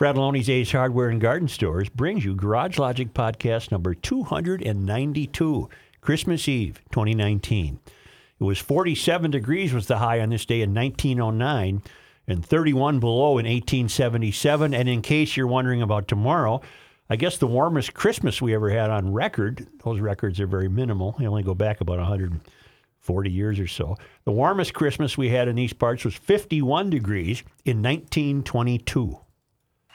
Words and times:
Fratallone's 0.00 0.48
Ace 0.48 0.72
Hardware 0.72 1.10
and 1.10 1.20
Garden 1.20 1.46
Stores 1.46 1.90
brings 1.90 2.24
you 2.24 2.34
Garage 2.34 2.78
Logic 2.78 3.12
Podcast 3.12 3.70
number 3.70 3.92
292, 3.92 5.68
Christmas 6.00 6.48
Eve 6.48 6.80
2019. 6.90 7.78
It 7.86 8.42
was 8.42 8.58
47 8.58 9.30
degrees 9.30 9.74
was 9.74 9.88
the 9.88 9.98
high 9.98 10.20
on 10.20 10.30
this 10.30 10.46
day 10.46 10.62
in 10.62 10.72
1909 10.72 11.82
and 12.26 12.46
31 12.46 12.98
below 12.98 13.32
in 13.32 13.44
1877. 13.44 14.72
And 14.72 14.88
in 14.88 15.02
case 15.02 15.36
you're 15.36 15.46
wondering 15.46 15.82
about 15.82 16.08
tomorrow, 16.08 16.62
I 17.10 17.16
guess 17.16 17.36
the 17.36 17.46
warmest 17.46 17.92
Christmas 17.92 18.40
we 18.40 18.54
ever 18.54 18.70
had 18.70 18.88
on 18.88 19.12
record, 19.12 19.66
those 19.84 20.00
records 20.00 20.40
are 20.40 20.46
very 20.46 20.70
minimal. 20.70 21.14
They 21.18 21.26
only 21.26 21.42
go 21.42 21.54
back 21.54 21.82
about 21.82 21.98
140 21.98 23.30
years 23.30 23.60
or 23.60 23.66
so. 23.66 23.98
The 24.24 24.32
warmest 24.32 24.72
Christmas 24.72 25.18
we 25.18 25.28
had 25.28 25.46
in 25.46 25.56
these 25.56 25.74
parts 25.74 26.06
was 26.06 26.14
51 26.14 26.88
degrees 26.88 27.42
in 27.66 27.82
1922. 27.82 29.18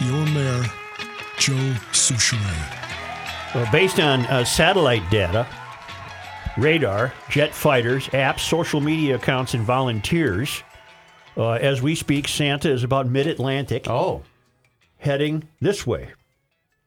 your 0.00 0.26
mayor, 0.26 0.64
Joe 1.38 1.74
Soucheray. 1.92 3.54
Well, 3.54 3.70
based 3.70 4.00
on 4.00 4.20
uh, 4.26 4.44
satellite 4.44 5.08
data, 5.10 5.46
radar, 6.56 7.12
jet 7.30 7.54
fighters, 7.54 8.08
apps, 8.08 8.40
social 8.40 8.80
media 8.80 9.16
accounts, 9.16 9.54
and 9.54 9.62
volunteers, 9.62 10.62
uh, 11.36 11.52
as 11.52 11.80
we 11.82 11.94
speak, 11.94 12.28
Santa 12.28 12.70
is 12.70 12.82
about 12.84 13.06
mid 13.08 13.26
Atlantic, 13.26 13.88
Oh, 13.88 14.22
heading 14.98 15.44
this 15.60 15.86
way, 15.86 16.10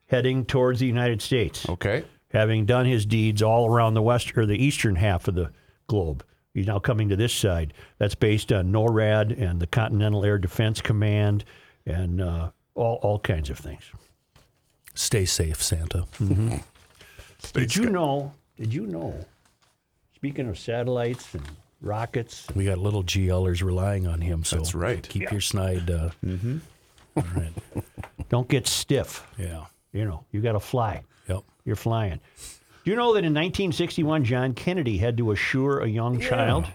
heading 0.07 0.45
towards 0.45 0.79
the 0.79 0.87
United 0.87 1.21
States, 1.21 1.67
okay. 1.69 2.03
having 2.31 2.65
done 2.65 2.85
his 2.85 3.05
deeds 3.05 3.41
all 3.41 3.69
around 3.69 3.93
the 3.93 4.01
west 4.01 4.37
or 4.37 4.45
the 4.45 4.61
eastern 4.61 4.95
half 4.95 5.27
of 5.27 5.35
the 5.35 5.51
globe. 5.87 6.23
He's 6.53 6.67
now 6.67 6.79
coming 6.79 7.07
to 7.09 7.15
this 7.15 7.33
side. 7.33 7.73
That's 7.99 8.15
based 8.15 8.51
on 8.51 8.71
NORAD 8.71 9.39
and 9.39 9.59
the 9.59 9.67
Continental 9.67 10.25
Air 10.25 10.39
Defense 10.39 10.81
Command 10.81 11.45
and 11.85 12.19
uh, 12.19 12.49
all, 12.77 12.99
all 13.01 13.19
kinds 13.19 13.49
of 13.49 13.57
things. 13.57 13.83
Stay 14.93 15.25
safe, 15.25 15.61
Santa. 15.61 16.05
Did 17.53 17.75
you 17.75 17.89
know? 17.89 18.31
Did 18.57 18.73
you 18.73 18.87
know? 18.87 19.13
Speaking 20.15 20.47
of 20.49 20.57
satellites 20.57 21.33
and 21.35 21.43
rockets, 21.81 22.47
We 22.55 22.65
got 22.65 22.79
little 22.79 23.03
GLers 23.03 23.61
relying 23.63 24.07
on 24.07 24.21
him, 24.21 24.43
so 24.43 24.57
That's 24.57 24.73
right. 24.73 25.07
keep 25.07 25.31
your 25.31 25.41
snide. 25.41 25.89
Uh, 25.91 26.09
right. 27.15 27.53
don't 28.29 28.47
get 28.47 28.65
stiff. 28.67 29.25
Yeah. 29.37 29.65
You 29.93 30.05
know, 30.05 30.23
you 30.31 30.41
got 30.41 30.53
to 30.53 30.59
fly. 30.59 31.03
Yep. 31.29 31.43
You're 31.65 31.75
flying. 31.75 32.19
Do 32.83 32.91
you 32.91 32.95
know 32.97 33.13
that 33.13 33.19
in 33.19 33.33
1961, 33.33 34.23
John 34.23 34.53
Kennedy 34.53 34.97
had 34.97 35.17
to 35.17 35.31
assure 35.31 35.81
a 35.81 35.87
young 35.87 36.19
child 36.19 36.65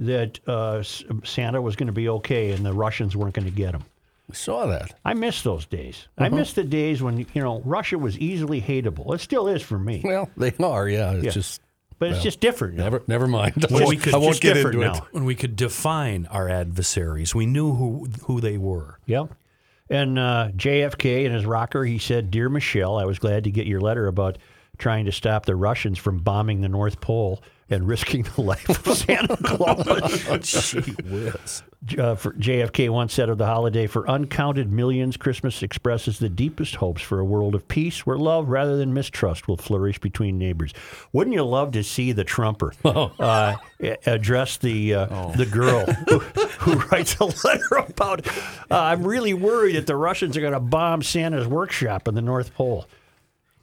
that 0.00 0.40
uh, 0.48 0.82
Santa 0.82 1.62
was 1.62 1.76
going 1.76 1.86
to 1.86 1.92
be 1.92 2.08
okay 2.08 2.50
and 2.50 2.66
the 2.66 2.72
Russians 2.72 3.16
weren't 3.16 3.34
going 3.34 3.44
to 3.46 3.50
get 3.50 3.74
him? 3.74 3.84
We 4.28 4.34
saw 4.34 4.66
that. 4.66 4.94
I 5.04 5.14
miss 5.14 5.42
those 5.42 5.66
days. 5.66 6.08
I 6.16 6.28
miss 6.28 6.52
the 6.54 6.64
days 6.64 7.02
when 7.02 7.18
you 7.18 7.26
know 7.42 7.60
Russia 7.64 7.98
was 7.98 8.18
easily 8.18 8.60
hateable. 8.62 9.14
It 9.14 9.20
still 9.20 9.48
is 9.48 9.62
for 9.62 9.78
me, 9.78 10.00
Well, 10.04 10.30
they 10.36 10.52
are, 10.60 10.88
yeah. 10.88 11.12
It's 11.12 11.24
Yeah. 11.24 11.30
just 11.32 11.60
but 11.98 12.10
it's 12.10 12.22
just 12.22 12.40
different. 12.40 12.74
now. 12.76 12.84
never 12.84 13.02
never 13.06 13.26
mind. 13.26 13.54
I 13.64 13.66
Well, 13.72 13.80
won't, 13.82 13.88
we 13.90 13.96
could 13.96 14.14
I 14.14 14.18
won't 14.18 14.40
get 14.40 14.54
different 14.54 14.76
into 14.76 14.86
now. 14.86 14.94
it. 15.04 15.12
When 15.12 15.24
we 15.24 15.34
could 15.34 15.54
define 15.56 16.26
our 16.30 16.48
adversaries, 16.48 17.34
we 17.34 17.46
knew 17.46 17.74
who 17.74 18.08
who 18.26 18.40
they 18.40 18.56
were. 18.58 18.98
Yep. 19.06 19.30
And 19.90 20.18
uh, 20.18 20.48
JFK 20.56 21.24
in 21.26 21.32
his 21.32 21.44
rocker, 21.44 21.84
he 21.84 21.98
said, 21.98 22.30
Dear 22.30 22.48
Michelle, 22.48 22.96
I 22.96 23.04
was 23.04 23.18
glad 23.18 23.44
to 23.44 23.50
get 23.50 23.66
your 23.66 23.80
letter 23.80 24.06
about 24.06 24.38
trying 24.78 25.04
to 25.04 25.12
stop 25.12 25.44
the 25.44 25.54
Russians 25.54 25.98
from 25.98 26.18
bombing 26.20 26.62
the 26.62 26.68
North 26.68 27.00
Pole 27.00 27.42
and 27.72 27.88
risking 27.88 28.22
the 28.22 28.40
life 28.42 28.68
of 28.68 28.96
Santa 28.96 29.36
Claus. 29.38 30.72
Gee 30.72 30.92
whiz. 31.04 31.62
uh, 31.98 32.14
for 32.14 32.32
JFK 32.34 32.90
once 32.90 33.14
said 33.14 33.28
of 33.28 33.38
the 33.38 33.46
holiday, 33.46 33.86
for 33.86 34.08
uncounted 34.08 34.70
millions, 34.70 35.16
Christmas 35.16 35.62
expresses 35.62 36.18
the 36.18 36.28
deepest 36.28 36.76
hopes 36.76 37.02
for 37.02 37.18
a 37.18 37.24
world 37.24 37.54
of 37.54 37.66
peace 37.66 38.06
where 38.06 38.18
love 38.18 38.48
rather 38.48 38.76
than 38.76 38.94
mistrust 38.94 39.48
will 39.48 39.56
flourish 39.56 39.98
between 39.98 40.38
neighbors. 40.38 40.72
Wouldn't 41.12 41.34
you 41.34 41.44
love 41.44 41.72
to 41.72 41.82
see 41.82 42.12
the 42.12 42.24
Trumper 42.24 42.72
uh, 42.84 43.56
address 44.06 44.58
the 44.58 44.94
uh, 44.94 45.32
the 45.32 45.46
girl 45.46 45.84
who, 46.08 46.18
who 46.18 46.72
writes 46.88 47.16
a 47.18 47.24
letter 47.24 47.74
about, 47.76 48.26
uh, 48.28 48.32
I'm 48.70 49.06
really 49.06 49.34
worried 49.34 49.76
that 49.76 49.86
the 49.86 49.96
Russians 49.96 50.36
are 50.36 50.40
going 50.40 50.52
to 50.52 50.60
bomb 50.60 51.02
Santa's 51.02 51.46
workshop 51.46 52.06
in 52.06 52.14
the 52.14 52.22
North 52.22 52.54
Pole. 52.54 52.86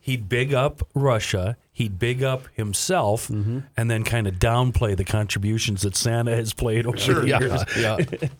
He'd 0.10 0.28
big 0.28 0.54
up 0.56 0.88
Russia. 0.96 1.56
He'd 1.72 1.98
big 2.00 2.24
up 2.24 2.48
himself, 2.56 3.28
Mm-hmm. 3.30 3.60
and 3.78 3.90
then 3.92 4.04
kind 4.04 4.28
of 4.28 4.36
downplay 4.36 4.98
the 4.98 5.06
contributions 5.06 5.84
that 5.84 5.96
Santa 5.96 6.36
has 6.36 6.52
played 6.52 6.86
over 6.86 6.98
the 6.98 7.28
Yeah, 7.28 7.40
years. 7.40 7.64
yeah. 7.80 7.98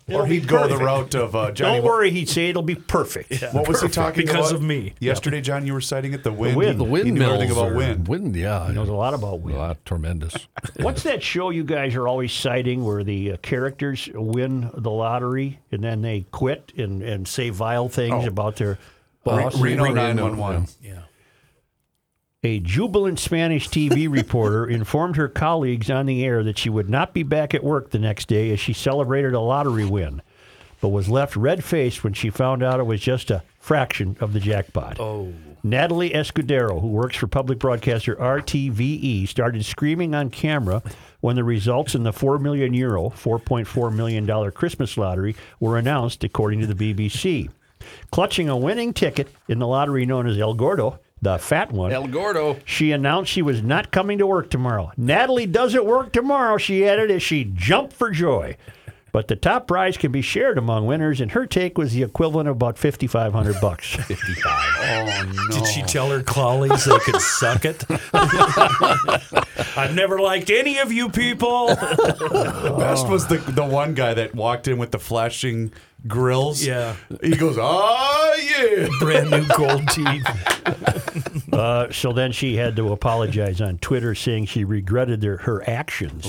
Or 0.14 0.26
he'd 0.26 0.46
go 0.48 0.66
the 0.68 0.76
route 0.76 1.14
of 1.14 1.34
uh, 1.34 1.50
Johnny. 1.52 1.76
Don't 1.78 1.86
worry, 1.86 2.10
he'd 2.10 2.28
say 2.28 2.50
it'll 2.50 2.60
be 2.62 2.74
perfect. 2.74 3.40
What 3.52 3.66
was 3.68 3.80
he 3.80 3.88
talking 3.88 4.26
Because 4.26 4.30
about? 4.34 4.40
Because 4.40 4.52
of 4.52 4.62
me. 4.62 4.94
Yesterday, 5.00 5.40
John, 5.40 5.64
you 5.66 5.72
were 5.72 5.80
citing 5.80 6.12
it. 6.12 6.22
The 6.24 6.32
wind. 6.32 6.54
wind. 6.56 6.72
He- 6.72 6.76
The 6.78 6.84
he 6.84 6.90
windmills. 6.90 7.18
knew 7.28 7.34
everything 7.34 7.56
about 7.56 7.74
wind. 7.74 8.08
Wind, 8.08 8.36
yeah. 8.36 8.66
He 8.66 8.74
knows 8.74 8.88
a 8.90 8.92
lot 8.92 9.14
about 9.14 9.40
wind. 9.40 9.56
a 9.56 9.58
wind. 9.60 9.68
lot 9.68 9.84
tremendous. 9.86 10.34
What's 10.80 11.04
that 11.04 11.22
show 11.22 11.48
you 11.50 11.64
guys 11.64 11.94
are 11.94 12.06
always 12.08 12.32
citing 12.32 12.84
where 12.84 13.04
the 13.04 13.32
uh, 13.32 13.36
characters 13.38 14.08
win 14.12 14.70
the 14.74 14.90
lottery 14.90 15.60
and 15.72 15.82
then 15.82 16.02
they 16.02 16.26
quit 16.30 16.72
and, 16.76 17.00
and 17.02 17.26
say 17.26 17.48
vile 17.48 17.88
things 17.88 18.26
about 18.26 18.56
their 18.56 18.76
boss? 19.24 19.56
Reno 19.58 19.84
Reno, 19.84 19.94
911. 19.94 20.66
Yeah. 20.82 21.02
A 22.42 22.58
jubilant 22.58 23.18
Spanish 23.18 23.68
TV 23.68 24.10
reporter 24.10 24.66
informed 24.66 25.16
her 25.16 25.28
colleagues 25.28 25.90
on 25.90 26.06
the 26.06 26.24
air 26.24 26.42
that 26.42 26.56
she 26.56 26.70
would 26.70 26.88
not 26.88 27.12
be 27.12 27.22
back 27.22 27.52
at 27.52 27.62
work 27.62 27.90
the 27.90 27.98
next 27.98 28.28
day 28.28 28.50
as 28.50 28.58
she 28.58 28.72
celebrated 28.72 29.34
a 29.34 29.40
lottery 29.40 29.84
win, 29.84 30.22
but 30.80 30.88
was 30.88 31.10
left 31.10 31.36
red 31.36 31.62
faced 31.62 32.02
when 32.02 32.14
she 32.14 32.30
found 32.30 32.62
out 32.62 32.80
it 32.80 32.86
was 32.86 33.02
just 33.02 33.30
a 33.30 33.42
fraction 33.58 34.16
of 34.20 34.32
the 34.32 34.40
jackpot. 34.40 34.98
Oh. 34.98 35.34
Natalie 35.62 36.12
Escudero, 36.14 36.80
who 36.80 36.88
works 36.88 37.18
for 37.18 37.26
public 37.26 37.58
broadcaster 37.58 38.16
RTVE, 38.16 39.28
started 39.28 39.62
screaming 39.66 40.14
on 40.14 40.30
camera 40.30 40.82
when 41.20 41.36
the 41.36 41.44
results 41.44 41.94
in 41.94 42.04
the 42.04 42.12
4 42.14 42.38
million 42.38 42.72
euro, 42.72 43.10
$4.4 43.10 43.94
million 43.94 44.50
Christmas 44.52 44.96
lottery 44.96 45.36
were 45.60 45.76
announced, 45.76 46.24
according 46.24 46.60
to 46.60 46.66
the 46.66 46.94
BBC. 46.94 47.50
Clutching 48.10 48.48
a 48.48 48.56
winning 48.56 48.94
ticket 48.94 49.28
in 49.46 49.58
the 49.58 49.66
lottery 49.66 50.06
known 50.06 50.26
as 50.26 50.38
El 50.38 50.54
Gordo, 50.54 51.00
the 51.22 51.38
fat 51.38 51.70
one, 51.72 51.92
El 51.92 52.06
Gordo. 52.08 52.56
she 52.64 52.92
announced 52.92 53.30
she 53.30 53.42
was 53.42 53.62
not 53.62 53.90
coming 53.90 54.18
to 54.18 54.26
work 54.26 54.50
tomorrow. 54.50 54.90
Natalie 54.96 55.46
doesn't 55.46 55.84
work 55.84 56.12
tomorrow, 56.12 56.56
she 56.56 56.86
added 56.86 57.10
as 57.10 57.22
she 57.22 57.44
jumped 57.44 57.92
for 57.94 58.10
joy. 58.10 58.56
But 59.12 59.26
the 59.26 59.34
top 59.34 59.66
prize 59.66 59.96
can 59.96 60.12
be 60.12 60.22
shared 60.22 60.56
among 60.56 60.86
winners, 60.86 61.20
and 61.20 61.32
her 61.32 61.44
take 61.44 61.76
was 61.76 61.92
the 61.94 62.04
equivalent 62.04 62.48
of 62.48 62.54
about 62.54 62.78
5500 62.78 63.60
bucks. 63.60 63.96
fifty 64.06 64.34
five. 64.34 64.72
Oh 64.78 65.32
no. 65.32 65.48
Did 65.58 65.66
she 65.66 65.82
tell 65.82 66.10
her 66.10 66.22
colleagues 66.22 66.84
they 66.84 66.96
could 67.00 67.20
suck 67.20 67.64
it? 67.64 67.84
I've 69.76 69.94
never 69.96 70.20
liked 70.20 70.48
any 70.48 70.78
of 70.78 70.92
you 70.92 71.08
people. 71.08 71.66
The 71.68 72.74
best 72.78 73.08
was 73.08 73.26
the 73.26 73.38
the 73.38 73.64
one 73.64 73.94
guy 73.94 74.14
that 74.14 74.34
walked 74.34 74.68
in 74.68 74.78
with 74.78 74.92
the 74.92 75.00
flashing 75.00 75.72
grills. 76.06 76.64
Yeah. 76.64 76.96
He 77.22 77.36
goes, 77.36 77.56
"Oh 77.58 78.36
yeah." 78.42 78.88
Brand 79.00 79.30
new 79.30 79.46
gold 79.56 79.88
teeth. 79.88 80.26
Uh, 81.52 81.90
so 81.90 82.12
then 82.12 82.30
she 82.32 82.56
had 82.56 82.76
to 82.76 82.92
apologize 82.92 83.60
on 83.60 83.76
Twitter, 83.78 84.14
saying 84.14 84.46
she 84.46 84.64
regretted 84.64 85.20
their, 85.20 85.36
her 85.38 85.68
actions. 85.68 86.26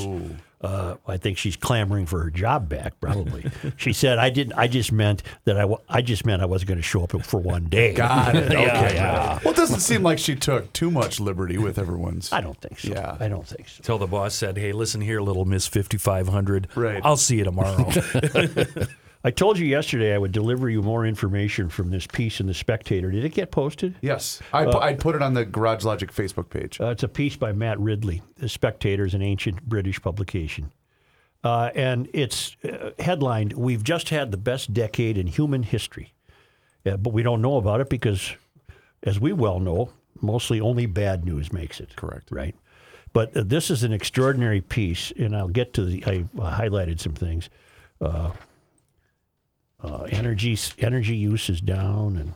Uh, 0.62 0.95
I 1.07 1.18
think 1.18 1.38
she's 1.38 1.56
clamoring 1.56 2.06
for 2.06 2.21
her 2.23 2.29
job 2.29 2.68
back. 2.68 3.00
Probably. 3.00 3.50
she 3.77 3.94
said, 3.94 4.18
"I 4.19 4.29
didn't. 4.29 4.53
I 4.53 4.68
just 4.68 4.91
meant 4.91 5.23
that 5.45 5.59
I. 5.59 5.68
I 5.89 6.01
just 6.01 6.25
meant 6.25 6.41
I 6.41 6.45
wasn't 6.45 6.69
going 6.69 6.77
to 6.79 6.83
show 6.83 7.03
up 7.03 7.12
for 7.23 7.39
one 7.39 7.65
day." 7.65 7.94
Got 7.94 8.35
it. 8.35 8.51
Okay. 8.51 8.95
yeah. 8.95 9.39
Well, 9.44 9.53
it 9.53 9.57
doesn't 9.57 9.79
seem 9.79 10.03
like 10.03 10.19
she 10.19 10.35
took 10.35 10.71
too 10.73 10.91
much 10.91 11.19
liberty 11.19 11.57
with 11.57 11.77
everyone's. 11.79 12.31
I 12.33 12.41
don't 12.41 12.59
think 12.59 12.79
so. 12.79 12.89
Yeah. 12.89 13.18
I 13.19 13.27
don't 13.27 13.47
think 13.47 13.69
so. 13.69 13.81
Till 13.83 13.97
the 13.97 14.07
boss 14.07 14.35
said, 14.35 14.57
"Hey, 14.57 14.71
listen 14.71 15.01
here, 15.01 15.21
little 15.21 15.45
Miss 15.45 15.68
5500. 15.68 16.68
Right. 16.75 17.01
I'll 17.03 17.18
see 17.18 17.38
you 17.38 17.44
tomorrow." 17.44 17.89
I 19.23 19.29
told 19.31 19.59
you 19.59 19.68
yesterday 19.68 20.15
I 20.15 20.18
would 20.18 20.31
deliver 20.31 20.69
you 20.69 20.81
more 20.81 21.06
information 21.06 21.69
from 21.69 21.91
this 21.91 22.07
piece 22.07 22.39
in 22.39 22.47
the 22.47 22.53
Spectator. 22.53 23.12
Did 23.12 23.23
it 23.23 23.33
get 23.33 23.51
posted? 23.51 23.95
Yes, 24.01 24.41
I 24.51 24.65
pu- 24.65 24.79
I'd 24.79 25.00
put 25.00 25.15
it 25.15 25.21
on 25.21 25.35
the 25.35 25.45
Garage 25.45 25.83
Logic 25.83 26.12
Facebook 26.12 26.50
page. 26.50 26.81
Uh, 26.81 26.88
it's 26.88 27.03
a 27.03 27.07
piece 27.07 27.35
by 27.35 27.51
Matt 27.51 27.79
Ridley. 27.79 28.23
The 28.38 28.50
Spectator 28.50 29.06
is 29.06 29.13
an 29.13 29.21
ancient 29.21 29.62
British 29.63 30.01
publication. 30.01 30.71
Uh, 31.44 31.69
and 31.75 32.09
it's 32.13 32.56
uh, 32.63 32.91
headlined, 33.00 33.53
We've 33.53 33.83
just 33.83 34.09
had 34.09 34.31
the 34.31 34.38
best 34.38 34.73
decade 34.73 35.18
in 35.18 35.27
human 35.27 35.63
history. 35.63 36.13
Uh, 36.85 36.97
but 36.97 37.13
we 37.13 37.23
don't 37.23 37.41
know 37.41 37.57
about 37.57 37.81
it 37.81 37.89
because, 37.89 38.33
as 39.03 39.19
we 39.19 39.33
well 39.33 39.59
know, 39.59 39.91
mostly 40.19 40.59
only 40.59 40.88
bad 40.88 41.25
news 41.25 41.53
makes 41.53 41.79
it. 41.79 41.95
Correct. 41.95 42.29
Right. 42.31 42.56
But 43.13 43.35
uh, 43.35 43.44
this 43.45 43.69
is 43.69 43.83
an 43.83 43.94
extraordinary 43.94 44.62
piece, 44.62 45.12
and 45.18 45.35
I'll 45.35 45.47
get 45.47 45.73
to 45.73 45.85
the. 45.85 46.03
I 46.06 46.25
uh, 46.39 46.57
highlighted 46.57 47.00
some 47.00 47.13
things. 47.13 47.50
Uh, 49.83 50.04
energy 50.12 50.57
energy 50.80 51.16
use 51.16 51.50
is 51.50 51.60
down, 51.60 52.16
and 52.16 52.33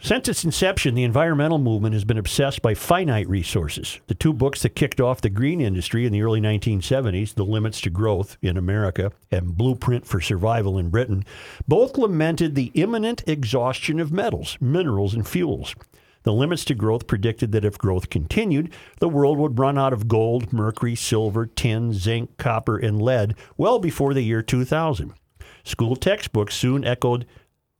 since 0.00 0.28
its 0.28 0.44
inception, 0.44 0.94
the 0.94 1.02
environmental 1.02 1.58
movement 1.58 1.92
has 1.92 2.04
been 2.04 2.18
obsessed 2.18 2.62
by 2.62 2.74
finite 2.74 3.28
resources. 3.28 3.98
The 4.06 4.14
two 4.14 4.32
books 4.32 4.62
that 4.62 4.76
kicked 4.76 5.00
off 5.00 5.20
the 5.20 5.28
green 5.28 5.60
industry 5.60 6.06
in 6.06 6.12
the 6.12 6.22
early 6.22 6.40
1970s, 6.40 7.34
The 7.34 7.44
Limits 7.44 7.80
to 7.80 7.90
Growth 7.90 8.36
in 8.40 8.56
America 8.56 9.10
and 9.32 9.56
Blueprint 9.56 10.06
for 10.06 10.20
Survival 10.20 10.78
in 10.78 10.90
Britain, 10.90 11.24
both 11.66 11.98
lamented 11.98 12.54
the 12.54 12.70
imminent 12.74 13.24
exhaustion 13.26 13.98
of 13.98 14.12
metals, 14.12 14.56
minerals, 14.60 15.14
and 15.14 15.26
fuels. 15.26 15.74
The 16.28 16.34
Limits 16.34 16.66
to 16.66 16.74
Growth 16.74 17.06
predicted 17.06 17.52
that 17.52 17.64
if 17.64 17.78
growth 17.78 18.10
continued, 18.10 18.70
the 19.00 19.08
world 19.08 19.38
would 19.38 19.58
run 19.58 19.78
out 19.78 19.94
of 19.94 20.08
gold, 20.08 20.52
mercury, 20.52 20.94
silver, 20.94 21.46
tin, 21.46 21.94
zinc, 21.94 22.36
copper, 22.36 22.76
and 22.76 23.00
lead 23.00 23.34
well 23.56 23.78
before 23.78 24.12
the 24.12 24.20
year 24.20 24.42
2000. 24.42 25.14
School 25.64 25.96
textbooks 25.96 26.54
soon 26.54 26.84
echoed 26.84 27.24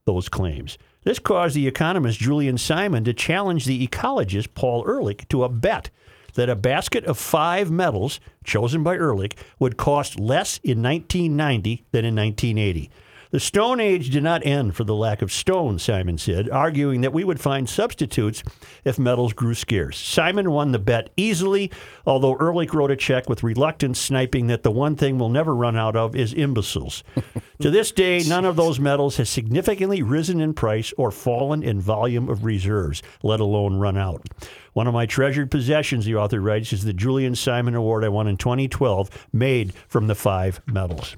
those 0.07 0.31
claims. 0.31 0.79
This 1.03 1.19
caused 1.19 1.57
the 1.57 1.67
economist 1.67 2.21
Julian 2.21 2.57
Simon 2.57 3.05
to 3.05 3.13
challenge 3.13 3.67
the 3.67 3.87
ecologist 3.87 4.55
Paul 4.55 4.83
Ehrlich 4.89 5.29
to 5.29 5.45
a 5.45 5.51
bet 5.51 5.91
that 6.33 6.49
a 6.49 6.57
basket 6.57 7.05
of 7.05 7.19
five 7.19 7.71
metals 7.71 8.19
chosen 8.45 8.83
by 8.83 8.95
Ehrlich 8.95 9.37
would 9.59 9.77
cost 9.77 10.19
less 10.19 10.57
in 10.65 10.83
1990 10.83 11.85
than 11.91 12.07
in 12.07 12.17
1980. 12.17 12.91
The 13.31 13.41
Stone 13.41 13.79
Age 13.79 14.09
did 14.09 14.23
not 14.23 14.47
end 14.47 14.75
for 14.75 14.85
the 14.85 14.95
lack 14.95 15.21
of 15.21 15.31
stone, 15.31 15.79
Simon 15.79 16.17
said, 16.17 16.49
arguing 16.49 17.03
that 17.03 17.13
we 17.13 17.25
would 17.25 17.39
find 17.39 17.69
substitutes 17.69 18.43
if 18.85 18.99
metals 18.99 19.35
grew 19.35 19.53
scarce. 19.53 19.99
Simon 19.99 20.51
won 20.51 20.73
the 20.73 20.79
bet 20.79 21.11
easily, 21.15 21.71
although 22.07 22.37
Ehrlich 22.41 22.73
wrote 22.73 22.91
a 22.91 22.97
check 22.97 23.29
with 23.29 23.43
reluctance, 23.43 24.01
sniping 24.01 24.47
that 24.47 24.63
the 24.63 24.71
one 24.71 24.97
thing 24.97 25.19
we'll 25.19 25.29
never 25.29 25.55
run 25.55 25.77
out 25.77 25.95
of 25.95 26.17
is 26.17 26.33
imbeciles. 26.33 27.05
to 27.61 27.71
this 27.71 27.93
day, 27.93 28.23
none 28.27 28.47
of 28.47 28.57
those 28.57 28.81
metals 28.81 29.19
has 29.19 29.29
significantly 29.29 30.03
risen 30.03 30.41
in 30.41 30.55
price 30.55 30.95
or 30.97 31.11
fallen 31.11 31.63
in 31.63 31.83
volume 31.83 32.31
of 32.31 32.47
reserves, 32.47 33.03
let 33.23 33.41
alone 33.41 33.77
run 33.79 33.99
out. 33.99 34.27
One 34.73 34.87
of 34.87 34.95
my 34.95 35.05
treasured 35.05 35.51
possessions, 35.51 36.07
the 36.07 36.17
author 36.17 36.41
writes, 36.41 36.73
is 36.73 36.83
the 36.83 36.95
Julian 36.95 37.35
Simon 37.35 37.75
Award 37.75 38.05
I 38.05 38.09
won 38.09 38.27
in 38.27 38.39
2012, 38.39 39.29
made 39.35 39.75
from 39.87 40.07
the 40.07 40.15
five 40.15 40.63
metals. 40.67 41.15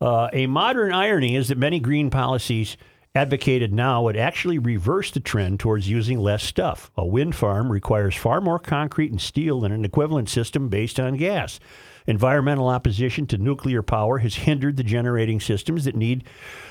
Uh, 0.00 0.28
a 0.32 0.46
modern 0.46 0.92
irony 0.92 1.34
is 1.36 1.48
that 1.48 1.58
many 1.58 1.80
green 1.80 2.10
policies 2.10 2.76
advocated 3.14 3.72
now 3.72 4.02
would 4.02 4.16
actually 4.16 4.58
reverse 4.58 5.10
the 5.10 5.20
trend 5.20 5.58
towards 5.58 5.88
using 5.88 6.18
less 6.18 6.44
stuff. 6.44 6.90
A 6.96 7.04
wind 7.04 7.34
farm 7.34 7.72
requires 7.72 8.14
far 8.14 8.40
more 8.40 8.58
concrete 8.58 9.10
and 9.10 9.20
steel 9.20 9.60
than 9.60 9.72
an 9.72 9.84
equivalent 9.84 10.28
system 10.28 10.68
based 10.68 11.00
on 11.00 11.16
gas. 11.16 11.58
Environmental 12.08 12.68
opposition 12.68 13.26
to 13.26 13.36
nuclear 13.36 13.82
power 13.82 14.16
has 14.16 14.34
hindered 14.34 14.78
the 14.78 14.82
generating 14.82 15.38
systems 15.38 15.84
that 15.84 15.94
need 15.94 16.24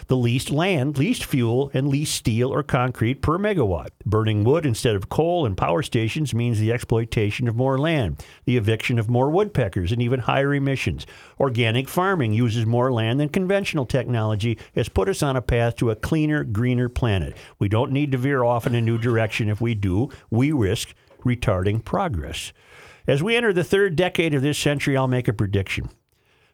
the 0.08 0.18
least 0.18 0.50
land, 0.50 0.98
least 0.98 1.24
fuel, 1.24 1.70
and 1.76 1.88
least 1.88 2.16
steel 2.16 2.52
or 2.52 2.64
concrete 2.64 3.22
per 3.22 3.38
megawatt. 3.38 3.90
Burning 4.04 4.44
wood 4.44 4.66
instead 4.66 4.96
of 4.96 5.10
coal 5.10 5.46
in 5.46 5.56
power 5.56 5.84
stations 5.84 6.34
means 6.34 6.58
the 6.58 6.72
exploitation 6.72 7.48
of 7.48 7.56
more 7.56 7.78
land, 7.78 8.26
the 8.46 8.58
eviction 8.58 8.98
of 8.98 9.12
more 9.12 9.30
woodpeckers, 9.30 9.92
and 9.92 10.02
even 10.02 10.22
higher 10.22 10.56
emissions. 10.56 11.06
Organic 11.40 11.88
farming 11.88 12.34
uses 12.34 12.66
more 12.66 12.92
land 12.92 13.20
than 13.20 13.30
conventional 13.30 13.86
technology 13.86 14.58
has 14.74 14.90
put 14.90 15.08
us 15.08 15.22
on 15.22 15.36
a 15.36 15.42
path 15.44 15.76
to 15.76 15.92
a 15.92 15.96
cleaner, 15.96 16.44
greener 16.44 16.90
planet. 16.90 17.38
We 17.60 17.70
don't 17.70 17.92
need 17.92 18.12
to 18.14 18.18
veer 18.18 18.44
off 18.44 18.66
in 18.66 18.74
a 18.74 18.82
new 18.82 18.98
direction. 18.98 19.50
If 19.50 19.62
we 19.62 19.76
do, 19.76 20.10
we 20.32 20.52
risk 20.52 20.96
retarding 21.24 21.86
progress. 21.86 22.54
As 23.08 23.24
we 23.24 23.38
enter 23.38 23.54
the 23.54 23.64
third 23.64 23.96
decade 23.96 24.34
of 24.34 24.42
this 24.42 24.58
century, 24.58 24.98
I'll 24.98 25.08
make 25.08 25.30
a 25.30 25.34
prediction. 25.34 25.90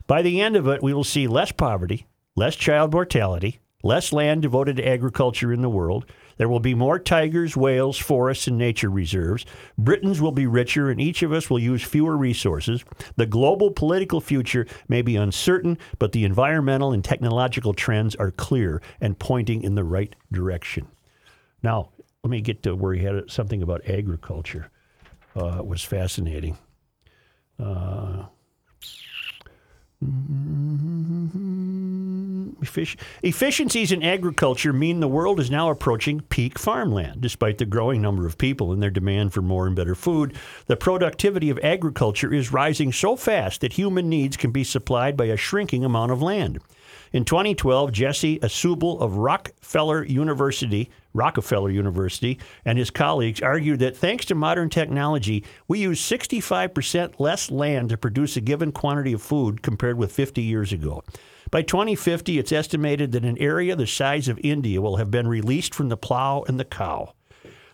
By 0.05 0.21
the 0.21 0.39
end 0.39 0.55
of 0.55 0.67
it, 0.67 0.83
we 0.83 0.93
will 0.93 1.03
see 1.03 1.25
less 1.25 1.51
poverty, 1.51 2.05
less 2.35 2.55
child 2.55 2.93
mortality, 2.93 3.59
less 3.81 4.13
land 4.13 4.43
devoted 4.43 4.77
to 4.77 4.87
agriculture 4.87 5.51
in 5.51 5.63
the 5.63 5.69
world. 5.69 6.05
There 6.37 6.47
will 6.47 6.59
be 6.59 6.75
more 6.75 6.99
tigers, 6.99 7.57
whales, 7.57 7.97
forests, 7.97 8.47
and 8.47 8.57
nature 8.57 8.91
reserves. 8.91 9.47
Britons 9.79 10.21
will 10.21 10.31
be 10.31 10.45
richer, 10.45 10.91
and 10.91 11.01
each 11.01 11.23
of 11.23 11.33
us 11.33 11.49
will 11.49 11.57
use 11.57 11.81
fewer 11.81 12.15
resources. 12.15 12.85
The 13.15 13.25
global 13.25 13.71
political 13.71 14.21
future 14.21 14.67
may 14.87 15.01
be 15.01 15.15
uncertain, 15.15 15.79
but 15.97 16.11
the 16.11 16.23
environmental 16.23 16.93
and 16.93 17.03
technological 17.03 17.73
trends 17.73 18.15
are 18.15 18.31
clear 18.31 18.79
and 19.01 19.17
pointing 19.17 19.63
in 19.63 19.73
the 19.73 19.83
right 19.83 20.15
direction. 20.31 20.87
Now, 21.63 21.89
let 22.23 22.29
me 22.29 22.41
get 22.41 22.61
to 22.63 22.75
where 22.75 22.93
he 22.93 23.03
had 23.03 23.31
something 23.31 23.63
about 23.63 23.89
agriculture. 23.89 24.69
Uh, 25.35 25.61
was 25.63 25.83
fascinating. 25.83 26.57
Uh, 27.59 28.25
Efficiencies 33.23 33.91
in 33.91 34.03
agriculture 34.03 34.73
mean 34.73 34.99
the 34.99 35.07
world 35.07 35.39
is 35.39 35.51
now 35.51 35.69
approaching 35.69 36.21
peak 36.21 36.59
farmland. 36.59 37.21
Despite 37.21 37.57
the 37.57 37.65
growing 37.65 38.01
number 38.01 38.25
of 38.25 38.37
people 38.37 38.71
and 38.71 38.81
their 38.81 38.89
demand 38.89 39.33
for 39.33 39.41
more 39.41 39.67
and 39.67 39.75
better 39.75 39.95
food, 39.95 40.35
the 40.67 40.75
productivity 40.75 41.49
of 41.49 41.59
agriculture 41.63 42.33
is 42.33 42.51
rising 42.51 42.91
so 42.91 43.15
fast 43.15 43.61
that 43.61 43.73
human 43.73 44.09
needs 44.09 44.37
can 44.37 44.51
be 44.51 44.63
supplied 44.63 45.15
by 45.15 45.25
a 45.25 45.37
shrinking 45.37 45.85
amount 45.85 46.11
of 46.11 46.21
land. 46.21 46.59
In 47.11 47.25
2012, 47.25 47.91
Jesse 47.91 48.39
Ausubel 48.39 48.99
of 48.99 49.17
Rockefeller 49.17 50.03
University, 50.03 50.89
Rockefeller 51.13 51.69
University, 51.69 52.39
and 52.65 52.77
his 52.77 52.89
colleagues 52.89 53.41
argued 53.41 53.79
that 53.79 53.95
thanks 53.95 54.25
to 54.25 54.35
modern 54.35 54.69
technology, 54.69 55.43
we 55.67 55.79
use 55.79 56.01
65% 56.01 57.19
less 57.19 57.51
land 57.51 57.89
to 57.89 57.97
produce 57.97 58.35
a 58.35 58.41
given 58.41 58.71
quantity 58.71 59.13
of 59.13 59.21
food 59.21 59.61
compared 59.61 59.97
with 59.97 60.11
50 60.11 60.41
years 60.41 60.73
ago. 60.73 61.03
By 61.51 61.61
2050, 61.61 62.39
it's 62.39 62.51
estimated 62.51 63.11
that 63.11 63.25
an 63.25 63.37
area 63.37 63.75
the 63.75 63.85
size 63.85 64.27
of 64.27 64.39
India 64.43 64.81
will 64.81 64.97
have 64.97 65.11
been 65.11 65.27
released 65.27 65.75
from 65.75 65.89
the 65.89 65.97
plow 65.97 66.43
and 66.47 66.59
the 66.59 66.65
cow. 66.65 67.13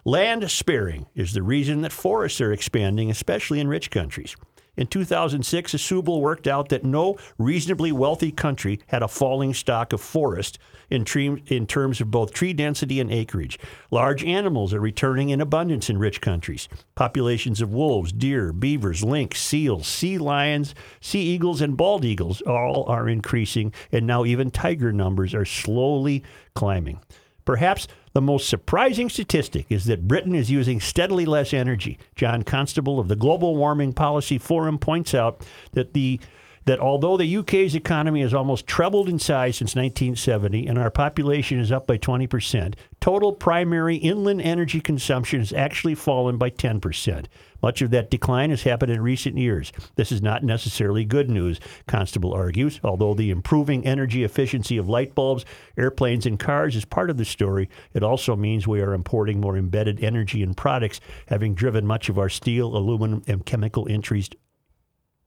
Land 0.06 0.50
sparing 0.50 1.06
is 1.15 1.33
the 1.33 1.44
reason 1.44 1.81
that 1.81 1.91
forests 1.91 2.41
are 2.41 2.51
expanding, 2.51 3.09
especially 3.09 3.59
in 3.59 3.68
rich 3.68 3.91
countries. 3.91 4.36
In 4.79 4.87
2006, 4.87 5.73
Ausubel 5.73 6.21
worked 6.21 6.47
out 6.47 6.69
that 6.69 6.85
no 6.85 7.17
reasonably 7.37 7.91
wealthy 7.91 8.31
country 8.31 8.79
had 8.87 9.03
a 9.03 9.09
falling 9.09 9.53
stock 9.53 9.91
of 9.91 10.00
forest 10.00 10.57
in, 10.89 11.03
tre- 11.03 11.43
in 11.48 11.67
terms 11.67 12.00
of 12.00 12.09
both 12.09 12.31
tree 12.31 12.53
density 12.53 13.01
and 13.01 13.12
acreage. 13.12 13.59
Large 13.91 14.24
animals 14.24 14.74
are 14.74 14.79
returning 14.79 15.31
in 15.31 15.41
abundance 15.41 15.89
in 15.89 15.98
rich 15.98 16.21
countries. 16.21 16.69
Populations 16.95 17.59
of 17.59 17.74
wolves, 17.74 18.13
deer, 18.13 18.53
beavers, 18.53 19.03
lynx, 19.03 19.41
seals, 19.41 19.86
sea 19.86 20.17
lions, 20.17 20.74
sea 21.01 21.24
eagles, 21.24 21.59
and 21.59 21.75
bald 21.75 22.05
eagles 22.05 22.39
all 22.43 22.86
are 22.88 23.09
increasing, 23.09 23.74
and 23.91 24.07
now 24.07 24.24
even 24.24 24.50
tiger 24.50 24.93
numbers 24.93 25.33
are 25.33 25.43
slowly 25.43 26.24
climbing. 26.55 27.01
Perhaps 27.43 27.89
the 28.13 28.22
most 28.22 28.50
surprising 28.50 29.10
statistic 29.10 29.66
is 29.70 29.86
that 29.86 30.08
Britain 30.08 30.36
is 30.36 30.50
using 30.50 30.80
steadily 30.80 31.25
less 31.25 31.54
energy. 31.54 31.98
John 32.16 32.44
Constable 32.44 33.00
of 33.00 33.08
the 33.08 33.16
Global 33.16 33.56
Warming 33.56 33.94
Policy 33.94 34.38
Forum 34.38 34.78
points 34.78 35.13
out 35.13 35.46
that 35.74 35.94
the 35.94 36.20
that 36.69 36.79
although 36.79 37.17
the 37.17 37.38
UK's 37.38 37.73
economy 37.73 38.21
has 38.21 38.31
almost 38.31 38.67
trebled 38.67 39.09
in 39.09 39.17
size 39.17 39.57
since 39.57 39.73
1970 39.73 40.67
and 40.67 40.77
our 40.77 40.91
population 40.91 41.59
is 41.59 41.71
up 41.71 41.88
by 41.88 41.97
20%, 41.97 42.75
total 43.01 43.33
primary 43.33 43.95
inland 43.95 44.39
energy 44.39 44.79
consumption 44.79 45.39
has 45.39 45.51
actually 45.51 45.95
fallen 45.95 46.38
by 46.38 46.51
10%. 46.51 47.25
Much 47.63 47.81
of 47.81 47.89
that 47.89 48.11
decline 48.11 48.51
has 48.51 48.61
happened 48.61 48.91
in 48.91 49.01
recent 49.01 49.35
years. 49.35 49.71
This 49.95 50.11
is 50.11 50.21
not 50.21 50.43
necessarily 50.43 51.05
good 51.05 51.27
news, 51.27 51.59
Constable 51.88 52.33
argues. 52.33 52.79
Although 52.83 53.15
the 53.15 53.31
improving 53.31 53.83
energy 53.83 54.23
efficiency 54.23 54.77
of 54.77 54.88
light 54.88 55.15
bulbs, 55.15 55.45
airplanes, 55.75 56.27
and 56.27 56.39
cars 56.39 56.75
is 56.75 56.85
part 56.85 57.09
of 57.09 57.17
the 57.17 57.25
story, 57.25 57.67
it 57.95 58.03
also 58.03 58.35
means 58.35 58.67
we 58.67 58.79
are 58.79 58.93
importing 58.93 59.41
more 59.41 59.57
embedded 59.57 60.03
energy 60.03 60.43
and 60.43 60.55
products, 60.55 61.01
having 61.29 61.55
driven 61.55 61.88
much 61.88 62.09
of 62.09 62.19
our 62.19 62.29
steel, 62.29 62.77
aluminum, 62.77 63.23
and 63.25 63.43
chemical 63.43 63.88
industries 63.88 64.29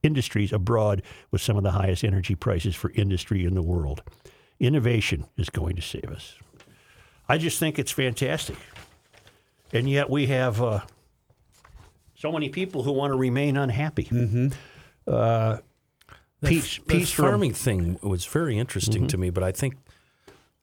industries 0.03 0.51
abroad 0.53 1.01
with 1.31 1.41
some 1.41 1.57
of 1.57 1.63
the 1.63 1.71
highest 1.71 2.03
energy 2.03 2.35
prices 2.35 2.75
for 2.75 2.91
industry 2.91 3.45
in 3.45 3.55
the 3.55 3.61
world. 3.61 4.03
Innovation 4.59 5.25
is 5.37 5.49
going 5.49 5.75
to 5.75 5.81
save 5.81 6.11
us. 6.11 6.35
I 7.27 7.37
just 7.37 7.57
think 7.57 7.79
it's 7.79 7.91
fantastic. 7.91 8.57
And 9.71 9.89
yet 9.89 10.09
we 10.09 10.27
have 10.27 10.61
uh, 10.61 10.81
so 12.15 12.31
many 12.31 12.49
people 12.49 12.83
who 12.83 12.91
want 12.91 13.11
to 13.11 13.17
remain 13.17 13.57
unhappy. 13.57 14.03
Mm-hmm. 14.05 14.47
Uh, 15.07 15.57
peace, 16.45 16.77
the 16.77 16.83
peace 16.83 17.11
from- 17.11 17.25
farming 17.25 17.53
thing 17.53 17.97
was 18.03 18.25
very 18.25 18.57
interesting 18.59 19.07
to 19.07 19.17
me, 19.17 19.29
but 19.29 19.43
I 19.43 19.51
think, 19.51 19.77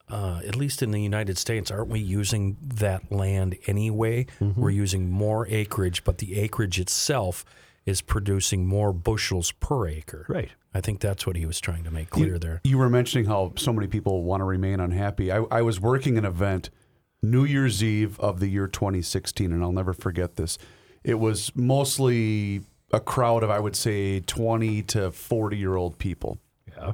uh, 0.08 0.40
at 0.46 0.54
least 0.54 0.82
in 0.82 0.90
the 0.90 1.00
United 1.00 1.38
States, 1.38 1.70
aren't 1.70 1.88
we 1.88 2.00
using 2.00 2.56
that 2.62 3.10
land 3.10 3.56
anyway? 3.66 4.26
We're 4.40 4.70
using 4.70 5.10
more 5.10 5.46
acreage, 5.48 6.04
but 6.04 6.18
the 6.18 6.38
acreage 6.38 6.78
itself 6.78 7.44
is 7.86 8.02
producing 8.02 8.66
more 8.66 8.92
bushels 8.92 9.52
per 9.52 9.88
acre. 9.88 10.26
Right. 10.28 10.50
I 10.72 10.80
think 10.80 11.00
that's 11.00 11.26
what 11.26 11.36
he 11.36 11.46
was 11.46 11.60
trying 11.60 11.82
to 11.84 11.90
make 11.90 12.10
clear 12.10 12.38
there. 12.38 12.60
You 12.64 12.78
were 12.78 12.90
mentioning 12.90 13.26
how 13.26 13.52
so 13.56 13.72
many 13.72 13.88
people 13.88 14.22
want 14.22 14.40
to 14.40 14.44
remain 14.44 14.78
unhappy. 14.78 15.32
I, 15.32 15.38
I 15.50 15.62
was 15.62 15.80
working 15.80 16.16
an 16.18 16.24
event 16.24 16.70
New 17.22 17.44
Year's 17.44 17.82
Eve 17.82 18.18
of 18.20 18.38
the 18.40 18.46
year 18.48 18.66
2016, 18.66 19.52
and 19.52 19.62
I'll 19.62 19.72
never 19.72 19.92
forget 19.92 20.36
this. 20.36 20.58
It 21.02 21.14
was 21.14 21.50
mostly 21.56 22.60
a 22.92 23.00
crowd 23.00 23.42
of, 23.42 23.50
I 23.50 23.58
would 23.58 23.76
say, 23.76 24.20
20 24.20 24.82
to 24.82 25.10
40 25.10 25.56
year 25.56 25.76
old 25.76 25.98
people. 25.98 26.38
Yeah. 26.76 26.92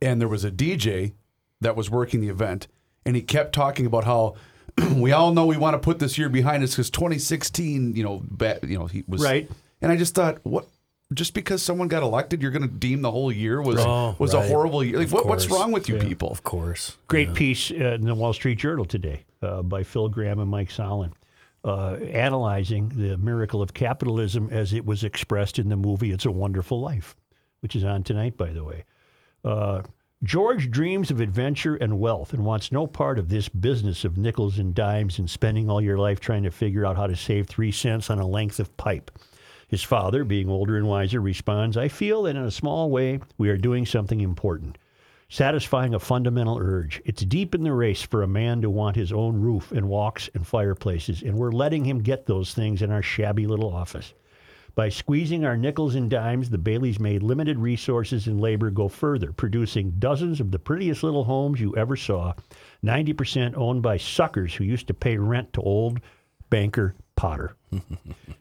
and 0.00 0.20
there 0.20 0.28
was 0.28 0.44
a 0.44 0.50
DJ 0.50 1.12
that 1.60 1.74
was 1.74 1.90
working 1.90 2.20
the 2.20 2.28
event, 2.28 2.68
and 3.04 3.16
he 3.16 3.22
kept 3.22 3.52
talking 3.52 3.84
about 3.84 4.04
how 4.04 4.36
we 4.94 5.10
all 5.10 5.32
know 5.32 5.44
we 5.44 5.56
want 5.56 5.74
to 5.74 5.78
put 5.78 5.98
this 5.98 6.16
year 6.16 6.28
behind 6.28 6.62
us 6.62 6.70
because 6.70 6.88
2016, 6.90 7.96
you 7.96 8.04
know, 8.04 8.22
ba- 8.24 8.60
you 8.62 8.78
know, 8.78 8.86
he 8.86 9.02
was 9.08 9.22
Right. 9.22 9.50
And 9.80 9.92
I 9.92 9.96
just 9.96 10.14
thought, 10.14 10.38
what? 10.44 10.66
Just 11.14 11.32
because 11.32 11.62
someone 11.62 11.88
got 11.88 12.02
elected, 12.02 12.42
you're 12.42 12.50
going 12.50 12.62
to 12.62 12.68
deem 12.68 13.00
the 13.00 13.10
whole 13.10 13.32
year 13.32 13.62
was 13.62 13.76
Oh, 13.78 14.14
was 14.18 14.34
a 14.34 14.42
horrible 14.46 14.84
year. 14.84 14.98
Like, 14.98 15.10
what, 15.10 15.24
what's 15.24 15.48
wrong 15.48 15.72
with 15.72 15.88
you 15.88 15.96
people? 15.96 16.30
Of 16.30 16.42
course. 16.42 16.98
Great 17.06 17.32
piece 17.32 17.70
uh, 17.70 17.74
in 17.94 18.02
the 18.02 18.14
Wall 18.14 18.34
Street 18.34 18.58
Journal 18.58 18.84
today 18.84 19.24
uh, 19.40 19.62
by 19.62 19.84
Phil 19.84 20.10
Gramm 20.10 20.38
and 20.38 20.50
Mike 20.50 20.70
Solon, 20.70 21.14
uh, 21.64 21.94
analyzing 21.94 22.90
the 22.90 23.16
miracle 23.16 23.62
of 23.62 23.72
capitalism 23.72 24.50
as 24.52 24.74
it 24.74 24.84
was 24.84 25.02
expressed 25.02 25.58
in 25.58 25.70
the 25.70 25.76
movie 25.76 26.12
It's 26.12 26.26
a 26.26 26.30
Wonderful 26.30 26.78
Life, 26.78 27.16
which 27.60 27.74
is 27.74 27.84
on 27.84 28.02
tonight, 28.02 28.36
by 28.36 28.50
the 28.50 28.62
way. 28.62 28.84
Uh, 29.42 29.82
George 30.24 30.70
dreams 30.70 31.10
of 31.10 31.20
adventure 31.20 31.76
and 31.76 32.00
wealth 32.00 32.34
and 32.34 32.44
wants 32.44 32.70
no 32.70 32.86
part 32.86 33.18
of 33.18 33.28
this 33.28 33.48
business 33.48 34.04
of 34.04 34.18
nickels 34.18 34.58
and 34.58 34.74
dimes 34.74 35.18
and 35.18 35.30
spending 35.30 35.70
all 35.70 35.80
your 35.80 35.96
life 35.96 36.18
trying 36.20 36.42
to 36.42 36.50
figure 36.50 36.84
out 36.84 36.96
how 36.96 37.06
to 37.06 37.16
save 37.16 37.46
three 37.46 37.70
cents 37.72 38.10
on 38.10 38.18
a 38.18 38.26
length 38.26 38.58
of 38.58 38.76
pipe. 38.76 39.10
His 39.68 39.82
father, 39.82 40.24
being 40.24 40.48
older 40.48 40.76
and 40.76 40.88
wiser, 40.88 41.20
responds, 41.20 41.76
I 41.76 41.88
feel 41.88 42.24
that 42.24 42.36
in 42.36 42.42
a 42.42 42.50
small 42.50 42.90
way 42.90 43.20
we 43.36 43.48
are 43.50 43.56
doing 43.56 43.86
something 43.86 44.20
important 44.20 44.78
satisfying 45.28 45.94
a 45.94 45.98
fundamental 45.98 46.58
urge. 46.58 47.02
It's 47.04 47.22
deep 47.22 47.54
in 47.54 47.62
the 47.62 47.72
race 47.72 48.02
for 48.02 48.22
a 48.22 48.28
man 48.28 48.62
to 48.62 48.70
want 48.70 48.96
his 48.96 49.12
own 49.12 49.40
roof 49.40 49.72
and 49.72 49.88
walks 49.88 50.30
and 50.34 50.46
fireplaces, 50.46 51.22
and 51.22 51.34
we're 51.34 51.52
letting 51.52 51.84
him 51.84 51.98
get 51.98 52.26
those 52.26 52.54
things 52.54 52.80
in 52.80 52.90
our 52.90 53.02
shabby 53.02 53.46
little 53.46 53.72
office. 53.72 54.14
By 54.74 54.88
squeezing 54.90 55.44
our 55.44 55.56
nickels 55.56 55.96
and 55.96 56.08
dimes, 56.08 56.50
the 56.50 56.58
Baileys 56.58 57.00
made 57.00 57.22
limited 57.22 57.58
resources 57.58 58.26
and 58.26 58.40
labor 58.40 58.70
go 58.70 58.88
further, 58.88 59.32
producing 59.32 59.96
dozens 59.98 60.40
of 60.40 60.50
the 60.50 60.58
prettiest 60.58 61.02
little 61.02 61.24
homes 61.24 61.60
you 61.60 61.76
ever 61.76 61.96
saw, 61.96 62.32
90% 62.84 63.56
owned 63.56 63.82
by 63.82 63.96
suckers 63.96 64.54
who 64.54 64.64
used 64.64 64.86
to 64.86 64.94
pay 64.94 65.18
rent 65.18 65.52
to 65.52 65.60
old 65.60 66.00
banker 66.48 66.94
Potter. 67.16 67.56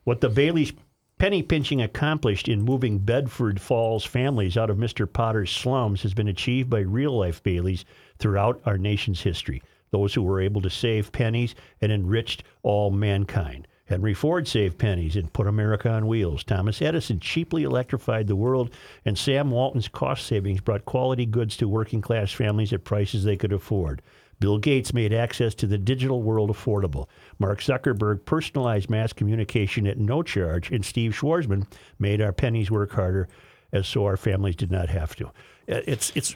What 0.04 0.22
the 0.22 0.30
Baileys 0.30 0.72
penny 1.18 1.42
pinching 1.42 1.82
accomplished 1.82 2.48
in 2.48 2.62
moving 2.62 3.00
Bedford 3.00 3.60
Falls 3.60 4.06
families 4.06 4.56
out 4.56 4.70
of 4.70 4.78
Mr. 4.78 5.12
Potter's 5.12 5.52
slums 5.52 6.04
has 6.04 6.14
been 6.14 6.28
achieved 6.28 6.70
by 6.70 6.80
real 6.80 7.18
life 7.18 7.42
Baileys 7.42 7.86
throughout 8.20 8.62
our 8.66 8.78
nation's 8.78 9.22
history. 9.22 9.64
Those 9.90 10.14
who 10.14 10.22
were 10.22 10.42
able 10.42 10.62
to 10.62 10.70
save 10.70 11.12
pennies 11.12 11.56
and 11.82 11.92
enriched 11.92 12.44
all 12.62 12.92
mankind. 12.92 13.68
Henry 13.86 14.14
Ford 14.14 14.48
saved 14.48 14.78
pennies 14.78 15.16
and 15.16 15.32
put 15.32 15.48
America 15.48 15.90
on 15.90 16.08
wheels. 16.08 16.44
Thomas 16.44 16.82
Edison 16.82 17.20
cheaply 17.20 17.64
electrified 17.64 18.28
the 18.28 18.36
world, 18.36 18.70
and 19.06 19.18
Sam 19.18 19.50
Walton's 19.50 19.88
cost 19.88 20.28
savings 20.28 20.60
brought 20.60 20.86
quality 20.86 21.26
goods 21.26 21.56
to 21.58 21.70
working 21.70 22.02
class 22.02 22.32
families 22.32 22.74
at 22.74 22.84
prices 22.84 23.24
they 23.24 23.38
could 23.38 23.54
afford. 23.54 24.02
Bill 24.40 24.58
Gates 24.60 24.94
made 24.94 25.14
access 25.14 25.56
to 25.56 25.68
the 25.68 25.78
digital 25.78 26.22
world 26.22 26.50
affordable. 26.52 27.08
Mark 27.40 27.60
Zuckerberg 27.60 28.24
personalized 28.26 28.90
mass 28.90 29.12
communication 29.14 29.88
at 29.88 29.98
no 29.98 30.22
charge, 30.24 30.72
and 30.72 30.86
Steve 30.86 31.14
Schwarzman 31.14 31.66
made 32.00 32.22
our 32.22 32.32
pennies 32.34 32.70
work 32.70 32.92
harder, 32.92 33.28
as 33.74 33.88
so 33.88 34.06
our 34.06 34.18
families 34.18 34.56
did 34.56 34.72
not 34.72 34.90
have 34.90 35.16
to. 35.16 35.26
Uh, 35.28 35.82
It's 35.88 36.12
it's 36.16 36.36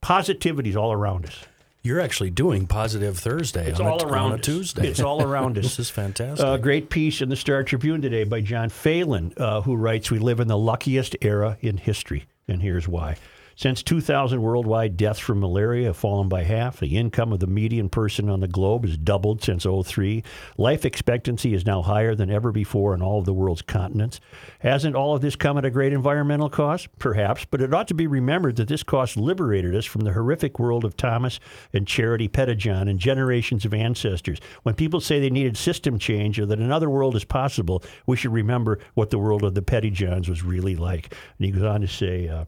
positivity's 0.00 0.76
all 0.76 0.92
around 0.92 1.26
us. 1.26 1.44
You're 1.82 2.00
actually 2.00 2.30
doing 2.30 2.66
Positive 2.66 3.16
Thursday 3.18 3.70
It's 3.70 3.80
on, 3.80 3.86
all 3.86 4.02
a, 4.02 4.06
around 4.06 4.32
on 4.32 4.38
a. 4.38 4.42
Tuesday. 4.42 4.86
It's 4.86 5.00
all 5.00 5.22
around 5.22 5.56
us. 5.58 5.64
This 5.64 5.78
is 5.78 5.90
fantastic. 5.90 6.46
A 6.46 6.58
great 6.58 6.90
piece 6.90 7.22
in 7.22 7.30
the 7.30 7.36
Star 7.36 7.62
Tribune 7.62 8.02
today 8.02 8.24
by 8.24 8.42
John 8.42 8.68
Phelan, 8.68 9.32
uh, 9.38 9.62
who 9.62 9.76
writes, 9.76 10.10
We 10.10 10.18
live 10.18 10.40
in 10.40 10.48
the 10.48 10.58
luckiest 10.58 11.16
era 11.22 11.56
in 11.62 11.78
history, 11.78 12.26
and 12.46 12.60
here's 12.60 12.86
why. 12.86 13.16
Since 13.56 13.82
2000, 13.82 14.40
worldwide 14.40 14.96
deaths 14.96 15.18
from 15.18 15.40
malaria 15.40 15.88
have 15.88 15.96
fallen 15.96 16.28
by 16.28 16.44
half. 16.44 16.80
The 16.80 16.96
income 16.96 17.32
of 17.32 17.40
the 17.40 17.46
median 17.46 17.88
person 17.88 18.30
on 18.30 18.40
the 18.40 18.48
globe 18.48 18.86
has 18.86 18.96
doubled 18.96 19.42
since 19.42 19.64
03. 19.64 20.22
Life 20.56 20.84
expectancy 20.84 21.52
is 21.54 21.66
now 21.66 21.82
higher 21.82 22.14
than 22.14 22.30
ever 22.30 22.52
before 22.52 22.94
on 22.94 23.02
all 23.02 23.18
of 23.18 23.26
the 23.26 23.34
world's 23.34 23.62
continents. 23.62 24.20
Hasn't 24.60 24.96
all 24.96 25.14
of 25.14 25.20
this 25.20 25.36
come 25.36 25.58
at 25.58 25.64
a 25.64 25.70
great 25.70 25.92
environmental 25.92 26.48
cost? 26.48 26.88
Perhaps, 26.98 27.44
but 27.50 27.60
it 27.60 27.74
ought 27.74 27.88
to 27.88 27.94
be 27.94 28.06
remembered 28.06 28.56
that 28.56 28.68
this 28.68 28.82
cost 28.82 29.16
liberated 29.16 29.74
us 29.74 29.84
from 29.84 30.02
the 30.02 30.12
horrific 30.12 30.58
world 30.58 30.84
of 30.84 30.96
Thomas 30.96 31.40
and 31.72 31.86
Charity 31.86 32.28
Pettijohn 32.28 32.88
and 32.88 32.98
generations 32.98 33.64
of 33.64 33.74
ancestors. 33.74 34.38
When 34.62 34.74
people 34.74 35.00
say 35.00 35.20
they 35.20 35.30
needed 35.30 35.56
system 35.56 35.98
change 35.98 36.38
or 36.38 36.46
that 36.46 36.58
another 36.58 36.88
world 36.88 37.16
is 37.16 37.24
possible, 37.24 37.82
we 38.06 38.16
should 38.16 38.32
remember 38.32 38.78
what 38.94 39.10
the 39.10 39.18
world 39.18 39.44
of 39.44 39.54
the 39.54 39.62
Pettijohns 39.62 40.28
was 40.28 40.42
really 40.42 40.76
like. 40.76 41.14
And 41.38 41.46
he 41.46 41.50
goes 41.50 41.64
on 41.64 41.80
to 41.80 41.88
say, 41.88 42.28
uh, 42.28 42.44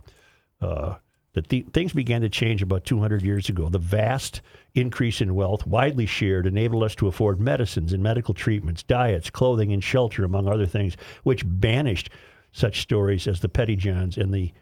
uh, 0.62 0.94
that 1.34 1.48
the, 1.48 1.64
things 1.72 1.92
began 1.92 2.20
to 2.20 2.28
change 2.28 2.62
about 2.62 2.84
200 2.84 3.22
years 3.22 3.48
ago. 3.48 3.68
The 3.68 3.78
vast 3.78 4.42
increase 4.74 5.20
in 5.20 5.34
wealth, 5.34 5.66
widely 5.66 6.06
shared, 6.06 6.46
enabled 6.46 6.84
us 6.84 6.94
to 6.96 7.08
afford 7.08 7.40
medicines 7.40 7.92
and 7.92 8.02
medical 8.02 8.34
treatments, 8.34 8.82
diets, 8.82 9.30
clothing, 9.30 9.72
and 9.72 9.82
shelter, 9.82 10.24
among 10.24 10.46
other 10.46 10.66
things, 10.66 10.96
which 11.22 11.42
banished 11.46 12.10
such 12.52 12.82
stories 12.82 13.26
as 13.26 13.40
the 13.40 13.48
Pettyjohns 13.48 14.18
and 14.18 14.32
the 14.32 14.52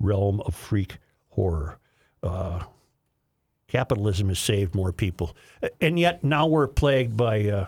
realm 0.00 0.40
of 0.40 0.54
freak 0.54 0.98
horror. 1.28 1.78
Uh, 2.22 2.64
capitalism 3.68 4.28
has 4.28 4.38
saved 4.38 4.74
more 4.74 4.92
people. 4.92 5.36
And 5.80 5.98
yet 5.98 6.24
now 6.24 6.46
we're 6.46 6.66
plagued 6.66 7.16
by 7.16 7.48
uh, 7.48 7.66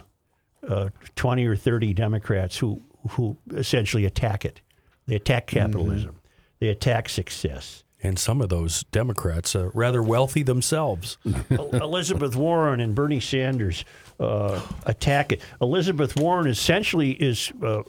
uh, 0.67 0.89
20 1.15 1.47
or 1.47 1.55
30 1.55 1.95
Democrats 1.95 2.59
who, 2.59 2.83
who 3.11 3.37
essentially 3.55 4.05
attack 4.05 4.45
it. 4.45 4.61
They 5.07 5.15
attack 5.15 5.47
capitalism. 5.47 6.18
They 6.61 6.69
attack 6.69 7.09
success. 7.09 7.85
and 8.03 8.19
some 8.19 8.41
of 8.41 8.49
those 8.49 8.85
Democrats 8.93 9.57
are 9.57 9.71
rather 9.75 10.03
wealthy 10.03 10.43
themselves. 10.45 11.19
Elizabeth 11.51 12.37
Warren 12.37 12.81
and 12.81 12.95
Bernie 12.95 13.19
Sanders 13.21 13.85
uh, 14.21 14.61
attack 14.87 15.33
it. 15.33 15.41
Elizabeth 15.61 16.17
Warren 16.17 16.47
essentially 16.47 17.11
is 17.13 17.53
uh, 17.63 17.83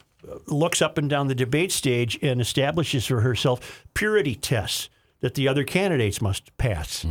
looks 0.47 0.81
up 0.81 0.97
and 0.97 1.09
down 1.09 1.27
the 1.27 1.35
debate 1.35 1.71
stage 1.71 2.17
and 2.21 2.41
establishes 2.41 3.05
for 3.05 3.21
herself 3.21 3.85
purity 3.93 4.35
tests 4.35 4.89
that 5.21 5.35
the 5.35 5.47
other 5.47 5.63
candidates 5.63 6.21
must 6.21 6.55
pass, 6.57 7.05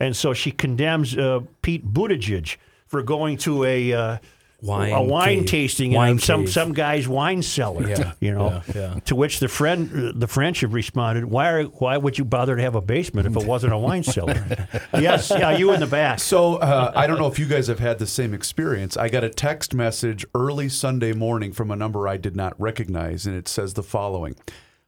and 0.00 0.16
so 0.16 0.32
she 0.32 0.50
condemns 0.50 1.16
uh, 1.16 1.40
Pete 1.62 1.86
Buttigieg 1.92 2.56
for 2.86 3.02
going 3.02 3.36
to 3.38 3.64
a. 3.64 4.20
Wine 4.62 4.92
a 4.92 5.02
wine 5.02 5.38
cave. 5.40 5.46
tasting 5.46 5.92
Wine 5.92 6.12
in 6.12 6.18
some 6.18 6.46
some 6.46 6.72
guy's 6.72 7.08
wine 7.08 7.42
cellar, 7.42 7.88
Yeah, 7.88 8.12
you 8.20 8.32
know. 8.32 8.62
yeah, 8.74 8.94
yeah. 8.94 9.00
To 9.06 9.16
which 9.16 9.40
the 9.40 9.48
friend, 9.48 10.12
the 10.20 10.26
French 10.26 10.60
have 10.60 10.74
responded, 10.74 11.24
"Why 11.24 11.50
are, 11.50 11.62
why 11.64 11.96
would 11.96 12.18
you 12.18 12.24
bother 12.24 12.56
to 12.56 12.62
have 12.62 12.74
a 12.74 12.80
basement 12.80 13.26
if 13.26 13.36
it 13.36 13.46
wasn't 13.46 13.72
a 13.72 13.78
wine 13.78 14.02
cellar?" 14.02 14.68
yes, 14.94 15.30
yeah, 15.30 15.56
you 15.56 15.72
in 15.72 15.80
the 15.80 15.86
back. 15.86 16.20
So 16.20 16.56
uh, 16.56 16.92
I 16.94 17.06
don't 17.06 17.18
know 17.18 17.26
if 17.28 17.38
you 17.38 17.46
guys 17.46 17.68
have 17.68 17.78
had 17.78 17.98
the 17.98 18.06
same 18.06 18.34
experience. 18.34 18.96
I 18.96 19.08
got 19.08 19.24
a 19.24 19.30
text 19.30 19.74
message 19.74 20.24
early 20.34 20.68
Sunday 20.68 21.12
morning 21.12 21.52
from 21.52 21.70
a 21.70 21.76
number 21.76 22.06
I 22.06 22.16
did 22.18 22.36
not 22.36 22.60
recognize, 22.60 23.26
and 23.26 23.34
it 23.34 23.48
says 23.48 23.74
the 23.74 23.82
following. 23.82 24.36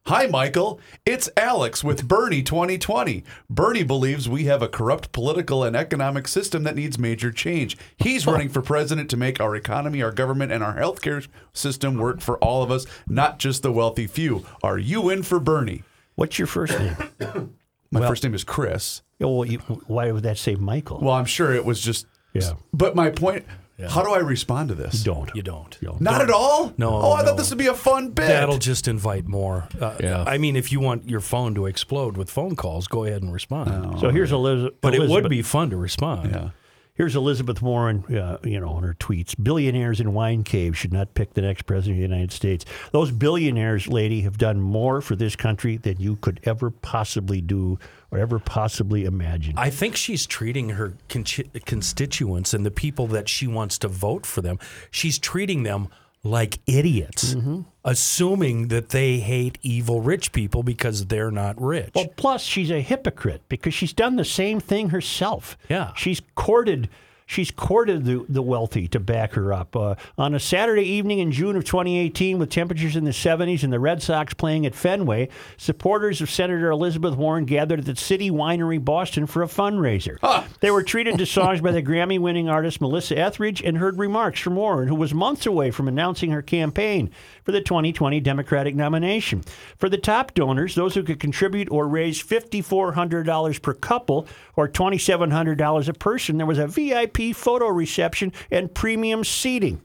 Hi, 0.07 0.27
Michael. 0.27 0.81
It's 1.07 1.31
Alex 1.37 1.85
with 1.85 2.09
Bernie 2.09 2.43
2020. 2.43 3.23
Bernie 3.49 3.85
believes 3.85 4.29
we 4.29 4.47
have 4.47 4.61
a 4.61 4.67
corrupt 4.67 5.13
political 5.13 5.63
and 5.63 5.77
economic 5.77 6.27
system 6.27 6.65
that 6.65 6.75
needs 6.75 6.99
major 6.99 7.31
change. 7.31 7.77
He's 7.97 8.27
running 8.27 8.49
for 8.49 8.63
president 8.63 9.11
to 9.11 9.17
make 9.17 9.41
our 9.41 9.55
economy, 9.55 10.03
our 10.03 10.11
government, 10.11 10.51
and 10.51 10.65
our 10.65 10.75
healthcare 10.75 11.29
system 11.53 11.99
work 11.99 12.21
for 12.21 12.37
all 12.39 12.65
of 12.65 12.71
us, 12.73 12.85
not 13.07 13.39
just 13.39 13.63
the 13.63 13.71
wealthy 13.71 14.09
few. 14.09 14.45
Are 14.61 14.77
you 14.77 15.09
in 15.09 15.23
for 15.23 15.39
Bernie? 15.39 15.85
What's 16.17 16.37
your 16.37 16.49
first 16.49 16.77
name? 16.77 17.55
My 17.93 18.01
first 18.01 18.25
name 18.25 18.35
is 18.35 18.43
Chris. 18.43 19.03
Oh, 19.21 19.37
well, 19.37 19.49
you, 19.49 19.59
why 19.87 20.11
would 20.11 20.25
that 20.25 20.37
say 20.37 20.57
Michael? 20.57 20.99
Well, 21.01 21.15
I'm 21.15 21.27
sure 21.27 21.55
it 21.55 21.65
was 21.65 21.81
just. 21.81 22.07
Yeah. 22.33 22.55
But 22.73 22.97
my 22.97 23.11
point. 23.11 23.45
How 23.89 24.03
do 24.03 24.13
I 24.13 24.19
respond 24.19 24.69
to 24.69 24.75
this? 24.77 25.03
don't. 25.03 25.31
You 25.35 25.43
don't. 25.43 25.77
Not 26.01 26.21
at 26.23 26.31
all. 26.31 26.73
No, 26.79 26.91
Oh, 26.91 27.13
I 27.15 27.21
no. 27.23 27.27
thought 27.29 27.37
this 27.37 27.51
would 27.51 27.59
be 27.59 27.67
a 27.67 27.75
fun 27.75 28.11
bit. 28.11 28.29
That'll 28.29 28.59
just 28.59 28.87
invite 28.87 29.27
more. 29.27 29.69
Uh, 29.81 29.97
Yeah. 30.01 30.25
I 30.27 30.39
mean, 30.39 30.55
if 30.57 30.71
you 30.71 30.79
want 30.81 31.09
your 31.09 31.21
phone 31.21 31.55
to 31.57 31.67
explode 31.67 32.17
with 32.17 32.31
phone 32.31 32.55
calls, 32.55 32.87
go 32.87 33.05
ahead 33.05 33.23
and 33.23 33.33
respond. 33.33 33.99
So 34.01 34.11
here's 34.11 34.31
Elizabeth. 34.33 34.75
But 34.81 34.95
it 34.95 35.09
would 35.09 35.29
be 35.29 35.43
fun 35.43 35.71
to 35.71 35.77
respond. 35.77 36.31
Yeah. 36.33 36.51
Here's 37.03 37.17
Elizabeth 37.17 37.61
Warren, 37.61 38.05
uh, 38.15 38.39
you 38.45 38.61
know, 38.61 38.69
on 38.69 38.85
her 38.85 38.95
tweets. 38.95 39.35
Billionaires 39.43 39.99
in 39.99 40.15
wine 40.15 40.45
caves 40.45 40.79
should 40.79 40.93
not 40.93 41.15
pick 41.15 41.35
the 41.35 41.43
next 41.43 41.63
president 41.63 41.97
of 41.97 42.09
the 42.09 42.15
United 42.15 42.31
States. 42.31 42.65
Those 42.93 43.11
billionaires, 43.11 43.89
lady, 43.89 44.21
have 44.21 44.39
done 44.39 44.61
more 44.61 45.01
for 45.01 45.17
this 45.17 45.35
country 45.35 45.77
than 45.77 45.99
you 45.99 46.15
could 46.15 46.39
ever 46.45 46.71
possibly 46.71 47.41
do 47.41 47.77
or 48.13 48.21
ever 48.21 48.39
possibly 48.39 49.05
imagine. 49.05 49.55
I 49.57 49.69
think 49.69 49.97
she's 49.97 50.27
treating 50.27 50.69
her 50.69 50.95
con- 51.09 51.25
constituents 51.67 52.55
and 52.55 52.65
the 52.65 52.71
people 52.71 53.09
that 53.09 53.29
she 53.29 53.49
wants 53.49 53.79
to 53.79 53.89
vote 53.89 54.25
for 54.25 54.41
them, 54.41 54.61
she's 54.93 55.19
treating 55.19 55.65
them 55.65 55.89
like 56.25 56.61
idiots, 56.67 57.35
mm-hmm. 57.35 57.63
assuming 57.85 58.69
that 58.69 58.91
they 58.91 59.19
hate 59.19 59.59
evil 59.63 60.01
rich 60.01 60.33
people 60.33 60.63
because 60.63 61.07
they're 61.07 61.31
not 61.31 61.61
rich. 61.61 61.91
Well, 61.95 62.09
plus 62.17 62.43
she's 62.43 62.71
a 62.71 62.81
hypocrite 62.81 63.43
because 63.49 63.75
she's 63.75 63.93
done 63.93 64.17
the 64.17 64.25
same 64.25 64.61
thing 64.61 64.91
herself. 64.91 65.57
Yeah. 65.69 65.93
she's 65.95 66.23
courted. 66.35 66.89
She's 67.33 67.51
courted 67.51 68.05
the, 68.05 68.27
the 68.29 68.43
wealthy 68.43 68.87
to 68.89 69.01
back 69.01 69.33
her 69.33 69.55
up. 69.55 69.75
Uh, 69.75 69.95
on 70.19 70.35
a 70.35 70.39
Saturday 70.39 70.83
evening 70.83 71.19
in 71.19 71.33
June 71.33 71.57
of 71.57 71.65
2018, 71.65 72.39
with 72.39 72.51
temperatures 72.51 72.95
in 72.95 73.05
the 73.05 73.11
70s 73.11 73.63
and 73.65 73.73
the 73.73 73.81
Red 73.81 74.03
Sox 74.03 74.35
playing 74.35 74.67
at 74.67 74.75
Fenway, 74.75 75.31
supporters 75.57 76.21
of 76.21 76.29
Senator 76.29 76.71
Elizabeth 76.71 77.15
Warren 77.15 77.47
gathered 77.47 77.79
at 77.79 77.85
the 77.87 77.97
City 77.97 78.31
Winery 78.31 78.85
Boston 78.85 79.27
for 79.27 79.43
a 79.43 79.47
fundraiser. 79.47 80.19
They 80.61 80.71
were 80.71 80.83
treated 80.83 81.17
to 81.17 81.25
songs 81.25 81.63
by 81.63 81.73
the 81.73 81.83
Grammy 81.83 82.19
winning 82.19 82.51
artist 82.51 82.83
Melissa 82.83 83.17
Etheridge 83.17 83.63
and 83.63 83.79
heard 83.79 83.99
remarks 83.99 84.41
from 84.41 84.57
Warren, 84.57 84.89
who 84.89 84.95
was 84.95 85.15
months 85.15 85.47
away 85.47 85.71
from 85.71 85.89
announcing 85.89 86.33
her 86.33 86.43
campaign 86.43 87.11
for 87.45 87.53
the 87.53 87.63
2020 87.63 88.21
Democratic 88.21 88.75
nomination. 88.75 89.43
For 89.79 89.89
the 89.89 89.97
top 89.97 90.35
donors, 90.35 90.75
those 90.75 90.95
who 90.95 91.03
could 91.03 91.19
contribute 91.19 91.71
or 91.71 91.89
raise 91.89 92.23
$5,400 92.23 93.63
per 93.63 93.73
couple 93.73 94.29
or 94.55 94.69
$2,700 94.69 95.89
a 95.89 95.93
person, 95.95 96.37
there 96.37 96.45
was 96.45 96.59
a 96.59 96.67
VIP 96.67 97.22
photo 97.31 97.69
reception 97.69 98.33
and 98.51 98.75
premium 98.75 99.23
seating. 99.23 99.83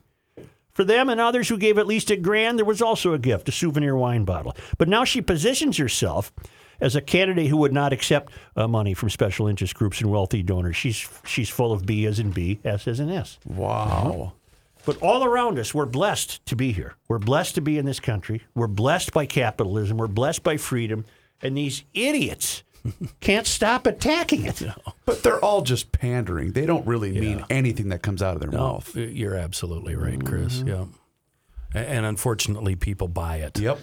For 0.72 0.84
them 0.84 1.10
and 1.10 1.20
others 1.20 1.50
who 1.50 1.58
gave 1.58 1.78
at 1.78 1.88
least 1.88 2.10
a 2.12 2.16
grand, 2.16 2.58
there 2.58 2.66
was 2.66 2.82
also 2.82 3.14
a 3.14 3.20
gift, 3.20 3.50
a 3.50 3.52
souvenir 3.52 3.96
wine 3.96 4.26
bottle. 4.26 4.56
But 4.78 4.88
now 4.88 5.04
she 5.04 5.22
positions 5.22 5.78
herself 5.78 6.32
as 6.80 6.96
a 6.96 7.02
candidate 7.02 7.48
who 7.48 7.58
would 7.58 7.74
not 7.74 7.94
accept 7.94 8.32
uh, 8.56 8.68
money 8.68 8.94
from 8.94 9.10
special 9.10 9.48
interest 9.48 9.76
groups 9.76 10.02
and 10.02 10.12
wealthy 10.12 10.44
donors. 10.44 10.76
She's 10.76 11.10
she's 11.26 11.50
full 11.50 11.72
of 11.72 11.86
B 11.86 12.06
as 12.06 12.20
in 12.20 12.32
B, 12.32 12.60
S 12.64 12.88
as 12.88 13.00
in 13.00 13.10
S. 13.10 13.40
Wow. 13.46 14.34
But 14.86 15.02
all 15.02 15.26
around 15.26 15.60
us, 15.60 15.74
we're 15.74 15.86
blessed 15.86 16.46
to 16.46 16.56
be 16.56 16.72
here. 16.72 16.96
We're 17.10 17.20
blessed 17.20 17.56
to 17.56 17.62
be 17.62 17.78
in 17.78 17.86
this 17.86 18.00
country. 18.00 18.44
We're 18.56 18.68
blessed 18.68 19.12
by 19.12 19.26
capitalism. 19.26 19.98
We're 19.98 20.08
blessed 20.08 20.44
by 20.44 20.58
freedom. 20.58 21.06
And 21.42 21.58
these 21.58 21.84
idiots 21.94 22.64
can't 23.22 23.48
stop 23.48 23.86
attacking 23.88 24.46
it. 24.46 24.62
But 25.06 25.24
they're 25.24 25.44
all 25.44 25.62
just 25.62 25.92
pandering. 25.92 26.52
They 26.54 26.66
don't 26.66 26.86
really 26.88 27.12
mean 27.12 27.44
anything 27.50 27.90
that 27.90 28.02
comes 28.02 28.22
out 28.22 28.36
of 28.36 28.42
their 28.42 28.50
No, 28.52 28.58
mouth. 28.58 28.96
you're 28.96 29.36
absolutely 29.36 29.96
right, 29.96 30.24
Chris. 30.24 30.64
Yeah. 30.66 30.86
And 31.74 32.06
unfortunately, 32.06 32.76
people 32.76 33.08
buy 33.08 33.38
it. 33.38 33.60
Yep. 33.60 33.80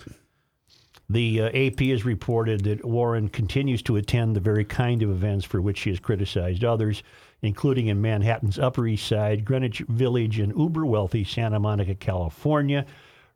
The 1.11 1.41
uh, 1.43 1.47
AP 1.49 1.81
has 1.91 2.05
reported 2.05 2.65
that 2.65 2.85
Warren 2.85 3.29
continues 3.29 3.83
to 3.83 3.97
attend 3.97 4.35
the 4.35 4.41
very 4.41 4.65
kind 4.65 5.03
of 5.03 5.11
events 5.11 5.45
for 5.45 5.61
which 5.61 5.79
she 5.79 5.91
has 5.91 6.01
criticized 6.01 6.65
others, 6.65 7.03
including 7.43 7.89
in 7.89 8.01
Manhattan's 8.01 8.59
Upper 8.59 8.87
East 8.87 9.07
Side, 9.07 9.45
Greenwich 9.45 9.81
Village, 9.81 10.39
and 10.39 10.57
uber 10.59 10.87
wealthy 10.87 11.23
Santa 11.23 11.61
Monica, 11.61 11.95
California. 11.95 12.87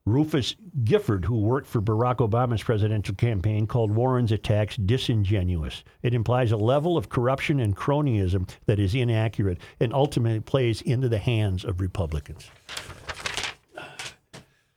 Rufus 0.09 0.57
Gifford, 0.85 1.25
who 1.25 1.39
worked 1.39 1.67
for 1.67 1.81
Barack 1.81 2.17
Obama's 2.17 2.63
presidential 2.63 3.15
campaign, 3.15 3.67
called 3.67 3.91
Warren's 3.91 4.33
attacks 4.33 4.77
disingenuous. 4.77 5.85
It 6.03 6.15
implies 6.15 6.53
a 6.53 6.57
level 6.57 6.97
of 6.97 7.09
corruption 7.09 7.61
and 7.61 7.77
cronyism 7.77 8.49
that 8.67 8.79
is 8.79 8.95
inaccurate 8.95 9.59
and 9.81 9.93
ultimately 9.93 10.41
plays 10.41 10.83
into 10.83 11.09
the 11.09 11.19
hands 11.19 11.65
of 11.65 11.81
Republicans. 11.81 12.51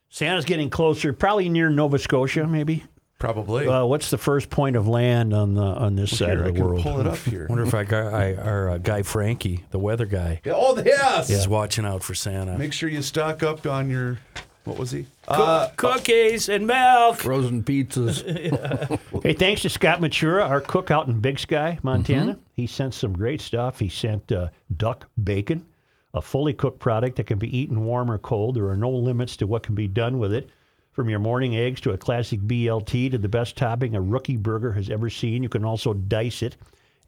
Santa's 0.09 0.45
getting 0.45 0.69
closer, 0.69 1.13
probably 1.13 1.49
near 1.49 1.69
Nova 1.69 1.97
Scotia, 1.97 2.45
maybe. 2.45 2.83
Probably. 3.17 3.67
Uh, 3.67 3.85
what's 3.85 4.09
the 4.09 4.17
first 4.17 4.49
point 4.49 4.75
of 4.75 4.87
land 4.87 5.31
on 5.31 5.53
the 5.53 5.61
on 5.61 5.95
this 5.95 6.17
side 6.17 6.29
Here, 6.29 6.43
I 6.43 6.47
of 6.47 6.53
the 6.53 6.53
can 6.53 6.63
world? 6.65 6.81
pull 6.81 6.99
it 6.99 7.07
up 7.07 7.17
here. 7.29 7.45
wonder 7.47 7.63
if 7.63 7.73
I, 7.75 7.83
I 7.83 8.33
our 8.35 8.69
uh, 8.71 8.77
guy 8.79 9.03
Frankie, 9.03 9.63
the 9.69 9.77
weather 9.77 10.07
guy, 10.07 10.41
oh, 10.47 10.81
yes. 10.83 11.29
is 11.29 11.47
watching 11.47 11.85
out 11.85 12.03
for 12.03 12.15
Santa. 12.15 12.57
Make 12.57 12.73
sure 12.73 12.89
you 12.89 13.03
stock 13.03 13.43
up 13.43 13.65
on 13.67 13.89
your. 13.91 14.17
What 14.63 14.77
was 14.77 14.91
he? 14.91 15.07
Uh, 15.27 15.69
Cookies 15.75 16.47
and 16.47 16.67
milk. 16.67 17.17
Frozen 17.17 17.63
pizzas. 17.63 18.99
Hey, 19.23 19.33
thanks 19.33 19.61
to 19.61 19.69
Scott 19.69 20.01
Matura, 20.01 20.47
our 20.49 20.61
cook 20.61 20.89
out 20.89 21.07
in 21.07 21.19
Big 21.19 21.37
Sky, 21.37 21.77
Montana. 21.83 22.39
He 22.55 22.65
sent 22.65 22.93
some 22.95 23.13
great 23.13 23.39
stuff. 23.39 23.79
He 23.79 23.87
sent 23.87 24.31
uh, 24.31 24.49
duck 24.77 25.07
bacon, 25.23 25.63
a 26.15 26.21
fully 26.21 26.53
cooked 26.53 26.79
product 26.79 27.17
that 27.17 27.27
can 27.27 27.37
be 27.37 27.55
eaten 27.55 27.85
warm 27.85 28.09
or 28.09 28.17
cold. 28.17 28.55
There 28.55 28.67
are 28.69 28.77
no 28.77 28.89
limits 28.89 29.37
to 29.37 29.47
what 29.47 29.61
can 29.63 29.75
be 29.75 29.87
done 29.87 30.17
with 30.17 30.33
it. 30.33 30.49
From 30.91 31.07
your 31.09 31.19
morning 31.19 31.55
eggs 31.55 31.79
to 31.81 31.91
a 31.91 31.97
classic 31.97 32.41
BLT 32.41 33.11
to 33.11 33.17
the 33.17 33.29
best 33.29 33.55
topping 33.55 33.95
a 33.95 34.01
rookie 34.01 34.37
burger 34.37 34.73
has 34.73 34.89
ever 34.89 35.09
seen. 35.09 35.43
You 35.43 35.49
can 35.49 35.63
also 35.63 35.93
dice 35.93 36.41
it 36.41 36.57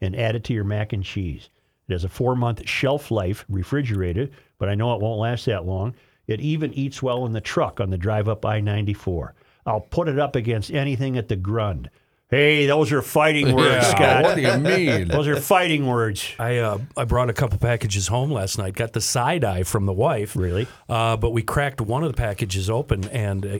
and 0.00 0.16
add 0.16 0.36
it 0.36 0.44
to 0.44 0.54
your 0.54 0.64
mac 0.64 0.92
and 0.92 1.04
cheese. 1.04 1.48
It 1.88 1.92
has 1.92 2.04
a 2.04 2.08
four 2.08 2.34
month 2.34 2.66
shelf 2.68 3.10
life, 3.10 3.44
refrigerated, 3.48 4.32
but 4.58 4.68
I 4.68 4.74
know 4.74 4.94
it 4.94 5.00
won't 5.00 5.20
last 5.20 5.44
that 5.46 5.66
long. 5.66 5.94
It 6.26 6.40
even 6.40 6.72
eats 6.74 7.02
well 7.02 7.26
in 7.26 7.32
the 7.32 7.40
truck 7.40 7.80
on 7.80 7.90
the 7.90 7.98
drive 7.98 8.28
up 8.28 8.44
I 8.44 8.60
94. 8.60 9.34
I'll 9.66 9.80
put 9.80 10.08
it 10.08 10.18
up 10.18 10.36
against 10.36 10.70
anything 10.70 11.16
at 11.16 11.28
the 11.28 11.36
Grund. 11.36 11.88
Hey, 12.30 12.66
those 12.66 12.90
are 12.90 13.02
fighting 13.02 13.54
words, 13.54 13.86
Scott. 13.86 14.24
what 14.24 14.34
do 14.34 14.42
you 14.42 14.56
mean? 14.58 15.08
Those 15.08 15.28
are 15.28 15.36
fighting 15.36 15.86
words. 15.86 16.26
I 16.38 16.56
uh, 16.56 16.78
I 16.96 17.04
brought 17.04 17.28
a 17.30 17.34
couple 17.34 17.58
packages 17.58 18.08
home 18.08 18.30
last 18.32 18.58
night. 18.58 18.74
Got 18.74 18.92
the 18.92 19.00
side 19.00 19.44
eye 19.44 19.62
from 19.62 19.84
the 19.86 19.92
wife. 19.92 20.34
Really? 20.34 20.66
Uh, 20.88 21.16
but 21.16 21.30
we 21.30 21.42
cracked 21.42 21.80
one 21.80 22.02
of 22.02 22.10
the 22.10 22.16
packages 22.16 22.68
open, 22.70 23.04
and 23.10 23.46
uh, 23.46 23.58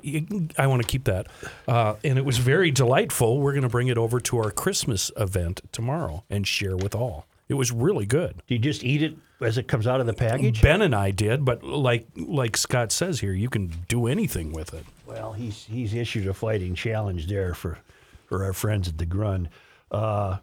I 0.60 0.66
want 0.66 0.82
to 0.82 0.88
keep 0.88 1.04
that. 1.04 1.28
Uh, 1.68 1.94
and 2.02 2.18
it 2.18 2.24
was 2.24 2.38
very 2.38 2.70
delightful. 2.70 3.38
We're 3.38 3.52
going 3.52 3.62
to 3.62 3.68
bring 3.68 3.88
it 3.88 3.98
over 3.98 4.18
to 4.20 4.38
our 4.38 4.50
Christmas 4.50 5.10
event 5.16 5.60
tomorrow 5.70 6.24
and 6.28 6.46
share 6.46 6.76
with 6.76 6.94
all. 6.94 7.26
It 7.48 7.54
was 7.54 7.70
really 7.70 8.06
good. 8.06 8.42
Do 8.46 8.54
you 8.54 8.60
just 8.60 8.84
eat 8.84 9.02
it 9.02 9.16
as 9.40 9.58
it 9.58 9.68
comes 9.68 9.86
out 9.86 10.00
of 10.00 10.06
the 10.06 10.14
package? 10.14 10.62
Ben 10.62 10.80
and 10.80 10.94
I 10.94 11.10
did, 11.10 11.44
but 11.44 11.62
like 11.62 12.06
like 12.16 12.56
Scott 12.56 12.90
says 12.90 13.20
here, 13.20 13.32
you 13.32 13.48
can 13.48 13.72
do 13.88 14.06
anything 14.06 14.52
with 14.52 14.72
it. 14.72 14.84
Well, 15.06 15.32
he's 15.32 15.64
he's 15.64 15.94
issued 15.94 16.26
a 16.26 16.34
fighting 16.34 16.74
challenge 16.74 17.26
there 17.26 17.54
for 17.54 17.78
for 18.26 18.44
our 18.44 18.52
friends 18.52 18.88
at 18.88 18.96
the 18.96 19.06
Grund. 19.06 19.48
Uh, 19.90 20.38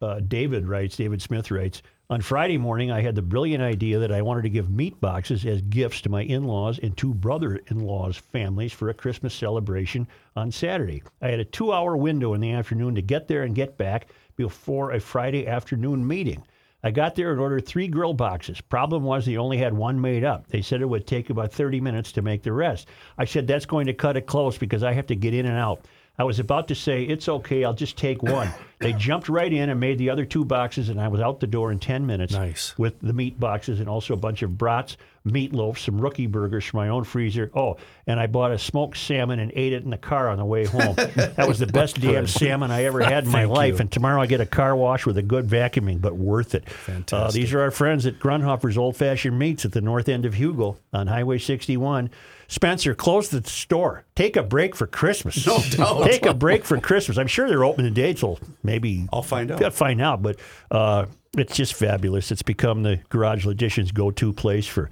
uh, 0.00 0.20
David 0.20 0.66
writes, 0.66 0.96
David 0.96 1.22
Smith 1.22 1.50
writes, 1.50 1.82
on 2.08 2.20
Friday 2.20 2.56
morning, 2.56 2.92
I 2.92 3.00
had 3.00 3.16
the 3.16 3.22
brilliant 3.22 3.64
idea 3.64 3.98
that 3.98 4.12
I 4.12 4.22
wanted 4.22 4.42
to 4.42 4.48
give 4.48 4.70
meat 4.70 5.00
boxes 5.00 5.44
as 5.44 5.60
gifts 5.62 6.02
to 6.02 6.08
my 6.08 6.22
in 6.22 6.44
laws 6.44 6.78
and 6.78 6.96
two 6.96 7.12
brother 7.12 7.60
in 7.66 7.80
laws' 7.80 8.16
families 8.16 8.72
for 8.72 8.90
a 8.90 8.94
Christmas 8.94 9.34
celebration 9.34 10.06
on 10.36 10.52
Saturday. 10.52 11.02
I 11.20 11.30
had 11.30 11.40
a 11.40 11.44
two 11.44 11.72
hour 11.72 11.96
window 11.96 12.34
in 12.34 12.40
the 12.40 12.52
afternoon 12.52 12.94
to 12.94 13.02
get 13.02 13.26
there 13.26 13.42
and 13.42 13.56
get 13.56 13.76
back 13.76 14.06
before 14.36 14.92
a 14.92 15.00
Friday 15.00 15.46
afternoon 15.46 16.06
meeting. 16.06 16.44
I 16.82 16.90
got 16.90 17.16
there 17.16 17.32
and 17.32 17.40
ordered 17.40 17.66
three 17.66 17.88
grill 17.88 18.12
boxes. 18.12 18.60
Problem 18.60 19.02
was, 19.02 19.26
they 19.26 19.36
only 19.36 19.58
had 19.58 19.74
one 19.74 20.00
made 20.00 20.22
up. 20.22 20.46
They 20.46 20.62
said 20.62 20.80
it 20.80 20.88
would 20.88 21.06
take 21.06 21.30
about 21.30 21.52
30 21.52 21.80
minutes 21.80 22.12
to 22.12 22.22
make 22.22 22.42
the 22.42 22.52
rest. 22.52 22.88
I 23.18 23.24
said, 23.24 23.46
that's 23.46 23.66
going 23.66 23.86
to 23.86 23.94
cut 23.94 24.16
it 24.16 24.26
close 24.26 24.56
because 24.56 24.84
I 24.84 24.92
have 24.92 25.06
to 25.06 25.16
get 25.16 25.34
in 25.34 25.46
and 25.46 25.58
out. 25.58 25.84
I 26.18 26.24
was 26.24 26.38
about 26.38 26.68
to 26.68 26.74
say, 26.74 27.02
it's 27.02 27.28
okay, 27.28 27.64
I'll 27.64 27.74
just 27.74 27.96
take 27.96 28.22
one. 28.22 28.48
they 28.78 28.92
jumped 28.94 29.28
right 29.28 29.52
in 29.52 29.68
and 29.68 29.78
made 29.78 29.98
the 29.98 30.10
other 30.10 30.24
two 30.24 30.44
boxes, 30.44 30.88
and 30.88 31.00
I 31.00 31.08
was 31.08 31.20
out 31.20 31.40
the 31.40 31.46
door 31.46 31.72
in 31.72 31.78
10 31.78 32.06
minutes 32.06 32.32
Nice. 32.32 32.76
with 32.78 32.98
the 33.00 33.12
meat 33.12 33.38
boxes 33.38 33.80
and 33.80 33.88
also 33.88 34.14
a 34.14 34.16
bunch 34.16 34.42
of 34.42 34.56
brats, 34.56 34.96
meatloaf, 35.26 35.76
some 35.78 36.00
rookie 36.00 36.26
burgers 36.26 36.64
from 36.64 36.78
my 36.78 36.88
own 36.88 37.04
freezer. 37.04 37.50
Oh, 37.54 37.76
and 38.06 38.18
I 38.18 38.28
bought 38.28 38.52
a 38.52 38.58
smoked 38.58 38.96
salmon 38.96 39.40
and 39.40 39.52
ate 39.54 39.72
it 39.72 39.82
in 39.82 39.90
the 39.90 39.98
car 39.98 40.28
on 40.28 40.38
the 40.38 40.44
way 40.44 40.64
home. 40.64 40.94
that 41.16 41.46
was 41.48 41.58
the 41.58 41.66
best 41.66 42.00
damn 42.00 42.26
salmon 42.26 42.70
I 42.70 42.84
ever 42.84 43.02
had 43.02 43.24
in 43.24 43.30
my 43.30 43.44
life. 43.44 43.74
you. 43.74 43.80
And 43.80 43.92
tomorrow 43.92 44.22
I 44.22 44.26
get 44.26 44.40
a 44.40 44.46
car 44.46 44.74
wash 44.76 45.04
with 45.04 45.18
a 45.18 45.22
good 45.22 45.46
vacuuming, 45.46 46.00
but 46.00 46.14
worth 46.16 46.54
it. 46.54 46.64
Uh, 47.12 47.30
these 47.30 47.52
are 47.52 47.60
our 47.60 47.70
friends 47.70 48.06
at 48.06 48.18
Grundhofer's 48.20 48.78
Old 48.78 48.96
Fashioned 48.96 49.38
Meats 49.38 49.64
at 49.64 49.72
the 49.72 49.80
north 49.80 50.08
end 50.08 50.24
of 50.24 50.34
Hugo 50.34 50.78
on 50.92 51.08
Highway 51.08 51.38
61. 51.38 52.08
Spencer, 52.48 52.94
close 52.94 53.28
the 53.28 53.42
store. 53.44 54.04
Take 54.14 54.36
a 54.36 54.42
break 54.42 54.76
for 54.76 54.86
Christmas. 54.86 55.46
No 55.46 55.58
doubt. 55.70 56.04
Take 56.04 56.26
a 56.26 56.34
break 56.34 56.64
for 56.64 56.80
Christmas. 56.80 57.18
I'm 57.18 57.26
sure 57.26 57.48
they're 57.48 57.64
open 57.64 57.84
today 57.84 58.12
till 58.12 58.38
maybe 58.62 59.08
I'll 59.12 59.22
find 59.22 59.50
out. 59.50 59.60
Got 59.60 59.74
find 59.74 60.00
out, 60.00 60.22
but 60.22 60.38
uh, 60.70 61.06
it's 61.36 61.56
just 61.56 61.74
fabulous. 61.74 62.30
It's 62.30 62.42
become 62.42 62.82
the 62.82 63.00
Garage 63.08 63.44
Logician's 63.44 63.92
go-to 63.92 64.32
place 64.32 64.66
for 64.66 64.90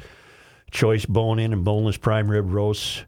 choice 0.71 1.07
bone-in 1.07 1.53
and 1.53 1.65
boneless 1.65 1.97
prime 1.97 2.29
rib 2.29 2.53
roasts, 2.53 3.05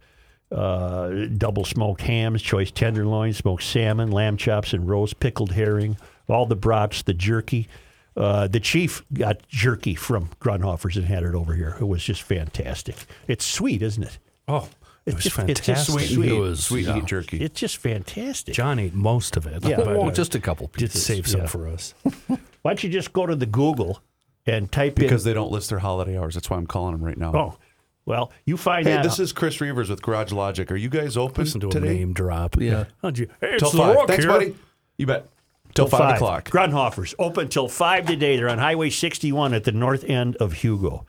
uh, 0.52 1.10
double 1.36 1.64
smoked 1.64 2.02
hams, 2.02 2.40
choice 2.40 2.70
tenderloin, 2.70 3.32
smoked 3.32 3.64
salmon, 3.64 4.10
lamb 4.12 4.36
chops 4.36 4.72
and 4.72 4.88
roast, 4.88 5.18
pickled 5.18 5.52
herring, 5.52 5.96
all 6.28 6.46
the 6.46 6.56
brats, 6.56 7.02
the 7.02 7.14
jerky. 7.14 7.68
Uh, 8.16 8.48
the 8.48 8.60
chief 8.60 9.02
got 9.12 9.46
jerky 9.48 9.94
from 9.94 10.30
Grundhofer's 10.40 10.96
and 10.96 11.04
had 11.04 11.22
it 11.22 11.34
over 11.34 11.54
here. 11.54 11.76
It 11.78 11.86
was 11.86 12.02
just 12.02 12.22
fantastic. 12.22 12.96
It's 13.28 13.44
sweet, 13.44 13.82
isn't 13.82 14.04
it? 14.04 14.18
Oh, 14.48 14.68
it 15.06 15.14
It's 15.14 15.14
was 15.16 15.24
just- 15.24 15.38
it's 15.48 15.60
just 15.60 15.66
fantastic. 15.86 15.94
sweet. 15.94 16.14
Sweet, 16.14 16.28
It 16.32 16.38
was, 16.40 16.64
sweet 16.64 16.86
yeah. 16.86 17.00
jerky. 17.00 17.38
It's 17.38 17.58
just 17.60 17.76
fantastic. 17.76 18.54
John 18.54 18.78
ate 18.78 18.94
most 18.94 19.36
of 19.36 19.46
it. 19.46 19.64
Yeah. 19.64 19.76
but, 19.76 19.88
oh, 19.88 20.08
uh, 20.08 20.12
just 20.12 20.34
a 20.34 20.40
couple 20.40 20.66
did 20.68 20.90
pieces. 20.90 21.04
save 21.06 21.26
some 21.26 21.42
Yeah. 21.42 21.46
for 21.46 21.68
us. 21.68 21.94
Why 22.28 22.38
don't 22.72 22.82
you 22.82 22.90
just 22.90 23.12
go 23.12 23.26
to 23.26 23.36
the 23.36 23.46
Google 23.46 24.00
and 24.46 24.70
type 24.70 24.94
because 24.96 25.02
in? 25.02 25.08
Because 25.08 25.24
they 25.24 25.32
don't 25.34 25.50
list 25.52 25.70
their 25.70 25.78
holiday 25.78 26.18
hours. 26.18 26.34
That's 26.34 26.50
why 26.50 26.56
I'm 26.56 26.66
calling 26.66 26.92
them 26.92 27.04
right 27.04 27.16
now. 27.16 27.32
Oh, 27.34 27.58
well, 28.04 28.30
you 28.44 28.56
find 28.56 28.86
Hey, 28.86 28.94
that. 28.94 29.02
this 29.02 29.18
is 29.18 29.32
Chris 29.32 29.60
Reuvers 29.60 29.88
with 29.90 30.02
Garage 30.02 30.32
Logic. 30.32 30.70
Are 30.70 30.76
you 30.76 30.88
guys 30.88 31.16
open 31.16 31.44
Listen 31.44 31.60
to 31.60 31.76
a 31.76 31.80
name 31.80 32.12
drop. 32.12 32.56
Yeah. 32.60 32.84
How'd 33.02 33.18
you? 33.18 33.28
Hey, 33.40 33.58
Till 33.58 33.68
it's 33.68 33.72
the 33.72 33.78
five. 33.78 33.96
rock 33.96 34.06
Thanks, 34.08 34.24
here. 34.24 34.32
buddy. 34.32 34.56
You 34.98 35.06
bet. 35.06 35.28
Till 35.74 35.86
five, 35.88 36.14
o'clock. 36.16 36.48
Grundhofer's 36.48 37.14
open 37.18 37.48
till 37.48 37.68
five 37.68 38.06
today. 38.06 38.36
They're 38.36 38.48
on 38.48 38.58
Highway 38.58 38.88
61 38.90 39.52
at 39.54 39.64
the 39.64 39.72
north 39.72 40.04
end 40.04 40.34
of 40.36 40.54
Hugo. 40.54 41.04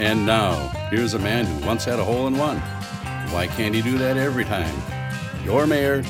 And 0.00 0.24
now, 0.24 0.54
here's 0.90 1.12
a 1.12 1.18
man 1.18 1.44
who 1.44 1.66
once 1.66 1.84
had 1.84 1.98
a 1.98 2.04
hole 2.04 2.26
in 2.26 2.38
one. 2.38 2.56
Why 3.30 3.46
can't 3.48 3.74
he 3.74 3.82
do 3.82 3.98
that 3.98 4.16
every 4.16 4.46
time? 4.46 4.74
Your 5.44 5.66
mayor, 5.66 6.00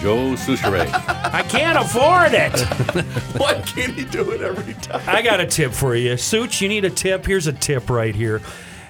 Joe 0.00 0.32
Soucheray. 0.34 0.88
I 1.34 1.42
can't 1.42 1.76
afford 1.76 2.32
it. 2.32 2.58
Why 3.38 3.60
can't 3.60 3.92
he 3.92 4.04
do 4.06 4.30
it 4.30 4.40
every 4.40 4.72
time? 4.74 5.02
I 5.06 5.20
got 5.20 5.40
a 5.40 5.46
tip 5.46 5.72
for 5.72 5.94
you. 5.94 6.16
Suits, 6.16 6.62
you 6.62 6.68
need 6.70 6.86
a 6.86 6.90
tip? 6.90 7.26
Here's 7.26 7.46
a 7.46 7.52
tip 7.52 7.90
right 7.90 8.14
here. 8.14 8.40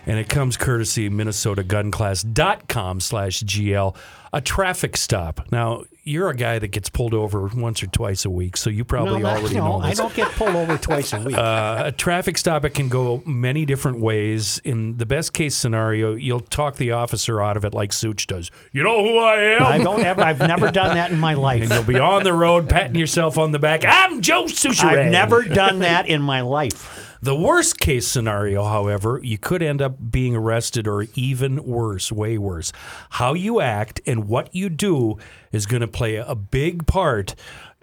And 0.06 0.20
it 0.20 0.28
comes 0.28 0.56
courtesy 0.56 1.10
minnesotagunclass.com 1.10 3.00
slash 3.00 3.42
GL. 3.42 3.96
A 4.32 4.40
traffic 4.40 4.96
stop. 4.96 5.50
Now, 5.50 5.82
you're 6.04 6.28
a 6.28 6.36
guy 6.36 6.58
that 6.58 6.68
gets 6.68 6.90
pulled 6.90 7.14
over 7.14 7.46
once 7.48 7.82
or 7.82 7.86
twice 7.86 8.24
a 8.24 8.30
week, 8.30 8.56
so 8.58 8.68
you 8.68 8.84
probably 8.84 9.22
no, 9.22 9.28
already 9.28 9.54
no, 9.54 9.64
know 9.64 9.80
I 9.80 9.90
this. 9.90 9.98
don't 9.98 10.14
get 10.14 10.30
pulled 10.32 10.54
over 10.54 10.76
twice 10.78 11.12
a 11.14 11.20
week. 11.20 11.36
Uh, 11.36 11.84
a 11.86 11.92
traffic 11.92 12.36
stop, 12.36 12.64
it 12.64 12.70
can 12.70 12.88
go 12.88 13.22
many 13.24 13.64
different 13.64 14.00
ways. 14.00 14.60
In 14.64 14.98
the 14.98 15.06
best 15.06 15.32
case 15.32 15.54
scenario, 15.56 16.14
you'll 16.14 16.40
talk 16.40 16.76
the 16.76 16.92
officer 16.92 17.40
out 17.42 17.56
of 17.56 17.64
it 17.64 17.72
like 17.72 17.92
Such 17.92 18.26
does. 18.26 18.50
You 18.72 18.82
know 18.82 19.02
who 19.02 19.18
I 19.18 19.36
am? 19.56 19.62
I 19.62 19.78
don't 19.78 20.00
ever. 20.02 20.20
I've 20.20 20.40
never 20.40 20.70
done 20.70 20.94
that 20.94 21.10
in 21.10 21.18
my 21.18 21.34
life. 21.44 21.62
and 21.62 21.70
you'll 21.72 21.82
be 21.84 21.98
on 21.98 22.22
the 22.22 22.34
road 22.34 22.68
patting 22.68 22.96
yourself 22.96 23.38
on 23.38 23.52
the 23.52 23.58
back. 23.58 23.84
I'm 23.86 24.20
Joe 24.20 24.44
Soucheray. 24.44 25.06
I've 25.06 25.10
never 25.10 25.42
done 25.42 25.78
that 25.78 26.06
in 26.06 26.20
my 26.20 26.42
life. 26.42 27.13
The 27.24 27.34
worst 27.34 27.80
case 27.80 28.06
scenario, 28.06 28.64
however, 28.64 29.18
you 29.22 29.38
could 29.38 29.62
end 29.62 29.80
up 29.80 30.10
being 30.10 30.36
arrested 30.36 30.86
or 30.86 31.06
even 31.14 31.64
worse, 31.64 32.12
way 32.12 32.36
worse. 32.36 32.70
How 33.12 33.32
you 33.32 33.62
act 33.62 33.98
and 34.04 34.28
what 34.28 34.54
you 34.54 34.68
do 34.68 35.16
is 35.50 35.64
going 35.64 35.80
to 35.80 35.88
play 35.88 36.16
a 36.16 36.34
big 36.34 36.86
part 36.86 37.34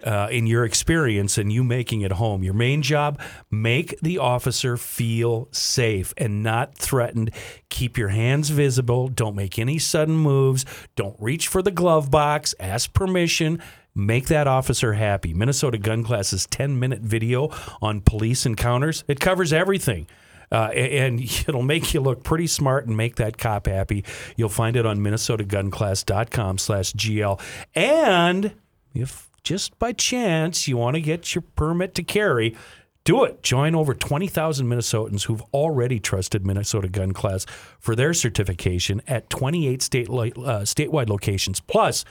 uh, 0.04 0.28
in 0.30 0.46
your 0.46 0.64
experience 0.64 1.38
and 1.38 1.52
you 1.52 1.64
making 1.64 2.02
it 2.02 2.12
home. 2.12 2.44
Your 2.44 2.54
main 2.54 2.82
job, 2.82 3.20
make 3.50 3.98
the 4.00 4.18
officer 4.18 4.76
feel 4.76 5.48
safe 5.50 6.14
and 6.16 6.44
not 6.44 6.76
threatened. 6.76 7.32
Keep 7.68 7.98
your 7.98 8.10
hands 8.10 8.50
visible. 8.50 9.08
Don't 9.08 9.34
make 9.34 9.58
any 9.58 9.80
sudden 9.80 10.14
moves. 10.14 10.64
Don't 10.94 11.16
reach 11.18 11.48
for 11.48 11.62
the 11.62 11.72
glove 11.72 12.12
box. 12.12 12.54
Ask 12.60 12.92
permission. 12.92 13.60
Make 13.94 14.26
that 14.28 14.46
officer 14.46 14.94
happy. 14.94 15.34
Minnesota 15.34 15.78
Gun 15.78 16.02
Class's 16.02 16.46
10 16.46 16.78
minute 16.78 17.00
video 17.00 17.50
on 17.80 18.00
police 18.00 18.46
encounters. 18.46 19.04
It 19.06 19.20
covers 19.20 19.52
everything. 19.52 20.06
Uh, 20.50 20.68
and 20.74 21.20
it'll 21.48 21.62
make 21.62 21.94
you 21.94 22.00
look 22.00 22.22
pretty 22.22 22.46
smart 22.46 22.86
and 22.86 22.96
make 22.96 23.16
that 23.16 23.38
cop 23.38 23.66
happy. 23.66 24.04
You'll 24.36 24.48
find 24.48 24.76
it 24.76 24.86
on 24.86 24.98
minnesotagunclass.com 24.98 26.58
slash 26.58 26.92
GL. 26.92 27.40
And 27.74 28.54
if 28.94 29.30
just 29.42 29.78
by 29.78 29.92
chance 29.92 30.68
you 30.68 30.76
want 30.76 30.94
to 30.94 31.00
get 31.00 31.34
your 31.34 31.42
permit 31.56 31.94
to 31.96 32.02
carry, 32.02 32.56
do 33.04 33.24
it. 33.24 33.42
Join 33.42 33.74
over 33.74 33.94
20,000 33.94 34.68
Minnesotans 34.68 35.24
who've 35.24 35.42
already 35.52 35.98
trusted 35.98 36.46
Minnesota 36.46 36.88
Gun 36.88 37.12
Class 37.12 37.46
for 37.80 37.96
their 37.96 38.14
certification 38.14 39.02
at 39.08 39.28
28 39.28 39.82
state 39.82 40.08
uh, 40.08 40.62
statewide 40.62 41.08
locations. 41.08 41.60
Plus, 41.60 42.04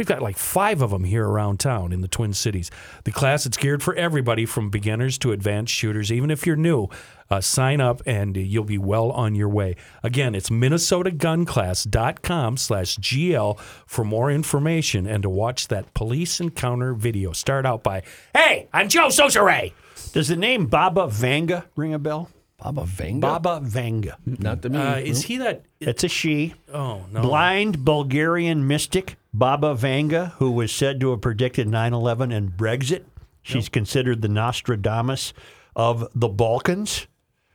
We've 0.00 0.06
got 0.06 0.22
like 0.22 0.38
five 0.38 0.80
of 0.80 0.92
them 0.92 1.04
here 1.04 1.28
around 1.28 1.60
town 1.60 1.92
in 1.92 2.00
the 2.00 2.08
Twin 2.08 2.32
Cities. 2.32 2.70
The 3.04 3.10
class 3.10 3.44
is 3.44 3.58
geared 3.58 3.82
for 3.82 3.94
everybody 3.96 4.46
from 4.46 4.70
beginners 4.70 5.18
to 5.18 5.32
advanced 5.32 5.74
shooters. 5.74 6.10
Even 6.10 6.30
if 6.30 6.46
you're 6.46 6.56
new, 6.56 6.88
uh, 7.30 7.42
sign 7.42 7.82
up 7.82 8.00
and 8.06 8.34
you'll 8.34 8.64
be 8.64 8.78
well 8.78 9.10
on 9.10 9.34
your 9.34 9.50
way. 9.50 9.76
Again, 10.02 10.34
it's 10.34 10.48
minnesotagunclass.com 10.48 12.56
slash 12.56 12.96
GL 12.96 13.60
for 13.60 14.02
more 14.02 14.30
information 14.30 15.06
and 15.06 15.22
to 15.22 15.28
watch 15.28 15.68
that 15.68 15.92
police 15.92 16.40
encounter 16.40 16.94
video. 16.94 17.32
Start 17.32 17.66
out 17.66 17.82
by, 17.82 18.02
hey, 18.34 18.70
I'm 18.72 18.88
Joe 18.88 19.08
Soucheray. 19.08 19.74
Does 20.14 20.28
the 20.28 20.36
name 20.36 20.64
Baba 20.64 21.08
Vanga 21.08 21.66
ring 21.76 21.92
a 21.92 21.98
bell? 21.98 22.30
Baba 22.56 22.84
Vanga? 22.84 23.20
Baba 23.20 23.60
Vanga. 23.62 24.16
Not 24.24 24.62
to 24.62 24.70
me. 24.70 24.78
Uh, 24.78 24.96
is 24.96 25.24
he 25.24 25.36
that? 25.36 25.66
It's 25.78 26.04
a 26.04 26.08
she. 26.08 26.54
Oh, 26.72 27.04
no. 27.12 27.20
Blind 27.20 27.84
Bulgarian 27.84 28.66
mystic 28.66 29.18
Baba 29.32 29.74
Vanga, 29.74 30.32
who 30.32 30.50
was 30.50 30.72
said 30.72 31.00
to 31.00 31.10
have 31.10 31.20
predicted 31.20 31.68
9 31.68 31.92
11 31.92 32.32
and 32.32 32.50
Brexit. 32.50 33.04
She's 33.42 33.68
considered 33.68 34.20
the 34.20 34.28
Nostradamus 34.28 35.32
of 35.74 36.06
the 36.14 36.28
Balkans. 36.28 37.06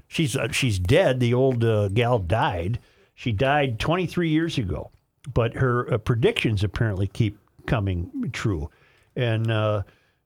She's, 0.08 0.36
uh, 0.36 0.52
she's 0.52 0.80
dead. 0.80 1.20
The 1.20 1.34
old 1.34 1.64
uh, 1.64 1.90
gal 1.90 2.20
died. 2.20 2.80
She 3.14 3.32
died 3.32 3.80
23 3.80 4.30
years 4.30 4.58
ago, 4.58 4.92
but 5.34 5.56
her 5.56 5.94
uh, 5.94 5.98
predictions 5.98 6.64
apparently 6.64 7.08
keep 7.08 7.38
coming 7.66 8.30
true. 8.34 8.70
And 9.16 9.50
uh, 9.50 9.84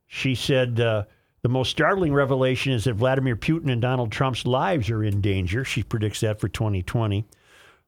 she 0.08 0.36
said 0.36 0.80
uh, 0.80 1.04
the 1.42 1.50
most 1.50 1.70
startling 1.70 2.14
revelation 2.14 2.74
is 2.74 2.86
that 2.86 2.96
Vladimir 2.96 3.36
Putin 3.36 3.72
and 3.72 3.82
Donald 3.82 4.12
Trump's 4.12 4.46
lives 4.46 4.90
are 4.90 5.04
in 5.04 5.22
danger. 5.22 5.64
She 5.64 5.84
predicts 5.84 6.22
that 6.22 6.40
for 6.40 6.48
2020. 6.48 7.26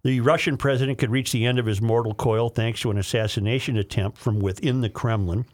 The 0.04 0.22
Russian 0.22 0.58
president 0.58 0.98
could 0.98 1.12
reach 1.12 1.32
the 1.32 1.46
end 1.46 1.60
of 1.60 1.66
his 1.66 1.82
mortal 1.82 2.14
coil 2.14 2.50
thanks 2.50 2.82
to 2.82 2.92
an 2.92 2.98
assassination 2.98 3.78
attempt 3.78 4.18
from 4.18 4.40
within 4.40 4.82
the 4.82 4.90
Kremlin. 4.90 5.46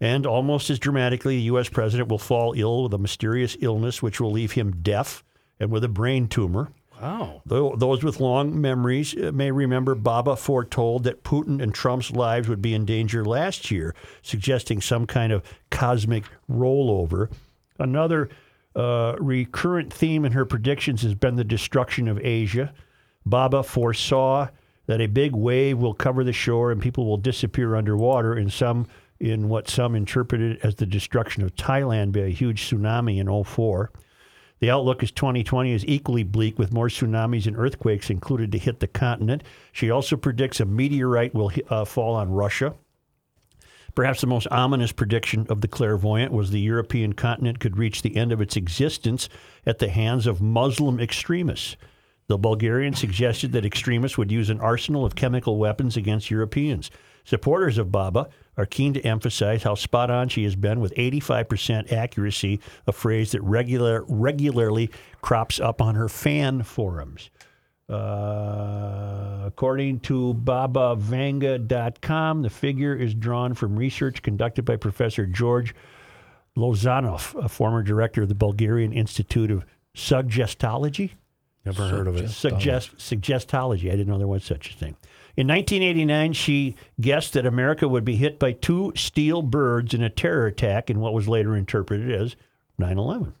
And 0.00 0.26
almost 0.26 0.70
as 0.70 0.78
dramatically, 0.78 1.36
the 1.36 1.42
U.S. 1.42 1.68
president 1.68 2.08
will 2.08 2.18
fall 2.18 2.54
ill 2.56 2.84
with 2.84 2.94
a 2.94 2.98
mysterious 2.98 3.56
illness 3.60 4.02
which 4.02 4.20
will 4.20 4.32
leave 4.32 4.52
him 4.52 4.82
deaf 4.82 5.22
and 5.58 5.70
with 5.70 5.84
a 5.84 5.88
brain 5.88 6.26
tumor. 6.28 6.72
Wow. 7.00 7.42
Those 7.46 8.02
with 8.02 8.20
long 8.20 8.60
memories 8.60 9.16
uh, 9.16 9.30
may 9.32 9.50
remember 9.50 9.94
Baba 9.94 10.36
foretold 10.36 11.04
that 11.04 11.24
Putin 11.24 11.62
and 11.62 11.74
Trump's 11.74 12.10
lives 12.10 12.48
would 12.48 12.60
be 12.60 12.74
in 12.74 12.84
danger 12.84 13.24
last 13.24 13.70
year, 13.70 13.94
suggesting 14.22 14.82
some 14.82 15.06
kind 15.06 15.32
of 15.32 15.42
cosmic 15.70 16.24
rollover. 16.50 17.30
Another 17.78 18.28
uh, 18.76 19.16
recurrent 19.18 19.92
theme 19.92 20.26
in 20.26 20.32
her 20.32 20.44
predictions 20.44 21.00
has 21.02 21.14
been 21.14 21.36
the 21.36 21.44
destruction 21.44 22.06
of 22.06 22.20
Asia. 22.22 22.74
Baba 23.26 23.62
foresaw 23.62 24.48
that 24.86 25.00
a 25.00 25.06
big 25.06 25.34
wave 25.34 25.78
will 25.78 25.94
cover 25.94 26.24
the 26.24 26.32
shore 26.32 26.72
and 26.72 26.82
people 26.82 27.06
will 27.06 27.16
disappear 27.16 27.76
underwater 27.76 28.36
in 28.36 28.50
some 28.50 28.86
in 29.20 29.48
what 29.48 29.68
some 29.68 29.94
interpreted 29.94 30.58
as 30.62 30.76
the 30.76 30.86
destruction 30.86 31.42
of 31.42 31.54
Thailand 31.54 32.12
by 32.12 32.20
a 32.20 32.28
huge 32.28 32.68
tsunami 32.68 33.18
in 33.18 33.44
04. 33.44 33.92
The 34.60 34.70
outlook 34.70 35.02
is 35.02 35.10
2020 35.10 35.72
is 35.72 35.86
equally 35.86 36.22
bleak, 36.22 36.58
with 36.58 36.72
more 36.72 36.88
tsunamis 36.88 37.46
and 37.46 37.56
earthquakes 37.56 38.10
included 38.10 38.52
to 38.52 38.58
hit 38.58 38.80
the 38.80 38.86
continent. 38.86 39.42
She 39.72 39.90
also 39.90 40.16
predicts 40.16 40.60
a 40.60 40.64
meteorite 40.64 41.34
will 41.34 41.50
uh, 41.68 41.84
fall 41.84 42.14
on 42.14 42.30
Russia. 42.30 42.74
Perhaps 43.94 44.20
the 44.20 44.26
most 44.26 44.46
ominous 44.50 44.92
prediction 44.92 45.46
of 45.48 45.62
the 45.62 45.68
clairvoyant 45.68 46.32
was 46.32 46.50
the 46.50 46.60
European 46.60 47.12
continent 47.12 47.58
could 47.58 47.76
reach 47.76 48.02
the 48.02 48.16
end 48.16 48.32
of 48.32 48.40
its 48.40 48.56
existence 48.56 49.28
at 49.66 49.78
the 49.78 49.88
hands 49.88 50.26
of 50.26 50.40
Muslim 50.40 51.00
extremists. 51.00 51.76
The 52.30 52.38
Bulgarian 52.38 52.94
suggested 52.94 53.52
that 53.52 53.66
extremists 53.66 54.16
would 54.16 54.30
use 54.30 54.48
an 54.50 54.60
arsenal 54.60 55.04
of 55.04 55.16
chemical 55.16 55.56
weapons 55.56 55.96
against 55.96 56.30
Europeans. 56.30 56.88
Supporters 57.24 57.76
of 57.76 57.90
Baba 57.90 58.28
are 58.56 58.66
keen 58.66 58.94
to 58.94 59.00
emphasize 59.00 59.64
how 59.64 59.74
spot 59.74 60.12
on 60.12 60.28
she 60.28 60.44
has 60.44 60.54
been 60.54 60.78
with 60.78 60.94
85% 60.94 61.90
accuracy, 61.90 62.60
a 62.86 62.92
phrase 62.92 63.32
that 63.32 63.42
regular, 63.42 64.04
regularly 64.06 64.92
crops 65.22 65.58
up 65.58 65.82
on 65.82 65.96
her 65.96 66.08
fan 66.08 66.62
forums. 66.62 67.30
Uh, 67.88 69.42
according 69.44 69.98
to 69.98 70.34
babavanga.com, 70.34 72.42
the 72.42 72.50
figure 72.50 72.94
is 72.94 73.12
drawn 73.12 73.54
from 73.54 73.74
research 73.74 74.22
conducted 74.22 74.64
by 74.64 74.76
Professor 74.76 75.26
George 75.26 75.74
Lozanov, 76.56 77.34
a 77.44 77.48
former 77.48 77.82
director 77.82 78.22
of 78.22 78.28
the 78.28 78.36
Bulgarian 78.36 78.92
Institute 78.92 79.50
of 79.50 79.66
Suggestology. 79.96 81.10
Never 81.64 81.88
heard 81.88 82.06
of 82.06 82.16
it. 82.16 82.30
Suggest, 82.30 82.96
suggestology. 82.96 83.88
I 83.88 83.96
didn't 83.96 84.08
know 84.08 84.18
there 84.18 84.26
was 84.26 84.44
such 84.44 84.70
a 84.70 84.74
thing. 84.74 84.96
In 85.36 85.46
1989, 85.46 86.32
she 86.32 86.74
guessed 87.00 87.34
that 87.34 87.46
America 87.46 87.86
would 87.86 88.04
be 88.04 88.16
hit 88.16 88.38
by 88.38 88.52
two 88.52 88.92
steel 88.96 89.42
birds 89.42 89.94
in 89.94 90.02
a 90.02 90.10
terror 90.10 90.46
attack 90.46 90.90
in 90.90 91.00
what 91.00 91.14
was 91.14 91.28
later 91.28 91.54
interpreted 91.54 92.10
as 92.10 92.34
9 92.78 92.98
11. 92.98 93.34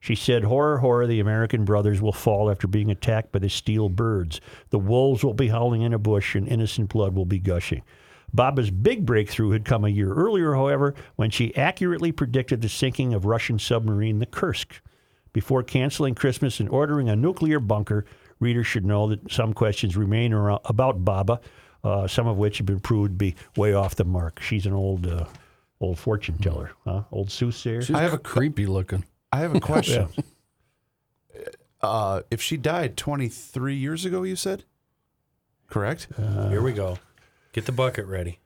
She 0.00 0.14
said, 0.14 0.44
Horror, 0.44 0.78
horror, 0.78 1.06
the 1.06 1.20
American 1.20 1.64
brothers 1.64 2.00
will 2.00 2.12
fall 2.12 2.50
after 2.50 2.66
being 2.66 2.90
attacked 2.90 3.32
by 3.32 3.40
the 3.40 3.48
steel 3.48 3.88
birds. 3.88 4.40
The 4.70 4.78
wolves 4.78 5.24
will 5.24 5.34
be 5.34 5.48
howling 5.48 5.82
in 5.82 5.92
a 5.92 5.98
bush 5.98 6.34
and 6.34 6.46
innocent 6.48 6.90
blood 6.90 7.14
will 7.14 7.24
be 7.24 7.38
gushing. 7.38 7.82
Baba's 8.32 8.70
big 8.70 9.06
breakthrough 9.06 9.50
had 9.50 9.64
come 9.64 9.84
a 9.84 9.88
year 9.88 10.12
earlier, 10.12 10.54
however, 10.54 10.94
when 11.16 11.30
she 11.30 11.56
accurately 11.56 12.12
predicted 12.12 12.60
the 12.60 12.68
sinking 12.68 13.14
of 13.14 13.24
Russian 13.24 13.58
submarine 13.58 14.18
the 14.18 14.26
Kursk. 14.26 14.80
Before 15.32 15.62
canceling 15.62 16.14
Christmas 16.14 16.60
and 16.60 16.68
ordering 16.68 17.08
a 17.08 17.16
nuclear 17.16 17.60
bunker, 17.60 18.04
readers 18.40 18.66
should 18.66 18.84
know 18.84 19.08
that 19.08 19.30
some 19.30 19.52
questions 19.52 19.96
remain 19.96 20.32
ar- 20.32 20.60
about 20.64 21.04
Baba, 21.04 21.40
uh, 21.84 22.06
some 22.08 22.26
of 22.26 22.36
which 22.36 22.58
have 22.58 22.66
been 22.66 22.80
proved 22.80 23.10
to 23.12 23.16
be 23.16 23.34
way 23.56 23.72
off 23.74 23.94
the 23.94 24.04
mark. 24.04 24.40
She's 24.40 24.66
an 24.66 24.72
old, 24.72 25.06
uh, 25.06 25.26
old 25.80 25.98
fortune 25.98 26.38
teller, 26.38 26.72
huh? 26.84 27.04
Old 27.12 27.30
soothsayer. 27.30 27.82
She's 27.82 27.94
I 27.96 28.02
have 28.02 28.14
a- 28.14 28.18
creepy 28.18 28.66
looking. 28.66 29.04
I 29.32 29.38
have 29.40 29.54
a 29.54 29.60
question. 29.72 30.08
uh, 31.82 32.22
if 32.30 32.40
she 32.42 32.56
died 32.56 32.96
23 32.96 33.74
years 33.76 34.04
ago, 34.04 34.22
you 34.22 34.36
said? 34.36 34.64
Correct? 35.68 36.08
Here 36.16 36.62
we 36.62 36.72
go. 36.72 36.98
Get 37.52 37.66
the 37.66 37.72
bucket 37.72 38.06
ready. 38.06 38.38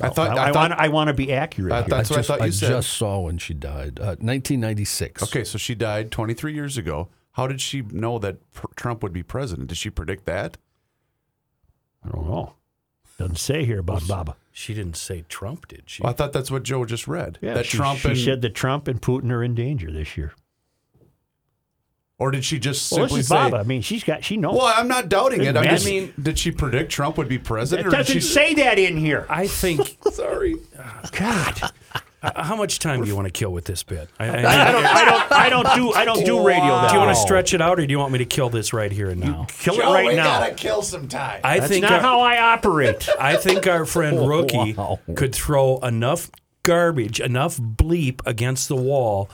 I 0.00 0.08
thought. 0.08 0.36
I, 0.36 0.48
I, 0.48 0.52
thought 0.52 0.70
want, 0.70 0.80
I 0.80 0.88
want 0.88 1.08
to 1.08 1.14
be 1.14 1.32
accurate. 1.32 1.72
I 1.72 1.76
here. 1.80 1.88
thought- 1.88 1.96
That's 1.96 2.10
what 2.10 2.16
I 2.16 2.20
just, 2.20 2.28
thought 2.28 2.46
you 2.46 2.52
said. 2.52 2.68
just 2.68 2.90
saw 2.92 3.20
when 3.20 3.38
she 3.38 3.54
died. 3.54 3.98
Uh, 4.00 4.16
1996. 4.20 5.22
okay, 5.24 5.44
so 5.44 5.56
she 5.58 5.74
died 5.74 6.10
23 6.10 6.52
years 6.52 6.76
ago. 6.76 7.08
How 7.32 7.46
did 7.46 7.60
she 7.60 7.82
know 7.82 8.18
that 8.20 8.52
pr- 8.52 8.66
Trump 8.76 9.02
would 9.02 9.12
be 9.12 9.22
president? 9.22 9.68
Did 9.68 9.78
she 9.78 9.90
predict 9.90 10.24
that? 10.26 10.56
I 12.04 12.10
don't 12.10 12.28
know. 12.28 12.54
Doesn't 13.18 13.36
say 13.38 13.64
here 13.64 13.78
about 13.78 14.06
Baba. 14.08 14.36
She 14.52 14.74
didn't 14.74 14.96
say 14.96 15.24
Trump, 15.28 15.68
did 15.68 15.82
she? 15.86 16.02
Well, 16.02 16.10
I 16.10 16.14
thought 16.14 16.32
that's 16.32 16.50
what 16.50 16.62
Joe 16.64 16.84
just 16.84 17.08
read. 17.08 17.38
Yeah, 17.40 17.54
that 17.54 17.66
she, 17.66 17.76
Trump 17.76 18.00
she 18.00 18.08
and 18.08 18.18
said 18.18 18.42
that 18.42 18.54
Trump 18.54 18.86
and 18.88 19.00
Putin 19.00 19.30
are 19.30 19.42
in 19.42 19.54
danger 19.54 19.90
this 19.90 20.16
year. 20.16 20.32
Or 22.18 22.30
did 22.30 22.44
she 22.44 22.58
just 22.58 22.90
Well, 22.92 23.00
simply 23.02 23.18
this 23.18 23.24
is 23.24 23.28
say? 23.28 23.34
Baba. 23.34 23.56
I 23.58 23.62
mean, 23.64 23.82
she's 23.82 24.04
got 24.04 24.24
she 24.24 24.36
knows. 24.36 24.54
Well, 24.56 24.72
I'm 24.74 24.88
not 24.88 25.08
doubting 25.08 25.42
it. 25.42 25.56
I 25.56 25.64
just 25.66 25.86
I 25.86 25.90
mean, 25.90 26.14
did 26.20 26.38
she 26.38 26.50
predict 26.50 26.90
Trump 26.90 27.18
would 27.18 27.28
be 27.28 27.38
president? 27.38 27.86
it 27.86 27.88
or 27.88 27.90
did 27.90 27.96
doesn't 28.06 28.14
she 28.14 28.20
say 28.20 28.54
that 28.54 28.78
in 28.78 28.96
here. 28.96 29.26
I 29.28 29.46
think. 29.46 29.98
Sorry. 30.12 30.56
God, 31.12 31.60
How 32.36 32.56
much 32.56 32.78
time 32.78 33.02
do 33.02 33.08
you 33.08 33.14
want 33.14 33.26
to 33.26 33.32
kill 33.32 33.52
with 33.52 33.66
this 33.66 33.82
bit? 33.82 34.08
I, 34.18 34.26
I- 34.26 34.28
I 34.68 34.72
don't, 34.72 34.84
I 34.86 35.04
don't, 35.04 35.32
I 35.32 35.48
don't 35.50 35.74
do, 35.76 35.92
I 35.92 36.04
don't 36.06 36.24
do 36.24 36.46
radio. 36.46 36.68
That 36.68 36.88
do 36.88 36.94
you 36.94 37.00
want 37.00 37.14
to 37.14 37.20
stretch 37.20 37.52
it 37.52 37.60
out, 37.60 37.78
or 37.78 37.86
do 37.86 37.90
you 37.90 37.98
want 37.98 38.12
me 38.12 38.18
to 38.18 38.24
kill 38.24 38.48
this 38.48 38.72
right 38.72 38.90
here 38.90 39.10
and 39.10 39.20
now? 39.20 39.44
Kill 39.48 39.74
it 39.74 39.84
right 39.84 40.16
now. 40.16 40.40
Gotta 40.40 40.54
kill 40.54 40.80
some 40.80 41.06
time. 41.06 41.40
I 41.44 41.58
That's 41.58 41.70
think 41.70 41.82
not 41.82 41.92
our, 41.92 42.00
how 42.00 42.20
I 42.20 42.38
operate. 42.54 43.08
I 43.20 43.36
think 43.36 43.66
our 43.66 43.84
friend 43.84 44.18
oh, 44.18 44.26
Rookie 44.26 44.72
Wow. 44.72 45.00
could 45.16 45.34
throw 45.34 45.78
enough 45.80 46.30
garbage, 46.62 47.20
enough 47.20 47.58
bleep 47.58 48.20
against 48.24 48.68
the 48.68 48.76
wall 48.76 49.28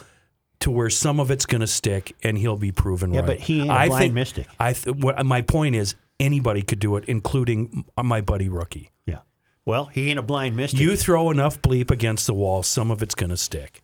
to 0.61 0.71
where 0.71 0.91
some 0.91 1.19
of 1.21 1.31
it's 1.31 1.47
going 1.47 1.63
to 1.63 1.67
stick, 1.67 2.15
and 2.23 2.37
he'll 2.37 2.57
be 2.57 2.71
proven 2.73 3.13
Yeah, 3.13 3.21
right. 3.21 3.29
Yeah, 3.29 3.35
but 3.35 3.41
he 3.41 3.61
ain't 3.63 3.71
a 3.71 3.75
I 3.75 3.89
blind 3.89 4.03
think, 4.03 4.15
mystic. 4.15 4.47
I 4.59 4.73
th- 4.75 4.97
what, 4.97 5.25
my 5.25 5.43
point 5.43 5.75
is, 5.75 5.95
anybody 6.19 6.63
could 6.63 6.79
do 6.79 6.97
it, 6.97 7.05
including 7.07 7.85
uh, 7.97 8.03
my 8.03 8.21
buddy 8.21 8.49
Rookie. 8.49 8.91
Yeah. 9.07 9.21
Well, 9.65 9.87
he 9.87 10.11
ain't 10.11 10.19
a 10.19 10.23
blind 10.23 10.57
mystic. 10.57 10.79
You 10.81 10.97
throw 10.97 11.31
enough 11.31 11.61
bleep 11.63 11.91
against 11.91 12.27
the 12.27 12.35
wall, 12.35 12.63
some 12.63 12.91
of 12.91 13.03
it's 13.03 13.15
going 13.15 13.31
to 13.31 13.37
stick. 13.37 13.83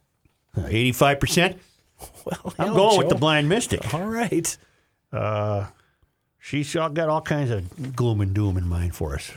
eighty-five 0.66 1.18
percent. 1.20 1.58
Well, 2.26 2.54
I'm 2.58 2.74
going 2.74 2.98
with 2.98 3.08
the 3.08 3.14
blind 3.14 3.48
mystic. 3.48 3.94
All 3.94 4.06
right, 4.06 4.56
uh, 5.12 5.66
she's 6.38 6.74
got 6.74 6.98
all 6.98 7.22
kinds 7.22 7.50
of 7.50 7.96
gloom 7.96 8.20
and 8.20 8.34
doom 8.34 8.58
in 8.58 8.68
mind 8.68 8.94
for 8.94 9.14
us. 9.14 9.32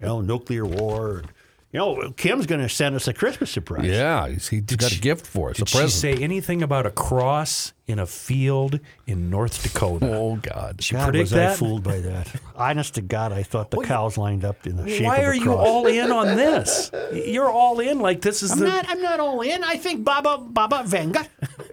You 0.00 0.06
know, 0.06 0.20
nuclear 0.20 0.64
war. 0.66 1.18
and- 1.18 1.28
You 1.72 1.78
know, 1.78 2.10
Kim's 2.16 2.46
going 2.46 2.60
to 2.60 2.68
send 2.68 2.96
us 2.96 3.06
a 3.06 3.12
Christmas 3.14 3.48
surprise. 3.48 3.84
Yeah, 3.86 4.26
he's, 4.26 4.48
he's 4.48 4.62
got 4.62 4.90
a 4.90 4.98
gift 4.98 5.24
for 5.24 5.50
us. 5.50 5.56
Did 5.56 5.68
a 5.68 5.70
she 5.70 5.78
present. 5.78 6.16
say 6.16 6.22
anything 6.24 6.62
about 6.64 6.84
a 6.84 6.90
cross 6.90 7.72
in 7.86 8.00
a 8.00 8.06
field 8.06 8.80
in 9.06 9.30
North 9.30 9.62
Dakota? 9.62 10.12
oh 10.12 10.34
God. 10.36 10.82
She 10.82 10.94
God, 10.96 11.04
predict 11.04 11.22
was 11.22 11.32
I 11.34 11.36
that? 11.36 11.58
fooled 11.58 11.84
by 11.84 12.00
that? 12.00 12.28
Honest 12.56 12.94
to 12.96 13.02
God, 13.02 13.32
I 13.32 13.44
thought 13.44 13.70
the 13.70 13.82
cows 13.82 14.18
lined 14.18 14.44
up 14.44 14.66
in 14.66 14.76
the 14.78 14.88
shape 14.88 15.06
Why 15.06 15.18
of 15.18 15.22
a 15.22 15.26
are 15.28 15.34
you 15.36 15.52
all 15.54 15.86
in 15.86 16.10
on 16.10 16.36
this? 16.36 16.90
You're 17.12 17.48
all 17.50 17.78
in 17.78 18.00
like 18.00 18.20
this 18.20 18.42
is 18.42 18.50
I'm 18.50 18.58
the. 18.58 18.66
not. 18.66 18.88
I'm 18.88 19.00
not 19.00 19.20
all 19.20 19.40
in. 19.40 19.62
I 19.62 19.76
think 19.76 20.02
Baba 20.04 20.38
Baba 20.38 20.82
Venga 20.84 21.24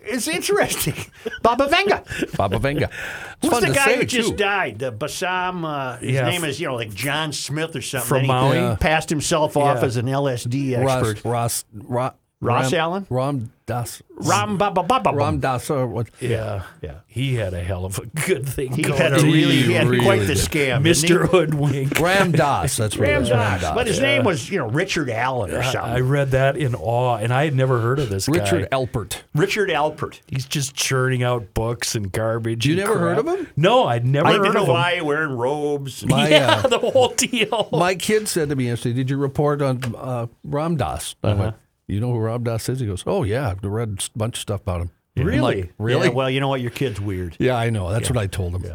is 0.10 0.28
interesting. 0.28 0.96
Baba 1.42 1.68
Venga. 1.68 2.04
Baba 2.36 2.60
Venga. 2.60 2.90
It's 3.40 3.50
Who's 3.54 3.60
fun 3.60 3.70
the 3.70 3.76
guy 3.76 3.86
say, 3.86 3.96
who 3.98 4.04
just 4.06 4.36
died? 4.36 4.80
The 4.80 4.92
Bassam. 4.92 5.64
Uh, 5.64 5.98
his 5.98 6.10
Yeah, 6.16 6.28
name 6.28 6.44
is 6.44 6.60
you 6.60 6.68
know 6.68 6.74
like 6.76 6.92
John 6.92 7.32
Smith 7.32 7.76
or 7.76 7.82
something. 7.84 8.08
From 8.08 8.18
Then 8.18 8.24
he 8.26 8.28
Maui? 8.32 8.56
Yeah. 8.58 8.76
passed 8.80 9.10
himself 9.12 9.56
off 9.56 9.78
Yeah. 9.82 9.86
as 9.86 9.96
an 9.98 10.08
LSD 10.08 10.76
Ross, 10.84 11.08
expert. 11.10 11.30
Ross, 11.30 11.66
Ro, 11.72 12.12
Ross 12.40 12.72
Ram, 12.72 12.80
Allen? 12.82 13.08
Ram 13.10 13.52
Dass. 13.66 14.04
Ram 14.12 14.58
Baba 14.60 14.84
Baba. 14.84 15.12
Ram 15.12 15.40
Dass. 15.40 15.72
Or 15.72 15.88
what? 15.88 16.10
yeah, 16.22 16.64
Yeah. 16.84 17.00
He 17.08 17.34
had 17.34 17.56
a 17.56 17.62
hell 17.64 17.84
of 17.84 17.98
a 17.98 18.06
good 18.06 18.48
thing. 18.48 18.74
He 18.74 18.84
going. 18.84 18.96
had 18.96 19.14
a 19.14 19.16
really, 19.16 19.56
he 19.64 19.74
had 19.74 19.88
really 19.88 20.06
quite 20.06 20.20
the 20.20 20.36
did. 20.36 20.38
scam. 20.38 20.84
Mr. 20.84 21.28
Hoodwink. 21.28 22.00
Ram 22.00 22.32
Dass. 22.32 22.78
That's 22.78 22.96
what 22.96 23.08
it 23.10 23.12
Ram 23.12 23.22
was. 23.22 23.30
Dass. 23.30 23.74
But 23.74 23.88
his 23.88 24.00
name 24.00 24.24
was, 24.24 24.52
you 24.52 24.60
know, 24.60 24.68
Richard 24.68 25.10
Allen 25.10 25.50
or 25.52 25.64
something. 25.64 25.80
I 25.82 26.00
read 26.02 26.30
that 26.32 26.56
in 26.58 26.76
awe, 26.76 27.16
and 27.18 27.34
I 27.34 27.46
had 27.46 27.56
never 27.56 27.80
heard 27.82 27.98
of 27.98 28.10
this 28.10 28.28
guy 28.28 28.38
Richard 28.40 28.70
guy. 28.70 28.78
Alpert. 28.78 29.22
Richard 29.34 29.70
Alpert. 29.70 30.20
He's 30.28 30.46
just 30.46 30.76
churning 30.76 31.24
out 31.24 31.56
books 31.56 31.96
and 31.96 32.12
garbage. 32.12 32.68
You 32.68 32.74
and 32.74 32.82
never 32.82 33.00
heard 33.00 33.18
of 33.18 33.26
him? 33.28 33.48
No, 33.58 33.86
I'd 33.86 34.06
never 34.06 34.28
I 34.28 34.34
heard 34.34 34.42
in 34.46 34.48
of 34.52 34.56
him. 34.58 34.66
Hawaii 34.66 35.02
wearing 35.02 35.36
robes. 35.36 36.06
My, 36.08 36.30
yeah, 36.30 36.62
uh, 36.64 36.68
the 36.68 36.78
whole 36.78 37.10
deal. 37.10 37.68
My 37.72 37.96
kid 37.96 38.28
said 38.28 38.50
to 38.50 38.56
me 38.56 38.68
yesterday, 38.68 38.94
"Did 38.94 39.10
you 39.10 39.18
report 39.18 39.64
on 39.64 39.82
uh, 39.98 40.28
Ram 40.44 40.78
Dass?" 40.78 41.16
I 41.24 41.34
went, 41.34 41.56
"You 41.88 42.00
know 42.00 42.12
who 42.12 42.20
Rob 42.20 42.44
Doss 42.44 42.70
is?" 42.70 42.80
He 42.80 42.86
goes, 42.88 43.04
"Oh 43.08 43.24
yeah, 43.24 43.50
I've 43.52 43.64
read 43.64 44.04
a 44.14 44.18
bunch 44.18 44.36
of 44.38 44.42
stuff 44.42 44.62
about 44.62 44.82
him." 44.82 44.92
I'm 45.18 45.24
Really? 45.26 45.62
like, 45.64 45.74
really? 45.80 46.08
Yeah, 46.08 46.14
well, 46.14 46.30
you 46.30 46.40
know 46.40 46.48
what? 46.50 46.62
Your 46.62 46.70
kid's 46.70 47.02
weird. 47.02 47.36
Yeah, 47.40 47.56
I 47.56 47.72
know. 47.72 47.92
That's 47.92 48.10
what 48.10 48.20
I 48.20 48.28
told 48.28 48.54
him. 48.56 48.66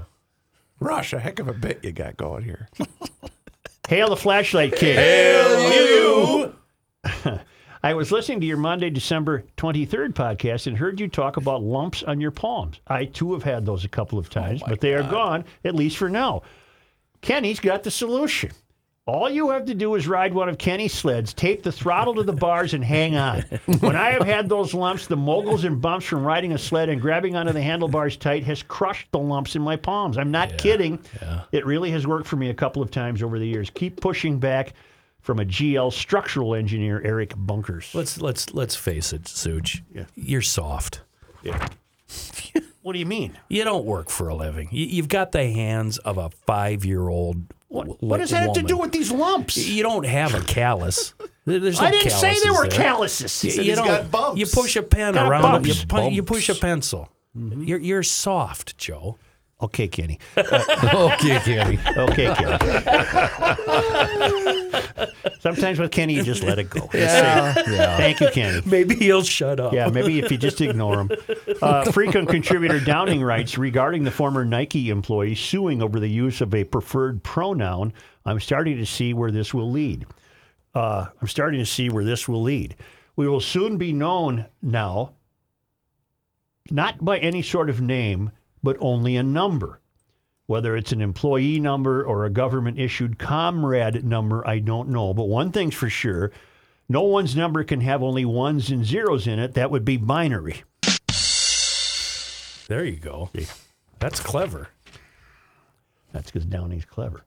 Rush, 0.80 1.12
a 1.12 1.20
heck 1.20 1.38
of 1.38 1.46
a 1.46 1.52
bit 1.52 1.84
you 1.84 1.92
got 1.92 2.16
going 2.16 2.42
here. 2.42 2.68
Hail 3.88 4.08
the 4.08 4.16
flashlight 4.16 4.74
kid. 4.74 4.96
Hail 4.96 5.72
you. 5.72 6.54
I 7.84 7.94
was 7.94 8.10
listening 8.12 8.40
to 8.40 8.46
your 8.46 8.56
Monday, 8.56 8.90
December 8.90 9.44
23rd 9.56 10.14
podcast 10.14 10.66
and 10.66 10.76
heard 10.78 10.98
you 11.00 11.08
talk 11.08 11.36
about 11.36 11.62
lumps 11.62 12.02
on 12.04 12.20
your 12.20 12.30
palms. 12.30 12.80
I 12.86 13.04
too 13.06 13.32
have 13.32 13.42
had 13.42 13.66
those 13.66 13.84
a 13.84 13.88
couple 13.88 14.18
of 14.18 14.30
times, 14.30 14.62
oh, 14.64 14.68
but 14.68 14.80
they 14.80 14.94
are 14.94 15.02
gone, 15.02 15.44
at 15.64 15.74
least 15.74 15.96
for 15.96 16.08
now. 16.08 16.42
Kenny's 17.22 17.60
got 17.60 17.82
the 17.82 17.90
solution. 17.90 18.50
All 19.04 19.28
you 19.28 19.50
have 19.50 19.64
to 19.64 19.74
do 19.74 19.96
is 19.96 20.06
ride 20.06 20.32
one 20.32 20.48
of 20.48 20.58
Kenny's 20.58 20.94
sleds, 20.94 21.34
tape 21.34 21.64
the 21.64 21.72
throttle 21.72 22.14
to 22.14 22.22
the 22.22 22.32
bars, 22.32 22.72
and 22.72 22.84
hang 22.84 23.16
on. 23.16 23.40
When 23.80 23.96
I 23.96 24.10
have 24.10 24.22
had 24.22 24.48
those 24.48 24.74
lumps, 24.74 25.08
the 25.08 25.16
moguls 25.16 25.64
and 25.64 25.80
bumps 25.80 26.06
from 26.06 26.24
riding 26.24 26.52
a 26.52 26.58
sled 26.58 26.88
and 26.88 27.00
grabbing 27.00 27.34
onto 27.34 27.52
the 27.52 27.60
handlebars 27.60 28.16
tight 28.16 28.44
has 28.44 28.62
crushed 28.62 29.10
the 29.10 29.18
lumps 29.18 29.56
in 29.56 29.62
my 29.62 29.74
palms. 29.74 30.16
I'm 30.18 30.30
not 30.30 30.56
kidding. 30.56 31.00
It 31.50 31.66
really 31.66 31.90
has 31.90 32.06
worked 32.06 32.28
for 32.28 32.36
me 32.36 32.50
a 32.50 32.54
couple 32.54 32.80
of 32.80 32.92
times 32.92 33.24
over 33.24 33.40
the 33.40 33.46
years. 33.46 33.70
Keep 33.70 34.00
pushing 34.00 34.38
back 34.38 34.74
from 35.20 35.40
a 35.40 35.44
GL 35.44 35.92
structural 35.92 36.54
engineer, 36.54 37.02
Eric 37.04 37.34
Bunkers. 37.36 37.92
Let's 37.94 38.20
let's 38.20 38.54
let's 38.54 38.76
face 38.76 39.12
it, 39.12 39.26
Such. 39.26 39.82
You're 40.14 40.42
soft. 40.42 41.00
Yeah. 41.42 41.68
What 42.82 42.94
do 42.94 42.98
you 42.98 43.06
mean? 43.06 43.38
You 43.48 43.62
don't 43.62 43.84
work 43.84 44.10
for 44.10 44.26
a 44.26 44.34
living. 44.34 44.68
You, 44.72 44.84
you've 44.86 45.08
got 45.08 45.30
the 45.30 45.44
hands 45.44 45.98
of 45.98 46.18
a 46.18 46.30
five-year-old. 46.30 47.44
What, 47.72 48.02
what 48.02 48.18
does 48.18 48.30
that 48.30 48.42
have 48.42 48.52
to 48.54 48.62
do 48.62 48.76
with 48.76 48.92
these 48.92 49.10
lumps? 49.10 49.56
You 49.56 49.82
don't 49.82 50.04
have 50.04 50.34
a 50.34 50.40
callus. 50.46 51.14
There's 51.44 51.80
no 51.80 51.86
I 51.86 51.90
didn't 51.90 52.10
say 52.10 52.36
there 52.42 52.52
were 52.52 52.68
there. 52.68 52.78
calluses. 52.78 53.42
You, 53.44 53.62
you 53.62 53.74
don't. 53.74 53.86
got 53.86 54.10
bumps. 54.10 54.38
You 54.38 54.46
push 54.46 54.76
a 54.76 54.82
pen 54.82 55.14
Got 55.14 55.28
around. 55.28 55.66
You, 55.66 55.74
pu- 55.88 56.10
you 56.10 56.22
push 56.22 56.48
a 56.48 56.54
pencil. 56.54 57.08
Mm-hmm. 57.36 57.64
You're 57.64 57.80
you're 57.80 58.02
soft, 58.02 58.76
Joe. 58.78 59.18
Okay, 59.60 59.88
Kenny. 59.88 60.18
Uh, 60.36 61.12
okay, 61.14 61.38
Kenny. 61.40 61.78
Okay, 61.96 62.34
Kenny. 62.34 62.58
Sometimes 65.40 65.78
with 65.78 65.90
Kenny, 65.90 66.14
you 66.14 66.22
just 66.22 66.42
let 66.42 66.58
it 66.58 66.70
go. 66.70 66.88
Say, 66.92 66.98
Yeah. 67.00 67.96
Thank 67.96 68.20
you, 68.20 68.28
Kenny. 68.30 68.62
Maybe 68.64 68.94
he'll 68.96 69.22
shut 69.22 69.60
up. 69.60 69.72
Yeah, 69.72 69.88
maybe 69.88 70.18
if 70.18 70.30
you 70.30 70.38
just 70.38 70.60
ignore 70.60 71.00
him. 71.00 71.10
Uh, 71.60 71.84
frequent 71.92 72.28
contributor 72.28 72.80
Downing 72.80 73.22
writes 73.22 73.56
regarding 73.56 74.02
the 74.02 74.10
former 74.10 74.44
Nike 74.44 74.90
employee 74.90 75.34
suing 75.36 75.80
over 75.80 76.00
the 76.00 76.08
use 76.08 76.40
of 76.40 76.52
a 76.54 76.64
preferred 76.64 77.22
pronoun. 77.22 77.92
I'm 78.24 78.40
starting 78.40 78.78
to 78.78 78.86
see 78.86 79.14
where 79.14 79.30
this 79.30 79.54
will 79.54 79.70
lead. 79.70 80.06
Uh, 80.74 81.06
I'm 81.20 81.28
starting 81.28 81.60
to 81.60 81.66
see 81.66 81.88
where 81.88 82.04
this 82.04 82.26
will 82.26 82.42
lead. 82.42 82.74
We 83.14 83.28
will 83.28 83.40
soon 83.40 83.76
be 83.76 83.92
known 83.92 84.46
now, 84.60 85.12
not 86.70 87.04
by 87.04 87.18
any 87.18 87.42
sort 87.42 87.70
of 87.70 87.80
name, 87.80 88.32
but 88.62 88.76
only 88.80 89.16
a 89.16 89.22
number. 89.22 89.80
Whether 90.52 90.76
it's 90.76 90.92
an 90.92 91.00
employee 91.00 91.58
number 91.60 92.04
or 92.04 92.26
a 92.26 92.30
government 92.30 92.78
issued 92.78 93.18
comrade 93.18 94.04
number, 94.04 94.46
I 94.46 94.58
don't 94.58 94.90
know. 94.90 95.14
But 95.14 95.24
one 95.24 95.50
thing's 95.50 95.74
for 95.74 95.88
sure 95.88 96.30
no 96.90 97.00
one's 97.04 97.34
number 97.34 97.64
can 97.64 97.80
have 97.80 98.02
only 98.02 98.26
ones 98.26 98.68
and 98.70 98.84
zeros 98.84 99.26
in 99.26 99.38
it. 99.38 99.54
That 99.54 99.70
would 99.70 99.82
be 99.86 99.96
binary. 99.96 100.62
There 102.68 102.84
you 102.84 102.96
go. 102.96 103.30
That's 103.98 104.20
clever. 104.20 104.68
That's 106.12 106.30
because 106.30 106.44
Downey's 106.44 106.84
clever. 106.84 107.24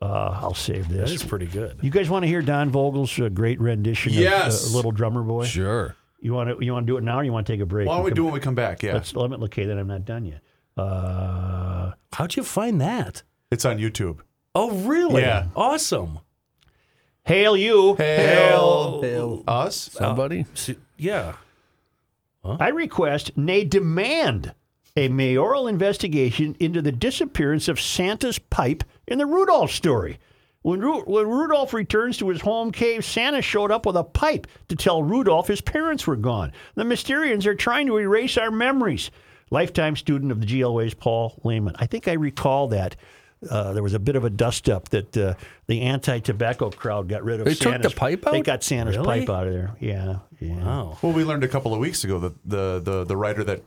Uh, 0.00 0.38
I'll 0.40 0.54
save 0.54 0.86
That 0.88 0.94
this. 0.98 1.10
is 1.10 1.24
pretty 1.24 1.46
good. 1.46 1.80
You 1.82 1.90
guys 1.90 2.08
want 2.08 2.22
to 2.22 2.28
hear 2.28 2.42
Don 2.42 2.70
Vogel's 2.70 3.18
uh, 3.18 3.28
great 3.28 3.60
rendition 3.60 4.12
Yes. 4.12 4.66
of 4.68 4.72
uh, 4.72 4.76
"Little 4.76 4.92
Drummer 4.92 5.22
Boy"? 5.24 5.46
Sure. 5.46 5.96
You 6.20 6.32
want 6.32 6.56
to 6.56 6.64
you 6.64 6.72
want 6.72 6.86
to 6.86 6.92
do 6.92 6.96
it 6.96 7.02
now, 7.02 7.18
or 7.18 7.24
you 7.24 7.32
want 7.32 7.44
to 7.48 7.52
take 7.52 7.60
a 7.60 7.66
break? 7.66 7.88
Why 7.88 7.94
don't 7.96 8.04
we 8.04 8.10
We'll 8.10 8.14
do 8.14 8.20
come- 8.20 8.24
when 8.26 8.34
we 8.34 8.40
come 8.40 8.54
back? 8.54 8.84
Yeah. 8.84 8.92
Let's 8.92 9.16
let 9.16 9.30
me 9.30 9.36
okay. 9.46 9.64
Then 9.64 9.78
I'm 9.78 9.88
not 9.88 10.04
done 10.04 10.24
yet. 10.26 10.42
Uh, 10.76 11.92
How'd 12.12 12.36
you 12.36 12.42
find 12.42 12.80
that? 12.80 13.22
It's 13.50 13.64
on 13.64 13.78
YouTube. 13.78 14.18
Oh, 14.54 14.70
really? 14.72 15.22
Yeah. 15.22 15.46
Awesome. 15.54 16.20
hail 17.24 17.56
you! 17.56 17.94
Hail. 17.96 19.00
Hail. 19.02 19.44
Us? 19.46 19.76
Somebody. 19.92 20.46
So- 20.54 20.74
yeah. 20.96 21.34
I 22.44 22.68
request, 22.68 23.36
nay, 23.36 23.64
demand 23.64 24.54
a 24.96 25.08
mayoral 25.08 25.66
investigation 25.66 26.56
into 26.60 26.80
the 26.80 26.92
disappearance 26.92 27.66
of 27.68 27.80
Santa's 27.80 28.38
pipe 28.38 28.84
in 29.08 29.18
the 29.18 29.26
Rudolph 29.26 29.72
story. 29.72 30.18
When, 30.62 30.80
Ru- 30.80 31.02
when 31.02 31.26
Rudolph 31.28 31.74
returns 31.74 32.16
to 32.18 32.28
his 32.28 32.40
home 32.40 32.70
cave, 32.72 33.04
Santa 33.04 33.42
showed 33.42 33.70
up 33.72 33.84
with 33.84 33.96
a 33.96 34.04
pipe 34.04 34.46
to 34.68 34.76
tell 34.76 35.02
Rudolph 35.02 35.48
his 35.48 35.60
parents 35.60 36.06
were 36.06 36.16
gone. 36.16 36.52
The 36.76 36.84
Mysterians 36.84 37.46
are 37.46 37.54
trying 37.54 37.88
to 37.88 37.98
erase 37.98 38.38
our 38.38 38.50
memories. 38.50 39.10
Lifetime 39.50 39.96
student 39.96 40.32
of 40.32 40.40
the 40.40 40.46
GLA's 40.62 40.94
Paul 40.94 41.38
Lehman. 41.44 41.74
I 41.78 41.86
think 41.86 42.08
I 42.08 42.12
recall 42.14 42.68
that. 42.68 42.96
uh, 43.50 43.72
there 43.74 43.82
was 43.82 43.92
a 43.94 43.98
bit 43.98 44.16
of 44.16 44.24
a 44.24 44.30
dust 44.30 44.68
up 44.68 44.88
that 44.88 45.16
uh, 45.16 45.34
the 45.66 45.82
anti-tobacco 45.82 46.70
crowd 46.70 47.06
got 47.08 47.22
rid 47.22 47.38
of. 47.38 47.44
They 47.46 47.54
took 47.54 47.80
the 47.82 47.90
pipe 47.90 48.26
out. 48.26 48.32
They 48.32 48.40
got 48.40 48.62
Santa's 48.64 48.96
Really? 48.96 49.20
pipe 49.20 49.30
out 49.30 49.46
of 49.46 49.52
there. 49.52 49.76
Yeah, 49.78 50.18
yeah. 50.40 50.54
Wow. 50.64 50.98
Well, 51.02 51.12
we 51.12 51.22
learned 51.22 51.44
a 51.44 51.48
couple 51.48 51.74
of 51.74 51.78
weeks 51.78 52.02
ago 52.02 52.18
that 52.18 52.34
the 52.48 52.80
the 52.82 53.04
the 53.04 53.16
writer 53.16 53.44
that 53.44 53.62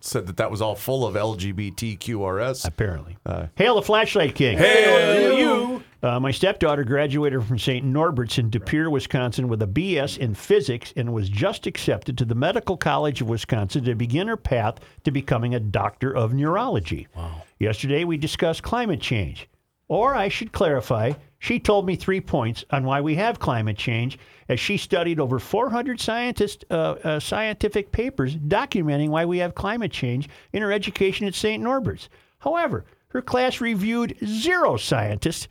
said 0.00 0.26
that 0.26 0.36
that 0.38 0.50
was 0.50 0.60
all 0.60 0.74
full 0.74 1.06
of 1.06 1.14
LGBTQRS. 1.14 2.66
Apparently. 2.66 3.16
Uh, 3.24 3.46
Hail 3.56 3.76
the 3.76 3.82
flashlight 3.82 4.34
king. 4.34 4.58
Hail 4.58 5.38
you. 5.38 5.73
Uh, 6.04 6.20
my 6.20 6.30
stepdaughter 6.30 6.84
graduated 6.84 7.42
from 7.42 7.58
St. 7.58 7.82
Norbert's 7.82 8.36
in 8.36 8.50
De 8.50 8.60
Pere, 8.60 8.90
Wisconsin, 8.90 9.48
with 9.48 9.62
a 9.62 9.66
BS 9.66 10.18
in 10.18 10.34
physics 10.34 10.92
and 10.96 11.14
was 11.14 11.30
just 11.30 11.66
accepted 11.66 12.18
to 12.18 12.26
the 12.26 12.34
Medical 12.34 12.76
College 12.76 13.22
of 13.22 13.30
Wisconsin 13.30 13.84
to 13.84 13.94
begin 13.94 14.28
her 14.28 14.36
path 14.36 14.80
to 15.04 15.10
becoming 15.10 15.54
a 15.54 15.60
doctor 15.60 16.14
of 16.14 16.34
neurology. 16.34 17.08
Wow. 17.16 17.42
Yesterday, 17.58 18.04
we 18.04 18.18
discussed 18.18 18.62
climate 18.62 19.00
change. 19.00 19.48
Or 19.88 20.14
I 20.14 20.28
should 20.28 20.52
clarify, 20.52 21.12
she 21.38 21.58
told 21.58 21.86
me 21.86 21.96
three 21.96 22.20
points 22.20 22.66
on 22.70 22.84
why 22.84 23.00
we 23.00 23.14
have 23.14 23.38
climate 23.38 23.78
change 23.78 24.18
as 24.50 24.60
she 24.60 24.76
studied 24.76 25.18
over 25.18 25.38
400 25.38 25.98
scientist, 25.98 26.66
uh, 26.70 26.96
uh, 27.02 27.18
scientific 27.18 27.92
papers 27.92 28.36
documenting 28.36 29.08
why 29.08 29.24
we 29.24 29.38
have 29.38 29.54
climate 29.54 29.92
change 29.92 30.28
in 30.52 30.60
her 30.60 30.70
education 30.70 31.26
at 31.26 31.34
St. 31.34 31.62
Norbert's. 31.62 32.10
However, 32.40 32.84
her 33.08 33.22
class 33.22 33.62
reviewed 33.62 34.18
zero 34.22 34.76
scientists 34.76 35.48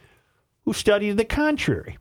who 0.65 0.73
studied 0.73 1.17
the 1.17 1.25
contrary. 1.25 1.97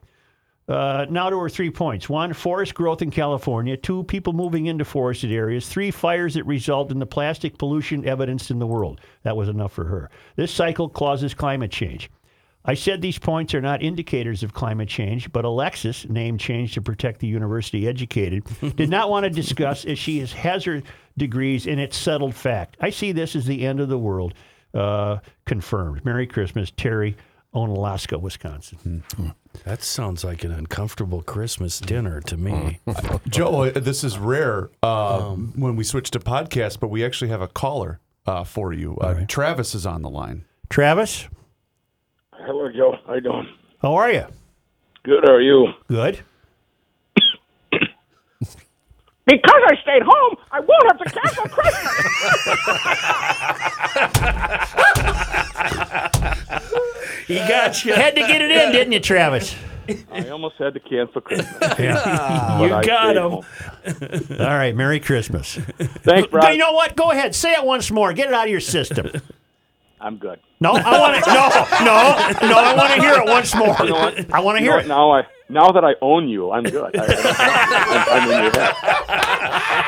Uh, 0.69 1.07
now 1.11 1.29
to 1.29 1.39
her 1.39 1.49
three 1.49 1.71
points. 1.71 2.09
One, 2.09 2.33
forest 2.33 2.75
growth 2.75 3.03
in 3.03 3.11
California. 3.11 3.77
Two, 3.77 4.05
people 4.05 4.33
moving 4.33 4.67
into 4.67 4.85
forested 4.85 5.33
areas. 5.33 5.69
Three, 5.69 5.91
fires 5.91 6.35
that 6.35 6.45
result 6.45 6.93
in 6.93 6.99
the 6.99 7.07
plastic 7.07 7.59
pollution 7.59 8.07
evidenced 8.07 8.51
in 8.51 8.59
the 8.59 8.67
world. 8.67 9.01
That 9.25 9.37
was 9.37 9.49
enough 9.49 9.73
for 9.73 9.85
her. 9.85 10.09
This 10.37 10.53
cycle 10.53 10.89
causes 10.89 11.35
climate 11.35 11.73
change. 11.73 12.11
I 12.65 12.75
said 12.75 13.03
these 13.03 13.19
points 13.19 13.55
are 13.55 13.61
not 13.61 13.83
indicators 13.83 14.45
of 14.45 14.55
climate 14.55 14.89
change, 14.89 15.33
but 15.33 15.45
Alexis, 15.45 16.09
name 16.09 16.39
changed 16.39 16.75
to 16.75 16.83
protect 16.83 17.19
the 17.19 17.27
university 17.27 17.89
educated, 17.89 18.45
did 18.77 18.89
not 18.89 19.11
want 19.11 19.25
to 19.25 19.31
discuss 19.31 19.85
as 19.85 19.99
she 19.99 20.21
has, 20.21 20.33
has 20.33 20.65
her 20.65 20.81
degrees 21.19 21.67
and 21.67 21.81
it's 21.81 21.97
settled 21.97 22.37
fact. 22.37 22.77
I 22.81 22.91
see 22.91 23.11
this 23.11 23.35
as 23.35 23.47
the 23.47 23.67
end 23.67 23.81
of 23.81 23.89
the 23.89 23.99
world. 23.99 24.35
Uh, 24.73 25.19
confirmed. 25.45 26.03
Merry 26.03 26.27
Christmas, 26.27 26.73
Terry, 26.75 27.15
Onalaska, 27.55 28.19
Wisconsin. 28.21 29.03
That 29.65 29.83
sounds 29.83 30.25
like 30.25 30.43
an 30.45 30.53
uncomfortable 30.53 31.23
Christmas 31.23 31.79
dinner 31.81 32.21
to 32.23 32.37
me. 32.37 32.81
Joe, 33.29 33.65
uh, 33.65 33.71
this 33.73 34.03
is 34.03 34.17
rare 34.19 34.71
uh, 34.83 35.31
when 35.33 35.77
we 35.77 35.85
switch 35.85 36.11
to 36.13 36.19
podcast, 36.19 36.81
but 36.81 36.89
we 36.89 37.05
actually 37.05 37.29
have 37.29 37.43
a 37.43 37.49
caller 37.49 38.01
uh, 38.27 38.45
for 38.45 38.73
you. 38.73 38.97
Uh, 38.97 39.25
Travis 39.29 39.75
is 39.75 39.85
on 39.85 40.01
the 40.03 40.09
line. 40.11 40.45
Travis, 40.71 41.29
Hello, 42.33 42.69
Joe. 42.75 42.97
How 43.07 43.15
you 43.15 43.21
doing? 43.21 43.47
how 43.83 43.95
are 43.95 44.11
you? 44.11 44.25
Good. 45.05 45.23
How 45.25 45.35
are 45.35 45.41
you? 45.41 45.69
Good. 45.89 46.21
Because 49.25 49.63
I 49.69 49.77
stayed 49.83 50.03
home, 50.05 50.37
I 50.51 50.59
won't 50.59 50.85
have 50.89 50.99
to 50.99 51.05
cancel 51.09 51.45
Christmas. 51.49 51.93
He 57.27 57.37
got 57.37 57.85
you. 57.85 57.95
Had 57.95 58.15
to 58.15 58.21
get 58.21 58.43
it 58.43 58.51
in, 58.51 58.73
didn't 58.73 58.93
you, 58.93 59.01
Travis? 59.01 59.55
I 60.13 60.29
almost 60.29 60.57
had 60.59 60.75
to 60.75 60.81
cancel 60.81 61.21
Christmas. 61.21 61.53
you 61.79 61.89
I 61.91 62.83
got 62.85 63.43
stayed 63.85 64.27
him. 64.27 64.41
All 64.41 64.47
right, 64.47 64.75
Merry 64.75 65.01
Christmas. 65.01 65.57
Thanks, 65.57 66.29
bro. 66.31 66.49
you 66.51 66.59
know 66.59 66.73
what? 66.73 66.95
Go 66.97 67.11
ahead. 67.11 67.35
Say 67.35 67.53
it 67.53 67.65
once 67.65 67.91
more. 67.91 68.13
Get 68.13 68.29
it 68.29 68.35
out 68.35 68.45
of 68.45 68.51
your 68.51 68.61
system. 68.61 69.11
I'm 70.01 70.19
good. 70.19 70.39
No, 70.61 70.73
I 70.73 70.99
want 70.99 71.25
to. 71.25 71.31
No, 71.31 71.49
no, 71.85 72.49
no. 72.49 72.59
I 72.59 72.75
want 72.77 72.95
to 72.95 73.01
hear 73.01 73.15
it 73.15 73.27
once 73.27 73.55
more. 73.55 73.77
You 73.81 73.91
know? 73.91 74.15
I 74.33 74.41
want 74.41 74.59
to 74.59 74.65
You 74.65 74.71
hear 74.71 74.79
know 74.79 74.85
it. 74.85 74.89
Now 74.89 75.11
I 75.13 75.27
now 75.53 75.71
that 75.73 75.85
I 75.85 75.93
own 76.01 76.29
you, 76.29 76.51
I'm 76.51 76.65
good. 76.65 76.97
I, 76.97 77.05
I, 77.05 78.07
I'm 78.11 78.31
in 78.31 78.43
your 78.45 78.53
head. 78.53 78.75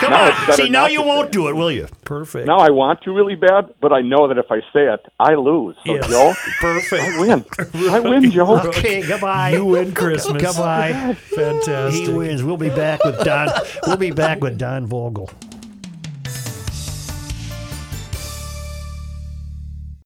Come 0.01 0.11
now 0.11 0.31
on. 0.49 0.53
See, 0.57 0.69
now 0.69 0.87
you 0.87 1.03
won't 1.03 1.31
do 1.33 1.49
it, 1.49 1.55
will 1.55 1.71
you? 1.71 1.87
Perfect. 2.05 2.47
Now 2.47 2.59
I 2.59 2.71
want 2.71 3.03
to 3.03 3.13
really 3.13 3.35
bad, 3.35 3.73
but 3.81 3.93
I 3.93 4.01
know 4.03 4.29
that 4.29 4.39
if 4.39 4.47
I 4.51 4.61
say 4.73 4.93
it, 4.93 5.01
I 5.21 5.35
lose. 5.35 5.77
So, 5.87 5.95
Yes. 5.95 6.09
Joe, 6.09 6.33
Perfect. 6.61 7.03
I 7.03 7.21
win. 7.21 7.45
I 7.91 8.01
win, 8.01 8.31
Joe. 8.31 8.59
Okay, 8.69 9.07
goodbye. 9.07 9.51
You 9.51 9.65
win 9.65 9.95
Christmas. 9.95 10.43
Goodbye. 10.43 11.15
Fantastic. 11.35 12.09
He 12.09 12.13
wins. 12.13 12.43
We'll 12.43 12.57
be 12.57 12.71
back 12.71 13.05
with 13.05 13.19
Don. 13.25 13.49
We'll 13.87 13.97
be 13.97 14.11
back 14.11 14.41
with 14.41 14.59
Don 14.59 14.87
Vogel. 14.87 15.31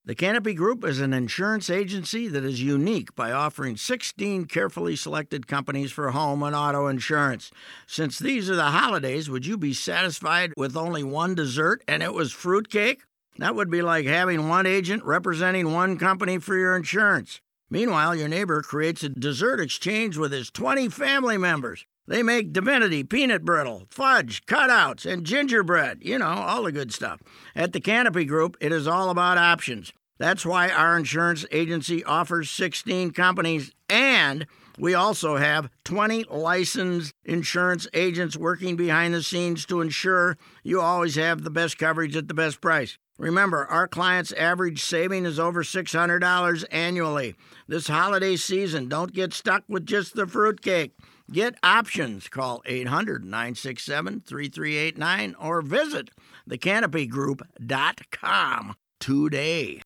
The 0.09 0.15
Canopy 0.15 0.55
Group 0.55 0.83
is 0.83 0.99
an 0.99 1.13
insurance 1.13 1.69
agency 1.69 2.27
that 2.29 2.43
is 2.43 2.63
unique 2.63 3.13
by 3.13 3.31
offering 3.31 3.77
16 3.77 4.45
carefully 4.45 4.95
selected 4.95 5.45
companies 5.45 5.91
for 5.91 6.09
home 6.09 6.41
and 6.41 6.55
auto 6.55 6.87
insurance. 6.87 7.51
Since 7.85 8.17
these 8.17 8.49
are 8.49 8.55
the 8.55 8.71
holidays, 8.71 9.29
would 9.29 9.45
you 9.45 9.55
be 9.55 9.71
satisfied 9.71 10.51
with 10.57 10.75
only 10.75 11.03
one 11.03 11.35
dessert 11.35 11.83
and 11.87 12.01
it 12.01 12.15
was 12.15 12.31
fruitcake? 12.31 13.03
That 13.37 13.53
would 13.53 13.69
be 13.69 13.83
like 13.83 14.07
having 14.07 14.49
one 14.49 14.65
agent 14.65 15.05
representing 15.05 15.73
one 15.73 15.99
company 15.99 16.39
for 16.39 16.57
your 16.57 16.75
insurance. 16.75 17.39
Meanwhile, 17.69 18.15
your 18.15 18.29
neighbor 18.29 18.63
creates 18.63 19.03
a 19.03 19.09
dessert 19.09 19.59
exchange 19.59 20.17
with 20.17 20.31
his 20.31 20.49
20 20.49 20.89
family 20.89 21.37
members. 21.37 21.85
They 22.07 22.23
make 22.23 22.51
divinity, 22.51 23.03
peanut 23.03 23.45
brittle, 23.45 23.85
fudge, 23.91 24.43
cutouts, 24.47 25.05
and 25.05 25.23
gingerbread. 25.23 25.99
You 26.01 26.17
know, 26.17 26.25
all 26.25 26.63
the 26.63 26.71
good 26.71 26.91
stuff. 26.91 27.21
At 27.55 27.73
the 27.73 27.79
Canopy 27.79 28.25
Group, 28.25 28.57
it 28.59 28.71
is 28.71 28.87
all 28.87 29.11
about 29.11 29.37
options. 29.37 29.93
That's 30.19 30.45
why 30.45 30.69
our 30.69 30.97
insurance 30.97 31.45
agency 31.51 32.03
offers 32.03 32.51
16 32.51 33.11
companies, 33.11 33.71
and 33.89 34.45
we 34.77 34.93
also 34.93 35.37
have 35.37 35.69
20 35.85 36.25
licensed 36.25 37.13
insurance 37.23 37.87
agents 37.93 38.35
working 38.37 38.75
behind 38.75 39.13
the 39.13 39.23
scenes 39.23 39.65
to 39.65 39.79
ensure 39.81 40.37
you 40.63 40.81
always 40.81 41.15
have 41.15 41.43
the 41.43 41.49
best 41.49 41.77
coverage 41.77 42.15
at 42.15 42.27
the 42.27 42.33
best 42.33 42.61
price. 42.61 42.97
Remember, 43.17 43.65
our 43.65 43.87
clients' 43.87 44.31
average 44.33 44.81
saving 44.81 45.25
is 45.25 45.39
over 45.39 45.63
$600 45.63 46.65
annually. 46.71 47.35
This 47.67 47.87
holiday 47.87 48.35
season, 48.37 48.87
don't 48.87 49.13
get 49.13 49.33
stuck 49.33 49.63
with 49.67 49.85
just 49.85 50.15
the 50.15 50.27
fruitcake. 50.27 50.93
Get 51.31 51.55
options. 51.61 52.29
Call 52.29 52.63
800 52.65 53.25
967 53.25 54.23
3389 54.25 55.35
or 55.39 55.61
visit 55.61 56.09
thecanopygroup.com 56.49 58.75
today. 58.99 59.81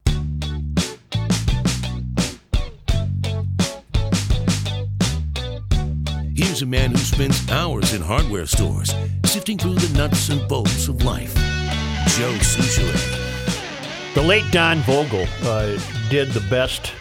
Here's 6.36 6.64
a 6.64 6.66
man 6.66 6.90
who 6.90 6.98
spends 6.98 7.48
hours 7.52 7.94
in 7.94 8.02
hardware 8.02 8.48
stores, 8.48 8.92
sifting 9.24 9.56
through 9.56 9.76
the 9.76 9.96
nuts 9.96 10.30
and 10.30 10.48
bolts 10.48 10.88
of 10.88 11.04
life. 11.04 11.32
Joe 12.18 12.34
Soucheray. 12.40 14.16
The 14.16 14.24
late 14.24 14.52
Don 14.52 14.80
Vogel 14.80 15.28
uh, 15.44 15.78
did 16.10 16.32
the 16.32 16.44
best 16.50 16.92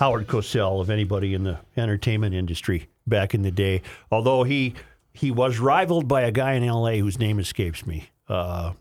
Howard 0.00 0.26
Cosell 0.26 0.80
of 0.80 0.90
anybody 0.90 1.32
in 1.32 1.44
the 1.44 1.60
entertainment 1.76 2.34
industry 2.34 2.88
back 3.06 3.34
in 3.34 3.42
the 3.42 3.52
day. 3.52 3.82
Although 4.10 4.42
he 4.42 4.74
he 5.12 5.30
was 5.30 5.60
rivaled 5.60 6.08
by 6.08 6.22
a 6.22 6.32
guy 6.32 6.54
in 6.54 6.64
L.A. 6.64 6.98
whose 6.98 7.20
name 7.20 7.38
escapes 7.38 7.86
me. 7.86 8.08
Uh, 8.28 8.72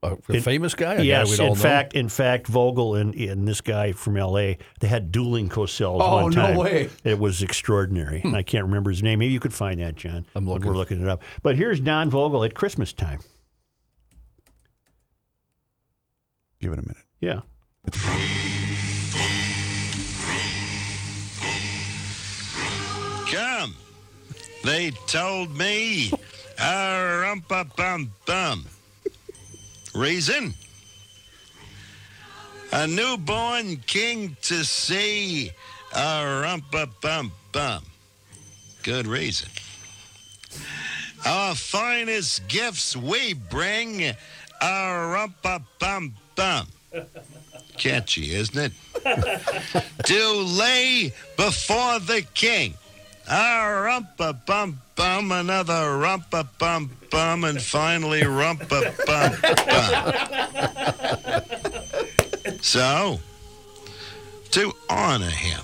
A, 0.00 0.16
a 0.28 0.40
famous 0.40 0.74
guy? 0.76 0.94
A 0.94 0.96
guy 0.98 1.02
yes, 1.02 1.30
we'd 1.30 1.40
all 1.40 1.46
in 1.48 1.52
know? 1.54 1.58
fact, 1.60 1.94
in 1.94 2.08
fact, 2.08 2.46
Vogel 2.46 2.94
and, 2.94 3.14
and 3.16 3.48
this 3.48 3.60
guy 3.60 3.90
from 3.90 4.16
L.A. 4.16 4.58
they 4.78 4.86
had 4.86 5.10
dueling 5.10 5.48
Cosells 5.48 6.00
Oh, 6.00 6.22
one 6.22 6.32
no 6.32 6.42
time. 6.46 6.56
way. 6.56 6.88
It 7.02 7.18
was 7.18 7.42
extraordinary. 7.42 8.22
I 8.24 8.42
can't 8.44 8.64
remember 8.66 8.90
his 8.90 9.02
name. 9.02 9.18
Maybe 9.18 9.32
you 9.32 9.40
could 9.40 9.52
find 9.54 9.80
that, 9.80 9.96
John. 9.96 10.24
I'm 10.36 10.46
looking. 10.48 10.68
We're 10.68 10.76
looking 10.76 11.02
it 11.02 11.08
up. 11.08 11.22
But 11.42 11.56
here's 11.56 11.80
Don 11.80 12.10
Vogel 12.10 12.44
at 12.44 12.54
Christmas 12.54 12.92
time. 12.92 13.18
Give 16.60 16.72
it 16.72 16.78
a 16.78 16.82
minute. 16.82 16.96
Yeah. 17.20 17.40
Come. 23.30 23.74
They 24.64 24.90
told 25.06 25.56
me. 25.56 26.12
Ah, 26.60 27.20
rum 27.22 27.40
pa 27.48 27.62
bum 27.76 28.10
bum. 28.26 28.66
Reason? 29.98 30.54
A 32.70 32.86
newborn 32.86 33.78
king 33.78 34.36
to 34.42 34.64
see. 34.64 35.50
a 35.92 36.40
rum 36.42 36.62
pa 36.70 36.86
bum 37.02 37.32
bum. 37.50 37.82
Good 38.84 39.08
reason. 39.08 39.48
Our 41.26 41.56
finest 41.56 42.46
gifts 42.46 42.96
we 42.96 43.34
bring. 43.34 44.04
a 44.04 44.14
rum 44.62 45.34
pa 45.42 45.58
bum 45.80 46.14
bum. 46.36 46.68
Catchy, 47.76 48.36
isn't 48.36 48.56
it? 48.56 48.72
to 50.04 50.32
lay 50.32 51.12
before 51.36 51.98
the 51.98 52.24
king. 52.34 52.74
Ah, 53.30 53.84
rumpa 53.84 54.32
bum 54.46 54.80
bum, 54.96 55.32
another 55.32 55.72
rumpa 55.72 56.48
bum 56.58 56.90
bum, 57.10 57.44
and 57.44 57.60
finally 57.60 58.22
rumpa 58.22 58.80
bum 59.06 59.34
bum. 59.42 60.58
So, 62.62 63.20
to 64.50 64.72
honor 64.88 65.30
him. 65.30 65.60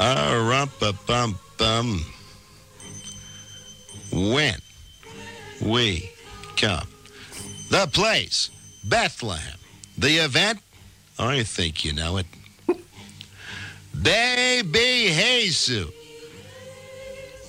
A 0.00 0.38
rump 0.48 0.80
a 0.82 0.92
bum 0.92 1.38
bum. 1.56 2.04
When 4.12 4.56
we 5.60 6.10
come. 6.56 6.86
The 7.70 7.88
place, 7.92 8.50
Bethlehem. 8.84 9.58
The 9.96 10.18
event, 10.18 10.60
I 11.18 11.42
think 11.42 11.84
you 11.84 11.92
know 11.92 12.18
it. 12.18 12.26
Baby 14.02 15.12
Jesus. 15.14 15.97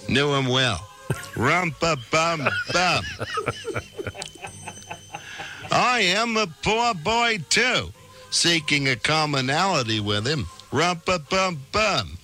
Knew 0.10 0.34
him 0.34 0.48
well. 0.48 0.88
Rumpa 1.36 1.98
bum 2.10 2.50
bum. 2.74 3.04
I 5.72 6.00
am 6.02 6.36
a 6.36 6.48
poor 6.48 6.96
boy 6.96 7.38
too, 7.50 7.92
seeking 8.32 8.88
a 8.88 8.96
commonality 8.96 10.00
with 10.00 10.26
him. 10.28 10.48
Rumpa 10.72 11.30
bum 11.30 11.60
bum. 11.72 12.18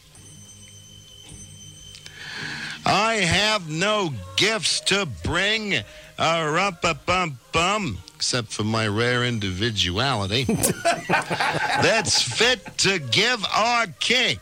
I 2.88 3.16
have 3.16 3.70
no 3.70 4.14
gifts 4.36 4.80
to 4.82 5.08
bring 5.24 5.76
a 5.76 5.84
rumpa 6.18 6.98
bum 7.06 7.38
bum, 7.52 8.00
except 8.16 8.48
for 8.52 8.64
my 8.64 8.88
rare 8.88 9.24
individuality. 9.24 10.44
That's 11.10 12.20
fit 12.22 12.78
to 12.80 12.98
give 12.98 13.46
our 13.46 13.86
king 14.00 14.40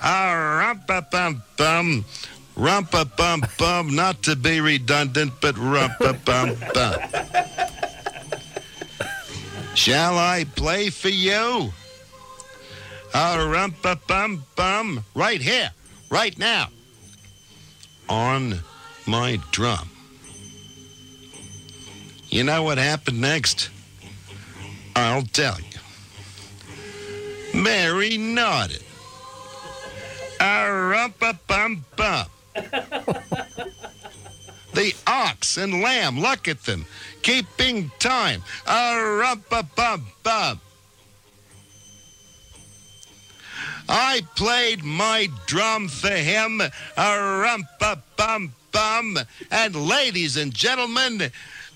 a 0.00 0.04
rumpa 0.06 1.10
bum 1.10 1.42
bum. 1.56 2.04
Rumpa 2.56 3.16
bum 3.16 3.42
bum, 3.58 3.94
not 3.96 4.22
to 4.22 4.36
be 4.36 4.60
redundant, 4.60 5.32
but 5.40 5.56
rumpa 5.56 6.24
bum 6.24 6.54
bum. 6.72 7.00
Shall 9.74 10.16
I 10.18 10.44
play 10.54 10.90
for 10.90 11.08
you? 11.08 11.72
A 13.12 13.36
rumpa 13.38 13.98
bum 14.06 14.44
bum, 14.54 15.04
right 15.14 15.40
here, 15.40 15.70
right 16.10 16.38
now, 16.38 16.68
on 18.08 18.60
my 19.06 19.40
drum. 19.50 19.90
You 22.28 22.44
know 22.44 22.62
what 22.62 22.78
happened 22.78 23.20
next? 23.20 23.70
I'll 24.94 25.22
tell 25.22 25.56
you. 25.58 25.78
Mary 27.60 28.16
nodded. 28.16 28.82
A 30.40 30.66
rumpa 30.66 31.38
bum 31.48 31.84
bum. 31.96 32.26
The 34.74 34.92
ox 35.06 35.56
and 35.56 35.82
lamb, 35.82 36.18
look 36.18 36.48
at 36.48 36.64
them, 36.64 36.84
keeping 37.22 37.92
time. 38.00 38.42
A 38.66 38.94
rumpa 38.96 39.68
bum 39.76 40.04
bum. 40.24 40.60
I 43.88 44.22
played 44.34 44.82
my 44.82 45.28
drum 45.46 45.86
for 45.86 46.10
him, 46.10 46.60
a 46.60 46.70
rumpa 46.96 48.02
bum 48.16 48.52
bum. 48.72 49.18
And 49.52 49.76
ladies 49.76 50.36
and 50.36 50.52
gentlemen, 50.52 51.30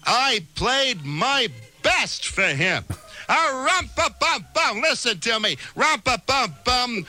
I 0.05 0.45
played 0.57 1.05
my 1.05 1.49
best 1.83 2.27
for 2.27 2.49
him. 2.49 2.85
A 3.29 3.33
rumpa 3.33 4.19
bum 4.19 4.45
bum. 4.53 4.81
Listen 4.81 5.21
to 5.21 5.39
me. 5.39 5.55
Rumpa 5.77 6.27
bum 6.27 7.07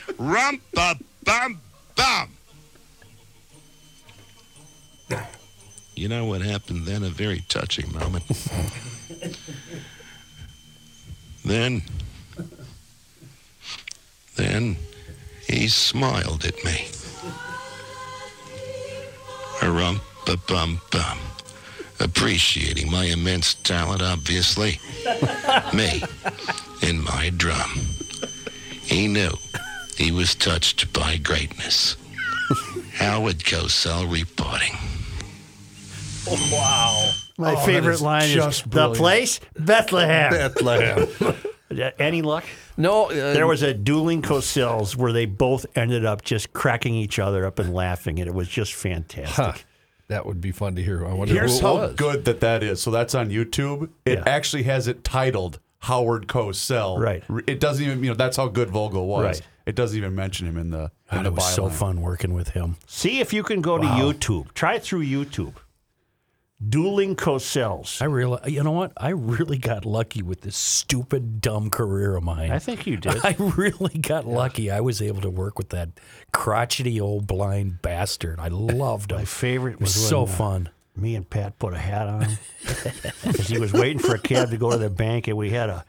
You 5.95 6.07
know 6.07 6.25
what 6.25 6.41
happened 6.41 6.85
then? 6.85 7.03
A 7.03 7.09
very 7.09 7.43
touching 7.49 7.91
moment. 7.93 8.23
then, 11.45 11.81
then 14.35 14.77
he 15.47 15.67
smiled 15.67 16.45
at 16.45 16.63
me. 16.63 16.87
A 19.61 19.69
rump 19.69 20.01
a 20.29 20.37
bum 20.37 20.79
bum. 20.91 21.17
Appreciating 21.99 22.91
my 22.91 23.05
immense 23.05 23.55
talent, 23.55 24.01
obviously. 24.01 24.79
me 25.73 26.03
in 26.83 27.03
my 27.03 27.31
drum. 27.35 27.71
He 28.83 29.07
knew 29.07 29.31
he 29.97 30.11
was 30.11 30.35
touched 30.35 30.93
by 30.93 31.17
greatness. 31.17 31.97
Howard 32.93 33.39
Cosell 33.39 34.11
reporting. 34.11 34.77
My 37.37 37.53
Oh, 37.53 37.65
favorite 37.65 37.81
that 37.83 37.89
is 37.95 38.01
line 38.01 38.23
is 38.23 38.33
just 38.35 38.69
the 38.69 38.93
place 38.93 39.39
Bethlehem. 39.57 40.31
Bethlehem. 40.31 41.35
Any 41.99 42.21
luck? 42.21 42.43
no, 42.77 43.05
uh, 43.11 43.33
There 43.33 43.47
was 43.47 43.61
a 43.61 43.73
dueling 43.73 44.21
Cosells 44.21 44.95
where 44.95 45.11
they 45.13 45.25
both 45.25 45.65
ended 45.75 46.03
up 46.05 46.23
just 46.23 46.51
cracking 46.53 46.95
each 46.95 47.19
other 47.19 47.45
up 47.45 47.59
and 47.59 47.73
laughing, 47.73 48.19
and 48.19 48.27
it 48.27 48.33
was 48.33 48.47
just 48.49 48.73
fantastic. 48.73 49.35
huh, 49.35 49.53
that 50.07 50.25
would 50.25 50.41
be 50.41 50.51
fun 50.51 50.75
to 50.75 50.83
hear. 50.83 51.05
I 51.05 51.13
wonder 51.13 51.33
Here's 51.33 51.59
who 51.59 51.67
it 51.67 51.69
how 51.69 51.75
was. 51.77 51.95
good 51.95 52.25
that 52.25 52.39
that 52.41 52.63
is. 52.63 52.81
So 52.81 52.89
that's 52.91 53.13
on 53.15 53.29
YouTube. 53.29 53.89
It 54.05 54.19
Yeah. 54.19 54.23
actually 54.25 54.63
has 54.63 54.87
it 54.87 55.03
titled 55.03 55.59
Howard 55.79 56.27
Cosell. 56.27 56.99
Right. 56.99 57.23
It 57.47 57.59
doesn't 57.59 57.83
even, 57.85 58.03
you 58.03 58.09
know, 58.09 58.15
that's 58.15 58.35
how 58.37 58.47
good 58.47 58.69
Vogel 58.69 59.07
was. 59.07 59.23
Right. 59.23 59.41
It 59.67 59.75
doesn't 59.75 59.95
even 59.97 60.15
mention 60.15 60.47
him 60.47 60.57
in 60.57 60.71
the 60.71 60.91
in 61.11 61.17
God, 61.17 61.25
the 61.25 61.29
it 61.29 61.35
was 61.35 61.53
so 61.53 61.69
fun 61.69 62.01
working 62.01 62.33
with 62.33 62.49
him. 62.49 62.77
See 62.87 63.19
if 63.19 63.31
you 63.33 63.43
can 63.43 63.61
go 63.61 63.77
to 63.77 63.85
YouTube. 63.85 64.51
Try 64.55 64.75
it 64.75 64.83
through 64.83 65.05
YouTube. 65.05 65.53
Dueling 66.67 67.15
Cosells. 67.15 68.01
I 68.01 68.05
really, 68.05 68.51
you 68.51 68.61
know 68.63 68.71
what? 68.71 68.91
I 68.97 69.09
really 69.09 69.57
got 69.57 69.85
lucky 69.85 70.21
with 70.21 70.41
this 70.41 70.57
stupid, 70.57 71.39
dumb 71.39 71.69
career 71.69 72.17
of 72.17 72.23
mine. 72.23 72.51
I 72.51 72.59
think 72.59 72.85
you 72.85 72.97
did. 72.97 73.17
I 73.23 73.35
really 73.39 73.97
got 73.97 74.27
lucky. 74.27 74.69
I 74.69 74.81
was 74.81 75.01
able 75.01 75.21
to 75.21 75.29
work 75.29 75.57
with 75.57 75.69
that 75.69 75.89
crotchety 76.33 76.99
old 76.99 77.27
blind 77.27 77.81
bastard. 77.81 78.39
I 78.39 78.49
loved 78.49 79.11
him. 79.11 79.19
My 79.19 79.25
favorite 79.25 79.75
It 79.75 79.81
was 79.81 79.95
was 79.95 80.09
so 80.09 80.23
when, 80.23 80.29
uh, 80.31 80.35
fun. 80.35 80.69
Me 80.99 81.15
and 81.15 81.29
Pat 81.29 81.57
put 81.59 81.73
a 81.73 81.77
hat 81.77 82.07
on 82.07 82.21
him 82.23 82.37
because 83.25 83.47
he 83.47 83.57
was 83.57 83.71
waiting 83.73 83.99
for 83.99 84.15
a 84.15 84.19
cab 84.19 84.49
to 84.51 84.57
go 84.57 84.71
to 84.71 84.77
the 84.77 84.89
bank, 84.89 85.27
and 85.27 85.37
we 85.37 85.49
had 85.49 85.69
a. 85.69 85.85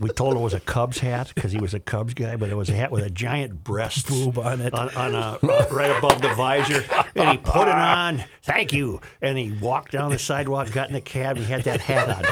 We 0.00 0.08
told 0.10 0.32
him 0.34 0.40
it 0.40 0.42
was 0.44 0.54
a 0.54 0.60
Cubs 0.60 0.98
hat 0.98 1.30
because 1.34 1.52
he 1.52 1.58
was 1.58 1.74
a 1.74 1.78
Cubs 1.80 2.14
guy, 2.14 2.36
but 2.36 2.48
it 2.50 2.56
was 2.56 2.68
a 2.70 2.74
hat 2.74 2.90
with 2.90 3.04
a 3.04 3.10
giant 3.10 3.62
breast 3.62 4.08
Boob 4.08 4.38
on 4.38 4.60
it. 4.60 4.74
on, 4.74 4.88
on 4.96 5.14
a, 5.14 5.38
right 5.70 5.96
above 5.96 6.20
the 6.22 6.34
visor, 6.34 6.84
and 7.14 7.30
he 7.30 7.36
put 7.38 7.68
it 7.68 7.74
on. 7.74 8.24
Thank 8.42 8.72
you, 8.72 9.00
and 9.22 9.36
he 9.38 9.52
walked 9.52 9.92
down 9.92 10.10
the 10.10 10.18
sidewalk, 10.18 10.72
got 10.72 10.88
in 10.88 10.94
the 10.94 11.00
cab, 11.00 11.36
and 11.36 11.44
he 11.46 11.52
had 11.52 11.62
that 11.64 11.80
hat 11.80 12.08
on. 12.08 12.24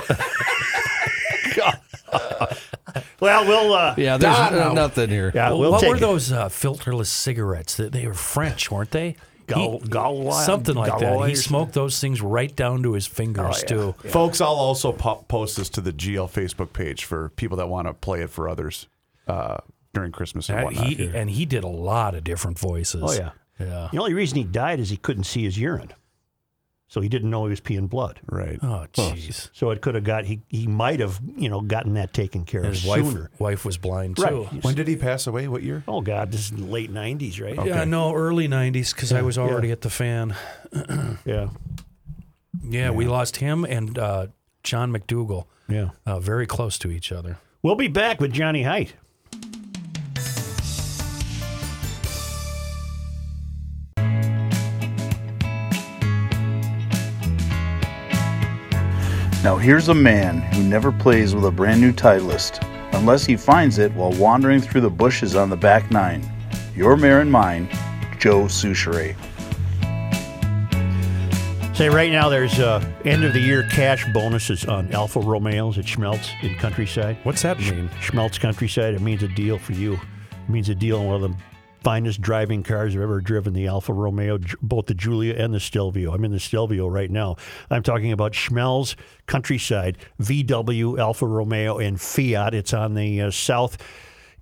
well, 3.20 3.46
we'll. 3.46 3.72
Uh, 3.74 3.94
Yeah, 3.96 4.16
there's 4.16 4.74
nothing 4.74 5.10
here. 5.10 5.30
yeah, 5.34 5.50
Well, 5.50 5.58
we'll 5.60 5.70
what 5.72 5.80
take 5.80 5.90
were 5.90 5.96
it. 5.96 6.00
those 6.00 6.32
uh, 6.32 6.48
filterless 6.48 7.06
cigarettes? 7.06 7.76
They, 7.76 7.88
they 7.88 8.06
were 8.06 8.14
French, 8.14 8.70
weren't 8.70 8.90
they? 8.90 9.16
Gal- 9.46 9.80
He- 9.80 10.44
something 10.44 10.74
like 10.74 10.98
that. 10.98 11.00
Gaulois 11.12 11.26
He 11.28 11.32
or 11.34 11.36
smoked 11.36 11.72
those 11.74 12.00
things 12.00 12.20
right 12.22 12.54
down 12.54 12.82
to 12.82 12.92
his 12.92 13.06
fingers 13.06 13.62
too. 13.64 13.94
Folks, 14.08 14.40
I'll 14.40 14.48
also 14.48 14.92
po- 14.92 15.24
post 15.28 15.56
this 15.56 15.68
to 15.70 15.80
the 15.80 15.92
GL 15.92 16.28
Facebook 16.28 16.72
page 16.72 17.04
for 17.04 17.28
people 17.30 17.56
that 17.58 17.68
want 17.68 17.86
to 17.88 17.94
play 17.94 18.20
it 18.22 18.30
for 18.30 18.48
others 18.48 18.86
uh, 19.26 19.58
during 19.92 20.12
Christmas 20.12 20.48
and 20.48 20.58
Uh, 20.60 20.62
whatnot. 20.64 20.86
he, 20.86 21.06
and 21.14 21.30
he 21.30 21.44
did 21.46 21.64
a 21.64 21.68
lot 21.68 22.14
of 22.14 22.24
different 22.24 22.58
voices. 22.58 23.02
Oh 23.04 23.12
yeah. 23.12 23.30
yeah. 23.58 23.88
The 23.92 23.98
only 23.98 24.14
reason 24.14 24.36
he 24.38 24.44
died 24.44 24.80
is 24.80 24.90
he 24.90 24.96
couldn't 24.96 25.24
see 25.24 25.44
his 25.44 25.58
urine, 25.58 25.92
so 26.94 27.00
he 27.00 27.08
didn't 27.08 27.28
know 27.28 27.42
he 27.44 27.50
was 27.50 27.60
peeing 27.60 27.88
blood. 27.90 28.20
right. 28.30 28.56
Oh 28.62 28.86
jeez. 28.92 29.50
So 29.52 29.70
it 29.70 29.80
could 29.80 29.96
have 29.96 30.04
got 30.04 30.26
he 30.26 30.42
he 30.48 30.68
might 30.68 31.00
have 31.00 31.20
you 31.36 31.48
know 31.48 31.60
gotten 31.60 31.94
that 31.94 32.12
taken 32.12 32.44
care 32.44 32.60
of 32.62 32.68
His 32.68 32.84
wife 32.84 33.04
sooner. 33.04 33.30
wife 33.40 33.64
was 33.64 33.76
blind 33.76 34.16
too. 34.16 34.22
Right. 34.22 34.62
When 34.64 34.76
did 34.76 34.86
he 34.86 34.94
pass 34.94 35.26
away? 35.26 35.48
What 35.48 35.64
year? 35.64 35.82
Oh 35.88 36.00
God, 36.02 36.30
this 36.30 36.42
is 36.42 36.50
the 36.52 36.64
late 36.64 36.92
'90s, 36.92 37.40
right? 37.42 37.66
Yeah, 37.66 37.82
no, 37.82 38.14
early 38.14 38.46
'90s 38.46 38.94
because 38.94 39.12
I 39.12 39.22
was 39.22 39.36
already 39.36 39.72
at 39.72 39.80
the 39.80 39.90
fan. 39.90 40.36
Yeah, 41.24 41.48
Yeah, 42.62 42.90
we 42.90 43.06
lost 43.06 43.36
him 43.36 43.64
and 43.64 43.98
uh, 43.98 44.26
John 44.62 44.92
McDougal, 44.92 45.46
yeah. 45.68 45.90
uh, 46.06 46.20
very 46.20 46.46
close 46.46 46.78
to 46.78 46.90
each 46.90 47.10
other. 47.12 47.38
We'll 47.62 47.74
be 47.76 47.88
back 47.88 48.20
with 48.20 48.32
Johnny 48.32 48.62
Height. 48.62 48.94
Now 59.44 59.58
here's 59.58 59.90
a 59.90 59.94
man 59.94 60.40
who 60.54 60.62
never 60.62 60.90
plays 60.90 61.34
with 61.34 61.44
a 61.44 61.50
brand 61.50 61.78
new 61.78 61.92
Titleist 61.92 62.66
unless 62.94 63.26
he 63.26 63.36
finds 63.36 63.76
it 63.76 63.92
while 63.92 64.10
wandering 64.12 64.58
through 64.58 64.80
the 64.80 64.88
bushes 64.88 65.36
on 65.36 65.50
the 65.50 65.56
back 65.56 65.90
nine. 65.90 66.26
Your 66.74 66.96
mayor 66.96 67.20
and 67.20 67.30
mine, 67.30 67.68
Joe 68.18 68.44
Soucheray. 68.44 69.14
Say 71.76 71.90
right 71.90 72.10
now, 72.10 72.30
there's 72.30 72.58
uh, 72.58 72.82
end 73.04 73.22
of 73.22 73.34
the 73.34 73.40
year 73.40 73.68
cash 73.70 74.10
bonuses 74.14 74.64
on 74.64 74.90
Alfa 74.92 75.20
Romeos 75.20 75.76
at 75.76 75.84
Schmelz 75.84 76.30
in 76.42 76.54
Countryside. 76.54 77.18
What's 77.24 77.42
that 77.42 77.58
mean? 77.58 77.90
Schmelz 78.00 78.40
Countryside. 78.40 78.94
It 78.94 79.02
means 79.02 79.22
a 79.22 79.28
deal 79.28 79.58
for 79.58 79.72
you. 79.72 79.92
It 79.92 80.48
means 80.48 80.70
a 80.70 80.74
deal 80.74 81.00
on 81.00 81.06
one 81.06 81.16
of 81.16 81.30
the 81.30 81.36
finest 81.84 82.22
driving 82.22 82.62
cars 82.62 82.96
I've 82.96 83.02
ever 83.02 83.20
driven, 83.20 83.52
the 83.52 83.66
Alfa 83.66 83.92
Romeo, 83.92 84.38
both 84.62 84.86
the 84.86 84.94
Giulia 84.94 85.34
and 85.36 85.52
the 85.52 85.60
Stelvio. 85.60 86.12
I'm 86.12 86.24
in 86.24 86.32
the 86.32 86.40
Stelvio 86.40 86.88
right 86.88 87.10
now. 87.10 87.36
I'm 87.70 87.82
talking 87.82 88.10
about 88.10 88.32
Schmelz 88.32 88.96
Countryside, 89.26 89.98
VW, 90.20 90.98
Alfa 90.98 91.26
Romeo, 91.26 91.78
and 91.78 92.00
Fiat. 92.00 92.54
It's 92.54 92.72
on 92.72 92.94
the 92.94 93.20
uh, 93.20 93.30
south 93.30 93.76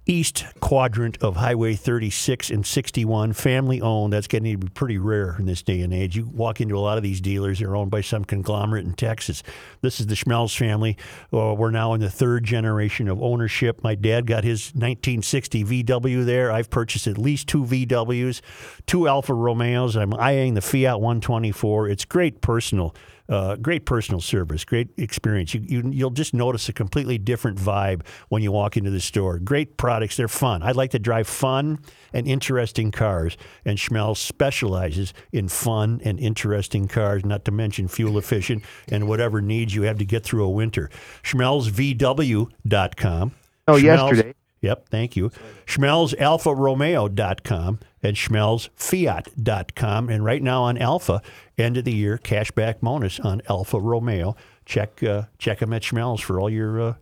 east 0.06 0.44
quadrant 0.60 1.16
of 1.22 1.36
Highway 1.36 1.74
36 1.74 2.50
and 2.50 2.66
61, 2.66 3.32
family 3.34 3.80
owned. 3.80 4.12
That's 4.12 4.26
getting 4.26 4.52
to 4.52 4.66
be 4.66 4.68
pretty 4.68 4.98
rare 4.98 5.36
in 5.38 5.46
this 5.46 5.62
day 5.62 5.80
and 5.80 5.94
age. 5.94 6.16
You 6.16 6.26
walk 6.26 6.60
into 6.60 6.76
a 6.76 6.80
lot 6.80 6.96
of 6.96 7.04
these 7.04 7.20
dealers, 7.20 7.60
they're 7.60 7.76
owned 7.76 7.90
by 7.90 8.00
some 8.00 8.24
conglomerate 8.24 8.84
in 8.84 8.94
Texas. 8.94 9.42
This 9.80 10.00
is 10.00 10.06
the 10.06 10.14
Schmelz 10.14 10.56
family. 10.56 10.96
Uh, 11.32 11.54
we're 11.54 11.70
now 11.70 11.94
in 11.94 12.00
the 12.00 12.10
third 12.10 12.44
generation 12.44 13.08
of 13.08 13.22
ownership. 13.22 13.82
My 13.82 13.94
dad 13.94 14.26
got 14.26 14.44
his 14.44 14.72
1960 14.74 15.64
VW 15.64 16.24
there. 16.24 16.50
I've 16.50 16.70
purchased 16.70 17.06
at 17.06 17.18
least 17.18 17.46
two 17.48 17.64
VWs, 17.64 18.40
two 18.86 19.06
Alfa 19.06 19.34
Romeos. 19.34 19.96
I'm 19.96 20.14
eyeing 20.14 20.54
the 20.54 20.60
Fiat 20.60 21.00
124. 21.00 21.88
It's 21.88 22.04
great 22.04 22.40
personal. 22.40 22.94
Uh, 23.28 23.54
great 23.56 23.84
personal 23.86 24.20
service, 24.20 24.64
great 24.64 24.88
experience. 24.96 25.54
You, 25.54 25.62
you, 25.66 25.82
you'll 25.90 26.10
just 26.10 26.34
notice 26.34 26.68
a 26.68 26.72
completely 26.72 27.18
different 27.18 27.58
vibe 27.58 28.02
when 28.28 28.42
you 28.42 28.50
walk 28.52 28.76
into 28.76 28.90
the 28.90 29.00
store. 29.00 29.38
Great 29.38 29.76
products, 29.76 30.16
they're 30.16 30.28
fun. 30.28 30.62
I 30.62 30.72
like 30.72 30.90
to 30.90 30.98
drive 30.98 31.26
fun 31.28 31.78
and 32.12 32.26
interesting 32.26 32.90
cars, 32.90 33.36
and 33.64 33.78
Schmelz 33.78 34.18
specializes 34.18 35.14
in 35.32 35.48
fun 35.48 36.00
and 36.04 36.18
interesting 36.20 36.88
cars, 36.88 37.24
not 37.24 37.44
to 37.46 37.50
mention 37.52 37.88
fuel 37.88 38.18
efficient 38.18 38.64
and 38.88 39.08
whatever 39.08 39.40
needs 39.40 39.74
you 39.74 39.82
have 39.82 39.98
to 39.98 40.04
get 40.04 40.24
through 40.24 40.44
a 40.44 40.50
winter. 40.50 40.90
SchmelzVW.com. 41.22 43.32
Oh, 43.68 43.74
Schmelz- 43.74 43.82
yesterday. 43.82 44.34
Yep, 44.62 44.88
thank 44.90 45.16
you. 45.16 45.30
SchmelzAlfaRomeo.com 45.66 47.78
and 48.02 48.16
SchmelzFiat.com. 48.16 50.08
And 50.08 50.24
right 50.24 50.42
now 50.42 50.62
on 50.64 50.78
Alfa, 50.78 51.22
end 51.58 51.76
of 51.76 51.84
the 51.84 51.92
year 51.92 52.18
cashback 52.22 52.80
bonus 52.80 53.20
on 53.20 53.42
Alfa 53.48 53.78
Romeo. 53.80 54.36
Check 54.64 55.02
uh, 55.02 55.22
check 55.38 55.58
them 55.58 55.72
at 55.72 55.82
Schmelz 55.82 56.20
for 56.20 56.40
all 56.40 56.48
your 56.50 56.80
uh, 56.80 56.94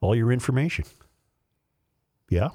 all 0.00 0.14
your 0.14 0.30
information. 0.32 0.84
Yeah. 2.28 2.48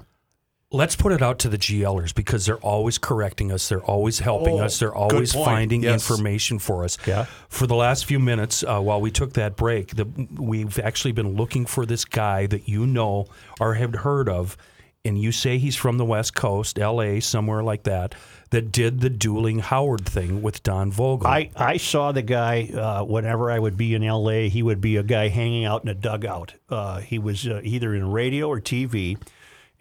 Let's 0.74 0.96
put 0.96 1.12
it 1.12 1.20
out 1.20 1.38
to 1.40 1.50
the 1.50 1.58
GLers 1.58 2.14
because 2.14 2.46
they're 2.46 2.56
always 2.56 2.96
correcting 2.96 3.52
us. 3.52 3.68
They're 3.68 3.82
always 3.82 4.20
helping 4.20 4.54
Oh, 4.58 4.64
us. 4.64 4.78
They're 4.78 4.94
always 4.94 5.34
finding 5.34 5.82
Yes. 5.82 5.92
information 6.10 6.58
for 6.58 6.82
us. 6.82 6.96
Yeah. 7.06 7.26
For 7.50 7.66
the 7.66 7.74
last 7.74 8.06
few 8.06 8.18
minutes, 8.18 8.64
uh, 8.64 8.80
while 8.80 8.98
we 8.98 9.10
took 9.10 9.34
that 9.34 9.54
break, 9.54 9.96
the, 9.96 10.06
we've 10.38 10.78
actually 10.78 11.12
been 11.12 11.34
looking 11.36 11.66
for 11.66 11.84
this 11.84 12.06
guy 12.06 12.46
that 12.46 12.70
you 12.70 12.86
know 12.86 13.26
or 13.60 13.74
have 13.74 13.94
heard 13.96 14.30
of, 14.30 14.56
and 15.04 15.18
you 15.20 15.32
say 15.32 15.58
he's 15.58 15.76
from 15.76 15.98
the 15.98 16.04
West 16.04 16.34
Coast, 16.34 16.78
L.A., 16.78 17.20
somewhere 17.20 17.62
like 17.62 17.82
that, 17.84 18.14
that 18.50 18.70
did 18.70 19.00
the 19.00 19.10
dueling 19.10 19.58
Howard 19.58 20.06
thing 20.06 20.42
with 20.42 20.62
Don 20.62 20.92
Vogel. 20.92 21.26
I, 21.26 21.50
I 21.56 21.76
saw 21.76 22.12
the 22.12 22.22
guy 22.22 22.68
uh, 22.68 23.04
whenever 23.04 23.50
I 23.50 23.58
would 23.58 23.76
be 23.76 23.94
in 23.94 24.04
L.A. 24.04 24.48
He 24.48 24.62
would 24.62 24.80
be 24.80 24.96
a 24.96 25.02
guy 25.02 25.28
hanging 25.28 25.64
out 25.64 25.82
in 25.82 25.88
a 25.88 25.94
dugout. 25.94 26.54
Uh, 26.68 27.00
he 27.00 27.18
was 27.18 27.46
uh, 27.48 27.60
either 27.64 27.94
in 27.94 28.12
radio 28.12 28.48
or 28.48 28.60
TV. 28.60 29.18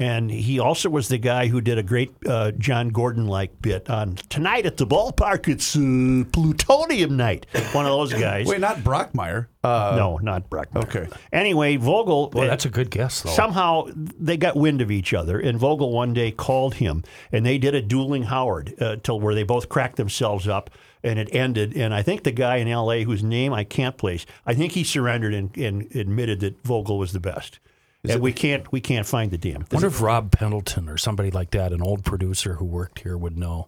And 0.02 0.32
he 0.32 0.58
also 0.58 0.90
was 0.90 1.10
the 1.10 1.20
guy 1.20 1.46
who 1.46 1.62
did 1.62 1.78
a 1.78 1.84
great 1.84 2.12
uh, 2.28 2.54
John 2.54 2.90
Gordon 2.90 3.28
like 3.28 3.62
bit 3.62 3.88
on 3.88 4.16
tonight 4.30 4.66
at 4.66 4.78
the 4.78 4.88
ballpark. 4.88 5.48
It's 5.48 5.76
uh, 5.76 6.26
plutonium 6.32 7.16
night. 7.16 7.46
One 7.74 7.86
of 7.86 7.92
those 7.92 8.12
guys. 8.12 8.48
Wait, 8.48 8.60
not 8.60 8.78
Brockmire. 8.78 9.46
Uh, 9.64 9.94
no, 9.96 10.18
not 10.18 10.50
Brock. 10.50 10.70
Okay. 10.76 11.08
Anyway, 11.32 11.76
Vogel. 11.76 12.32
well, 12.34 12.48
that's 12.48 12.66
a 12.66 12.70
good 12.70 12.90
guess, 12.90 13.22
though. 13.22 13.30
Somehow 13.30 13.90
they 13.96 14.38
got 14.38 14.56
wind 14.56 14.82
of 14.82 14.90
each 14.90 15.14
other, 15.14 15.40
and 15.40 15.60
Vogel 15.60 15.92
one 15.92 16.16
day 16.16 16.32
called 16.32 16.74
him, 16.74 17.04
and 17.32 17.46
they 17.46 17.60
did 17.60 17.76
a 17.76 17.82
dueling 17.82 18.24
Howard 18.24 18.74
uh, 18.82 18.96
till 19.04 19.20
where 19.20 19.36
they 19.36 19.44
both 19.44 19.70
cracked 19.70 19.98
themselves 19.98 20.48
up, 20.48 20.72
and 21.04 21.20
it 21.20 21.30
ended. 21.32 21.78
And 21.78 21.94
I 21.94 22.02
think 22.02 22.24
the 22.24 22.32
guy 22.32 22.56
in 22.56 22.68
L.A. 22.68 23.04
whose 23.04 23.22
name 23.22 23.54
I 23.54 23.66
can't 23.66 24.00
place, 24.00 24.26
I 24.48 24.56
think 24.56 24.72
he 24.72 24.84
surrendered 24.84 25.36
and, 25.36 25.56
and 25.56 25.96
admitted 25.96 26.40
that 26.40 26.64
Vogel 26.64 26.98
was 26.98 27.14
the 27.14 27.20
best. 27.20 27.60
And 28.08 28.22
we 28.22 28.34
can't 28.34 28.72
we 28.72 28.82
can't 28.82 29.06
find 29.06 29.32
the 29.32 29.38
damn 29.38 29.62
I 29.62 29.66
thing. 29.66 29.78
wonder 29.78 29.88
if 29.88 30.02
Rob 30.02 30.32
Pendleton 30.32 30.90
or 30.90 30.98
somebody 30.98 31.32
like 31.32 31.52
that, 31.52 31.72
an 31.74 31.82
old 31.82 32.04
producer 32.04 32.56
who 32.56 32.66
worked 32.66 33.00
here, 33.00 33.18
would 33.18 33.38
know. 33.38 33.68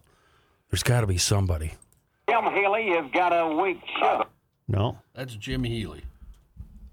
There's 0.70 0.82
got 0.82 1.02
to 1.02 1.06
be 1.06 1.18
somebody. 1.18 1.74
Jim 2.28 2.44
Haley, 2.44 2.86
you've 2.88 3.12
got 3.12 3.30
a 3.32 3.54
weak 3.54 3.80
shiver. 3.98 4.24
No, 4.66 4.98
That's 5.14 5.36
Jim 5.36 5.62
Healy. 5.64 6.02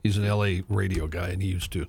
He's 0.04 0.18
an 0.18 0.26
L.A. 0.26 0.64
radio 0.68 1.08
guy, 1.08 1.30
and 1.30 1.42
he 1.42 1.48
used 1.50 1.72
to 1.74 1.88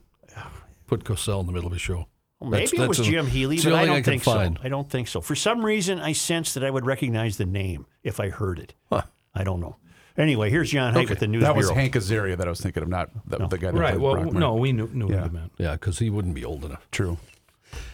put 0.87 1.03
Cosell 1.05 1.41
in 1.41 1.47
the 1.47 1.53
middle 1.53 1.67
of 1.67 1.73
his 1.73 1.83
show. 1.83 2.07
Well, 2.39 2.51
maybe 2.51 2.67
That's- 2.67 2.83
it 2.85 2.89
was 2.89 3.01
a- 3.01 3.05
Jim 3.05 3.27
Healy, 3.27 3.57
but 3.57 3.73
I 3.73 3.85
don't 3.87 3.97
I 3.97 4.03
think 4.03 4.23
find. 4.23 4.57
so. 4.59 4.63
I 4.65 4.69
don't 4.69 4.89
think 4.89 5.09
so. 5.09 5.21
For 5.21 5.35
some 5.35 5.65
reason, 5.65 5.99
I 5.99 6.13
sensed 6.13 6.55
that 6.55 6.65
I 6.65 6.71
would 6.71 6.87
recognize 6.87 7.37
the 7.37 7.47
name 7.47 7.87
if 8.03 8.21
I 8.21 8.29
heard 8.31 8.59
it. 8.59 8.75
Huh. 8.91 9.03
I 9.35 9.45
don't 9.45 9.61
know. 9.61 9.77
Anyway, 10.19 10.51
here's 10.51 10.71
John 10.71 10.93
Haidt 10.95 11.09
with 11.09 11.21
the 11.21 11.27
news 11.27 11.43
That 11.43 11.57
was 11.57 11.67
bureau. 11.67 11.81
Hank 11.81 11.95
Azaria 11.95 12.37
that 12.37 12.47
I 12.47 12.51
was 12.51 12.61
thinking 12.61 12.83
of, 12.83 12.89
not 12.89 13.11
the, 13.27 13.39
the 13.47 13.59
guy 13.59 13.71
that 13.71 13.79
Right. 13.79 13.91
played 13.93 14.03
Well, 14.03 14.17
Brockmire. 14.17 14.33
no, 14.35 14.55
we 14.55 14.73
knew, 14.73 14.89
knew 14.93 15.09
Yeah. 15.09 15.23
what 15.23 15.31
he 15.31 15.37
meant. 15.37 15.53
Yeah, 15.59 15.73
because 15.73 15.99
he 15.99 16.11
wouldn't 16.11 16.35
be 16.35 16.45
old 16.45 16.65
enough. 16.65 16.87
True. 16.91 17.19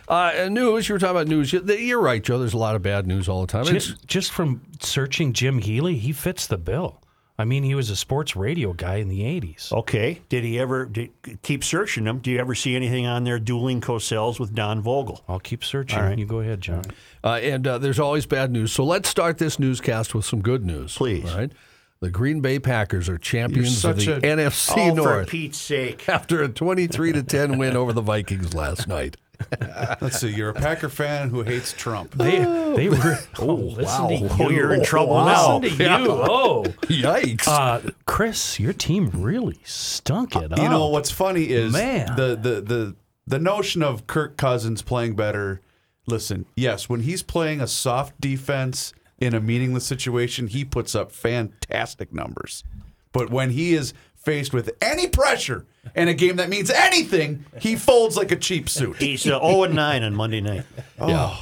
Uh, 0.08 0.32
and 0.34 0.54
news, 0.54 0.88
you 0.88 0.94
were 0.94 0.98
talking 0.98 1.16
about 1.16 1.28
news. 1.28 1.52
You- 1.52 1.62
You're 1.64 2.00
right, 2.00 2.22
Joe. 2.24 2.38
There's 2.38 2.54
a 2.54 2.58
lot 2.58 2.74
of 2.74 2.82
bad 2.82 3.06
news 3.06 3.28
all 3.28 3.42
the 3.42 3.46
time. 3.46 3.62
It's- 3.66 3.86
Just, 3.86 4.06
just 4.06 4.32
from 4.32 4.62
searching 4.80 5.32
Jim 5.32 5.58
Healy, 5.58 5.96
he 5.96 6.12
fits 6.12 6.46
the 6.46 6.56
bill. 6.58 7.00
I 7.40 7.44
mean, 7.44 7.62
he 7.62 7.76
was 7.76 7.88
a 7.88 7.94
sports 7.94 8.34
radio 8.34 8.72
guy 8.72 8.96
in 8.96 9.08
the 9.08 9.22
80s. 9.22 9.70
Okay. 9.72 10.18
Did 10.28 10.42
he 10.42 10.58
ever 10.58 10.86
did, 10.86 11.10
keep 11.42 11.62
searching 11.62 12.02
them? 12.02 12.18
Do 12.18 12.32
you 12.32 12.38
ever 12.40 12.56
see 12.56 12.74
anything 12.74 13.06
on 13.06 13.22
there 13.22 13.38
dueling 13.38 13.80
Cosell's 13.80 14.40
with 14.40 14.52
Don 14.56 14.82
Vogel? 14.82 15.22
I'll 15.28 15.38
keep 15.38 15.62
searching. 15.62 16.00
All 16.00 16.06
right. 16.06 16.18
You 16.18 16.26
go 16.26 16.40
ahead, 16.40 16.60
John. 16.62 16.82
Uh, 17.22 17.34
and 17.34 17.64
uh, 17.64 17.78
there's 17.78 18.00
always 18.00 18.26
bad 18.26 18.50
news. 18.50 18.72
So 18.72 18.82
let's 18.82 19.08
start 19.08 19.38
this 19.38 19.60
newscast 19.60 20.16
with 20.16 20.24
some 20.24 20.40
good 20.40 20.64
news. 20.66 20.96
Please. 20.96 21.30
All 21.30 21.38
right. 21.38 21.52
The 22.01 22.11
Green 22.11 22.40
Bay 22.40 22.61
Packers 22.61 23.09
are 23.09 23.18
champions 23.18 23.84
of 23.84 23.96
the 23.96 24.16
a- 24.16 24.20
NFC 24.20 24.72
oh, 24.76 24.90
for 24.90 24.94
North 24.94 25.28
Pete's 25.28 25.59
sake! 25.59 26.09
after 26.09 26.42
a 26.42 26.49
23 26.49 27.12
to 27.12 27.22
10 27.24 27.59
win 27.59 27.76
over 27.76 27.92
the 27.92 28.01
Vikings 28.01 28.55
last 28.55 28.86
night. 28.86 29.16
Let's 30.01 30.20
see. 30.20 30.28
You're 30.28 30.51
a 30.51 30.55
Packer 30.55 30.88
fan 30.88 31.30
who 31.30 31.42
hates 31.42 31.72
Trump. 31.72 32.12
They, 32.14 32.38
they 32.38 32.88
were. 32.88 33.18
Oh, 33.40 33.55
listen 33.55 33.84
wow. 33.84 34.09
to 34.09 34.14
you. 34.14 34.28
Oh, 34.30 34.51
you're 34.51 34.74
in 34.74 34.82
trouble 34.82 35.14
now. 35.24 35.59
Listen 35.59 35.78
to 35.78 35.84
you. 35.84 36.11
Oh. 36.11 36.64
Yikes. 36.82 37.46
Uh, 37.46 37.90
Chris, 38.05 38.59
your 38.59 38.72
team 38.72 39.11
really 39.12 39.59
stunk 39.64 40.34
it 40.34 40.53
up. 40.53 40.59
You 40.59 40.68
know 40.68 40.88
what's 40.88 41.11
funny 41.11 41.44
is 41.51 41.72
Man. 41.72 42.16
the 42.16 42.34
the 42.34 42.61
the 42.61 42.96
the 43.28 43.38
notion 43.38 43.82
of 43.82 44.07
Kirk 44.09 44.36
Cousins 44.36 44.82
playing 44.82 45.14
better. 45.14 45.61
Listen, 46.07 46.46
yes, 46.57 46.88
when 46.88 47.01
he's 47.01 47.22
playing 47.22 47.61
a 47.61 47.68
soft 47.68 48.20
defense 48.20 48.92
in 49.20 49.34
a 49.34 49.40
meaningless 49.40 49.84
situation, 49.86 50.48
he 50.48 50.64
puts 50.64 50.94
up 50.94 51.12
fantastic 51.12 52.12
numbers. 52.12 52.64
But 53.12 53.30
when 53.30 53.50
he 53.50 53.74
is 53.74 53.94
faced 54.14 54.52
with 54.52 54.70
any 54.82 55.06
pressure 55.06 55.64
in 55.94 56.08
a 56.08 56.14
game 56.14 56.36
that 56.36 56.48
means 56.48 56.70
anything, 56.70 57.44
he 57.60 57.76
folds 57.76 58.16
like 58.16 58.30
a 58.30 58.36
cheap 58.36 58.68
suit. 58.68 58.96
He's 58.98 59.26
uh, 59.26 59.40
0 59.40 59.64
and 59.64 59.74
9 59.74 60.02
on 60.02 60.14
Monday 60.14 60.40
night. 60.40 60.64
Yeah. 61.00 61.36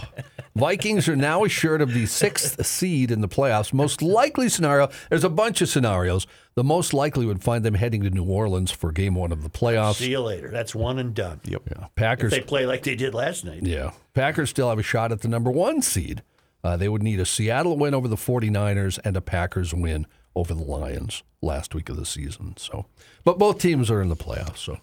Vikings 0.54 1.06
are 1.06 1.16
now 1.16 1.44
assured 1.44 1.82
of 1.82 1.92
the 1.92 2.06
sixth 2.06 2.64
seed 2.64 3.10
in 3.10 3.20
the 3.20 3.28
playoffs. 3.28 3.74
Most 3.74 4.00
likely 4.00 4.48
scenario, 4.48 4.88
there's 5.10 5.24
a 5.24 5.28
bunch 5.28 5.60
of 5.60 5.68
scenarios. 5.68 6.26
The 6.54 6.64
most 6.64 6.94
likely 6.94 7.26
would 7.26 7.42
find 7.42 7.62
them 7.62 7.74
heading 7.74 8.02
to 8.04 8.10
New 8.10 8.24
Orleans 8.24 8.70
for 8.70 8.90
game 8.90 9.14
one 9.14 9.32
of 9.32 9.42
the 9.42 9.50
playoffs. 9.50 9.96
See 9.96 10.10
you 10.10 10.20
later. 10.20 10.48
That's 10.50 10.74
one 10.74 10.98
and 10.98 11.14
done. 11.14 11.40
Yep. 11.44 11.62
Yeah. 11.70 11.84
If 11.84 11.94
Packers 11.94 12.30
they 12.32 12.40
play 12.40 12.64
like 12.64 12.82
they 12.84 12.96
did 12.96 13.12
last 13.14 13.44
night. 13.44 13.62
Yeah. 13.64 13.90
Packers 14.14 14.48
still 14.48 14.70
have 14.70 14.78
a 14.78 14.82
shot 14.82 15.12
at 15.12 15.20
the 15.20 15.28
number 15.28 15.50
one 15.50 15.82
seed. 15.82 16.22
Uh, 16.66 16.76
they 16.76 16.88
would 16.88 17.02
need 17.02 17.20
a 17.20 17.24
Seattle 17.26 17.76
win 17.78 17.94
over 17.94 18.08
the 18.08 18.16
49ers 18.16 18.98
and 19.04 19.16
a 19.16 19.20
Packers 19.20 19.72
win 19.72 20.04
over 20.34 20.52
the 20.52 20.64
Lions 20.64 21.22
last 21.40 21.76
week 21.76 21.88
of 21.88 21.96
the 21.96 22.04
season. 22.04 22.54
So, 22.56 22.86
but 23.22 23.38
both 23.38 23.60
teams 23.60 23.88
are 23.88 24.02
in 24.02 24.08
the 24.08 24.16
playoffs. 24.16 24.58
So, 24.58 24.78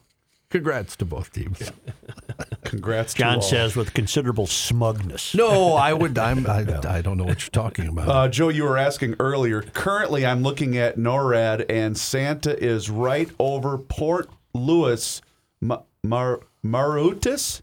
congrats 0.49 0.95
to 0.95 1.05
both 1.05 1.33
teams. 1.33 1.73
Congrats, 2.63 3.13
to 3.13 3.19
John 3.19 3.35
all. 3.35 3.41
says 3.41 3.75
with 3.75 3.93
considerable 3.93 4.47
smugness. 4.47 5.35
No, 5.35 5.73
I 5.73 5.91
would. 5.91 6.17
I'm. 6.17 6.47
I, 6.49 6.65
I 6.87 7.01
don't 7.01 7.17
know 7.17 7.25
what 7.25 7.41
you're 7.41 7.49
talking 7.49 7.87
about. 7.89 8.07
Uh, 8.07 8.29
Joe, 8.29 8.47
you 8.47 8.63
were 8.63 8.77
asking 8.77 9.15
earlier. 9.19 9.61
Currently, 9.61 10.25
I'm 10.25 10.41
looking 10.41 10.77
at 10.77 10.97
NORAD, 10.97 11.65
and 11.69 11.97
Santa 11.97 12.57
is 12.63 12.89
right 12.89 13.29
over 13.39 13.77
Port 13.77 14.29
Louis, 14.53 15.21
Ma- 15.59 15.81
Mar- 16.01 16.39
Mauritius, 16.63 17.61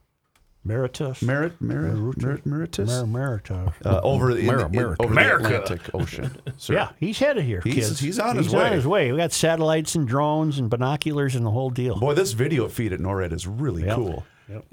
Meritus. 0.66 1.22
Merit, 1.22 1.58
Merit, 1.60 1.94
Merit, 2.18 2.44
Mauritius, 2.44 2.90
Meritus. 3.04 3.72
uh, 3.86 4.00
over 4.02 4.34
the, 4.34 4.40
in- 4.40 4.46
Mer- 4.46 4.60
in- 4.60 4.66
America. 4.66 5.02
over 5.04 5.12
America. 5.12 5.42
the 5.48 5.62
Atlantic 5.62 5.94
Ocean. 5.94 6.36
Sir. 6.58 6.74
Yeah, 6.74 6.90
he's 6.98 7.18
headed 7.18 7.44
here. 7.44 7.62
He's- 7.64 7.88
kids. 7.88 8.00
he's 8.00 8.18
on 8.18 8.36
his 8.36 8.46
He's 8.46 8.54
way. 8.54 8.66
on 8.66 8.72
his 8.72 8.86
way. 8.86 9.10
We 9.10 9.16
got 9.18 9.32
satellites 9.32 9.94
and 9.94 10.06
drones 10.06 10.58
and 10.58 10.68
binoculars 10.68 11.34
and 11.34 11.46
the 11.46 11.50
whole 11.50 11.70
deal. 11.70 11.98
Boy, 11.98 12.12
this 12.14 12.32
video 12.32 12.68
feed 12.68 12.92
at 12.92 13.00
NORAD 13.00 13.32
is 13.32 13.46
really 13.46 13.84
Yep. 13.86 13.96
cool. 13.96 14.24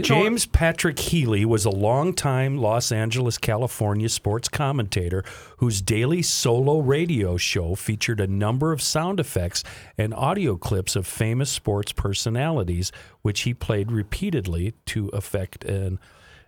James 0.01 0.45
Patrick 0.45 0.97
Healy 0.99 1.45
was 1.45 1.65
a 1.65 1.69
longtime 1.69 2.57
Los 2.57 2.91
Angeles, 2.91 3.37
California 3.37 4.09
sports 4.09 4.49
commentator 4.49 5.23
whose 5.57 5.81
daily 5.81 6.21
solo 6.21 6.79
radio 6.79 7.37
show 7.37 7.75
featured 7.75 8.19
a 8.19 8.27
number 8.27 8.71
of 8.71 8.81
sound 8.81 9.19
effects 9.19 9.63
and 9.97 10.13
audio 10.13 10.55
clips 10.57 10.95
of 10.95 11.05
famous 11.05 11.49
sports 11.49 11.91
personalities, 11.91 12.91
which 13.21 13.41
he 13.41 13.53
played 13.53 13.91
repeatedly 13.91 14.73
to 14.85 15.09
affect 15.09 15.63
an 15.65 15.99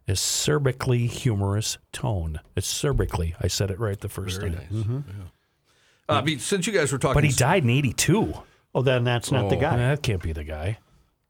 acerbically 0.07 1.07
humorous 1.07 1.77
tone. 1.91 2.39
Acerbically, 2.57 3.35
I 3.41 3.47
said 3.47 3.69
it 3.71 3.79
right 3.79 3.99
the 3.99 4.09
first 4.09 4.41
time. 4.41 5.05
Uh, 6.07 6.13
I 6.13 6.21
mean, 6.23 6.39
since 6.39 6.65
you 6.65 6.73
guys 6.73 6.91
were 6.91 6.97
talking, 6.97 7.13
But 7.13 7.23
he 7.23 7.31
died 7.31 7.63
in 7.63 7.69
'82. 7.69 8.33
Oh, 8.73 8.81
then 8.81 9.03
that's 9.03 9.31
not 9.31 9.49
the 9.49 9.55
guy. 9.55 9.77
That 9.77 10.01
can't 10.01 10.21
be 10.21 10.33
the 10.33 10.43
guy. 10.43 10.79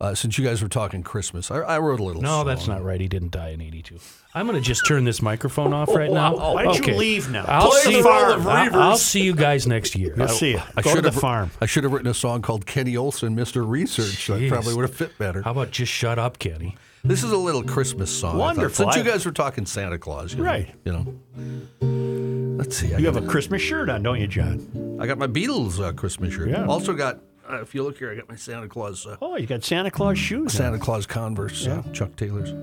Uh, 0.01 0.15
since 0.15 0.37
you 0.37 0.45
guys 0.45 0.61
were 0.61 0.69
talking 0.69 1.03
Christmas, 1.03 1.51
I, 1.51 1.57
I 1.57 1.79
wrote 1.79 1.99
a 1.99 2.03
little. 2.03 2.21
No, 2.21 2.43
that's 2.43 2.67
not 2.67 2.83
right. 2.83 3.01
He 3.01 3.07
didn't 3.07 3.31
die 3.31 3.49
in 3.49 3.61
82. 3.61 3.99
I'm 4.33 4.45
going 4.47 4.57
to 4.57 4.65
just 4.65 4.85
turn 4.85 5.03
this 5.03 5.21
microphone 5.21 5.73
off 5.73 5.89
right 5.89 6.11
now. 6.11 6.35
Why 6.53 6.63
don't 6.63 6.85
you 6.85 6.95
leave 6.95 7.29
now? 7.29 7.45
I'll 7.47 7.71
Play 7.71 7.81
see, 7.81 7.95
the 7.97 8.03
farm 8.03 8.39
of 8.39 8.47
I'll, 8.47 8.75
I'll 8.79 8.97
see 8.97 9.23
you 9.23 9.33
guys 9.35 9.67
next 9.67 9.95
year. 9.95 10.13
We'll 10.15 10.27
see 10.27 10.51
you. 10.51 10.61
I 10.77 10.81
Go 10.81 10.91
to 10.91 10.95
should 10.97 11.03
the 11.05 11.11
have 11.11 11.19
farm. 11.21 11.51
I 11.59 11.65
should 11.65 11.83
have 11.83 11.91
written 11.91 12.09
a 12.09 12.13
song 12.13 12.41
called 12.41 12.65
Kenny 12.65 12.95
Olson, 12.95 13.35
Mr. 13.35 13.67
Research. 13.67 14.27
That 14.27 14.47
probably 14.49 14.73
would 14.75 14.83
have 14.83 14.95
fit 14.95 15.17
better. 15.17 15.41
How 15.41 15.51
about 15.51 15.71
just 15.71 15.91
shut 15.91 16.17
up, 16.19 16.39
Kenny? 16.39 16.77
This 17.03 17.23
is 17.23 17.31
a 17.31 17.37
little 17.37 17.63
Christmas 17.63 18.11
song. 18.11 18.31
I 18.31 18.33
thought, 18.33 18.39
Wonderful. 18.39 18.91
Since 18.91 18.95
you 18.97 19.09
guys 19.09 19.25
were 19.25 19.31
talking 19.31 19.65
Santa 19.65 19.97
Claus, 19.97 20.33
you 20.33 20.39
know, 20.39 20.45
Right. 20.45 20.75
You 20.85 20.91
know. 20.91 22.57
Let's 22.57 22.75
see. 22.75 22.93
I 22.93 22.97
You 22.97 23.05
got, 23.05 23.15
have 23.15 23.23
a 23.23 23.27
Christmas 23.27 23.61
shirt 23.61 23.89
on, 23.89 24.03
don't 24.03 24.19
you, 24.19 24.27
John? 24.27 24.97
I 25.01 25.07
got 25.07 25.17
my 25.17 25.27
Beatles 25.27 25.79
uh, 25.83 25.93
Christmas 25.93 26.33
shirt. 26.33 26.49
Yeah. 26.49 26.65
Also 26.65 26.93
got. 26.93 27.19
Uh, 27.49 27.61
if 27.61 27.73
you 27.73 27.81
look 27.83 27.97
here, 27.97 28.11
I 28.11 28.15
got 28.15 28.29
my 28.29 28.35
Santa 28.35 28.67
Claus. 28.67 29.05
Uh, 29.07 29.17
Oh, 29.21 29.35
you 29.35 29.47
got 29.47 29.63
Santa 29.63 29.89
Claus 29.89 30.17
shoes. 30.19 30.53
Santa 30.53 30.73
on. 30.73 30.79
Claus 30.79 31.05
Converse, 31.07 31.65
uh, 31.67 31.81
Chuck 31.93 32.15
Taylors. 32.15 32.53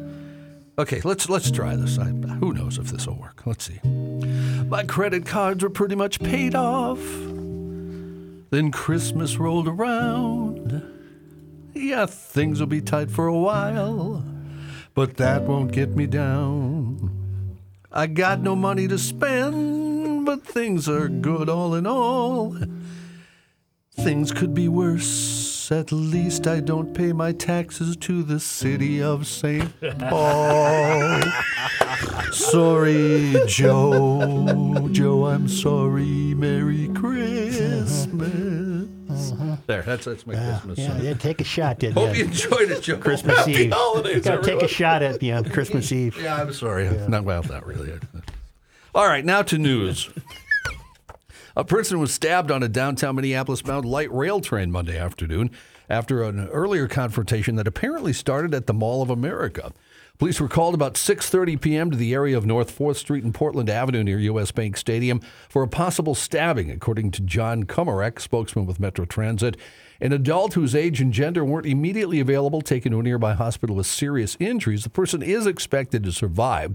Okay, 0.78 1.01
let's 1.05 1.28
let's 1.28 1.51
try 1.51 1.74
this. 1.74 1.99
I, 1.99 2.05
who 2.05 2.53
knows 2.53 2.78
if 2.78 2.89
this 2.89 3.07
will 3.07 3.18
work? 3.18 3.43
Let's 3.47 3.64
see. 3.64 3.80
My 4.68 4.84
credit 4.84 5.24
cards 5.26 5.62
were 5.64 5.70
pretty 5.70 5.95
much 5.97 6.20
paid 6.20 6.55
off. 6.55 7.01
Then 8.51 8.70
Christmas 8.70 9.39
rolled 9.39 9.66
around. 9.66 10.82
Yeah, 11.74 12.07
things 12.07 12.61
will 12.61 12.66
be 12.66 12.80
tight 12.80 13.11
for 13.11 13.26
a 13.26 13.37
while, 13.37 14.22
but 14.95 15.16
that 15.16 15.43
won't 15.43 15.72
get 15.72 15.97
me 15.97 16.07
down. 16.07 17.11
I 17.91 18.07
got 18.07 18.41
no 18.41 18.55
money 18.55 18.87
to 18.89 18.99
spend, 18.99 20.26
but 20.26 20.47
things 20.47 20.89
are 20.89 21.09
good 21.09 21.49
all 21.49 21.74
in 21.74 21.87
all. 21.87 22.57
Things 23.99 24.30
could 24.32 24.55
be 24.55 24.68
worse. 24.68 25.70
At 25.72 25.90
least 25.90 26.47
I 26.47 26.61
don't 26.61 26.94
pay 26.94 27.12
my 27.12 27.32
taxes 27.32 27.97
to 27.97 28.22
the 28.22 28.38
city 28.38 29.03
of 29.03 29.26
St. 29.26 29.68
Paul. 29.99 31.20
sorry, 32.30 33.34
Joe. 33.47 34.88
Joe, 34.92 35.26
I'm 35.26 35.49
sorry. 35.49 36.34
Merry 36.34 36.88
Christmas. 36.88 38.07
Uh-huh. 39.32 39.57
There, 39.66 39.82
that's 39.82 40.05
that's 40.05 40.26
my 40.26 40.34
Christmas 40.34 40.78
Yeah, 40.78 40.88
song. 40.88 41.01
yeah, 41.05 41.14
take 41.14 41.40
a 41.40 41.44
shot, 41.44 41.78
did 41.78 41.94
Hope 41.94 42.14
you 42.16 42.24
enjoyed 42.24 42.70
it, 42.70 42.82
Joe. 42.82 42.99
Christmas 42.99 43.38
Happy 43.38 43.53
Eve. 43.53 43.72
holidays, 43.72 44.24
Got 44.24 44.42
to 44.44 44.51
take 44.51 44.62
a 44.62 44.68
shot 44.68 45.03
at 45.03 45.20
me 45.22 45.32
on 45.32 45.44
Christmas 45.44 45.90
Eve. 45.90 46.16
Yeah, 46.22 46.36
I'm 46.36 46.53
sorry. 46.53 46.88
Not 47.09 47.24
well, 47.24 47.42
not 47.44 47.66
really. 47.66 47.92
All 48.94 49.07
right, 49.07 49.24
now 49.24 49.42
to 49.42 49.59
news. 49.59 50.11
A 51.59 51.64
person 51.64 51.98
was 51.98 52.12
stabbed 52.12 52.50
on 52.50 52.62
a 52.62 52.68
downtown 52.68 53.16
Minneapolis 53.16 53.62
bound 53.62 53.86
light 53.86 54.12
rail 54.12 54.42
train 54.42 54.70
Monday 54.70 54.98
afternoon 54.98 55.50
after 55.88 56.22
an 56.22 56.48
earlier 56.48 56.86
confrontation 56.86 57.57
that 57.57 57.66
apparently 57.66 58.12
started 58.12 58.52
at 58.52 58.66
the 58.66 58.74
Mall 58.74 59.00
of 59.00 59.09
America. 59.09 59.72
Police 60.18 60.38
were 60.38 60.48
called 60.48 60.74
about 60.74 60.96
6:30 60.96 61.59
p.m. 61.59 61.90
to 61.90 61.96
the 61.96 62.12
area 62.12 62.36
of 62.36 62.44
North 62.44 62.78
4th 62.78 62.96
Street 62.96 63.24
and 63.24 63.32
Portland 63.32 63.70
Avenue 63.70 64.04
near 64.04 64.18
US 64.18 64.50
Bank 64.50 64.76
Stadium 64.76 65.22
for 65.48 65.62
a 65.62 65.68
possible 65.68 66.14
stabbing, 66.14 66.70
according 66.70 67.11
to 67.12 67.22
John 67.22 67.64
Komarek, 67.64 68.20
spokesman 68.20 68.66
with 68.66 68.78
Metro 68.78 69.07
Transit. 69.07 69.57
An 69.98 70.12
adult 70.12 70.52
whose 70.52 70.74
age 70.74 71.00
and 71.00 71.11
gender 71.11 71.42
weren't 71.42 71.64
immediately 71.64 72.20
available 72.20 72.61
taken 72.61 72.92
to 72.92 73.00
a 73.00 73.02
nearby 73.02 73.32
hospital 73.32 73.76
with 73.76 73.86
serious 73.86 74.36
injuries. 74.38 74.82
The 74.82 74.90
person 74.90 75.22
is 75.22 75.46
expected 75.46 76.04
to 76.04 76.12
survive. 76.12 76.74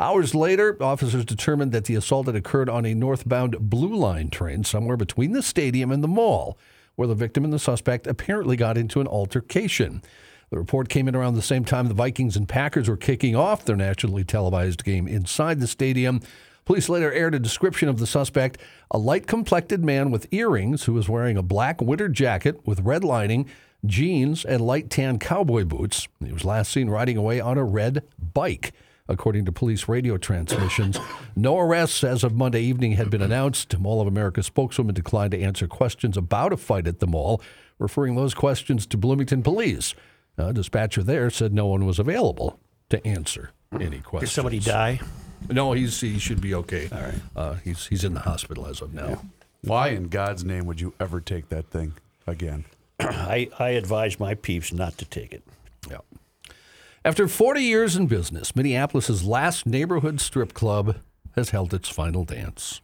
Hours 0.00 0.34
later, 0.34 0.82
officers 0.82 1.26
determined 1.26 1.72
that 1.72 1.84
the 1.84 1.94
assault 1.94 2.24
had 2.24 2.34
occurred 2.34 2.70
on 2.70 2.86
a 2.86 2.94
northbound 2.94 3.68
Blue 3.68 3.94
Line 3.94 4.30
train 4.30 4.64
somewhere 4.64 4.96
between 4.96 5.32
the 5.32 5.42
stadium 5.42 5.92
and 5.92 6.02
the 6.02 6.08
mall, 6.08 6.56
where 6.96 7.06
the 7.06 7.14
victim 7.14 7.44
and 7.44 7.52
the 7.52 7.58
suspect 7.58 8.06
apparently 8.06 8.56
got 8.56 8.78
into 8.78 9.02
an 9.02 9.06
altercation. 9.06 10.00
The 10.48 10.56
report 10.56 10.88
came 10.88 11.06
in 11.06 11.14
around 11.14 11.34
the 11.34 11.42
same 11.42 11.66
time 11.66 11.86
the 11.86 11.92
Vikings 11.92 12.34
and 12.34 12.48
Packers 12.48 12.88
were 12.88 12.96
kicking 12.96 13.36
off 13.36 13.66
their 13.66 13.76
nationally 13.76 14.24
televised 14.24 14.84
game 14.84 15.06
inside 15.06 15.60
the 15.60 15.66
stadium. 15.66 16.22
Police 16.64 16.88
later 16.88 17.12
aired 17.12 17.34
a 17.34 17.38
description 17.38 17.90
of 17.90 17.98
the 17.98 18.06
suspect, 18.06 18.56
a 18.90 18.96
light 18.96 19.26
complected 19.26 19.84
man 19.84 20.10
with 20.10 20.32
earrings 20.32 20.84
who 20.84 20.94
was 20.94 21.10
wearing 21.10 21.36
a 21.36 21.42
black 21.42 21.82
winter 21.82 22.08
jacket 22.08 22.66
with 22.66 22.80
red 22.80 23.04
lining, 23.04 23.50
jeans, 23.84 24.46
and 24.46 24.62
light 24.62 24.88
tan 24.88 25.18
cowboy 25.18 25.66
boots. 25.66 26.08
He 26.24 26.32
was 26.32 26.46
last 26.46 26.72
seen 26.72 26.88
riding 26.88 27.18
away 27.18 27.38
on 27.38 27.58
a 27.58 27.64
red 27.64 28.02
bike. 28.32 28.72
According 29.10 29.44
to 29.46 29.52
police 29.52 29.88
radio 29.88 30.16
transmissions, 30.16 30.96
no 31.34 31.58
arrests 31.58 32.04
as 32.04 32.22
of 32.22 32.36
Monday 32.36 32.62
evening 32.62 32.92
had 32.92 33.10
been 33.10 33.20
announced. 33.20 33.76
Mall 33.76 34.00
of 34.00 34.06
America 34.06 34.40
spokeswoman 34.40 34.94
declined 34.94 35.32
to 35.32 35.42
answer 35.42 35.66
questions 35.66 36.16
about 36.16 36.52
a 36.52 36.56
fight 36.56 36.86
at 36.86 37.00
the 37.00 37.08
mall, 37.08 37.42
referring 37.80 38.14
those 38.14 38.34
questions 38.34 38.86
to 38.86 38.96
Bloomington 38.96 39.42
police. 39.42 39.96
A 40.38 40.52
dispatcher 40.52 41.02
there 41.02 41.28
said 41.28 41.52
no 41.52 41.66
one 41.66 41.84
was 41.86 41.98
available 41.98 42.60
to 42.88 43.04
answer 43.04 43.50
any 43.72 43.98
questions. 43.98 44.30
Did 44.30 44.34
somebody 44.34 44.60
die? 44.60 45.00
No, 45.48 45.72
he's 45.72 46.00
he 46.00 46.20
should 46.20 46.40
be 46.40 46.54
okay. 46.54 46.88
All 46.92 47.00
right. 47.00 47.20
Uh, 47.34 47.54
he's 47.64 47.86
he's 47.88 48.04
in 48.04 48.14
the 48.14 48.20
hospital 48.20 48.66
as 48.66 48.80
of 48.80 48.94
now. 48.94 49.22
Why 49.62 49.88
in 49.88 50.08
God's 50.08 50.44
name 50.44 50.66
would 50.66 50.80
you 50.80 50.94
ever 51.00 51.20
take 51.20 51.48
that 51.48 51.66
thing 51.70 51.94
again? 52.28 52.64
I, 53.00 53.48
I 53.58 53.70
advise 53.70 54.20
my 54.20 54.34
peeps 54.34 54.72
not 54.72 54.98
to 54.98 55.04
take 55.04 55.32
it. 55.32 55.42
Yeah. 55.90 55.98
After 57.04 57.28
40 57.28 57.62
years 57.62 57.96
in 57.96 58.06
business, 58.06 58.54
Minneapolis's 58.54 59.24
last 59.24 59.66
neighborhood 59.66 60.20
strip 60.20 60.52
club 60.52 60.96
has 61.34 61.50
held 61.50 61.72
its 61.72 61.88
final 61.88 62.24
dance. 62.24 62.82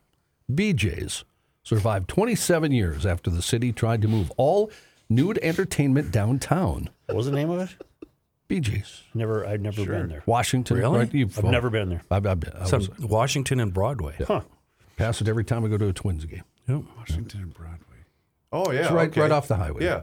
BJ's 0.50 1.24
survived 1.62 2.08
27 2.08 2.72
years 2.72 3.04
after 3.04 3.28
the 3.30 3.42
city 3.42 3.72
tried 3.72 4.00
to 4.02 4.08
move 4.08 4.30
all 4.36 4.70
nude 5.10 5.38
entertainment 5.42 6.10
downtown. 6.12 6.88
What 7.06 7.16
was 7.16 7.26
the 7.26 7.32
name 7.32 7.50
of 7.50 7.60
it? 7.60 8.08
BJ's. 8.48 9.02
Never, 9.12 9.44
I've 9.44 9.60
never 9.60 9.84
been 9.84 10.08
there. 10.08 10.22
Washington. 10.24 10.78
Really? 10.78 10.98
Right, 11.00 11.12
you've- 11.14 11.34
I've 11.36 11.44
never 11.50 11.68
been 11.68 11.90
there. 11.90 12.02
I've, 12.10 12.26
I've 12.26 12.40
been. 12.40 12.52
I 12.54 12.62
It's 12.62 12.72
was, 12.72 12.88
Washington 13.00 13.60
and 13.60 13.74
Broadway. 13.74 14.14
Huh. 14.26 14.42
pass 14.96 15.20
it 15.20 15.28
every 15.28 15.44
time 15.44 15.64
I 15.64 15.68
go 15.68 15.76
to 15.76 15.88
a 15.88 15.92
Twins 15.92 16.24
game. 16.24 16.44
Yep. 16.68 16.82
Washington 16.96 17.42
and 17.42 17.52
Broadway. 17.54 17.76
Oh 18.52 18.70
yeah, 18.72 18.82
It's 18.82 18.90
right, 18.92 19.08
okay. 19.10 19.20
right 19.20 19.30
off 19.32 19.46
the 19.48 19.56
highway. 19.56 19.84
Yeah. 19.84 20.02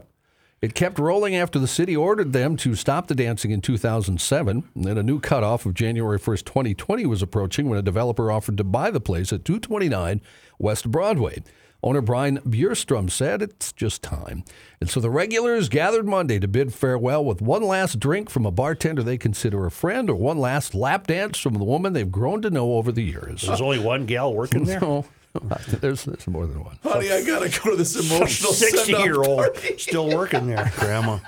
It 0.64 0.74
kept 0.74 0.98
rolling 0.98 1.36
after 1.36 1.58
the 1.58 1.68
city 1.68 1.94
ordered 1.94 2.32
them 2.32 2.56
to 2.56 2.74
stop 2.74 3.06
the 3.06 3.14
dancing 3.14 3.50
in 3.50 3.60
2007. 3.60 4.64
And 4.74 4.84
then 4.84 4.96
a 4.96 5.02
new 5.02 5.20
cutoff 5.20 5.66
of 5.66 5.74
January 5.74 6.18
1st, 6.18 6.46
2020 6.46 7.04
was 7.04 7.20
approaching 7.20 7.68
when 7.68 7.78
a 7.78 7.82
developer 7.82 8.32
offered 8.32 8.56
to 8.56 8.64
buy 8.64 8.90
the 8.90 8.98
place 8.98 9.30
at 9.30 9.44
229 9.44 10.22
West 10.58 10.90
Broadway. 10.90 11.42
Owner 11.82 12.00
Brian 12.00 12.38
Bjurstrom 12.38 13.10
said 13.10 13.42
it's 13.42 13.74
just 13.74 14.02
time. 14.02 14.42
And 14.80 14.88
so 14.88 15.00
the 15.00 15.10
regulars 15.10 15.68
gathered 15.68 16.06
Monday 16.06 16.38
to 16.38 16.48
bid 16.48 16.72
farewell 16.72 17.22
with 17.22 17.42
one 17.42 17.62
last 17.62 18.00
drink 18.00 18.30
from 18.30 18.46
a 18.46 18.50
bartender 18.50 19.02
they 19.02 19.18
consider 19.18 19.66
a 19.66 19.70
friend 19.70 20.08
or 20.08 20.14
one 20.14 20.38
last 20.38 20.74
lap 20.74 21.06
dance 21.06 21.38
from 21.38 21.52
the 21.52 21.64
woman 21.64 21.92
they've 21.92 22.10
grown 22.10 22.40
to 22.40 22.48
know 22.48 22.72
over 22.76 22.90
the 22.90 23.02
years. 23.02 23.42
There's 23.42 23.60
only 23.60 23.80
one 23.80 24.06
gal 24.06 24.32
working 24.32 24.64
there. 24.64 24.80
No, 24.84 25.04
there's, 25.80 26.04
there's 26.04 26.26
more 26.26 26.46
than 26.46 26.62
one. 26.62 26.78
Honey, 26.82 27.10
I 27.10 27.24
gotta 27.24 27.48
go 27.48 27.70
to 27.70 27.76
this 27.76 27.96
emotional 27.96 28.52
sixty-year-old 28.52 29.56
still 29.78 30.08
working 30.08 30.46
there. 30.46 30.72
Grandma 30.76 31.18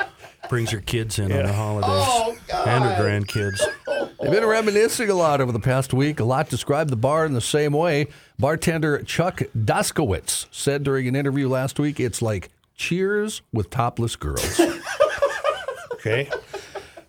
brings 0.49 0.71
her 0.71 0.81
kids 0.81 1.19
in 1.19 1.33
on 1.33 1.45
the 1.45 1.53
holidays 1.53 1.91
Oh, 1.91 2.37
and 2.67 2.85
her 2.85 3.03
grandkids. 3.03 3.61
They've 4.21 4.31
been 4.31 4.47
reminiscing 4.47 5.11
a 5.11 5.15
lot 5.15 5.41
over 5.41 5.51
the 5.51 5.59
past 5.61 5.93
week. 5.93 6.21
A 6.21 6.25
lot 6.25 6.49
described 6.49 6.91
the 6.91 6.97
bar 6.97 7.27
in 7.27 7.33
the 7.33 7.41
same 7.41 7.73
way. 7.73 8.07
Bartender 8.39 9.03
Chuck 9.03 9.43
Daskowitz 9.57 10.47
said 10.53 10.85
during 10.85 11.09
an 11.09 11.17
interview 11.17 11.49
last 11.49 11.79
week, 11.81 11.99
it's 11.99 12.23
like 12.23 12.51
cheers 12.77 13.43
with 13.53 13.71
topless 13.71 14.15
girls. 14.15 14.61
Okay. 15.95 16.31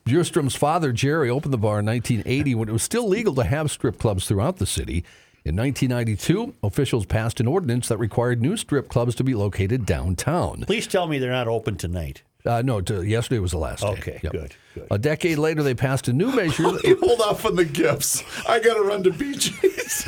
Bjurstrom's 0.06 0.56
father, 0.56 0.92
Jerry, 0.92 1.30
opened 1.30 1.54
the 1.54 1.58
bar 1.58 1.80
in 1.80 1.86
1980 1.86 2.56
when 2.56 2.70
it 2.70 2.72
was 2.72 2.82
still 2.84 3.08
legal 3.08 3.36
to 3.36 3.44
have 3.44 3.70
strip 3.70 4.00
clubs 4.00 4.28
throughout 4.28 4.58
the 4.58 4.66
city. 4.66 5.04
In 5.48 5.56
1992, 5.56 6.56
officials 6.62 7.06
passed 7.06 7.40
an 7.40 7.48
ordinance 7.48 7.88
that 7.88 7.98
required 8.00 8.42
new 8.42 8.58
strip 8.58 8.90
clubs 8.90 9.16
to 9.16 9.24
be 9.24 9.34
located 9.34 9.86
downtown. 9.86 10.66
Please 10.68 10.88
tell 10.88 11.08
me 11.08 11.20
they're 11.20 11.32
not 11.32 11.48
open 11.48 11.78
tonight. 11.78 12.22
Uh, 12.46 12.62
no, 12.62 12.82
to, 12.82 13.02
yesterday 13.04 13.40
was 13.40 13.52
the 13.52 13.58
last 13.58 13.80
day. 13.80 13.88
Okay, 13.88 14.20
Yep. 14.24 14.32
good, 14.34 14.56
good. 14.76 14.88
A 14.92 14.98
decade 14.98 15.38
later, 15.38 15.64
they 15.64 15.74
passed 15.74 16.10
a 16.10 16.14
new 16.14 16.34
measure. 16.36 16.64
Hold 16.84 17.22
off 17.22 17.46
on 17.46 17.56
the 17.56 17.64
gifts. 17.64 18.26
I 18.46 18.60
gotta 18.60 18.82
run 18.82 19.04
to 19.04 19.10
BJ's. 19.10 20.06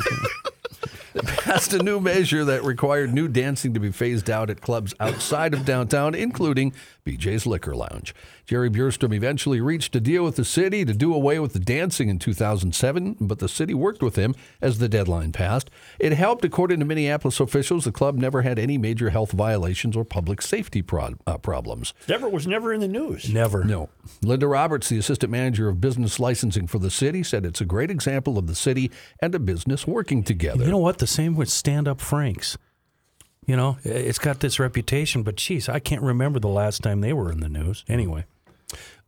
passed 1.38 1.72
a 1.72 1.82
new 1.82 2.00
measure 2.00 2.44
that 2.44 2.62
required 2.62 3.14
new 3.14 3.26
dancing 3.26 3.72
to 3.72 3.80
be 3.80 3.90
phased 3.90 4.28
out 4.28 4.50
at 4.50 4.60
clubs 4.60 4.92
outside 5.00 5.54
of 5.54 5.64
downtown, 5.64 6.14
including 6.14 6.74
BJ's 7.04 7.46
Liquor 7.46 7.74
Lounge. 7.74 8.14
Jerry 8.46 8.70
Bjurstrom 8.70 9.14
eventually 9.14 9.60
reached 9.60 9.94
a 9.96 10.00
deal 10.00 10.24
with 10.24 10.36
the 10.36 10.44
city 10.44 10.84
to 10.84 10.92
do 10.92 11.14
away 11.14 11.38
with 11.38 11.52
the 11.52 11.60
dancing 11.60 12.08
in 12.08 12.18
2007, 12.18 13.16
but 13.20 13.38
the 13.38 13.48
city 13.48 13.74
worked 13.74 14.02
with 14.02 14.16
him 14.16 14.34
as 14.60 14.78
the 14.78 14.88
deadline 14.88 15.32
passed. 15.32 15.70
It 15.98 16.12
helped, 16.12 16.44
according 16.44 16.80
to 16.80 16.84
Minneapolis 16.84 17.40
officials, 17.40 17.84
the 17.84 17.92
club 17.92 18.16
never 18.16 18.42
had 18.42 18.58
any 18.58 18.78
major 18.78 19.10
health 19.10 19.32
violations 19.32 19.96
or 19.96 20.04
public 20.04 20.42
safety 20.42 20.82
pro- 20.82 21.14
uh, 21.26 21.38
problems. 21.38 21.94
Never 22.08 22.28
was 22.28 22.46
never 22.46 22.72
in 22.72 22.80
the 22.80 22.88
news. 22.88 23.32
Never. 23.32 23.64
No. 23.64 23.88
Linda 24.22 24.46
Roberts, 24.46 24.88
the 24.88 24.98
assistant 24.98 25.30
manager 25.30 25.68
of 25.68 25.80
business 25.80 26.20
licensing 26.20 26.66
for 26.66 26.78
the 26.78 26.90
city, 26.90 27.22
said 27.22 27.44
it's 27.46 27.60
a 27.60 27.64
great 27.64 27.90
example 27.90 28.38
of 28.38 28.46
the 28.46 28.54
city 28.54 28.90
and 29.20 29.34
a 29.34 29.38
business 29.38 29.86
working 29.86 30.22
together. 30.22 30.64
You 30.64 30.70
know 30.70 30.78
what? 30.78 30.98
The 30.98 31.06
same 31.06 31.36
with 31.36 31.48
Stand 31.48 31.88
Up 31.88 32.00
Franks. 32.00 32.58
You 33.46 33.56
know, 33.56 33.78
it's 33.84 34.18
got 34.18 34.40
this 34.40 34.58
reputation, 34.60 35.22
but 35.22 35.36
geez, 35.36 35.68
I 35.68 35.78
can't 35.78 36.02
remember 36.02 36.38
the 36.38 36.48
last 36.48 36.82
time 36.82 37.00
they 37.00 37.12
were 37.12 37.32
in 37.32 37.40
the 37.40 37.48
news. 37.48 37.84
Anyway, 37.88 38.24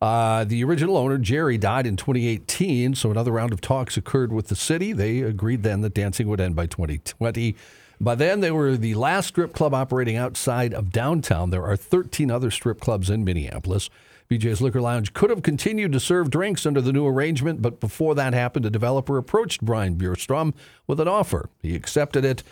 Uh, 0.01 0.43
the 0.43 0.61
original 0.65 0.97
owner, 0.97 1.17
Jerry, 1.17 1.57
died 1.57 1.87
in 1.87 1.95
2018, 1.95 2.93
so 2.95 3.09
another 3.09 3.31
round 3.31 3.53
of 3.53 3.61
talks 3.61 3.95
occurred 3.95 4.33
with 4.33 4.47
the 4.49 4.55
city. 4.57 4.91
They 4.91 5.21
agreed 5.21 5.63
then 5.63 5.79
that 5.81 5.93
dancing 5.93 6.27
would 6.27 6.41
end 6.41 6.57
by 6.57 6.65
2020. 6.65 7.55
By 8.01 8.15
then, 8.15 8.41
they 8.41 8.51
were 8.51 8.75
the 8.75 8.95
last 8.95 9.27
strip 9.29 9.53
club 9.53 9.73
operating 9.73 10.17
outside 10.17 10.73
of 10.73 10.91
downtown. 10.91 11.51
There 11.51 11.63
are 11.63 11.77
13 11.77 12.29
other 12.29 12.51
strip 12.51 12.81
clubs 12.81 13.09
in 13.09 13.23
Minneapolis. 13.23 13.89
BJ's 14.29 14.59
Liquor 14.59 14.81
Lounge 14.81 15.13
could 15.13 15.29
have 15.29 15.43
continued 15.43 15.93
to 15.93 16.01
serve 16.01 16.29
drinks 16.29 16.65
under 16.65 16.81
the 16.81 16.91
new 16.91 17.07
arrangement, 17.07 17.61
but 17.61 17.79
before 17.79 18.13
that 18.15 18.33
happened, 18.33 18.65
a 18.65 18.69
developer 18.69 19.17
approached 19.17 19.61
Brian 19.61 19.95
Bjurstrom 19.95 20.53
with 20.85 20.99
an 20.99 21.07
offer. 21.07 21.49
He 21.61 21.75
accepted 21.75 22.25
it, 22.25 22.43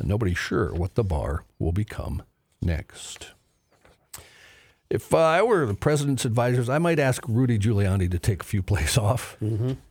and 0.00 0.08
nobody's 0.08 0.38
sure 0.38 0.72
what 0.74 0.94
the 0.96 1.04
bar 1.04 1.44
will 1.58 1.72
become 1.72 2.22
next. 2.60 3.30
If 4.88 5.14
uh, 5.14 5.18
I 5.18 5.42
were 5.42 5.66
the 5.66 5.74
president's 5.74 6.24
advisors, 6.24 6.68
I 6.68 6.78
might 6.78 6.98
ask 6.98 7.22
Rudy 7.28 7.58
Giuliani 7.58 8.10
to 8.10 8.18
take 8.18 8.42
a 8.42 8.46
few 8.46 8.62
plays 8.62 8.98
off. 9.08 9.36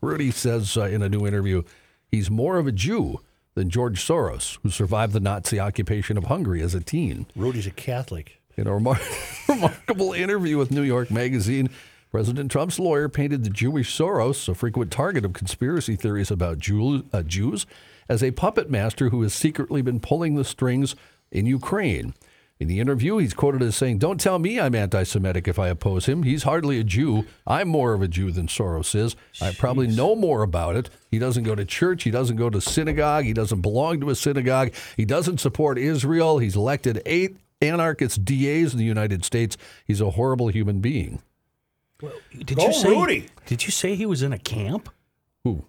Rudy 0.02 0.32
says 0.32 0.76
uh, 0.76 0.84
in 0.84 1.02
a 1.02 1.10
new 1.10 1.26
interview 1.26 1.64
he's 2.12 2.30
more 2.30 2.58
of 2.58 2.68
a 2.68 2.72
Jew 2.74 3.22
than 3.56 3.70
George 3.70 4.06
Soros, 4.06 4.58
who 4.62 4.70
survived 4.70 5.14
the 5.14 5.20
Nazi 5.20 5.60
occupation 5.60 6.18
of 6.18 6.26
Hungary 6.26 6.62
as 6.62 6.76
a 6.76 6.82
teen. 6.82 7.28
Rudy's 7.36 7.68
a 7.68 7.72
Catholic. 7.72 8.42
In 8.58 8.68
a 8.68 8.72
remar- 8.72 9.48
remarkable 9.48 10.12
interview 10.12 10.58
with 10.58 10.70
New 10.70 10.82
York 10.82 11.10
Magazine, 11.12 11.70
President 12.12 12.52
Trump's 12.52 12.78
lawyer 12.80 13.08
painted 13.08 13.44
the 13.46 13.50
Jewish 13.50 13.96
Soros, 13.98 14.50
a 14.50 14.56
frequent 14.56 14.92
target 14.92 15.24
of 15.24 15.32
conspiracy 15.32 15.96
theories 15.96 16.30
about 16.30 16.58
Jew- 16.58 17.06
uh, 17.14 17.22
Jews, 17.24 17.66
as 18.10 18.24
a 18.24 18.32
puppet 18.32 18.70
master 18.70 19.10
who 19.10 19.22
has 19.22 19.34
secretly 19.34 19.82
been 19.82 20.00
pulling 20.00 20.36
the 20.36 20.44
strings 20.44 20.96
in 21.32 21.46
Ukraine. 21.46 22.14
In 22.60 22.68
the 22.68 22.82
interview, 22.82 23.18
he's 23.20 23.34
quoted 23.34 23.62
as 23.62 23.78
saying, 23.78 24.00
Don't 24.00 24.20
tell 24.20 24.38
me 24.38 24.60
I'm 24.60 24.76
anti 24.76 25.04
Semitic 25.04 25.48
if 25.48 25.58
I 25.58 25.70
oppose 25.70 26.08
him. 26.08 26.24
He's 26.24 26.44
hardly 26.44 26.78
a 26.78 26.84
Jew. 26.84 27.26
I'm 27.48 27.70
more 27.70 27.94
of 27.94 28.02
a 28.02 28.08
Jew 28.10 28.32
than 28.32 28.48
Soros 28.48 28.94
is. 28.96 29.16
I 29.42 29.54
probably 29.54 29.88
know 29.88 30.14
more 30.14 30.44
about 30.44 30.76
it. 30.76 30.90
He 31.10 31.20
doesn't 31.20 31.44
go 31.44 31.56
to 31.56 31.64
church. 31.64 32.04
He 32.04 32.12
doesn't 32.12 32.36
go 32.36 32.50
to 32.50 32.60
synagogue. 32.60 33.24
He 33.24 33.32
doesn't 33.32 33.62
belong 33.62 34.02
to 34.02 34.10
a 34.10 34.16
synagogue. 34.16 34.74
He 34.98 35.06
doesn't 35.06 35.38
support 35.38 35.78
Israel. 35.78 36.40
He's 36.40 36.58
elected 36.58 37.02
eight 37.06 37.38
anarchist 37.62 38.26
DAs 38.26 38.74
in 38.74 38.78
the 38.78 38.84
United 38.84 39.24
States. 39.24 39.56
He's 39.86 40.02
a 40.02 40.12
horrible 40.12 40.50
human 40.50 40.82
being. 40.82 41.22
Did 42.38 42.58
Go 42.58 42.68
you 42.68 42.74
say? 42.74 42.90
Rudy. 42.90 43.30
Did 43.46 43.66
you 43.66 43.72
say 43.72 43.96
he 43.96 44.06
was 44.06 44.22
in 44.22 44.34
a 44.34 44.38
camp? 44.38 44.90
Who? 45.46 45.66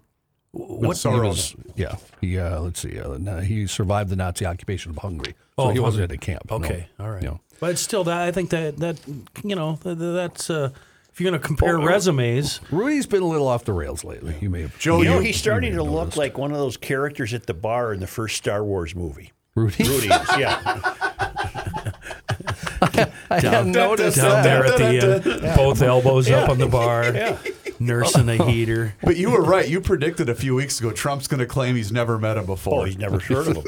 What 0.53 0.97
He 0.97 1.07
was- 1.07 1.55
yeah. 1.75 1.95
He, 2.19 2.37
uh, 2.37 2.59
let's 2.59 2.81
see. 2.81 2.99
Uh, 2.99 3.17
no, 3.17 3.39
he 3.39 3.67
survived 3.67 4.09
the 4.09 4.15
Nazi 4.17 4.45
occupation 4.45 4.91
of 4.91 4.97
Hungary. 4.97 5.33
So 5.57 5.65
Oh, 5.65 5.69
he 5.69 5.79
wasn't 5.79 6.01
Hungary. 6.01 6.17
at 6.17 6.23
a 6.23 6.25
camp. 6.25 6.49
no. 6.49 6.55
Okay, 6.57 6.87
all 6.99 7.09
right. 7.09 7.21
No. 7.23 7.39
But 7.59 7.77
still, 7.77 8.03
that 8.05 8.21
I 8.21 8.31
think 8.31 8.49
that 8.49 8.77
that 8.77 8.99
you 9.43 9.55
know 9.55 9.79
th- 9.83 9.97
th- 9.97 10.13
that's 10.15 10.49
uh, 10.49 10.71
if 11.13 11.21
you're 11.21 11.29
going 11.29 11.39
to 11.39 11.45
compare 11.47 11.77
Oh, 11.77 11.83
uh, 11.83 11.85
resumes. 11.85 12.59
Rudy's 12.71 13.05
been 13.05 13.21
a 13.21 13.27
little 13.27 13.47
off 13.47 13.63
the 13.65 13.71
rails 13.73 14.03
lately. 14.03 14.35
You 14.41 14.49
may 14.49 14.61
have. 14.63 14.77
Joe, 14.79 15.01
you 15.01 15.09
know, 15.09 15.15
you- 15.19 15.27
he's 15.27 15.37
starting 15.37 15.73
to 15.75 15.83
look 15.83 16.17
like 16.17 16.37
one 16.37 16.51
of 16.51 16.57
those 16.57 16.75
characters 16.77 17.33
at 17.33 17.45
the 17.45 17.53
bar 17.53 17.93
in 17.93 17.99
the 17.99 18.07
first 18.07 18.35
Star 18.37 18.63
Wars 18.63 18.95
movie. 18.95 19.31
Rudy. 19.55 19.83
Rudy 19.83 20.07
yeah. 20.07 20.59
I 23.29 23.39
hadn't 23.39 23.71
noticed 23.71 24.17
down 24.17 24.29
that. 24.29 24.43
there 24.43 24.65
at 24.65 24.77
the 24.77 25.43
end, 25.45 25.55
both 25.55 25.81
elbows 25.81 26.29
up 26.31 26.49
on 26.49 26.57
the 26.57 26.67
bar, 26.67 27.03
Yeah. 27.13 27.37
Nursing 27.81 28.29
a 28.29 28.37
oh. 28.37 28.45
heater. 28.45 28.95
But 29.03 29.17
you 29.17 29.31
were 29.31 29.41
right. 29.41 29.67
You 29.67 29.81
predicted 29.81 30.29
a 30.29 30.35
few 30.35 30.55
weeks 30.55 30.79
ago 30.79 30.91
Trump's 30.91 31.27
going 31.27 31.39
to 31.39 31.45
claim 31.45 31.75
he's 31.75 31.91
never 31.91 32.17
met 32.17 32.37
him 32.37 32.45
before. 32.45 32.81
Oh, 32.81 32.83
he's 32.85 32.97
never 32.97 33.19
heard 33.19 33.47
of 33.47 33.57
him. 33.57 33.65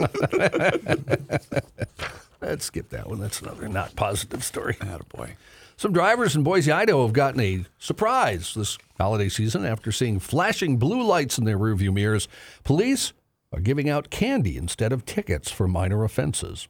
Let's 2.41 2.65
skip 2.65 2.89
that 2.89 3.07
one. 3.07 3.19
That's 3.19 3.41
another 3.41 3.67
not 3.67 3.95
positive 3.95 4.43
story. 4.43 4.75
Attaboy. 4.75 5.31
Some 5.75 5.91
drivers 5.91 6.35
in 6.35 6.43
Boise, 6.43 6.71
Idaho 6.71 7.05
have 7.05 7.13
gotten 7.13 7.41
a 7.41 7.65
surprise 7.79 8.53
this 8.53 8.77
holiday 8.97 9.29
season 9.29 9.65
after 9.65 9.91
seeing 9.91 10.19
flashing 10.19 10.77
blue 10.77 11.03
lights 11.03 11.37
in 11.37 11.45
their 11.45 11.57
rearview 11.57 11.93
mirrors. 11.93 12.27
Police 12.63 13.13
are 13.51 13.59
giving 13.59 13.89
out 13.89 14.09
candy 14.09 14.57
instead 14.57 14.93
of 14.93 15.05
tickets 15.05 15.51
for 15.51 15.67
minor 15.67 16.03
offenses. 16.03 16.67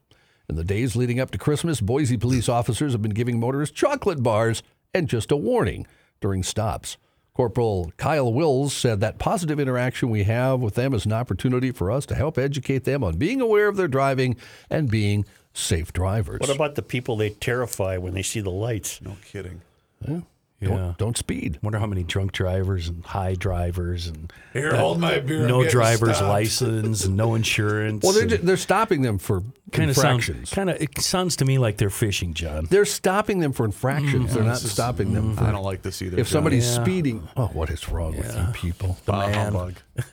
In 0.50 0.56
the 0.56 0.64
days 0.64 0.96
leading 0.96 1.20
up 1.20 1.32
to 1.32 1.38
Christmas, 1.38 1.82
Boise 1.82 2.18
police 2.18 2.50
officers 2.50 2.92
have 2.92 3.02
been 3.02 3.14
giving 3.14 3.40
motorists 3.40 3.76
chocolate 3.76 4.22
bars 4.22 4.64
and 4.94 5.08
just 5.08 5.32
a 5.32 5.38
warning 5.38 5.88
during 6.22 6.44
stops. 6.44 6.98
Corporal 7.36 7.92
Kyle 7.98 8.32
Wills 8.32 8.74
said 8.76 9.00
that 9.00 9.18
positive 9.18 9.60
interaction 9.60 10.10
we 10.10 10.24
have 10.24 10.62
with 10.62 10.76
them 10.76 10.94
is 10.94 11.06
an 11.06 11.14
opportunity 11.14 11.72
for 11.72 11.90
us 11.90 12.06
to 12.08 12.16
help 12.16 12.38
educate 12.38 12.84
them 12.84 13.04
on 13.04 13.18
being 13.18 13.42
aware 13.42 13.68
of 13.68 13.76
their 13.76 13.88
driving 13.88 14.36
and 14.70 14.90
being 14.90 15.26
safe 15.54 15.92
drivers. 15.94 16.40
What 16.40 16.54
about 16.54 16.76
the 16.76 16.84
people 16.84 17.16
they 17.16 17.32
terrify 17.32 17.98
when 17.98 18.14
they 18.14 18.22
see 18.22 18.40
the 18.40 18.52
lights? 18.52 19.02
No 19.02 19.18
kidding. 19.26 19.62
Don't, 20.06 20.26
Yeah. 20.72 20.94
don't 20.98 21.18
speed. 21.18 21.60
Wonder 21.62 21.80
how 21.80 21.86
many 21.88 22.04
drunk 22.04 22.32
drivers 22.32 22.88
and 22.88 23.06
high 23.06 23.36
drivers 23.36 24.08
and 24.08 24.32
Here, 24.54 24.72
that- 24.72 24.80
hold 24.80 25.00
my 25.00 25.20
beer. 25.20 25.48
No 25.48 25.68
driver's 25.68 26.18
stopped. 26.18 26.30
license 26.30 27.06
and 27.06 27.16
no 27.18 27.36
insurance. 27.36 28.04
Well, 28.04 28.14
they're, 28.14 28.38
they're 28.38 28.58
stopping 28.58 29.02
them 29.02 29.18
for 29.18 29.44
kind 29.72 29.90
of 29.90 29.96
sounds 29.96 30.28
infractions. 30.30 30.54
kind 30.54 30.70
of 30.70 30.80
it 30.82 31.00
sounds 31.02 31.36
to 31.38 31.46
me 31.46 31.58
like 31.58 31.78
they're 31.78 31.90
fishing, 31.90 32.34
John. 32.36 32.68
They're 32.70 32.86
stopping 32.86 33.40
them 33.40 33.54
for 33.54 33.66
infractions. 33.66 34.34
they're 34.34 34.44
not 34.44 34.58
stopping 34.60 35.14
them 35.14 35.36
for. 35.36 35.44
I 35.46 35.52
don't 35.52 35.64
like 35.64 35.82
this 35.82 36.02
either. 36.02 36.20
If 36.20 36.28
John. 36.28 36.34
somebody's 36.34 36.66
Yeah. 36.76 36.84
speeding, 36.84 37.28
oh, 37.36 37.48
what 37.48 37.70
is 37.70 37.90
wrong 37.90 38.16
with 38.16 38.36
you 38.36 38.48
people? 38.54 38.98
Bah 39.06 39.28
man. 39.28 39.34
humbug. 39.54 39.74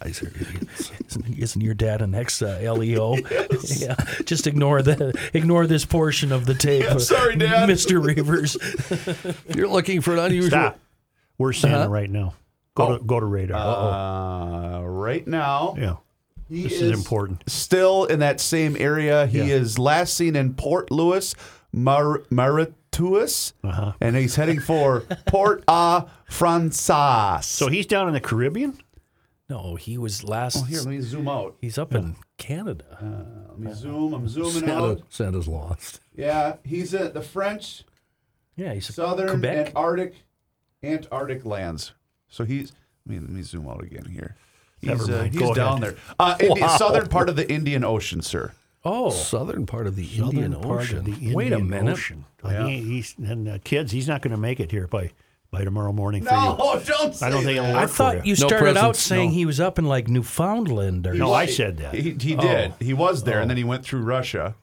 Guys 0.00 0.22
are 0.22 0.28
idiots. 0.28 0.90
Isn't, 1.08 1.38
isn't 1.38 1.60
your 1.60 1.74
dad 1.74 2.02
an 2.02 2.14
ex 2.14 2.40
uh, 2.42 2.58
LEO? 2.76 3.16
yeah, 3.76 3.94
just 4.24 4.46
ignore 4.46 4.82
the 4.82 5.12
ignore 5.34 5.66
this 5.66 5.84
portion 5.84 6.32
of 6.32 6.46
the 6.46 6.54
tape, 6.54 6.84
Yeah, 6.84 6.98
sorry, 6.98 7.36
Dad. 7.36 7.68
Mr. 7.68 8.02
Reuvers. 8.04 8.56
If 9.46 9.56
you're 9.56 9.68
looking 9.68 10.00
for 10.00 10.12
an 10.14 10.18
unusual, 10.20 10.50
Stop. 10.50 10.78
Where's 11.36 11.58
Santa 11.58 11.78
Uh-huh. 11.80 11.88
right 11.90 12.10
now? 12.10 12.34
Go 12.74 12.96
to 12.98 13.04
go 13.04 13.20
to 13.20 13.26
radar. 13.26 13.58
Uh, 13.58 14.80
right 14.86 15.26
now, 15.26 15.74
yeah. 15.78 15.96
he 16.48 16.62
This 16.64 16.80
is 16.80 16.90
important. 16.92 17.42
Still 17.50 18.04
in 18.06 18.20
that 18.20 18.40
same 18.40 18.76
area. 18.78 19.26
He 19.26 19.38
Yeah. 19.38 19.44
is 19.44 19.78
last 19.78 20.14
seen 20.14 20.36
in 20.36 20.54
Port 20.54 20.90
Louis, 20.90 21.34
Mar- 21.72 22.22
Mauritius, 22.30 23.52
Uh-huh. 23.62 23.92
and 24.00 24.16
he's 24.16 24.36
heading 24.36 24.58
for 24.60 25.00
Port 25.26 25.64
au 25.68 26.08
Français. 26.30 27.42
So 27.44 27.68
he's 27.68 27.86
down 27.86 28.08
in 28.08 28.14
the 28.14 28.20
Caribbean? 28.20 28.78
No, 29.50 29.74
he 29.74 29.98
was 29.98 30.24
last. 30.24 30.56
Oh, 30.58 30.62
here, 30.62 30.78
let 30.78 30.86
me 30.88 31.00
zoom 31.02 31.28
out. 31.28 31.56
he's 31.60 31.76
up 31.76 31.94
in 31.94 32.16
Canada. 32.38 32.84
Let 33.50 33.58
me 33.58 33.74
zoom. 33.74 34.14
I'm 34.14 34.26
zooming 34.28 34.52
Santa, 34.52 34.72
out. 34.92 35.02
Santa's 35.10 35.46
lost. 35.46 36.00
Yeah, 36.16 36.54
he's 36.64 36.94
at 36.94 37.12
the 37.12 37.20
French 37.20 37.84
yeah, 38.56 38.74
he's 38.74 38.92
southern 38.94 39.28
Quebec. 39.30 39.68
Antarctic 39.68 40.14
Antarctic 40.82 41.44
lands. 41.44 41.92
So 42.28 42.44
he's. 42.44 42.72
Let 43.06 43.14
me, 43.14 43.20
let 43.20 43.30
me 43.30 43.42
zoom 43.42 43.68
out 43.68 43.82
again 43.82 44.04
here. 44.04 44.36
He's, 44.80 44.88
Never 44.90 45.12
uh, 45.12 45.22
he's 45.24 45.38
Go 45.40 45.54
down 45.54 45.82
ahead. 45.82 45.96
there. 45.96 46.14
Uh, 46.20 46.36
in 46.40 46.58
the 46.58 46.68
southern 46.78 47.08
part 47.08 47.28
of 47.28 47.36
the 47.36 47.50
Indian 47.50 47.84
Ocean, 47.84 48.22
sir. 48.22 48.52
oh, 48.84 49.10
Southern 49.10 49.66
part 49.66 49.86
of 49.88 49.96
the 49.96 50.04
Indian 50.04 50.52
Southern 50.52 50.60
part 50.62 50.80
Ocean. 50.82 50.98
of 50.98 51.04
the 51.04 51.12
Indian 51.12 51.34
Wait 51.34 51.52
a 51.52 51.58
minute. 51.58 51.92
Ocean. 51.92 52.24
He, 52.66 52.80
he's, 52.82 53.14
and 53.18 53.48
uh, 53.48 53.58
kids, 53.64 53.90
he's 53.92 54.06
not 54.08 54.22
going 54.22 54.30
to 54.32 54.36
make 54.40 54.60
it 54.60 54.70
here 54.70 54.86
by, 54.88 55.10
by 55.50 55.64
tomorrow 55.64 55.92
morning 55.92 56.22
for 56.24 56.30
No, 56.32 56.80
don't 56.86 57.14
say 57.14 57.26
I 57.26 57.30
don't 57.30 57.42
think 57.44 57.58
it'll 57.58 57.64
that. 57.68 57.74
work 57.74 57.82
I 57.82 57.86
thought 57.86 58.18
for 58.20 58.24
you 58.24 58.32
No 58.34 58.46
started 58.48 58.76
out 58.76 58.90
presents, 58.90 59.00
saying 59.02 59.28
no. 59.30 59.34
he 59.34 59.46
was 59.46 59.58
up 59.60 59.78
in 59.80 59.84
like 59.86 60.06
Newfoundland 60.08 61.06
or 61.06 61.14
No, 61.14 61.32
I 61.32 61.46
said 61.46 61.78
that. 61.78 61.94
He, 61.94 62.02
he 62.12 62.34
did. 62.36 62.74
He 62.80 62.92
was 62.94 63.24
there, 63.24 63.40
and 63.40 63.48
then 63.50 63.56
he 63.56 63.64
went 63.64 63.84
through 63.84 64.02
Russia. 64.02 64.54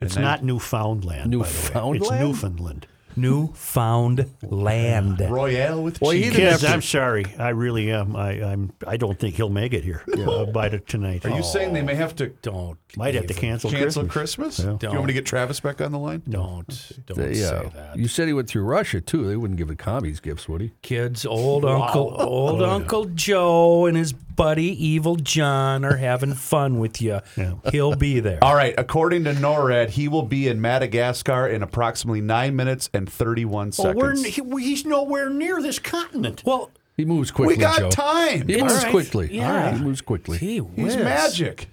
It's 0.00 0.14
then- 0.14 0.22
not 0.24 0.44
Newfoundland. 0.44 1.30
by 1.32 1.48
the 1.48 1.86
way. 1.88 1.96
It's 1.98 2.10
Newfoundland? 2.10 2.86
Newfoundland. 3.16 4.30
Newfoundland. 4.42 5.20
Royale 5.30 5.82
with 5.82 6.00
Well, 6.00 6.12
cheese. 6.12 6.32
didn't 6.32 6.50
Kids, 6.50 6.64
I'm 6.64 6.82
sorry. 6.82 7.24
I 7.38 7.50
really 7.50 7.90
am. 7.90 8.16
I, 8.16 8.30
I'm. 8.42 8.72
I 8.86 8.96
don't 8.96 9.18
think 9.18 9.36
he'll 9.36 9.48
make 9.50 9.72
it 9.72 9.84
here 9.84 10.02
uh, 10.18 10.46
by 10.46 10.68
the, 10.68 10.78
tonight. 10.80 11.24
Are 11.24 11.30
you 11.36 11.42
saying 11.42 11.72
they 11.72 11.82
may 11.82 11.94
have 11.94 12.14
to 12.16 12.28
Don't 12.42 12.78
Might 12.96 13.14
have 13.14 13.26
to 13.26 13.32
even- 13.32 13.40
cancel, 13.40 13.70
cancel 13.70 14.06
Christmas. 14.06 14.56
Christmas? 14.56 14.78
Do 14.78 14.86
you 14.86 14.92
want 14.92 15.04
me 15.06 15.06
to 15.08 15.12
get 15.14 15.26
Travis 15.26 15.60
back 15.60 15.80
on 15.80 15.92
the 15.92 15.98
line? 15.98 16.22
Don't 16.28 16.92
don't 17.06 17.18
They, 17.18 17.34
say 17.34 17.46
uh, 17.56 17.68
that. 17.70 17.96
You 17.98 18.08
said 18.08 18.28
he 18.28 18.34
went 18.34 18.48
through 18.48 18.64
Russia 18.64 19.00
too. 19.00 19.26
They 19.26 19.36
wouldn't 19.36 19.58
give 19.58 19.68
the 19.68 19.76
commies 19.76 20.20
gifts, 20.20 20.48
would 20.48 20.60
he? 20.60 20.72
Kids, 20.82 21.24
old 21.26 21.64
Uncle 21.64 22.16
old 22.20 22.62
Uncle 22.62 23.06
Joe 23.06 23.86
and 23.86 23.96
his 23.96 24.14
buddy 24.40 24.86
Evil 24.86 25.16
John 25.16 25.84
are 25.84 25.96
having 25.96 26.32
fun 26.34 26.78
with 26.78 27.02
you. 27.02 27.20
Yeah. 27.36 27.54
He'll 27.70 27.94
be 27.94 28.20
there. 28.20 28.38
All 28.42 28.54
right. 28.54 28.74
According 28.78 29.24
to 29.24 29.32
NORAD, 29.34 29.90
he 29.90 30.08
will 30.08 30.22
be 30.22 30.48
in 30.48 30.60
Madagascar 30.62 31.46
in 31.46 31.62
approximately 31.62 32.22
nine 32.22 32.56
minutes 32.56 32.88
and 32.94 33.10
31 33.10 33.72
Well, 33.78 33.94
we're, 33.94 34.16
seconds. 34.16 34.36
he, 34.36 34.62
he's 34.64 34.86
nowhere 34.86 35.28
near 35.28 35.60
this 35.60 35.78
continent. 35.78 36.42
Well, 36.46 36.70
He 36.96 37.04
moves 37.04 37.30
quickly. 37.30 37.56
we 37.56 37.60
got 37.60 37.78
Joe. 37.80 37.90
time. 37.90 38.48
He 38.48 38.60
moves 38.62 38.72
All 38.74 38.82
right. 38.82 38.90
quickly. 38.90 39.28
Yeah. 39.30 39.76
He 39.76 39.82
moves 39.84 40.00
quickly. 40.00 40.38
He 40.38 40.62
He's 40.76 40.96
magic. 40.96 41.68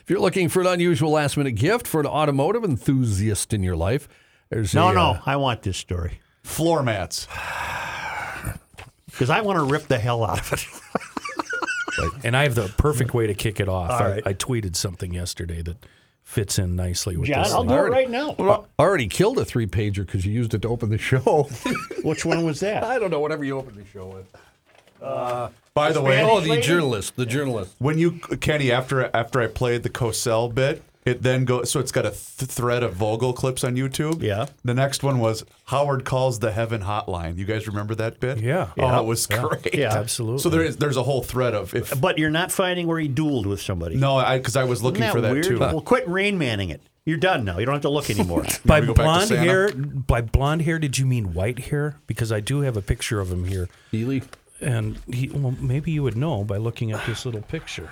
If 0.00 0.10
you're 0.10 0.20
looking 0.20 0.48
for 0.48 0.60
an 0.60 0.68
unusual 0.68 1.10
last 1.10 1.36
minute 1.36 1.56
gift 1.56 1.84
for 1.88 1.98
an 2.00 2.06
automotive 2.06 2.62
enthusiast 2.62 3.52
in 3.52 3.64
your 3.64 3.74
life, 3.74 4.08
there's 4.50 4.72
No, 4.72 4.90
a, 4.90 4.94
no. 4.94 5.00
uh, 5.00 5.20
I 5.26 5.34
want 5.34 5.62
this 5.62 5.76
story 5.78 6.20
Floor 6.44 6.84
mats. 6.84 7.26
because 9.06 9.30
I 9.30 9.40
want 9.40 9.58
to 9.58 9.64
rip 9.64 9.88
the 9.88 9.98
hell 9.98 10.24
out 10.24 10.38
of 10.40 10.52
it. 10.52 10.64
And 12.24 12.36
I 12.36 12.42
have 12.44 12.54
the 12.54 12.68
perfect 12.76 13.14
way 13.14 13.26
to 13.26 13.34
kick 13.34 13.60
it 13.60 13.68
off. 13.68 13.90
All 13.90 13.96
I, 14.06 14.10
right. 14.10 14.22
I 14.26 14.34
tweeted 14.34 14.76
something 14.76 15.12
yesterday 15.14 15.62
that 15.62 15.76
fits 16.22 16.58
in 16.58 16.74
nicely 16.76 17.16
with 17.16 17.28
John, 17.28 17.44
this. 17.44 17.52
I'll 17.52 17.60
thing. 17.60 17.68
do 17.68 17.74
it 17.74 17.90
right 17.90 18.10
now. 18.10 18.34
I 18.78 18.82
already 18.82 19.06
killed 19.06 19.38
a 19.38 19.44
three 19.44 19.66
pager 19.66 20.04
because 20.04 20.26
you 20.26 20.32
used 20.32 20.54
it 20.54 20.62
to 20.62 20.68
open 20.68 20.90
the 20.90 20.98
show. 20.98 21.48
Which 22.02 22.24
one 22.24 22.44
was 22.44 22.60
that? 22.60 22.82
I 22.84 22.98
don't 22.98 23.10
know, 23.10 23.20
whatever 23.20 23.44
you 23.44 23.56
opened 23.58 23.76
the 23.76 23.86
show 23.86 24.06
with. 24.06 24.26
Uh, 25.00 25.50
by 25.74 25.92
the 25.92 26.00
way, 26.00 26.22
Oh, 26.24 26.40
the 26.40 26.60
journalist. 26.60 27.16
The 27.16 27.26
journalist. 27.26 27.74
when 27.78 27.98
you 27.98 28.12
Kenny 28.40 28.72
after 28.72 29.10
after 29.14 29.40
I 29.40 29.46
played 29.46 29.82
the 29.82 29.90
Cosell 29.90 30.52
bit, 30.54 30.82
it 31.06 31.22
then 31.22 31.44
goes 31.46 31.70
so 31.70 31.80
it's 31.80 31.92
got 31.92 32.04
a 32.04 32.10
th- 32.10 32.50
thread 32.50 32.82
of 32.82 32.92
Vogel 32.94 33.32
clips 33.32 33.64
on 33.64 33.76
YouTube. 33.76 34.20
Yeah. 34.22 34.46
The 34.64 34.74
next 34.74 35.02
one 35.02 35.18
was 35.20 35.44
Howard 35.66 36.04
calls 36.04 36.40
the 36.40 36.52
Heaven 36.52 36.82
Hotline. 36.82 37.38
You 37.38 37.46
guys 37.46 37.66
remember 37.66 37.94
that 37.94 38.20
bit? 38.20 38.38
Yeah. 38.38 38.68
Oh, 38.76 38.82
Yeah. 38.82 39.00
it 39.00 39.04
was 39.06 39.26
great. 39.26 39.74
Yeah. 39.74 39.94
Absolutely. 39.96 40.40
So 40.40 40.50
there 40.50 40.62
is 40.62 40.76
there's 40.76 40.96
a 40.98 41.02
whole 41.04 41.22
thread 41.22 41.54
of 41.54 41.74
if 41.74 41.98
But 42.00 42.18
you're 42.18 42.28
not 42.30 42.52
finding 42.52 42.86
where 42.86 42.98
he 42.98 43.08
dueled 43.08 43.46
with 43.46 43.62
somebody. 43.62 43.96
no, 43.96 44.16
I 44.16 44.36
because 44.38 44.56
I 44.56 44.64
was 44.64 44.82
looking 44.82 45.02
Isn't 45.04 45.12
for 45.14 45.20
that 45.22 45.32
weird? 45.32 45.44
too. 45.44 45.58
Well, 45.60 45.80
quit 45.80 46.06
rain 46.08 46.36
manning 46.36 46.68
it. 46.70 46.82
You're 47.04 47.18
done 47.18 47.44
now. 47.44 47.58
You 47.58 47.66
don't 47.66 47.74
have 47.76 47.82
to 47.82 47.88
look 47.88 48.10
anymore. 48.10 48.44
by 48.66 48.80
we 48.80 48.88
go 48.88 48.92
back 48.94 48.96
to 48.96 49.02
blonde 49.04 49.28
Santa? 49.28 49.42
hair, 49.48 49.72
by 49.72 50.20
blonde 50.22 50.62
hair, 50.62 50.80
did 50.80 50.98
you 50.98 51.06
mean 51.06 51.34
white 51.34 51.60
hair? 51.70 52.00
Because 52.08 52.32
I 52.32 52.40
do 52.40 52.62
have 52.62 52.76
a 52.76 52.82
picture 52.82 53.20
of 53.20 53.30
him 53.30 53.44
here, 53.44 53.68
Healy. 53.92 54.24
and 54.60 54.98
he. 55.12 55.28
Well, 55.28 55.54
maybe 55.60 55.92
you 55.92 56.02
would 56.02 56.16
know 56.16 56.42
by 56.42 56.56
looking 56.56 56.90
at 56.90 57.06
this 57.06 57.24
little 57.24 57.42
picture. 57.42 57.90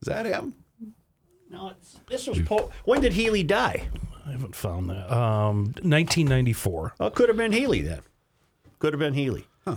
Is 0.00 0.06
that 0.06 0.24
him? 0.26 0.54
No, 1.50 1.68
it's, 1.70 1.96
this 2.08 2.26
was 2.26 2.40
po- 2.42 2.70
when 2.84 3.00
did 3.00 3.12
Healy 3.12 3.42
die? 3.42 3.88
I 4.26 4.32
haven't 4.32 4.54
found 4.54 4.90
that. 4.90 5.10
Um, 5.10 5.64
1994. 5.82 6.94
Oh, 7.00 7.06
it 7.06 7.14
could 7.14 7.28
have 7.28 7.38
been 7.38 7.52
Healy 7.52 7.80
then. 7.82 8.00
Could 8.78 8.92
have 8.92 9.00
been 9.00 9.14
Healy. 9.14 9.46
Huh. 9.64 9.76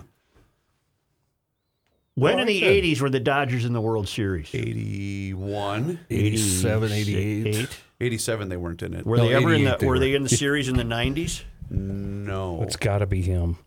When 2.15 2.39
in 2.39 2.47
the 2.47 2.61
'80s 2.61 2.99
were 3.01 3.09
the 3.09 3.19
Dodgers 3.19 3.63
in 3.65 3.73
the 3.73 3.81
World 3.81 4.07
Series? 4.09 4.53
81. 4.53 5.99
87, 6.09 6.91
88. 6.91 7.69
87 8.01 8.49
they 8.49 8.57
weren't 8.57 8.81
in 8.83 8.93
it. 8.93 9.05
Were 9.05 9.17
No, 9.17 9.27
they 9.27 9.33
ever 9.35 9.49
in 9.53 9.61
88 9.61 9.71
the? 9.71 9.77
they 9.77 9.85
Were 9.87 9.93
were. 9.93 9.99
they 9.99 10.13
in 10.15 10.23
the 10.23 10.29
series 10.29 10.67
in 10.67 10.75
the 10.75 10.83
'90s? 10.83 11.43
no. 11.69 12.61
It's 12.63 12.75
got 12.75 12.99
to 12.99 13.05
be 13.07 13.21
him. 13.21 13.57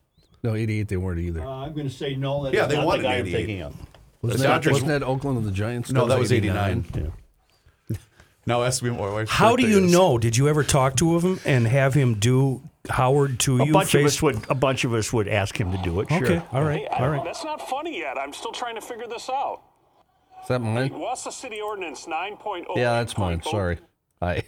No, 0.42 0.54
88 0.54 0.88
they 0.88 0.96
weren't 0.98 1.20
either. 1.20 1.40
Uh, 1.40 1.48
I'm 1.64 1.72
going 1.72 1.88
to 1.88 1.94
say 1.94 2.14
no. 2.16 2.44
That 2.44 2.52
Yeah, 2.52 2.64
is 2.64 2.68
they 2.68 2.76
not 2.76 2.86
won 2.86 2.98
the 3.00 3.04
in 3.06 3.10
guy 3.10 3.16
I'm 3.18 3.26
88. 3.26 3.32
thinking 3.36 3.62
of. 3.62 3.74
wasn't, 4.20 4.38
the 4.40 4.42
that, 4.42 4.48
Dodgers- 4.54 4.72
wasn't 4.72 4.88
that 4.88 5.02
Oakland 5.02 5.38
and 5.38 5.46
the 5.46 5.52
Giants? 5.52 5.90
No, 5.90 6.06
that 6.06 6.18
was 6.18 6.30
89. 6.32 6.84
Yeah. 6.94 7.02
Now 8.46 8.62
ask 8.62 8.82
me 8.82 8.90
what 8.90 9.00
my 9.00 9.12
wife's 9.12 9.30
How 9.30 9.56
do 9.56 9.62
birthday 9.62 9.78
you 9.78 9.84
is. 9.84 9.92
know? 9.92 10.18
Did 10.18 10.36
you 10.36 10.48
ever 10.48 10.62
talk 10.62 10.96
to 10.96 11.18
him 11.18 11.40
and 11.44 11.66
have 11.66 11.94
him 11.94 12.14
do 12.14 12.62
Howard 12.88 13.40
to 13.40 13.60
A 13.62 13.66
you? 13.66 13.72
bunch 13.72 13.94
of 13.94 14.02
face- 14.02 14.16
us 14.16 14.22
would. 14.22 14.50
A 14.50 14.54
bunch 14.54 14.84
of 14.84 14.92
us 14.92 15.12
would 15.12 15.28
ask 15.28 15.58
him 15.58 15.72
to 15.72 15.78
do 15.78 16.00
it. 16.00 16.08
Sure. 16.10 16.24
Okay, 16.24 16.42
all 16.52 16.62
right, 16.62 16.86
all 16.90 17.08
right. 17.08 17.24
That's 17.24 17.44
not 17.44 17.66
funny 17.68 17.98
yet. 17.98 18.18
I'm 18.18 18.32
still 18.32 18.52
trying 18.52 18.74
to 18.74 18.80
figure 18.82 19.06
this 19.06 19.30
out. 19.30 19.62
Is 20.42 20.48
that 20.48 20.58
mine? 20.60 20.90
What's 20.90 21.24
the 21.24 21.30
city 21.30 21.60
ordinance 21.60 22.04
9.0? 22.06 22.76
Yeah, 22.76 22.92
that's 22.98 23.16
mine. 23.16 23.40
Sorry. 23.42 23.78
I 24.20 24.42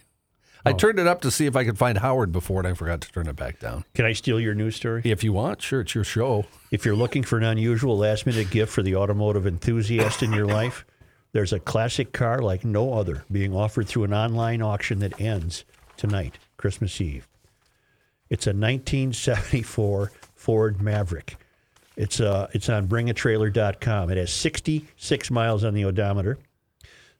I 0.67 0.73
oh. 0.73 0.77
turned 0.77 0.99
it 0.99 1.07
up 1.07 1.21
to 1.21 1.31
see 1.31 1.47
if 1.47 1.55
I 1.55 1.65
could 1.65 1.79
find 1.79 1.99
Howard 1.99 2.33
before, 2.33 2.59
and 2.59 2.67
I 2.67 2.75
forgot 2.75 3.01
to 3.03 3.13
turn 3.13 3.29
it 3.29 3.37
back 3.37 3.61
down. 3.61 3.85
Can 3.95 4.05
I 4.05 4.13
steal 4.13 4.41
your 4.41 4.55
news 4.55 4.75
story? 4.75 5.01
If 5.05 5.23
you 5.23 5.33
want, 5.33 5.63
sure, 5.63 5.83
it's 5.83 5.95
your 5.95 6.03
show. 6.03 6.45
If 6.73 6.85
you're 6.85 6.97
looking 6.97 7.23
for 7.23 7.39
an 7.39 7.45
unusual 7.45 7.97
last 7.97 8.27
minute 8.27 8.51
gift 8.51 8.73
for 8.73 8.83
the 8.83 8.97
automotive 8.97 9.47
enthusiast 9.47 10.25
in 10.25 10.33
your 10.33 10.45
life, 10.47 10.85
there's 11.37 11.53
a 11.53 11.61
classic 11.61 12.15
car 12.15 12.39
like 12.39 12.65
no 12.65 12.95
other 12.95 13.23
being 13.31 13.55
offered 13.55 13.87
through 13.87 14.05
an 14.05 14.15
online 14.15 14.63
auction 14.63 15.01
that 15.01 15.21
ends 15.21 15.67
tonight, 15.99 16.39
Christmas 16.57 16.99
Eve. 16.99 17.29
It's 18.31 18.47
a 18.47 18.57
1974 18.57 20.13
Ford 20.35 20.81
Maverick. 20.81 21.37
It's 21.95 22.21
uh, 22.21 22.49
it's 22.55 22.71
on 22.71 22.89
bringatrailer.com. 22.89 24.09
It 24.09 24.17
has 24.17 24.33
66 24.33 25.31
miles 25.31 25.63
on 25.63 25.75
the 25.75 25.85
odometer. 25.85 26.39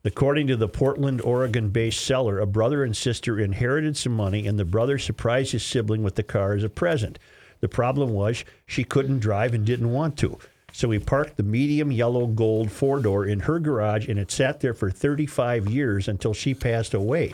According 0.03 0.47
to 0.47 0.57
the 0.57 0.67
Portland, 0.67 1.21
Oregon 1.21 1.69
based 1.69 2.03
seller, 2.03 2.39
a 2.39 2.47
brother 2.47 2.85
and 2.85 2.97
sister 2.97 3.39
inherited 3.39 3.99
some 3.99 4.17
money, 4.17 4.47
and 4.47 4.59
the 4.59 4.65
brother 4.65 4.97
surprised 4.97 5.53
his 5.53 5.63
sibling 5.63 6.03
with 6.03 6.15
the 6.15 6.23
car 6.23 6.55
as 6.55 6.65
a 6.65 6.71
present. 6.71 7.19
The 7.61 7.69
problem 7.69 8.15
was 8.15 8.47
she 8.65 8.83
couldn't 8.83 9.19
drive 9.19 9.53
and 9.53 9.67
didn't 9.67 9.93
want 9.93 10.17
to. 10.21 10.39
So 10.77 10.91
he 10.91 10.99
parked 10.99 11.39
the 11.39 11.43
medium 11.43 11.91
yellow 11.91 12.27
gold 12.27 12.71
four 12.71 13.01
door 13.01 13.25
in 13.25 13.41
her 13.41 13.59
garage, 13.59 14.09
and 14.09 14.19
it 14.19 14.31
sat 14.31 14.61
there 14.61 14.75
for 14.75 14.91
35 14.91 15.71
years 15.71 16.07
until 16.07 16.35
she 16.35 16.53
passed 16.53 16.93
away. 16.93 17.33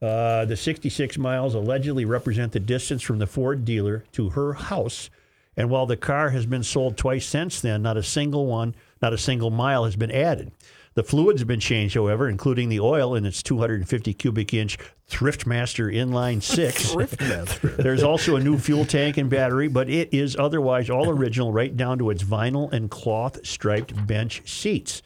Uh, 0.00 0.44
the 0.44 0.56
66 0.56 1.18
miles 1.18 1.56
allegedly 1.56 2.04
represent 2.04 2.52
the 2.52 2.60
distance 2.60 3.02
from 3.02 3.18
the 3.18 3.26
Ford 3.26 3.64
dealer 3.64 4.04
to 4.12 4.30
her 4.30 4.52
house. 4.52 5.10
And 5.56 5.70
while 5.70 5.86
the 5.86 5.96
car 5.96 6.30
has 6.30 6.46
been 6.46 6.62
sold 6.62 6.96
twice 6.96 7.26
since 7.26 7.60
then, 7.60 7.82
not 7.82 7.96
a 7.96 8.02
single 8.04 8.46
one, 8.46 8.76
not 9.02 9.12
a 9.12 9.18
single 9.18 9.50
mile 9.50 9.84
has 9.84 9.96
been 9.96 10.12
added. 10.12 10.52
The 10.96 11.04
fluids 11.04 11.40
have 11.42 11.46
been 11.46 11.60
changed, 11.60 11.94
however, 11.94 12.26
including 12.26 12.70
the 12.70 12.80
oil 12.80 13.14
in 13.14 13.26
its 13.26 13.42
250 13.42 14.14
cubic 14.14 14.54
inch 14.54 14.78
Thriftmaster 15.10 15.94
inline 15.94 16.42
six. 16.42 16.94
Thriftmaster. 16.94 17.76
There's 17.76 18.02
also 18.02 18.36
a 18.36 18.40
new 18.40 18.58
fuel 18.58 18.86
tank 18.86 19.18
and 19.18 19.28
battery, 19.28 19.68
but 19.68 19.90
it 19.90 20.14
is 20.14 20.38
otherwise 20.38 20.88
all 20.88 21.10
original, 21.10 21.52
right 21.52 21.76
down 21.76 21.98
to 21.98 22.08
its 22.08 22.24
vinyl 22.24 22.72
and 22.72 22.90
cloth 22.90 23.46
striped 23.46 24.06
bench 24.06 24.40
seats. 24.48 25.02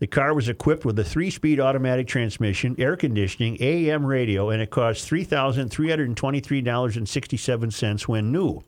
The 0.00 0.08
car 0.08 0.34
was 0.34 0.48
equipped 0.48 0.84
with 0.84 0.98
a 0.98 1.04
three 1.04 1.30
speed 1.30 1.60
automatic 1.60 2.08
transmission, 2.08 2.74
air 2.76 2.96
conditioning, 2.96 3.58
AM 3.60 4.04
radio, 4.04 4.50
and 4.50 4.60
it 4.60 4.70
cost 4.70 5.08
$3,323.67 5.08 8.08
when 8.08 8.32
new. 8.32 8.64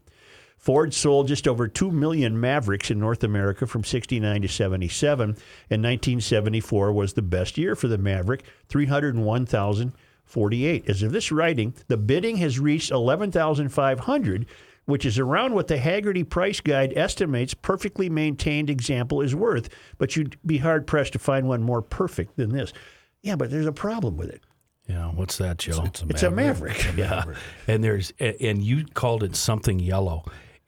Ford 0.60 0.92
sold 0.92 1.26
just 1.26 1.48
over 1.48 1.66
2 1.66 1.90
million 1.90 2.38
Mavericks 2.38 2.90
in 2.90 3.00
North 3.00 3.24
America 3.24 3.66
from 3.66 3.82
69 3.82 4.42
to 4.42 4.48
77, 4.48 5.22
and 5.24 5.82
1974 5.82 6.92
was 6.92 7.14
the 7.14 7.22
best 7.22 7.56
year 7.56 7.74
for 7.74 7.88
the 7.88 7.96
Maverick, 7.96 8.42
301,048. 8.68 10.88
As 10.88 11.02
of 11.02 11.12
this 11.12 11.32
writing, 11.32 11.72
the 11.88 11.96
bidding 11.96 12.36
has 12.36 12.58
reached 12.58 12.90
11,500, 12.90 14.46
which 14.84 15.06
is 15.06 15.18
around 15.18 15.54
what 15.54 15.68
the 15.68 15.78
Hagerty 15.78 16.28
Price 16.28 16.60
Guide 16.60 16.92
estimates 16.94 17.54
perfectly 17.54 18.10
maintained 18.10 18.68
example 18.68 19.22
is 19.22 19.34
worth, 19.34 19.70
but 19.96 20.14
you'd 20.14 20.36
be 20.44 20.58
hard 20.58 20.86
pressed 20.86 21.14
to 21.14 21.18
find 21.18 21.48
one 21.48 21.62
more 21.62 21.80
perfect 21.80 22.36
than 22.36 22.50
this. 22.50 22.74
Yeah, 23.22 23.36
but 23.36 23.50
there's 23.50 23.64
a 23.66 23.72
problem 23.72 24.18
with 24.18 24.28
it. 24.28 24.42
Yeah, 24.88 25.10
what's 25.12 25.36
that, 25.38 25.58
Joe? 25.58 25.82
It's 25.84 26.02
a 26.02 26.06
It's 26.08 26.22
a 26.22 26.30
Maverick. 26.30 26.96
yeah, 26.96 27.24
and 27.68 27.84
there's 27.84 28.12
and 28.18 28.62
you 28.62 28.86
called 28.86 29.22
it 29.22 29.36
something 29.36 29.78
yellow. 29.78 30.24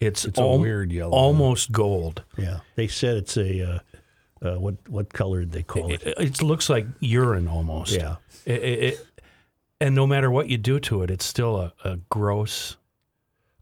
It's, 0.07 0.25
It's 0.25 0.39
a 0.39 0.47
weird 0.47 0.93
yellow. 0.93 1.13
almost 1.13 1.73
gold. 1.73 2.23
Yeah, 2.37 2.61
they 2.77 2.89
said 2.89 3.17
it's 3.17 3.37
a 3.37 3.63
uh, 3.63 3.79
uh, 4.47 4.59
what 4.59 4.77
what 4.89 5.13
color 5.13 5.41
did 5.41 5.53
they 5.53 5.63
call 5.63 5.93
it? 5.93 6.03
It, 6.03 6.15
it 6.19 6.43
looks 6.43 6.69
like 6.69 6.87
urine 7.01 7.49
almost. 7.49 7.93
Yeah. 7.93 8.17
It- 8.45 8.63
it- 8.63 8.83
it- 8.85 9.07
and 9.81 9.97
no 9.97 10.07
matter 10.07 10.31
what 10.31 10.49
you 10.49 10.59
do 10.59 10.79
to 10.79 11.03
it, 11.03 11.11
it's 11.11 11.25
still 11.25 11.57
a, 11.57 11.73
a 11.85 11.97
gross. 12.09 12.77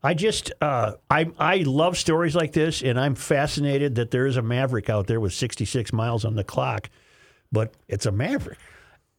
I 0.03 0.13
just 0.15 0.53
uh, 0.61 0.93
I 1.11 1.31
I 1.39 1.57
love 1.59 1.97
stories 1.97 2.35
like 2.37 2.53
this, 2.53 2.83
and 2.83 2.99
I'm 3.01 3.15
fascinated 3.15 3.95
that 3.95 4.11
there 4.11 4.27
is 4.27 4.37
a 4.37 4.43
Maverick 4.43 4.91
out 4.91 5.07
there 5.07 5.19
with 5.21 5.33
66 5.33 5.93
miles 5.95 6.25
on 6.27 6.35
the 6.37 6.45
clock, 6.45 6.91
but 7.51 7.73
it's 7.89 8.05
a 8.07 8.13
Maverick. 8.13 8.59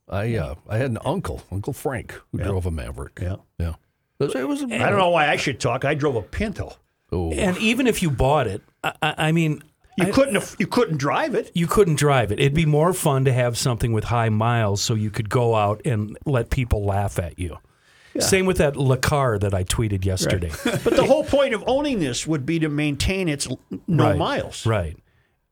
I 0.10 0.36
uh, 0.36 0.56
I 0.70 0.78
had 0.78 0.92
an 0.92 1.00
uncle, 1.06 1.42
Uncle 1.52 1.74
Frank, 1.74 2.14
who 2.32 2.38
drove 2.40 2.66
a 2.68 2.72
Maverick. 2.72 3.18
Yeah. 3.22 3.38
Yeah. 3.60 3.74
It 4.20 4.26
was, 4.26 4.36
it 4.36 4.48
was 4.48 4.62
a 4.62 4.66
I 4.66 4.90
don't 4.90 5.00
know 5.00 5.10
why 5.10 5.28
I 5.30 5.36
should 5.38 5.60
talk. 5.60 5.84
I 5.86 5.96
drove 5.96 6.16
a 6.16 6.22
Pinto. 6.22 6.76
Oh. 7.12 7.32
And 7.32 7.57
even 7.57 7.88
if 7.88 8.01
you 8.01 8.09
bought 8.09 8.47
it, 8.47 8.62
I, 8.84 8.93
I 9.01 9.14
I 9.18 9.32
mean, 9.32 9.62
You 9.97 10.07
I- 10.07 10.12
couldn't 10.12 10.36
have, 10.36 10.55
you 10.59 10.68
couldn't 10.68 10.97
drive 10.97 11.36
it. 11.36 11.51
you 11.53 11.68
couldn't 11.68 11.95
drive 11.95 12.32
it. 12.32 12.39
It'd 12.39 12.53
be 12.53 12.66
more 12.66 12.93
fun 12.93 13.26
to 13.26 13.34
have 13.34 13.57
something 13.57 13.91
with 13.91 14.05
high 14.05 14.30
miles 14.30 14.82
so 14.82 14.93
you 14.93 15.12
could 15.12 15.30
go 15.30 15.55
out 15.55 15.82
and 15.86 16.18
let 16.26 16.49
people 16.49 16.86
laugh 16.86 17.20
at 17.20 17.38
you. 17.38 17.57
Same 18.20 18.45
with 18.45 18.57
that 18.57 18.76
Le 18.76 18.97
car 18.97 19.39
that 19.39 19.53
I 19.53 19.64
tweeted 19.64 20.03
yesterday. 20.03 20.51
But 20.66 20.95
the 20.97 21.05
whole 21.05 21.24
point 21.24 21.53
of 21.53 21.64
owning 21.66 21.99
this 21.99 22.28
would 22.28 22.45
be 22.45 22.59
to 22.59 22.68
maintain 22.68 23.30
its 23.30 23.47
no 23.88 24.09
Right, 24.09 24.18
miles. 24.18 24.66
Right. 24.66 24.97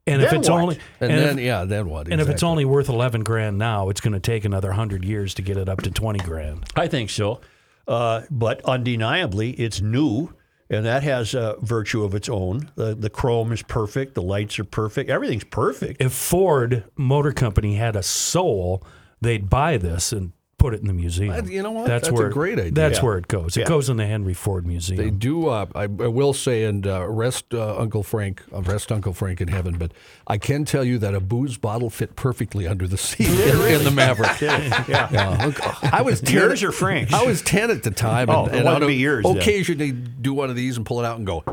And 0.05 0.21
if 0.21 0.33
it's 0.33 0.49
what? 0.49 0.61
only 0.61 0.79
And, 0.99 1.11
and 1.11 1.21
then 1.21 1.39
if, 1.39 1.45
yeah, 1.45 1.63
then 1.65 1.87
what? 1.87 2.07
and 2.09 2.19
if 2.19 2.27
it's 2.27 2.43
only 2.43 2.65
worth 2.65 2.89
eleven 2.89 3.23
grand 3.23 3.57
now, 3.59 3.87
it's 3.89 4.01
going 4.01 4.11
to 4.13 4.19
take 4.19 4.43
another 4.43 4.71
hundred 4.73 5.05
years 5.05 5.33
to 5.35 5.41
get 5.41 5.55
it 5.55 5.69
up 5.69 5.81
to 5.83 5.91
twenty 5.91 6.19
grand. 6.19 6.65
I 6.75 6.87
think 6.87 7.09
so. 7.11 7.39
Uh, 7.87 8.21
but 8.29 8.61
undeniably, 8.65 9.51
it's 9.51 9.79
new, 9.81 10.33
and 10.69 10.85
that 10.85 11.03
has 11.03 11.33
a 11.33 11.55
virtue 11.61 12.03
of 12.03 12.13
its 12.13 12.29
own. 12.29 12.71
The, 12.75 12.95
the 12.95 13.09
chrome 13.09 13.51
is 13.51 13.63
perfect. 13.63 14.15
The 14.15 14.21
lights 14.21 14.59
are 14.59 14.63
perfect. 14.63 15.09
Everything's 15.09 15.43
perfect. 15.43 16.01
If 16.01 16.13
Ford 16.13 16.83
Motor 16.95 17.31
Company 17.31 17.75
had 17.75 17.95
a 17.95 18.03
soul, 18.03 18.83
they'd 19.21 19.49
buy 19.49 19.77
this 19.77 20.11
and 20.11 20.31
put 20.59 20.73
it 20.75 20.81
in 20.81 20.87
the 20.87 20.93
museum. 20.93 21.31
Uh, 21.33 21.41
you 21.43 21.63
know 21.63 21.71
what? 21.71 21.87
That's 21.87 22.09
a 22.09 22.13
where 22.13 22.29
great 22.29 22.59
idea. 22.59 22.71
That's 22.71 22.99
Yeah. 22.99 23.05
where 23.05 23.17
it 23.17 23.27
goes. 23.27 23.57
It 23.57 23.61
Yeah. 23.61 23.65
goes 23.67 23.89
in 23.89 23.97
the 23.97 24.05
Henry 24.05 24.33
Ford 24.35 24.67
Museum. 24.67 24.97
They 25.01 25.09
do. 25.09 25.47
Uh, 25.47 25.65
I, 25.73 25.83
I 25.83 25.87
will 25.87 26.33
say, 26.33 26.65
and 26.65 26.85
uh, 26.85 27.07
rest 27.07 27.53
uh, 27.53 27.77
Uncle 27.77 28.03
Frank, 28.03 28.43
uh, 28.53 28.61
rest 28.61 28.91
Uncle 28.91 29.13
Frank 29.13 29.41
in 29.41 29.47
heaven. 29.47 29.77
But 29.77 29.91
I 30.27 30.37
can 30.37 30.65
tell 30.65 30.83
you 30.83 30.99
that 30.99 31.15
a 31.15 31.19
booze 31.19 31.57
bottle 31.57 31.89
fit 31.89 32.15
perfectly 32.15 32.67
under 32.67 32.87
the 32.87 32.97
seat 32.97 33.27
in, 33.29 33.61
in 33.73 33.83
the 33.83 33.91
Maverick. 33.91 34.39
yeah. 34.41 34.85
Yeah, 34.87 35.45
look, 35.45 35.83
I 35.93 36.01
was 36.01 36.21
10 36.21 36.35
Yours 36.35 36.63
or 36.63 36.71
Frank's? 36.71 37.13
I 37.13 37.23
was 37.23 37.41
ten 37.41 37.71
at 37.71 37.83
the 37.83 37.91
time, 37.91 38.29
Oh, 38.29 38.45
and, 38.45 38.53
it 38.53 38.57
and 38.57 38.65
wouldn't 38.65 38.83
I'd 38.83 38.87
be 38.87 38.95
yours 38.95 39.23
then. 39.23 39.37
Occasionally, 39.37 39.91
do 39.93 40.33
one 40.33 40.49
of 40.49 40.55
these 40.55 40.77
and 40.77 40.85
pull 40.85 40.99
it 40.99 41.05
out 41.05 41.17
and 41.17 41.25
go 41.25 41.43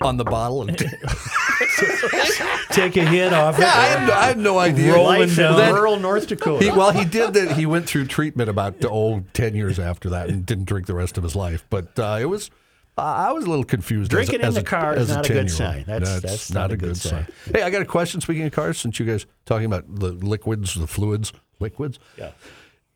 on 0.00 0.16
the 0.16 0.24
bottle. 0.24 0.62
And 0.68 0.76
Take 2.70 2.96
a 2.96 3.04
hit 3.04 3.32
off 3.32 3.58
Yeah, 3.58 3.72
I 3.74 3.86
it. 3.86 3.98
had, 3.98 4.06
no- 4.08 4.14
I 4.14 4.26
had 4.26 4.38
no 4.38 4.58
idea. 4.58 4.94
Rolling 4.94 5.20
Life 5.20 5.38
in 5.38 5.74
rural 5.74 5.98
North 5.98 6.26
Dakota. 6.28 6.64
He, 6.64 6.70
well, 6.70 6.92
he 6.92 7.04
did 7.04 7.34
that. 7.34 7.52
He 7.56 7.66
went 7.66 7.86
through 7.86 8.06
treatment 8.06 8.48
about 8.48 8.76
oh, 8.84 9.24
10 9.32 9.54
years 9.54 9.78
after 9.78 10.10
that 10.10 10.28
and 10.28 10.44
didn't 10.46 10.64
drink 10.64 10.86
the 10.86 10.94
rest 10.94 11.18
of 11.18 11.24
his 11.24 11.34
life. 11.36 11.64
But 11.70 11.98
uh, 11.98 12.18
it 12.20 12.26
was, 12.26 12.50
uh, 12.96 13.02
I 13.02 13.32
was 13.32 13.44
a 13.44 13.48
little 13.50 13.64
confused. 13.64 14.12
as 14.12 14.14
a- 14.14 14.16
Drinking 14.26 14.40
in 14.40 14.46
as 14.46 14.54
the 14.54 14.60
a, 14.60 14.64
car 14.64 14.94
is 14.96 15.08
not 15.08 15.28
a 15.28 15.32
good 15.32 15.50
sign. 15.50 15.84
That's- 15.86 16.20
that's 16.20 16.52
not 16.52 16.70
a 16.72 16.76
good 16.76 16.96
sign. 16.96 17.26
Hey, 17.52 17.62
I 17.62 17.70
got 17.70 17.82
a 17.82 17.86
question. 17.86 18.20
Speaking 18.20 18.44
of 18.46 18.52
cars, 18.52 18.78
since 18.78 18.98
you 19.00 19.06
guys 19.06 19.26
talking 19.46 19.66
about 19.66 19.84
the 19.92 20.12
liquids, 20.12 20.74
the 20.74 20.86
fluids, 20.86 21.32
liquids. 21.58 21.98
Yeah. 22.16 22.30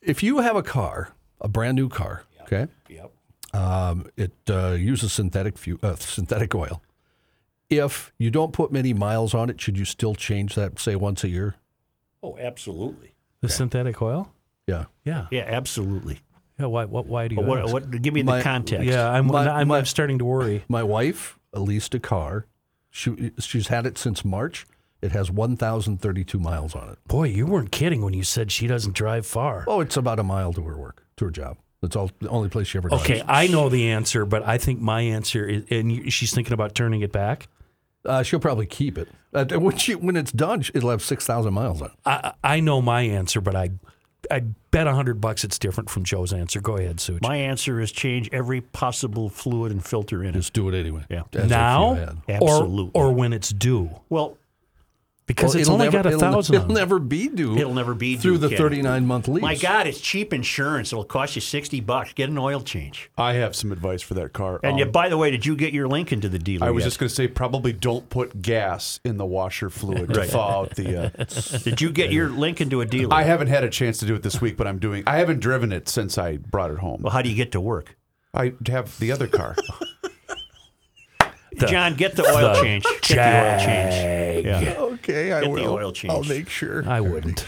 If 0.03 0.23
you 0.23 0.39
have 0.39 0.57
a 0.57 0.63
car, 0.63 1.15
a 1.41 1.49
brand 1.49 1.77
new 1.77 1.89
car, 1.89 2.25
okay, 2.43 2.67
Yep. 2.89 3.11
um, 3.55 4.07
it 4.17 4.33
uh, 4.51 4.73
uses 4.73 5.13
synthetic 5.13 5.57
fu- 5.59 5.79
uh, 5.83 5.97
synthetic 5.97 6.55
oil. 6.55 6.83
If 7.71 8.13
you 8.19 8.31
don't 8.31 8.53
put 8.53 8.71
many 8.73 8.93
miles 8.93 9.35
on 9.35 9.51
it, 9.51 9.61
should 9.61 9.79
you 9.79 9.85
still 9.85 10.15
change 10.15 10.55
that, 10.55 10.79
say, 10.79 10.97
once 10.97 11.25
a 11.25 11.29
year? 11.29 11.57
Oh, 12.23 12.37
absolutely. 12.39 13.15
The 13.41 13.49
synthetic 13.49 14.01
oil? 14.01 14.33
Yeah. 14.67 14.85
Yeah. 15.05 15.27
Yeah, 15.31 15.45
absolutely. 15.47 16.21
Yeah. 16.59 16.67
Why? 16.67 16.85
What? 16.85 17.07
Why 17.07 17.29
do 17.29 17.35
you? 17.35 17.41
But 17.41 17.49
what, 17.49 17.59
ask? 17.65 17.73
what, 17.73 17.91
give 18.03 18.15
me 18.15 18.23
My- 18.23 18.39
the 18.39 18.43
context. 18.45 18.87
yeah, 18.87 19.11
I'm, 19.11 19.27
My- 19.27 19.49
I'm, 19.49 19.69
my- 19.69 19.79
I'm 19.79 19.85
starting 19.87 20.19
to 20.19 20.25
worry. 20.25 20.65
My 20.69 20.83
wife 20.83 21.39
leased 21.53 21.95
a 21.95 22.01
car. 22.01 22.47
She, 22.91 23.33
she's 23.41 23.69
had 23.69 23.87
it 23.87 23.99
since 23.99 24.25
March. 24.25 24.67
It 25.03 25.13
has 25.13 25.31
1,032 25.31 26.39
miles 26.39 26.75
on 26.75 26.89
it. 26.89 26.99
Boy, 27.07 27.25
you 27.25 27.45
weren't 27.47 27.71
kidding 27.73 28.03
when 28.03 28.15
you 28.15 28.23
said 28.23 28.51
she 28.51 28.67
doesn't 28.67 28.95
drive 28.95 29.27
far. 29.27 29.65
Oh, 29.67 29.81
it's 29.81 29.97
about 29.99 30.19
a 30.19 30.23
mile 30.23 30.53
to 30.55 30.63
her 30.63 30.79
work, 30.79 31.05
to 31.17 31.27
her 31.27 31.31
job. 31.31 31.59
That's 31.83 31.97
all. 31.97 32.11
The 32.21 32.29
only 32.31 32.49
place 32.49 32.69
she 32.69 32.79
ever. 32.79 32.89
Drives. 32.89 33.05
Okay. 33.05 33.23
I 33.27 33.47
know 33.49 33.69
the 33.69 33.91
answer, 33.91 34.25
but 34.25 34.47
I 34.49 34.57
think 34.57 34.81
my 34.81 35.03
answer 35.03 35.45
is, 35.45 35.65
and 35.71 36.11
she's 36.11 36.33
thinking 36.33 36.55
about 36.55 36.75
turning 36.75 37.03
it 37.03 37.13
back. 37.13 37.49
Uh, 38.05 38.23
she'll 38.23 38.41
probably 38.41 38.67
keep 38.67 38.99
it. 38.99 39.09
Uh, 39.33 39.45
when 39.59 39.77
she 39.77 39.95
when 39.95 40.17
it's 40.17 40.33
done, 40.33 40.63
it'll 40.75 40.91
have 40.91 41.03
6,000 41.03 41.53
miles 41.53 41.83
on 41.83 41.89
it. 41.89 41.95
I, 42.05 42.33
I 42.45 42.61
know 42.61 42.81
my 42.83 43.03
answer, 43.03 43.41
but 43.41 43.57
I, 43.57 43.71
I 44.31 44.41
bet 44.71 44.87
a 44.87 44.93
hundred 44.93 45.21
bucks 45.21 45.43
it's 45.45 45.59
different 45.59 45.91
from 45.91 46.05
Joe's 46.05 46.33
answer. 46.33 46.61
Go 46.61 46.77
ahead, 46.77 47.01
Such. 47.01 47.21
My 47.23 47.37
answer 47.37 47.81
is 47.81 47.91
change 47.93 48.29
every 48.33 48.61
possible 48.61 49.29
fluid 49.29 49.73
and 49.73 49.85
filter 49.85 50.23
in 50.23 50.31
it. 50.31 50.33
Just 50.35 50.53
do 50.53 50.69
it 50.69 50.79
anyway. 50.79 51.05
Yeah. 51.11 51.23
As 51.33 51.35
if 51.35 51.43
you 51.45 51.49
now, 51.49 51.95
had. 51.95 52.19
Absolutely. 52.29 52.91
or 52.95 53.07
or 53.07 53.13
when 53.13 53.33
it's 53.33 53.51
due, 53.51 53.91
Well, 54.09 54.39
because 55.27 55.55
Well, 55.55 55.61
it's 55.61 55.71
only 55.71 55.87
never- 55.87 55.97
got 55.99 56.07
a 56.07 56.09
it'll- 56.11 56.21
thousand. 56.21 56.55
It'll 56.57 56.65
on 56.67 56.71
it. 56.73 56.75
never 56.75 56.99
be 56.99 57.29
due. 57.29 57.57
it'll 57.57 57.73
never 57.75 57.95
be 57.95 58.15
due. 58.17 58.21
through 58.21 58.39
due, 58.39 58.49
the 58.49 58.57
39 58.57 59.07
month 59.07 59.27
lease. 59.29 59.43
My 59.43 59.55
God, 59.55 59.87
it's 59.87 60.01
cheap 60.01 60.33
insurance. 60.35 60.93
It'll 60.93 61.05
cost 61.05 61.35
you 61.35 61.41
sixty 61.41 61.81
bucks. 61.81 62.13
Get 62.13 62.29
an 62.29 62.37
oil 62.39 62.61
change. 62.61 63.11
I 63.17 63.35
have 63.35 63.57
some 63.57 63.73
advice 63.73 64.03
for 64.03 64.15
that 64.15 64.33
car. 64.33 64.61
And 64.63 64.73
Um, 64.75 64.79
you, 64.79 64.85
by 64.87 65.09
the 65.09 65.17
way, 65.17 65.31
did 65.31 65.47
you 65.47 65.57
get 65.57 65.73
your 65.73 65.89
link 65.89 66.13
into 66.13 66.29
the 66.29 66.39
dealer? 66.39 66.67
I 66.67 66.71
was 66.71 66.83
yet? 66.83 66.87
just 66.89 66.99
going 66.99 67.09
to 67.09 67.15
say, 67.15 67.27
probably 67.29 67.73
don't 67.73 68.09
put 68.11 68.43
gas 68.43 69.01
in 69.05 69.17
the 69.17 69.27
washer 69.27 69.71
fluid 69.71 70.13
to 70.13 70.21
Right. 70.21 70.29
thaw 70.29 70.61
out 70.61 70.77
the. 70.77 71.05
Uh, 71.07 71.59
Did 71.65 71.81
you 71.81 71.91
get 71.91 72.13
your 72.13 72.29
link 72.29 72.61
into 72.61 72.81
a 72.81 72.87
dealer? 72.87 73.15
I 73.15 73.23
haven't 73.23 73.49
had 73.49 73.65
a 73.65 73.71
chance 73.71 73.99
to 73.99 74.07
do 74.07 74.15
it 74.15 74.23
this 74.23 74.41
week, 74.41 74.57
but 74.57 74.67
I'm 74.67 74.79
doing. 74.79 75.05
I 75.07 75.17
haven't 75.17 75.41
driven 75.41 75.73
it 75.73 75.89
since 75.89 76.19
I 76.19 76.37
brought 76.37 76.71
it 76.71 76.79
home. 76.79 77.01
well, 77.03 77.13
how 77.13 77.23
do 77.23 77.29
you 77.31 77.35
get 77.37 77.51
to 77.53 77.61
work? 77.61 77.97
I 78.35 78.53
have 78.67 78.99
the 78.99 79.11
other 79.13 79.27
car. 79.29 79.57
The- 81.59 81.67
John, 81.67 81.95
get 81.95 82.17
the 82.17 82.25
oil 82.25 82.55
the 82.55 82.63
change. 82.63 82.85
Get 83.03 83.03
the 83.03 83.53
oil 83.53 83.59
change. 83.61 84.45
Yeah. 84.47 84.75
okay, 84.79 85.33
I 85.33 85.41
Get 85.41 85.45
the 85.45 85.51
will. 85.51 85.73
oil 85.73 85.93
change. 85.93 86.13
I'll 86.13 86.25
make 86.25 86.49
sure. 86.49 86.89
I 86.89 87.01
wouldn't. 87.01 87.45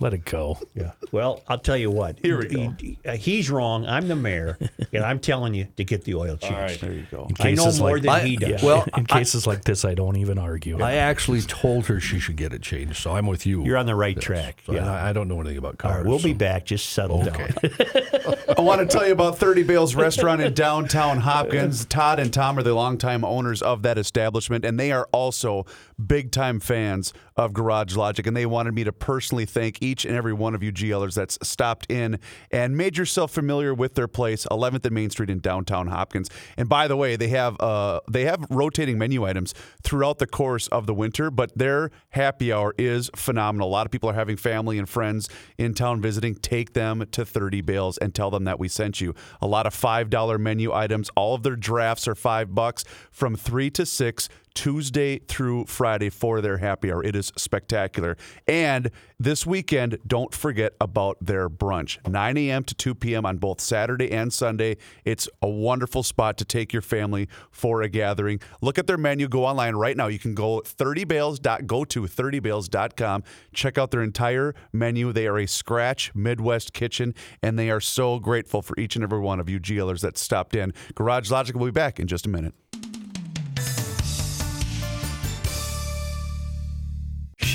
Let 0.00 0.14
it 0.14 0.24
go. 0.24 0.58
Yeah. 0.74 0.92
Well, 1.10 1.42
I'll 1.48 1.58
tell 1.58 1.76
you 1.76 1.90
what. 1.90 2.18
Here 2.22 2.38
we 2.38 2.46
go. 2.46 2.74
He- 2.78 2.98
he- 3.02 3.08
uh, 3.08 3.16
he's 3.16 3.50
wrong. 3.50 3.86
I'm 3.86 4.08
the 4.08 4.16
mayor, 4.16 4.58
and 4.92 5.04
I'm 5.04 5.18
telling 5.18 5.54
you 5.54 5.66
to 5.76 5.84
get 5.84 6.04
the 6.04 6.14
oil 6.14 6.36
change. 6.36 6.80
there 6.80 6.92
you 6.92 7.06
go. 7.10 7.28
I 7.40 7.52
know 7.52 7.70
more 7.78 7.98
like, 7.98 8.22
than 8.22 8.26
he 8.26 8.36
does. 8.36 8.62
Well, 8.62 8.86
in 8.96 9.06
cases 9.06 9.46
like 9.46 9.64
this, 9.64 9.84
I 9.84 9.94
don't 9.94 10.16
even 10.16 10.38
argue. 10.38 10.80
I 10.82 10.94
actually 10.94 11.40
told 11.42 11.86
her 11.86 12.00
she 12.00 12.18
should 12.18 12.36
get 12.36 12.52
it 12.52 12.62
changed, 12.62 12.96
so 12.96 13.12
I'm 13.16 13.26
with 13.26 13.44
you. 13.46 13.64
You're 13.64 13.76
on 13.76 13.86
the 13.86 13.94
right 13.94 14.16
Yes. 14.16 14.24
track. 14.24 14.62
So, 14.66 14.72
Yeah. 14.72 14.90
I, 14.90 15.10
I 15.10 15.12
don't 15.12 15.28
know 15.28 15.40
anything 15.40 15.58
about 15.58 15.78
cars. 15.78 15.96
right, 15.98 16.06
we'll 16.06 16.18
be 16.22 16.32
back. 16.32 16.64
Just 16.66 16.90
settle 16.90 17.22
Okay. 17.28 17.48
down. 17.48 18.34
I 18.56 18.60
want 18.60 18.80
to 18.80 18.86
tell 18.86 19.06
you 19.06 19.12
about 19.12 19.38
30 19.38 19.62
Bales 19.64 19.94
Restaurant 19.94 20.40
in 20.40 20.52
downtown 20.54 21.18
Hopkins. 21.18 21.84
Todd 21.86 22.18
and 22.20 22.32
Tom 22.32 22.58
are 22.58 22.62
the 22.62 22.74
longtime 22.74 23.24
owners 23.32 23.62
of 23.62 23.82
that 23.82 23.98
establishment, 23.98 24.64
and 24.64 24.78
they 24.78 24.92
are 24.92 25.08
also 25.12 25.64
big 26.06 26.30
time 26.30 26.60
fans 26.60 27.12
of 27.36 27.52
Garage 27.52 27.96
Logic. 27.96 28.26
And 28.26 28.36
they 28.36 28.46
wanted 28.46 28.74
me 28.74 28.84
to 28.84 28.92
personally 28.92 29.46
thank 29.46 29.82
each 29.82 30.04
and 30.04 30.14
every 30.14 30.32
one 30.32 30.54
of 30.54 30.62
you 30.62 30.72
GLers 30.72 31.14
that's 31.14 31.38
stopped 31.42 31.90
in 31.90 32.18
and 32.50 32.76
made 32.76 32.96
yourself 32.96 33.32
familiar 33.32 33.74
with 33.74 33.94
their 33.94 34.08
place, 34.08 34.46
11th 34.50 34.84
and 34.84 34.94
Main 34.94 35.10
Street 35.10 35.30
in 35.30 35.40
downtown 35.40 35.86
Hopkins. 35.88 36.28
And 36.56 36.68
by 36.68 36.88
the 36.88 36.96
way, 36.96 37.16
they 37.16 37.28
have 37.28 37.58
uh, 37.60 38.00
they 38.10 38.24
have 38.24 38.44
rotating 38.50 38.98
menu 38.98 39.24
items 39.24 39.54
throughout 39.82 40.18
the 40.18 40.26
course 40.26 40.68
of 40.68 40.86
the 40.86 40.94
winter, 40.94 41.30
but 41.30 41.56
their 41.56 41.90
happy 42.10 42.52
hour 42.52 42.74
is 42.78 43.10
phenomenal. 43.16 43.68
A 43.68 43.70
lot 43.70 43.86
of 43.86 43.92
people 43.92 44.10
are 44.10 44.14
having 44.14 44.36
family 44.36 44.78
and 44.78 44.88
friends 44.88 45.28
in 45.58 45.74
town 45.74 46.00
visiting. 46.00 46.34
Take 46.34 46.74
them 46.74 47.04
to 47.12 47.24
30 47.24 47.60
Bales 47.62 47.98
and 47.98 48.14
tell 48.14 48.30
them 48.30 48.44
that 48.44 48.58
we 48.58 48.68
sent 48.68 49.00
you. 49.00 49.14
A 49.40 49.46
lot 49.46 49.66
of 49.66 49.74
$5 49.74 50.40
menu 50.40 50.72
items. 50.72 51.10
All 51.16 51.34
of 51.34 51.42
their 51.42 51.56
drafts 51.56 52.06
are 52.08 52.14
5 52.14 52.54
bucks 52.54 52.84
from 53.22 53.36
3 53.36 53.70
to 53.70 53.86
6 53.86 54.28
Tuesday 54.52 55.20
through 55.20 55.64
Friday 55.66 56.10
for 56.10 56.40
their 56.40 56.58
happy 56.58 56.90
hour. 56.90 57.04
It 57.04 57.14
is 57.14 57.30
spectacular. 57.36 58.16
And 58.48 58.90
this 59.16 59.46
weekend, 59.46 59.98
don't 60.04 60.34
forget 60.34 60.72
about 60.80 61.18
their 61.20 61.48
brunch 61.48 62.04
9 62.04 62.36
a.m. 62.36 62.64
to 62.64 62.74
2 62.74 62.96
p.m. 62.96 63.24
on 63.24 63.38
both 63.38 63.60
Saturday 63.60 64.10
and 64.10 64.32
Sunday. 64.32 64.76
It's 65.04 65.28
a 65.40 65.48
wonderful 65.48 66.02
spot 66.02 66.36
to 66.38 66.44
take 66.44 66.72
your 66.72 66.82
family 66.82 67.28
for 67.52 67.80
a 67.82 67.88
gathering. 67.88 68.40
Look 68.60 68.76
at 68.76 68.88
their 68.88 68.98
menu. 68.98 69.28
Go 69.28 69.44
online 69.44 69.76
right 69.76 69.96
now. 69.96 70.08
You 70.08 70.18
can 70.18 70.34
go 70.34 70.60
30bales. 70.60 71.38
Go 71.64 71.84
to 71.84 72.02
30bales.com. 72.02 73.22
Check 73.54 73.78
out 73.78 73.92
their 73.92 74.02
entire 74.02 74.52
menu. 74.72 75.12
They 75.12 75.28
are 75.28 75.38
a 75.38 75.46
scratch 75.46 76.12
Midwest 76.12 76.72
kitchen, 76.72 77.14
and 77.40 77.56
they 77.56 77.70
are 77.70 77.80
so 77.80 78.18
grateful 78.18 78.62
for 78.62 78.74
each 78.80 78.96
and 78.96 79.04
every 79.04 79.20
one 79.20 79.38
of 79.38 79.48
you 79.48 79.60
GLers 79.60 80.00
that 80.00 80.18
stopped 80.18 80.56
in. 80.56 80.74
Garage 80.96 81.30
Logic 81.30 81.54
will 81.54 81.66
be 81.66 81.70
back 81.70 82.00
in 82.00 82.08
just 82.08 82.26
a 82.26 82.28
minute. 82.28 82.54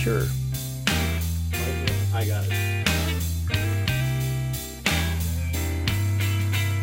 Sure. 0.08 0.24
I 2.14 2.24
got 2.24 2.45
it. 2.45 2.53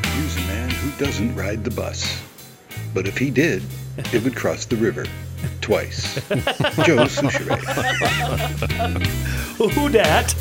Here's 0.08 0.36
a 0.36 0.40
man 0.40 0.68
who 0.68 0.90
doesn't 1.02 1.34
ride 1.34 1.64
the 1.64 1.70
bus. 1.70 2.22
But 2.92 3.06
if 3.08 3.16
he 3.16 3.30
did, 3.30 3.62
it 4.12 4.22
would 4.24 4.36
cross 4.36 4.66
the 4.66 4.76
river 4.76 5.06
twice. 5.62 6.16
Joe 6.84 7.06
Soucheray. 7.06 7.60
Who 9.72 9.88
dat? 9.88 10.34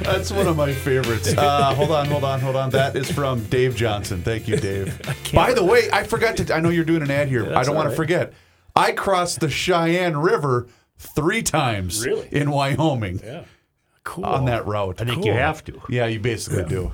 That's 0.00 0.30
one 0.30 0.46
of 0.46 0.56
my 0.56 0.72
favorites. 0.72 1.36
Uh, 1.36 1.74
hold 1.74 1.90
on, 1.90 2.06
hold 2.06 2.24
on, 2.24 2.40
hold 2.40 2.56
on. 2.56 2.70
That 2.70 2.96
is 2.96 3.10
from 3.10 3.44
Dave 3.48 3.76
Johnson. 3.76 4.22
Thank 4.22 4.48
you, 4.48 4.56
Dave. 4.56 4.98
By 5.34 5.52
the 5.52 5.62
way, 5.62 5.90
I 5.92 6.04
forgot 6.04 6.38
to. 6.38 6.54
I 6.54 6.60
know 6.60 6.70
you're 6.70 6.86
doing 6.86 7.02
an 7.02 7.10
ad 7.10 7.28
here. 7.28 7.54
I 7.54 7.64
don't 7.64 7.76
want 7.76 7.90
to 7.90 7.94
forget. 7.94 8.32
I 8.74 8.92
crossed 8.92 9.40
the 9.40 9.50
Cheyenne 9.50 10.16
River 10.16 10.68
try 10.98 11.42
times 11.42 12.04
Really? 12.04 12.28
in 12.30 12.50
Wyoming 12.50 13.20
cool. 14.04 14.24
on 14.24 14.44
that 14.46 14.66
route. 14.66 15.00
I 15.00 15.04
think 15.04 15.24
you 15.24 15.32
have 15.32 15.64
to. 15.64 15.80
Yeah, 15.88 16.06
you 16.06 16.20
basically 16.20 16.64
do. 16.64 16.92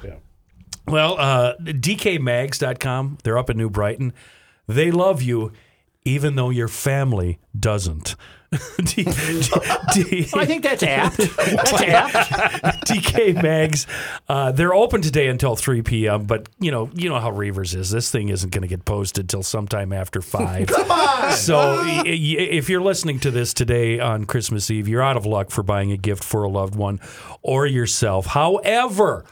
Well, 0.86 1.16
uh, 1.18 1.54
DKMags.com, 1.58 3.18
they're 3.22 3.38
up 3.38 3.50
in 3.50 3.56
New 3.56 3.70
Brighton. 3.70 4.12
They 4.66 4.90
love 4.90 5.22
you, 5.22 5.52
even 6.04 6.34
though 6.36 6.50
your 6.50 6.68
family 6.68 7.38
doesn't. 7.58 8.16
D- 8.84 9.04
D- 9.04 9.04
D- 9.94 10.28
I 10.34 10.44
think 10.44 10.64
that's 10.64 10.82
apt. 10.82 11.16
That's 11.36 11.72
apt. 11.72 12.14
DK 12.88 13.40
Mags, 13.40 13.86
uh, 14.28 14.50
they're 14.50 14.74
open 14.74 15.02
today 15.02 15.28
until 15.28 15.54
3 15.54 15.82
p.m. 15.82 16.24
But 16.24 16.48
you 16.58 16.72
know, 16.72 16.90
you 16.94 17.08
know 17.08 17.20
how 17.20 17.30
Reuvers 17.30 17.74
is. 17.76 17.90
This 17.90 18.10
thing 18.10 18.28
isn't 18.28 18.50
going 18.50 18.62
to 18.62 18.68
get 18.68 18.84
posted 18.84 19.28
till 19.28 19.44
sometime 19.44 19.92
after 19.92 20.20
five. 20.20 20.68
So 21.36 21.58
y- 21.76 22.02
y- 22.04 22.04
if 22.06 22.68
you're 22.68 22.80
listening 22.82 23.20
to 23.20 23.30
this 23.30 23.54
today 23.54 24.00
on 24.00 24.24
Christmas 24.24 24.68
Eve, 24.70 24.88
you're 24.88 25.02
out 25.02 25.16
of 25.16 25.26
luck 25.26 25.50
for 25.52 25.62
buying 25.62 25.92
a 25.92 25.96
gift 25.96 26.24
for 26.24 26.42
a 26.42 26.48
loved 26.48 26.74
one 26.74 26.98
or 27.42 27.66
yourself. 27.66 28.26
However, 28.26 29.24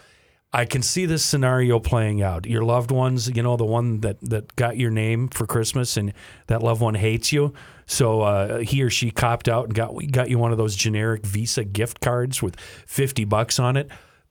I 0.58 0.64
can 0.64 0.82
see 0.82 1.06
this 1.06 1.24
scenario 1.24 1.78
playing 1.78 2.20
out. 2.20 2.44
Your 2.44 2.64
loved 2.64 2.90
ones, 2.90 3.28
you 3.28 3.44
know, 3.44 3.56
the 3.56 3.64
one 3.64 4.00
that, 4.00 4.20
that 4.22 4.56
got 4.56 4.76
your 4.76 4.90
name 4.90 5.28
for 5.28 5.46
Christmas 5.46 5.96
and 5.96 6.12
that 6.48 6.64
loved 6.64 6.80
one 6.80 6.96
hates 6.96 7.30
you. 7.32 7.54
So 7.86 8.22
uh, 8.22 8.58
he 8.58 8.82
or 8.82 8.90
she 8.90 9.12
copped 9.12 9.48
out 9.48 9.66
and 9.66 9.74
got 9.74 9.94
got 10.10 10.28
you 10.28 10.36
one 10.36 10.50
of 10.50 10.58
those 10.58 10.74
generic 10.74 11.24
Visa 11.24 11.62
gift 11.62 12.00
cards 12.00 12.42
with 12.42 12.58
50 12.58 13.24
bucks 13.24 13.60
on 13.60 13.76
it. 13.76 13.88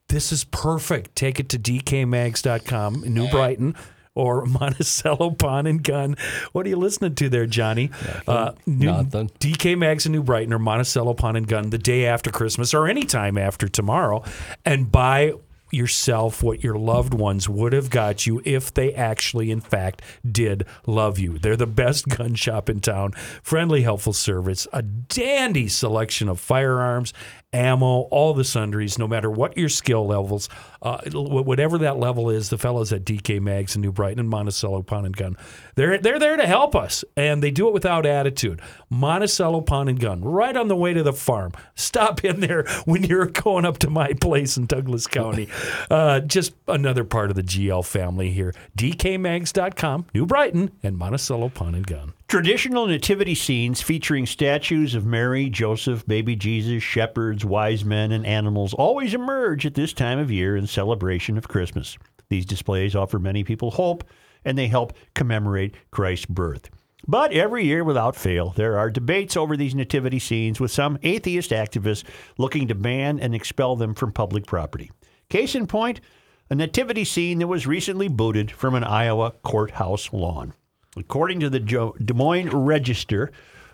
This 0.10 0.34
is 0.34 0.44
perfect. 0.44 1.16
Take 1.16 1.40
it 1.40 1.48
to 1.48 1.58
dkmags.com 1.58 3.06
in 3.06 3.14
New 3.14 3.30
Brighton 3.30 3.74
or 4.14 4.46
Monticello 4.60 5.32
Pawn 5.32 5.66
and 5.66 5.82
Gun. 5.82 6.18
What 6.52 6.66
are 6.66 6.70
you 6.70 6.76
listening 6.76 7.16
to 7.16 7.30
there, 7.30 7.46
Johnny? 7.46 7.90
Uh, 8.28 8.52
New- 8.66 8.88
Nothing. 8.88 9.30
DK 9.40 9.78
Mags 9.78 10.06
in 10.06 10.12
New 10.12 10.24
Brighton 10.24 10.52
or 10.52 10.60
Monticello 10.60 11.14
Pawn 11.14 11.38
and 11.38 11.48
Gun 11.48 11.70
the 11.70 11.78
day 11.78 12.06
after 12.06 12.32
Christmas 12.32 12.74
or 12.74 12.86
anytime 12.86 13.38
after 13.38 13.70
tomorrow 13.70 14.26
and 14.66 14.92
buy 14.92 15.32
yourself 15.72 16.44
what 16.44 16.64
your 16.64 16.78
loved 16.78 17.14
ones 17.14 17.48
would 17.50 17.74
have 17.74 17.90
got 17.90 18.26
you 18.26 18.42
if 18.46 18.74
they 18.74 18.94
actually, 18.94 19.52
in 19.52 19.62
fact, 19.62 20.02
did 20.30 20.66
love 20.86 21.20
you. 21.20 21.38
They're 21.38 21.56
the 21.56 21.68
best 21.68 22.08
gun 22.18 22.36
shop 22.36 22.70
in 22.70 22.80
town. 22.80 23.12
Friendly, 23.42 23.82
helpful 23.82 24.14
service, 24.14 24.68
a 24.74 24.82
dandy 24.82 25.68
selection 25.68 26.30
of 26.30 26.40
firearms, 26.40 27.14
ammo, 27.54 28.02
all 28.12 28.34
the 28.34 28.44
sundries, 28.44 28.98
no 28.98 29.08
matter 29.08 29.30
what 29.30 29.58
your 29.58 29.70
skill 29.70 30.06
levels, 30.06 30.50
uh, 30.82 31.00
whatever 31.14 31.78
that 31.78 31.98
level 31.98 32.30
is, 32.30 32.50
the 32.50 32.58
fellows 32.58 32.92
at 32.92 33.06
DK 33.06 33.40
Mags 33.40 33.76
in 33.76 33.82
New 33.82 33.92
Brighton 33.92 34.20
and 34.20 34.30
Monticello 34.30 34.82
Pawn 34.82 35.06
and 35.06 35.16
Gun, 35.16 35.38
they're, 35.76 35.98
they're 35.98 36.20
there 36.20 36.38
to 36.38 36.46
help 36.46 36.76
us, 36.76 37.06
and 37.16 37.42
they 37.42 37.52
do 37.52 37.68
it 37.68 37.74
without 37.74 38.06
attitude. 38.06 38.62
Monticello 38.90 39.62
Pawn 39.62 39.88
and 39.88 40.00
Gun, 40.00 40.22
right 40.22 40.56
on 40.56 40.68
the 40.68 40.76
way 40.76 40.94
to 40.94 41.04
the 41.04 41.14
farm. 41.14 41.54
Stop 41.76 42.24
in 42.24 42.42
there 42.42 42.66
when 42.86 43.04
you're 43.04 43.28
going 43.28 43.66
up 43.66 43.78
to 43.80 43.90
my 43.90 44.14
place 44.14 44.58
in 44.58 44.66
Douglas 44.66 45.08
County. 45.08 45.48
Uh, 45.90 46.20
just 46.20 46.54
another 46.68 47.04
part 47.04 47.30
of 47.30 47.36
the 47.36 47.44
GL 47.44 47.86
family 47.86 48.32
here. 48.32 48.54
DKMags.com, 48.78 50.06
New 50.14 50.26
Brighton, 50.26 50.72
and 50.84 50.98
Monticello 50.98 51.50
Pawn 51.50 51.76
and 51.76 51.86
Gun. 51.86 52.14
Traditional 52.28 52.88
nativity 52.88 53.36
scenes 53.36 53.82
featuring 53.82 54.26
statues 54.26 54.96
of 54.96 55.06
Mary, 55.06 55.50
Joseph, 55.50 56.06
baby 56.06 56.36
Jesus, 56.36 56.84
shepherds, 56.84 57.46
wise 57.46 57.86
men, 57.86 58.12
and 58.12 58.26
animals 58.26 58.74
always 58.74 59.14
emerge 59.14 59.66
at 59.66 59.76
this 59.76 59.94
time 59.94 60.20
of 60.20 60.30
year 60.30 60.58
in 60.58 60.68
celebration 60.68 61.38
of 61.38 61.48
Christmas. 61.48 61.98
These 62.28 62.46
displays 62.46 62.98
offer 62.98 63.18
many 63.18 63.46
people 63.46 63.72
hope 63.72 64.04
and 64.44 64.58
they 64.58 64.68
help 64.68 64.92
commemorate 65.16 65.76
Christ's 65.90 66.26
birth. 66.26 66.70
But 67.08 67.32
every 67.32 67.64
year, 67.64 67.86
without 67.86 68.18
fail, 68.18 68.50
there 68.50 68.78
are 68.78 68.92
debates 68.92 69.38
over 69.38 69.56
these 69.56 69.74
nativity 69.74 70.20
scenes 70.20 70.60
with 70.60 70.70
some 70.70 71.00
atheist 71.04 71.52
activists 71.52 72.04
looking 72.38 72.68
to 72.68 72.76
ban 72.76 73.22
and 73.22 73.34
expel 73.34 73.78
them 73.78 73.94
from 73.94 74.12
public 74.12 74.46
property. 74.46 74.92
Case 75.30 75.56
in 75.56 75.66
point, 75.66 76.02
a 76.50 76.56
nativity 76.56 77.06
scene 77.06 77.40
that 77.40 77.48
was 77.48 77.66
recently 77.66 78.10
booted 78.10 78.52
from 78.52 78.76
an 78.76 78.84
Iowa 78.84 79.32
courthouse 79.44 80.12
lawn. 80.12 80.54
According 81.00 81.40
to 81.42 81.50
the 81.50 81.60
Jo- 81.60 81.96
Des 82.04 82.14
Moines 82.14 82.50
Register, 82.50 83.32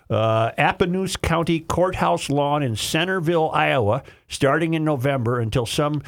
uh, 0.09 0.51
Appanoose 0.57 1.19
County 1.19 1.59
Courthouse 1.59 2.29
lawn 2.29 2.63
in 2.63 2.75
Centerville, 2.75 3.49
Iowa, 3.53 4.03
starting 4.27 4.73
in 4.73 4.83
November 4.83 5.39
until 5.39 5.65
some 5.65 6.01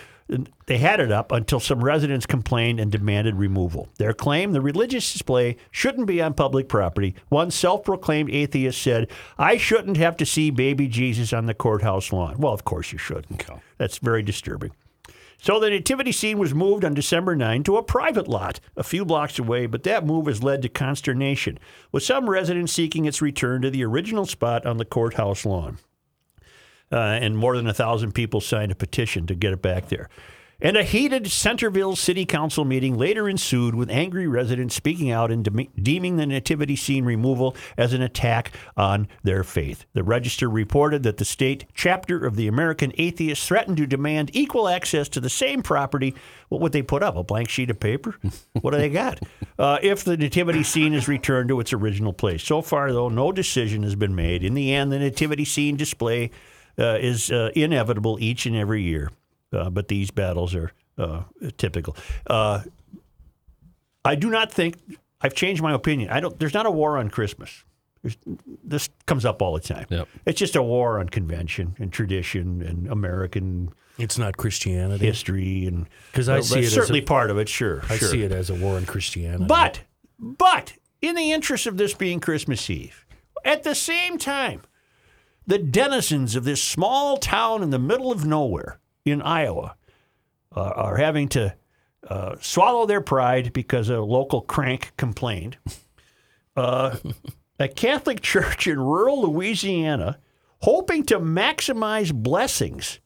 they 0.65 0.79
had 0.79 0.99
it 0.99 1.11
up 1.11 1.31
until 1.31 1.59
some 1.59 1.83
residents 1.83 2.25
complained 2.25 2.79
and 2.79 2.91
demanded 2.91 3.35
removal. 3.35 3.89
Their 3.97 4.13
claim 4.13 4.53
the 4.53 4.61
religious 4.61 5.13
display 5.13 5.57
shouldn't 5.69 6.07
be 6.07 6.19
on 6.19 6.33
public 6.33 6.67
property. 6.67 7.13
One 7.29 7.51
self 7.51 7.83
proclaimed 7.83 8.31
atheist 8.31 8.81
said, 8.81 9.11
I 9.37 9.57
shouldn't 9.57 9.97
have 9.97 10.17
to 10.17 10.25
see 10.25 10.49
baby 10.49 10.87
Jesus 10.87 11.31
on 11.31 11.45
the 11.45 11.53
courthouse 11.53 12.11
lawn. 12.11 12.37
Well, 12.39 12.53
of 12.53 12.65
course 12.65 12.91
you 12.91 12.97
shouldn't. 12.97 13.39
That's 13.77 13.99
very 13.99 14.23
disturbing. 14.23 14.71
So 15.45 15.59
the 15.59 15.69
nativity 15.69 16.11
scene 16.11 16.39
was 16.39 16.55
moved 16.55 16.83
on 16.83 16.95
December 16.95 17.35
9 17.35 17.61
to 17.65 17.77
a 17.77 17.83
private 17.83 18.27
lot 18.27 18.59
a 18.75 18.81
few 18.81 19.05
blocks 19.05 19.37
away, 19.37 19.67
but 19.67 19.83
that 19.83 20.03
move 20.03 20.25
has 20.25 20.41
led 20.41 20.63
to 20.63 20.69
consternation, 20.69 21.59
with 21.91 22.01
some 22.01 22.27
residents 22.27 22.73
seeking 22.73 23.05
its 23.05 23.21
return 23.21 23.61
to 23.61 23.69
the 23.69 23.85
original 23.85 24.25
spot 24.25 24.65
on 24.65 24.77
the 24.77 24.85
courthouse 24.85 25.45
lawn. 25.45 25.77
Uh, 26.91 26.95
and 26.95 27.37
more 27.37 27.55
than 27.55 27.67
a 27.67 27.75
thousand 27.75 28.13
people 28.13 28.41
signed 28.41 28.71
a 28.71 28.75
petition 28.75 29.27
to 29.27 29.35
get 29.35 29.53
it 29.53 29.61
back 29.61 29.89
there. 29.89 30.09
And 30.61 30.77
a 30.77 30.83
heated 30.83 31.29
Centerville 31.31 31.95
City 31.95 32.25
Council 32.25 32.63
meeting 32.63 32.97
later 32.97 33.27
ensued 33.27 33.75
with 33.75 33.89
angry 33.89 34.25
residents 34.25 34.73
speaking 34.73 35.11
out 35.11 35.29
and 35.29 35.43
de- 35.43 35.69
deeming 35.81 36.15
the 36.15 36.25
nativity 36.25 36.75
scene 36.77 37.03
removal 37.03 37.55
as 37.77 37.93
an 37.93 38.01
attack 38.01 38.51
on 38.77 39.07
their 39.23 39.43
faith. 39.43 39.85
The 39.93 40.03
Register 40.03 40.49
reported 40.49 41.03
that 41.03 41.17
the 41.17 41.25
state 41.25 41.65
chapter 41.73 42.25
of 42.25 42.37
the 42.37 42.47
American 42.47 42.93
Atheists 42.97 43.45
threatened 43.45 43.77
to 43.77 43.85
demand 43.85 44.31
equal 44.33 44.69
access 44.69 45.09
to 45.09 45.19
the 45.19 45.29
same 45.29 45.61
property. 45.61 46.15
What 46.47 46.61
would 46.61 46.71
they 46.71 46.81
put 46.81 47.03
up? 47.03 47.17
A 47.17 47.23
blank 47.23 47.49
sheet 47.49 47.69
of 47.69 47.79
paper? 47.79 48.15
What 48.61 48.71
do 48.71 48.77
they 48.77 48.89
got? 48.89 49.19
Uh, 49.57 49.79
if 49.81 50.03
the 50.03 50.17
nativity 50.17 50.63
scene 50.63 50.93
is 50.93 51.07
returned 51.07 51.47
to 51.47 51.61
its 51.61 51.71
original 51.71 52.11
place. 52.11 52.43
So 52.43 52.61
far, 52.61 52.91
though, 52.91 53.07
no 53.07 53.31
decision 53.31 53.83
has 53.83 53.95
been 53.95 54.13
made. 54.13 54.43
In 54.43 54.53
the 54.53 54.73
end, 54.73 54.91
the 54.91 54.99
nativity 54.99 55.45
scene 55.45 55.77
display 55.77 56.31
uh, 56.77 56.97
is 56.99 57.31
uh, 57.31 57.51
inevitable 57.55 58.17
each 58.19 58.45
and 58.45 58.53
every 58.53 58.83
year. 58.83 59.11
Uh, 59.55 59.69
but 59.69 59.87
these 59.87 60.11
battles 60.11 60.53
are 60.53 60.71
uh, 60.97 61.23
typical. 61.57 61.95
Uh, 62.27 62.61
I 64.03 64.15
do 64.15 64.29
not 64.29 64.51
think 64.51 64.77
I've 65.21 65.33
changed 65.33 65.61
my 65.61 65.73
opinion. 65.73 66.09
I 66.09 66.19
don't. 66.19 66.37
There's 66.39 66.53
not 66.53 66.65
a 66.65 66.71
war 66.71 66.97
on 66.97 67.09
Christmas. 67.09 67.63
There's, 68.03 68.17
this 68.63 68.89
comes 69.07 69.25
up 69.25 69.41
all 69.41 69.53
the 69.53 69.59
time. 69.61 69.87
Yep. 69.89 70.07
It's 70.25 70.37
just 70.39 70.55
a 70.55 70.61
war 70.61 70.99
on 70.99 71.09
convention 71.09 71.75
and 71.79 71.91
tradition 71.91 72.61
and 72.61 72.87
American. 72.87 73.69
It's 73.97 74.17
not 74.19 74.37
Christianity 74.37 75.05
history 75.05 75.65
and 75.65 75.87
'Cause 76.13 76.29
I 76.29 76.35
well, 76.35 76.43
see 76.43 76.59
it 76.59 76.65
as 76.65 76.73
certainly 76.73 76.99
a- 76.99 77.03
part 77.03 77.31
of 77.31 77.37
it. 77.37 77.49
Sure, 77.49 77.81
I 77.89 77.97
sure. 77.97 78.09
see 78.09 78.21
it 78.23 78.31
as 78.31 78.49
a 78.49 78.53
war 78.55 78.75
on 78.75 78.85
Christianity. 78.85 79.45
But, 79.47 79.81
but 80.19 80.73
in 81.01 81.15
the 81.15 81.31
interest 81.31 81.65
of 81.65 81.77
this 81.77 81.93
being 81.93 82.19
Christmas 82.19 82.69
Eve, 82.69 83.05
at 83.43 83.63
the 83.63 83.73
same 83.73 84.17
time, 84.17 84.61
the 85.47 85.57
denizens 85.57 86.35
of 86.35 86.43
this 86.43 86.61
small 86.61 87.17
town 87.17 87.63
in 87.63 87.69
the 87.69 87.79
middle 87.79 88.11
of 88.11 88.25
nowhere 88.25 88.79
in 89.05 89.21
Iowa 89.21 89.75
uh, 90.55 90.61
are 90.61 90.97
having 90.97 91.29
to 91.29 91.55
uh, 92.09 92.35
swallow 92.41 92.85
their 92.85 93.01
pride 93.01 93.53
because 93.53 93.89
a 93.89 94.01
local 94.01 94.41
crank 94.41 94.93
complained. 94.97 95.57
Uh, 96.55 96.97
a 97.59 97.67
Catholic 97.67 98.21
church 98.21 98.67
in 98.67 98.79
rural 98.79 99.21
Louisiana, 99.21 100.19
hoping 100.61 101.03
to 101.05 101.19
maximize 101.19 102.13
blessings 102.13 102.99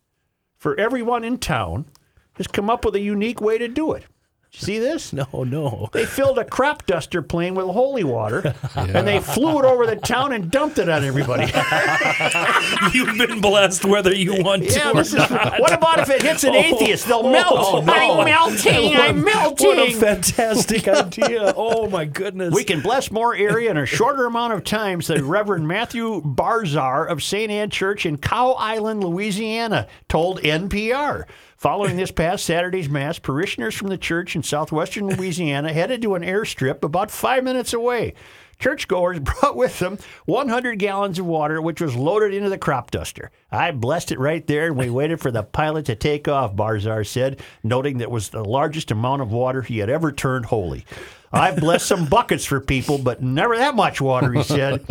for 0.58 0.80
everyone 0.80 1.24
in 1.24 1.38
town, 1.38 1.86
has 2.34 2.48
come 2.48 2.70
up 2.70 2.86
with 2.86 2.96
a 2.96 3.02
unique 3.02 3.42
way 3.42 3.58
to 3.58 3.68
do 3.68 3.94
it. 3.94 4.06
See 4.52 4.80
this? 4.80 5.14
No, 5.20 5.44
no. 5.44 5.90
They 5.92 6.06
filled 6.06 6.40
a 6.40 6.46
crop 6.46 6.86
duster 6.86 7.22
plane 7.22 7.56
with 7.56 7.66
holy 7.68 8.04
water 8.04 8.56
and 8.76 9.06
they 9.08 9.20
flew 9.20 9.60
it 9.60 9.66
over 9.66 9.86
the 9.86 9.96
town 9.98 10.32
and 10.32 10.50
dumped 10.50 10.78
it 10.80 10.88
on 10.88 11.04
everybody. 11.04 11.44
You've 12.94 13.18
been 13.18 13.42
blessed 13.42 13.86
whether 13.86 14.14
you 14.14 14.42
want 14.44 14.64
to 14.70 14.92
or 14.96 15.02
is, 15.02 15.14
not. 15.14 15.60
what 15.60 15.74
about 15.74 16.00
if 16.00 16.10
it 16.10 16.22
hits 16.22 16.44
an 16.44 16.54
Oh, 16.56 16.58
atheist? 16.60 17.08
They'll 17.08 17.18
oh, 17.26 17.32
melt. 17.32 17.54
oh, 17.54 17.82
no. 17.82 17.94
I'm 17.94 18.26
melting. 18.26 18.96
I'm 18.96 19.24
melting. 19.24 19.68
What 19.68 19.90
a 19.90 19.92
fantastic 19.94 20.88
idea. 20.88 21.54
Oh, 21.56 21.90
my 21.90 22.06
goodness. 22.06 22.54
We 22.54 22.64
can 22.64 22.82
bless 22.82 23.12
more 23.12 23.36
area 23.36 23.70
in 23.72 23.78
a 23.78 23.86
shorter 23.86 24.26
amount 24.26 24.54
of 24.54 24.64
time, 24.64 25.02
said 25.02 25.22
Reverend 25.22 25.68
Matthew 25.68 26.22
Barzare 26.22 27.08
of 27.10 27.22
St. 27.22 27.52
Anne 27.52 27.70
Church 27.70 28.06
in 28.06 28.18
Cow 28.18 28.52
Island, 28.52 29.04
Louisiana, 29.04 29.88
told 30.08 30.42
NPR. 30.42 31.26
Following 31.60 31.98
this 31.98 32.10
past 32.10 32.46
Saturday's 32.46 32.88
Mass, 32.88 33.20
parishioners 33.20 33.76
from 33.76 33.90
the 33.90 33.98
church 33.98 34.34
in 34.34 34.44
southwestern 34.44 35.08
Louisiana 35.08 35.74
headed 35.74 36.02
to 36.04 36.16
an 36.16 36.24
airstrip 36.24 36.84
about 36.84 37.12
five 37.12 37.44
minutes 37.44 37.74
away. 37.74 38.14
Churchgoers 38.60 39.20
brought 39.20 39.58
with 39.58 39.78
them 39.80 39.98
100 40.26 40.80
gallons 40.80 41.20
of 41.20 41.26
water, 41.26 41.62
which 41.62 41.82
was 41.82 41.98
loaded 41.98 42.34
into 42.34 42.48
the 42.50 42.58
crop 42.58 42.92
duster. 42.92 43.30
I 43.52 43.72
blessed 43.72 44.12
it 44.12 44.20
right 44.20 44.46
there, 44.46 44.68
and 44.68 44.78
we 44.78 44.90
waited 44.90 45.20
for 45.20 45.32
the 45.32 45.44
pilot 45.44 45.86
to 45.86 45.96
take 45.96 46.28
off, 46.28 46.56
Barzare 46.56 47.06
said, 47.06 47.42
noting 47.64 47.98
that 47.98 48.06
it 48.06 48.12
was 48.12 48.30
the 48.30 48.46
largest 48.46 48.92
amount 48.92 49.22
of 49.24 49.32
water 49.32 49.64
he 49.64 49.80
had 49.80 49.90
ever 49.90 50.12
turned 50.12 50.46
holy. 50.46 50.86
I've 51.32 51.58
blessed 51.58 51.88
some 51.88 52.06
buckets 52.06 52.46
for 52.46 52.60
people, 52.60 52.98
but 52.98 53.22
never 53.22 53.56
that 53.56 53.76
much 53.76 54.02
water, 54.02 54.34
he 54.34 54.42
said. 54.44 54.86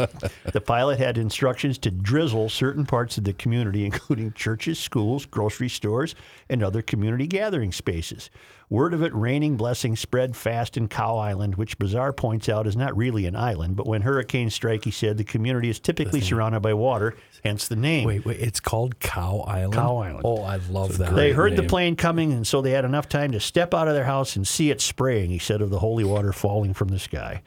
The 0.52 0.60
pilot 0.60 0.98
had 0.98 1.18
instructions 1.18 1.78
to 1.78 1.90
drizzle 1.90 2.48
certain 2.48 2.86
parts 2.86 3.18
of 3.18 3.24
the 3.24 3.32
community, 3.32 3.84
including 3.84 4.32
churches, 4.32 4.78
schools, 4.78 5.26
grocery 5.26 5.68
stores, 5.68 6.14
and 6.48 6.62
other 6.62 6.80
community 6.80 7.26
gathering 7.26 7.72
spaces. 7.72 8.30
Word 8.70 8.92
of 8.92 9.02
it 9.02 9.14
raining 9.14 9.56
blessings 9.56 9.98
spread 9.98 10.36
fast 10.36 10.76
in 10.76 10.88
Cow 10.88 11.16
Island, 11.16 11.54
which 11.56 11.78
Barzare 11.78 12.14
points 12.14 12.48
out 12.50 12.66
is 12.66 12.76
not 12.76 12.96
really 12.96 13.24
an 13.24 13.34
island, 13.34 13.76
but 13.76 13.86
when 13.86 14.02
hurricanes 14.02 14.54
strike, 14.54 14.84
he 14.84 14.90
said 14.90 15.16
the 15.16 15.24
community 15.24 15.70
is 15.70 15.80
typically 15.80 16.20
surrounded 16.20 16.60
by 16.60 16.74
water, 16.74 17.16
hence 17.42 17.66
the 17.66 17.76
name. 17.76 18.06
Wait, 18.06 18.26
wait. 18.26 18.38
It's 18.48 18.60
called 18.60 18.98
Cow 18.98 19.40
Island? 19.46 19.74
Cow 19.74 19.98
Island. 19.98 20.22
Oh, 20.24 20.42
I 20.42 20.56
love 20.70 20.96
that. 20.96 21.14
They 21.14 21.32
heard 21.32 21.54
the 21.54 21.62
plane 21.64 21.96
coming, 21.96 22.32
and 22.32 22.46
so 22.46 22.62
they 22.62 22.70
had 22.70 22.86
enough 22.86 23.06
time 23.06 23.32
to 23.32 23.40
step 23.40 23.74
out 23.74 23.88
of 23.88 23.94
their 23.94 24.06
house 24.06 24.36
and 24.36 24.48
see 24.48 24.70
it 24.70 24.80
spraying, 24.80 25.28
he 25.28 25.38
said, 25.38 25.60
of 25.60 25.68
the 25.68 25.80
holy 25.80 26.02
water 26.02 26.32
falling 26.32 26.72
from 26.72 26.88
the 26.88 26.98
sky. 26.98 27.42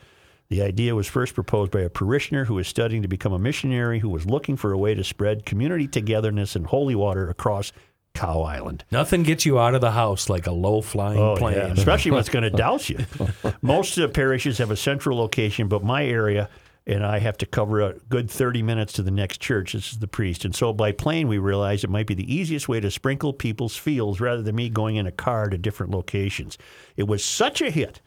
The 0.50 0.62
idea 0.62 0.94
was 0.94 1.08
first 1.08 1.34
proposed 1.34 1.72
by 1.72 1.80
a 1.82 1.90
parishioner 1.90 2.46
who 2.46 2.54
was 2.54 2.68
studying 2.68 3.02
to 3.02 3.08
become 3.08 3.34
a 3.34 3.40
missionary 3.40 3.98
who 3.98 4.10
was 4.10 4.28
looking 4.28 4.58
for 4.58 4.74
a 4.74 4.78
way 4.78 4.94
to 4.94 5.04
spread 5.04 5.44
community 5.44 5.88
togetherness 5.88 6.56
and 6.56 6.68
holy 6.68 6.94
water 6.94 7.28
across 7.30 7.72
Cow 8.14 8.42
Island. 8.44 8.84
Nothing 8.92 9.24
gets 9.24 9.44
you 9.46 9.58
out 9.60 9.74
of 9.74 9.82
the 9.82 9.92
house 9.92 10.30
like 10.30 10.46
a 10.46 10.52
low 10.52 10.82
flying 10.82 11.18
Oh, 11.20 11.36
plane. 11.36 11.56
yeah, 11.58 11.72
especially 11.72 12.12
when 12.12 12.20
it's 12.20 12.30
going 12.30 12.44
to 12.52 12.52
douse 12.52 12.90
you. 12.90 13.00
Most 13.64 13.98
of 13.98 14.04
the 14.04 14.10
parishes 14.14 14.60
have 14.60 14.70
a 14.70 14.76
central 14.76 15.18
location, 15.18 15.68
but 15.68 15.84
my 15.84 16.06
area, 16.06 16.48
and 16.88 17.06
I 17.06 17.20
have 17.20 17.38
to 17.38 17.46
cover 17.46 17.82
a 17.82 17.94
good 18.10 18.30
30 18.30 18.64
minutes 18.64 18.94
to 18.94 19.04
the 19.04 19.12
next 19.12 19.40
church. 19.40 19.74
This 19.74 19.92
is 19.92 20.00
the 20.00 20.08
priest. 20.08 20.46
And 20.46 20.56
so 20.56 20.74
by 20.74 20.92
plane, 20.92 21.28
we 21.28 21.38
realized 21.38 21.84
it 21.84 21.90
might 21.90 22.08
be 22.08 22.16
the 22.16 22.34
easiest 22.34 22.68
way 22.68 22.80
to 22.80 22.90
sprinkle 22.90 23.34
people's 23.34 23.78
fields 23.78 24.20
rather 24.20 24.42
than 24.42 24.56
me 24.56 24.70
going 24.70 24.96
in 24.96 25.06
a 25.06 25.12
car 25.12 25.48
to 25.50 25.58
different 25.58 25.92
locations. 25.92 26.58
It 26.98 27.04
was 27.04 27.24
such 27.24 27.62
a 27.62 27.70
hit 27.70 28.02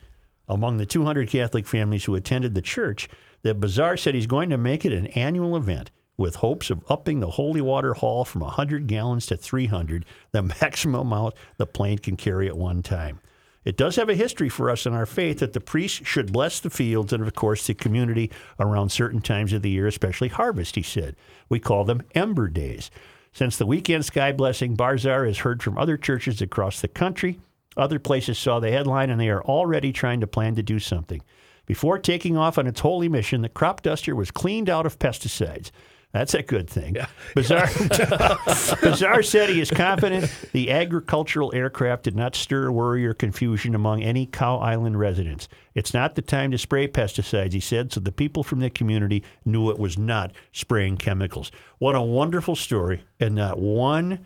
among 0.49 0.77
the 0.77 0.87
200 0.87 1.29
Catholic 1.29 1.67
families 1.67 2.05
who 2.05 2.15
attended 2.15 2.55
the 2.55 2.63
church 2.63 3.09
that 3.43 3.61
Barzare 3.61 3.99
said 3.99 4.15
he's 4.15 4.27
going 4.27 4.51
to 4.51 4.59
make 4.59 4.85
it 4.85 4.93
an 4.93 5.07
annual 5.09 5.57
event 5.57 5.91
with 6.17 6.37
hopes 6.37 6.71
of 6.71 6.85
upping 6.89 7.21
the 7.21 7.31
holy 7.31 7.61
water 7.61 7.95
haul 7.95 8.25
from 8.25 8.43
100 8.43 8.87
gallons 8.87 9.27
to 9.27 9.37
300, 9.37 10.05
the 10.33 10.43
maximum 10.61 11.01
amount 11.01 11.35
the 11.57 11.67
plane 11.67 11.99
can 11.99 12.17
carry 12.17 12.49
at 12.49 12.57
one 12.57 12.83
time. 12.83 13.21
It 13.65 13.77
does 13.77 13.97
have 13.97 14.11
a 14.11 14.15
history 14.15 14.49
for 14.49 14.71
us 14.71 14.85
in 14.85 14.93
our 14.93 15.07
faith 15.07 15.39
that 15.39 15.55
the 15.55 15.61
priest 15.61 16.05
should 16.05 16.33
bless 16.33 16.61
the 16.61 16.71
fields 16.71 17.13
and, 17.13 17.27
of 17.27 17.35
course, 17.35 17.67
the 17.67 17.75
community 17.75 18.31
around 18.61 18.91
certain 18.91 19.21
times 19.21 19.53
of 19.53 19.63
the 19.63 19.71
year, 19.71 19.87
especially 19.87 20.29
harvest, 20.29 20.77
he 20.77 20.83
said. 20.83 21.17
We 21.49 21.61
call 21.61 21.85
them 21.85 22.03
Ember 22.15 22.49
Days. 22.49 22.91
Since 23.33 23.57
the 23.57 23.67
weekend 23.67 24.05
sky 24.05 24.33
blessing, 24.33 24.77
Barzare 24.77 25.27
has 25.27 25.39
heard 25.39 25.63
from 25.63 25.79
other 25.79 25.97
churches 25.97 26.43
across 26.43 26.81
the 26.81 26.89
country. 26.89 27.41
Other 27.77 27.99
places 27.99 28.39
saw 28.39 28.61
the 28.61 28.71
headline 28.71 29.11
and 29.11 29.21
they 29.21 29.31
are 29.31 29.43
already 29.43 29.93
trying 29.93 30.21
to 30.21 30.27
plan 30.27 30.55
to 30.57 30.63
do 30.63 30.79
something. 30.79 31.23
Before 31.67 31.99
taking 31.99 32.37
off 32.37 32.59
on 32.59 32.67
its 32.67 32.81
holy 32.81 33.09
mission, 33.09 33.43
the 33.43 33.49
crop 33.49 33.83
duster 33.83 34.15
was 34.15 34.31
cleaned 34.31 34.69
out 34.69 34.87
of 34.87 34.99
pesticides. 34.99 35.71
That's 36.15 36.33
a 36.33 36.43
good 36.45 36.71
thing. 36.71 36.97
Bizarre, 37.35 37.67
Bizarre 38.83 39.25
said 39.25 39.51
he 39.51 39.61
is 39.61 39.69
confident 39.69 40.33
the 40.53 40.71
agricultural 40.71 41.53
aircraft 41.53 42.05
did 42.05 42.15
not 42.15 42.37
stir 42.37 42.71
worry 42.71 43.05
or 43.05 43.15
confusion 43.15 43.75
among 43.75 44.05
any 44.05 44.25
Cow 44.25 44.59
Island 44.59 44.97
residents. 44.97 45.49
It's 45.75 45.93
not 45.93 46.15
the 46.15 46.23
time 46.23 46.53
to 46.53 46.59
spray 46.59 46.87
pesticides, 46.87 47.53
he 47.53 47.59
said, 47.59 47.93
so 47.93 47.99
the 47.99 48.13
people 48.13 48.45
from 48.45 48.61
the 48.61 48.71
community 48.71 49.25
knew 49.45 49.71
it 49.71 49.79
was 49.81 49.99
not 49.99 50.31
spraying 50.53 50.99
chemicals. 50.99 51.51
What 51.79 51.97
a 51.97 52.01
wonderful 52.01 52.55
story, 52.55 53.03
and 53.19 53.35
not 53.35 53.59
one 53.59 54.21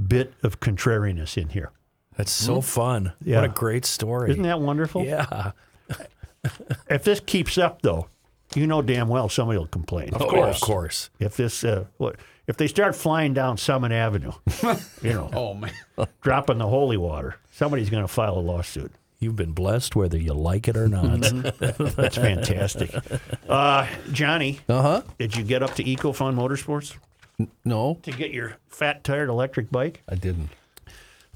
bit 0.00 0.34
of 0.44 0.60
contrariness 0.60 1.36
in 1.36 1.48
here. 1.48 1.72
That's 2.16 2.30
so 2.30 2.54
hmm? 2.54 2.60
fun. 2.60 3.12
Yeah. 3.20 3.40
What 3.40 3.50
a 3.50 3.52
great 3.52 3.84
story. 3.84 4.30
Isn't 4.30 4.44
that 4.44 4.60
wonderful? 4.60 5.04
Yeah. 5.04 5.50
If 6.88 7.02
this 7.02 7.18
keeps 7.18 7.58
up, 7.58 7.82
though, 7.82 8.08
you 8.56 8.66
know 8.66 8.82
damn 8.82 9.08
well 9.08 9.28
somebody 9.28 9.58
will 9.58 9.66
complain. 9.66 10.10
Of 10.14 10.20
course. 10.20 10.56
Of 10.56 10.62
course. 10.62 11.10
If 11.18 11.36
this, 11.36 11.64
uh, 11.64 11.86
what, 11.98 12.16
if 12.46 12.56
they 12.56 12.66
start 12.66 12.94
flying 12.96 13.34
down 13.34 13.56
Summit 13.56 13.92
Avenue, 13.92 14.32
you 15.02 15.12
know, 15.12 15.30
Oh 15.32 15.54
man. 15.54 15.72
dropping 16.22 16.58
the 16.58 16.66
holy 16.68 16.96
water, 16.96 17.36
somebody's 17.52 17.90
going 17.90 18.04
to 18.04 18.08
file 18.08 18.36
a 18.36 18.40
lawsuit. 18.40 18.92
You've 19.20 19.36
been 19.36 19.52
blessed 19.52 19.94
whether 19.94 20.18
you 20.18 20.32
like 20.34 20.66
it 20.66 20.76
or 20.76 20.88
not. 20.88 21.20
That's 21.60 22.16
fantastic. 22.16 22.92
Uh, 23.48 23.86
Johnny, 24.10 24.58
Uh 24.68 24.82
huh. 24.82 25.02
did 25.18 25.36
you 25.36 25.44
get 25.44 25.62
up 25.62 25.74
to 25.74 25.84
EcoFun 25.84 26.34
Motorsports 26.34 26.96
No, 27.64 27.98
to 28.02 28.10
get 28.10 28.32
your 28.32 28.56
fat 28.68 29.04
tired 29.04 29.28
electric 29.28 29.70
bike? 29.70 30.02
I 30.08 30.16
didn't. 30.16 30.48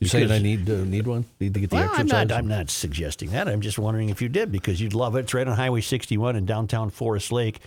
You 0.01 0.09
saying 0.09 0.31
I 0.31 0.39
need 0.39 0.68
uh, 0.68 0.85
need 0.85 1.06
one? 1.06 1.24
Need 1.40 1.55
to 1.55 1.60
get 1.60 1.70
the 1.70 1.77
Well, 1.77 1.85
I'm 1.85 2.01
exercise? 2.02 2.28
not, 2.28 2.36
I'm 2.39 2.48
not 2.48 2.68
suggesting 2.68 3.31
that. 3.31 3.48
I'm 3.48 3.62
just 3.62 3.78
wondering 3.78 4.10
if 4.10 4.20
you 4.20 4.28
did 4.28 4.52
because 4.52 4.78
you'd 4.81 4.93
love 4.93 5.16
it. 5.16 5.20
It's 5.20 5.32
right 5.35 5.47
on 5.48 5.56
Highway 5.56 5.81
61 5.81 6.36
in 6.36 6.44
downtown 6.44 6.90
Forest 6.90 7.32
Lake. 7.32 7.60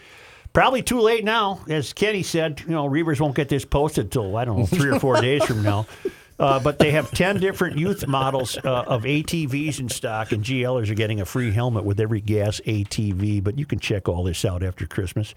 Probably 0.54 0.84
too 0.84 1.00
late 1.00 1.24
now. 1.24 1.62
As 1.70 1.92
Kenny 1.94 2.22
said, 2.22 2.62
you 2.62 2.72
know, 2.72 2.86
Reuvers 2.86 3.20
won't 3.20 3.36
get 3.36 3.50
this 3.50 3.66
posted 3.66 4.12
till, 4.12 4.36
I 4.38 4.46
don't 4.46 4.60
know, 4.60 4.66
three 4.68 4.92
or 4.92 5.00
four 5.00 5.20
days 5.22 5.44
from 5.44 5.64
now. 5.64 5.88
Uh, 6.40 6.60
but 6.60 6.80
they 6.80 6.92
have 6.92 7.12
10 7.12 7.40
different 7.40 7.78
youth 7.78 8.08
models 8.08 8.58
uh, 8.64 8.84
of 8.88 9.04
ATVs 9.04 9.80
in 9.80 9.90
stock, 9.90 10.32
and 10.32 10.44
GLers 10.44 10.90
are 10.90 10.96
getting 10.96 11.20
a 11.22 11.26
free 11.26 11.52
helmet 11.52 11.84
with 11.84 12.00
every 12.00 12.22
gas 12.22 12.62
ATV. 12.66 13.44
But 13.44 13.58
you 13.60 13.66
can 13.66 13.80
check 13.80 14.08
all 14.08 14.24
this 14.24 14.46
out 14.46 14.64
after 14.64 14.86
Christmas. 14.88 15.34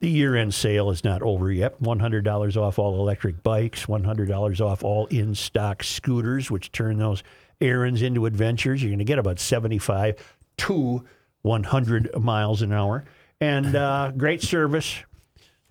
The 0.00 0.08
year 0.08 0.36
end 0.36 0.54
sale 0.54 0.90
is 0.90 1.02
not 1.02 1.22
over 1.22 1.50
yet. 1.50 1.80
$100 1.82 2.56
off 2.56 2.78
all 2.78 3.00
electric 3.00 3.42
bikes, 3.42 3.86
$100 3.86 4.60
off 4.60 4.84
all 4.84 5.06
in 5.06 5.34
stock 5.34 5.82
scooters, 5.82 6.50
which 6.50 6.70
turn 6.70 6.98
those 6.98 7.22
errands 7.60 8.02
into 8.02 8.26
adventures. 8.26 8.82
You're 8.82 8.90
going 8.90 8.98
to 8.98 9.04
get 9.04 9.18
about 9.18 9.40
75 9.40 10.36
to 10.58 11.04
100 11.42 12.16
miles 12.20 12.62
an 12.62 12.72
hour. 12.72 13.04
And 13.40 13.74
uh, 13.74 14.12
great 14.16 14.42
service, 14.42 15.02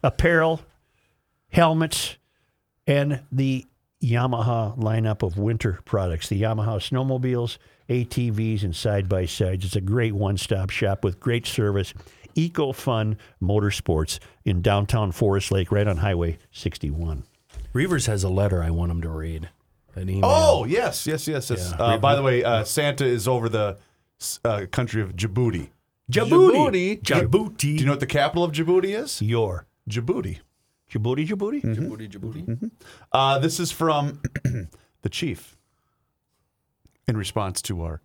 apparel, 0.03 0.61
helmets, 1.49 2.17
and 2.85 3.21
the 3.31 3.65
Yamaha 4.01 4.77
lineup 4.77 5.23
of 5.23 5.37
winter 5.37 5.79
products. 5.85 6.29
The 6.29 6.41
Yamaha 6.41 6.77
snowmobiles, 6.77 7.57
ATVs, 7.89 8.63
and 8.63 8.75
side 8.75 9.09
by 9.09 9.25
sides. 9.25 9.65
It's 9.65 9.75
a 9.75 9.81
great 9.81 10.13
one 10.13 10.37
stop 10.37 10.69
shop 10.69 11.03
with 11.03 11.19
great 11.19 11.45
service. 11.45 11.93
Eco 12.37 12.71
Fun 12.71 13.17
Motorsports 13.41 14.19
in 14.45 14.61
downtown 14.61 15.11
Forest 15.11 15.51
Lake, 15.51 15.71
right 15.71 15.87
on 15.87 15.97
Highway 15.97 16.37
61. 16.51 17.23
Reuvers 17.73 18.05
has 18.05 18.23
a 18.23 18.29
letter 18.29 18.63
I 18.63 18.69
want 18.69 18.91
him 18.91 19.01
to 19.01 19.09
read. 19.09 19.49
An 19.95 20.09
email. 20.09 20.25
Oh 20.25 20.65
yes, 20.65 21.07
yes, 21.07 21.27
yes, 21.27 21.49
yes. 21.49 21.73
Yeah. 21.77 21.83
Uh, 21.83 21.97
by 21.97 22.15
the 22.15 22.21
way, 22.21 22.43
uh, 22.43 22.63
Santa 22.63 23.03
is 23.05 23.27
over 23.27 23.49
the 23.49 23.77
uh, 24.45 24.67
country 24.71 25.01
of 25.01 25.15
Djibouti. 25.15 25.69
Djibouti. 26.11 27.01
Do 27.01 27.13
Djibouti. 27.15 27.57
Do 27.57 27.67
you 27.69 27.85
know 27.85 27.93
what 27.93 27.99
the 27.99 28.05
capital 28.05 28.43
of 28.43 28.51
Djibouti 28.51 28.95
is? 28.95 29.21
Your 29.21 29.65
Djibouti. 29.89 30.39
Djibouti, 30.91 31.27
Djibouti? 31.27 31.61
Djibouti, 31.63 32.09
Djibouti. 32.09 32.71
Uh, 33.11 33.39
this 33.39 33.59
is 33.59 33.71
from 33.71 34.21
the 35.01 35.09
chief 35.09 35.57
in 37.07 37.17
response 37.17 37.61
to 37.63 37.81
our 37.81 38.01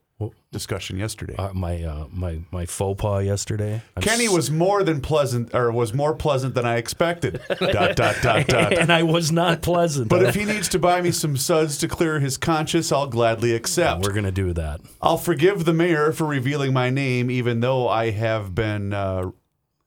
discussion 0.53 0.99
yesterday. 0.99 1.35
Uh, 1.36 1.53
my 1.55 1.82
uh, 1.82 2.07
my 2.12 2.40
my 2.51 2.66
faux 2.66 3.01
pas 3.01 3.24
yesterday. 3.24 3.81
I'm 3.97 4.03
Kenny 4.03 4.28
was 4.28 4.51
more 4.51 4.82
than 4.82 5.01
pleasant, 5.01 5.55
or 5.55 5.73
was 5.73 5.93
more 5.94 6.15
pleasant 6.15 6.55
than 6.55 6.65
I 6.66 6.77
expected. 6.77 7.40
dot 7.49 7.97
dot 7.97 8.16
dot 8.23 8.47
dot. 8.47 8.73
and 8.78 8.93
I 8.93 9.03
was 9.03 9.32
not 9.32 9.62
pleasant. 9.62 10.09
But 10.09 10.23
if 10.23 10.35
he 10.35 10.44
needs 10.44 10.69
to 10.70 10.78
buy 10.78 11.01
me 11.01 11.11
some 11.11 11.36
suds 11.36 11.78
to 11.78 11.89
clear 11.89 12.20
his 12.20 12.36
conscience, 12.36 12.93
I'll 12.93 13.07
gladly 13.07 13.55
accept. 13.55 14.03
we're 14.05 14.12
gonna 14.12 14.31
do 14.32 14.53
that. 14.53 14.81
I'll 15.01 15.19
forgive 15.19 15.65
the 15.65 15.73
mayor 15.73 16.12
for 16.12 16.27
revealing 16.27 16.73
my 16.73 16.90
name, 16.90 17.31
even 17.31 17.61
though 17.61 17.89
I 17.89 18.11
have 18.11 18.55
been. 18.55 18.93
Uh, 18.93 19.31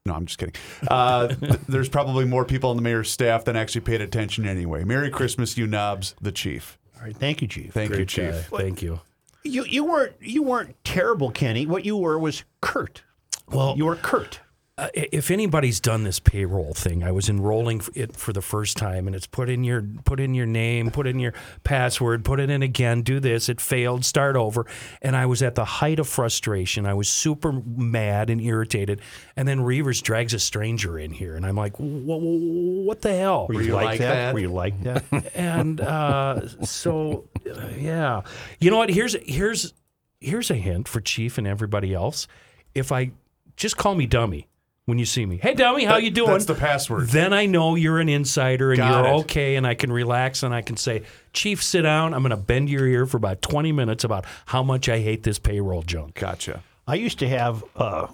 no, 0.08 0.14
I'm 0.14 0.26
just 0.28 0.38
kidding. 0.38 0.54
Uh, 0.88 1.28
th- 1.30 1.54
there's 1.68 1.90
probably 1.90 2.26
more 2.26 2.46
people 2.46 2.70
on 2.70 2.76
the 2.76 2.84
mayor's 2.84 3.10
staff 3.10 3.44
than 3.46 3.56
actually 3.56 3.82
paid 3.82 4.02
attention 4.02 4.46
anyway. 4.46 4.84
Merry 4.84 5.10
Christmas, 5.10 5.58
you 5.58 5.66
knobs, 5.66 6.14
the 6.22 6.32
chief. 6.32 6.78
All 6.98 7.04
right, 7.04 7.16
thank 7.18 7.42
you, 7.42 7.48
Chief. 7.48 7.74
Thank 7.74 7.92
you, 7.96 8.06
chief. 8.06 8.32
guy. 8.52 8.58
Thank 8.58 8.82
you. 8.84 9.00
You 9.46 9.64
you 9.66 9.86
weren't 9.86 10.14
you 10.22 10.42
weren't 10.44 10.76
terrible, 10.84 11.30
Kenny. 11.32 11.66
What 11.66 11.86
you 11.86 11.96
were 11.98 12.18
was 12.18 12.44
curt. 12.62 13.04
Well, 13.48 13.76
You 13.78 13.86
were 13.86 13.96
curt. 13.96 14.40
Uh, 14.78 14.90
if 14.94 15.32
anybody's 15.32 15.80
done 15.80 16.04
this 16.04 16.20
payroll 16.20 16.74
thing, 16.74 17.02
I 17.02 17.10
was 17.12 17.30
enrolling 17.30 17.82
it 17.94 18.18
for 18.18 18.34
the 18.34 18.42
first 18.42 18.76
time, 18.76 19.08
and 19.08 19.16
it's 19.16 19.26
put 19.26 19.48
in 19.48 19.64
your 19.64 19.82
put 20.04 20.20
in 20.20 20.34
your 20.34 20.46
name, 20.46 20.92
put 20.92 21.08
in 21.08 21.18
your 21.18 21.34
password, 21.64 22.26
put 22.26 22.42
it 22.42 22.50
in 22.50 22.62
again, 22.62 23.02
do 23.02 23.22
this. 23.22 23.48
It 23.48 23.62
failed, 23.62 24.04
start 24.04 24.36
over, 24.36 24.66
and 25.02 25.16
I 25.16 25.28
was 25.28 25.42
at 25.42 25.56
the 25.56 25.64
height 25.64 25.98
of 25.98 26.10
frustration. 26.10 26.86
I 26.86 26.94
was 26.94 27.08
super 27.08 27.54
mad 27.54 28.30
and 28.30 28.42
irritated, 28.42 29.00
and 29.38 29.48
then 29.48 29.62
Reuvers 29.62 30.02
drags 30.02 30.34
a 30.34 30.40
stranger 30.40 31.00
in 31.00 31.12
here, 31.12 31.38
and 31.38 31.46
I'm 31.46 31.56
like, 31.56 31.80
"Wha- 31.80 32.18
wha- 32.18 32.84
what 32.84 33.02
the 33.02 33.16
hell? 33.16 33.48
Were 33.48 33.62
you, 33.62 33.74
like, 33.74 34.00
that? 34.00 34.34
Were 34.34 34.42
you 34.42 34.50
like 34.50 34.84
that? 34.84 35.06
and 35.36 35.80
uh, 35.80 36.50
so 36.66 37.30
yeah 37.78 38.22
you 38.60 38.70
know 38.72 38.78
what 38.78 38.90
here's 38.90 39.16
here's 39.26 39.74
here's 40.20 40.52
a 40.52 40.56
hint 40.56 40.88
for 40.88 41.00
chief 41.00 41.38
and 41.38 41.48
everybody 41.48 41.94
else 41.94 42.28
if 42.74 42.92
i 42.92 43.12
just 43.56 43.78
call 43.78 43.96
me 43.96 44.06
dummy 44.06 44.48
when 44.86 45.00
you 45.00 45.06
see 45.06 45.26
me 45.26 45.38
hey 45.42 45.54
dummy 45.54 45.84
how 45.84 45.94
That- 45.96 46.04
you 46.04 46.12
doing 46.12 46.32
that's 46.32 46.46
the 46.46 46.54
password. 46.56 47.08
then 47.10 47.34
i 47.34 47.46
know 47.46 47.76
you're 47.76 48.00
an 48.00 48.10
insider 48.10 48.72
and 48.72 48.78
Got 48.78 48.92
you're 49.06 49.14
it. 49.16 49.20
okay 49.22 49.56
and 49.56 49.66
i 49.66 49.74
can 49.74 49.92
relax 49.92 50.44
and 50.44 50.54
i 50.54 50.62
can 50.62 50.78
say 50.78 51.04
chief 51.34 51.64
sit 51.64 51.82
down 51.82 52.14
i'm 52.14 52.22
going 52.22 52.30
to 52.32 52.38
bend 52.38 52.70
your 52.70 52.86
ear 52.88 53.06
for 53.06 53.18
about 53.18 53.42
20 53.42 53.72
minutes 53.72 54.04
about 54.04 54.26
how 54.46 54.62
much 54.64 54.88
i 54.88 55.00
hate 55.00 55.24
this 55.24 55.40
payroll 55.40 55.82
junk 55.82 56.16
Gotcha. 56.20 56.62
I 56.88 56.96
used 56.96 57.18
to 57.20 57.28
have 57.28 57.64
uh, 57.76 58.06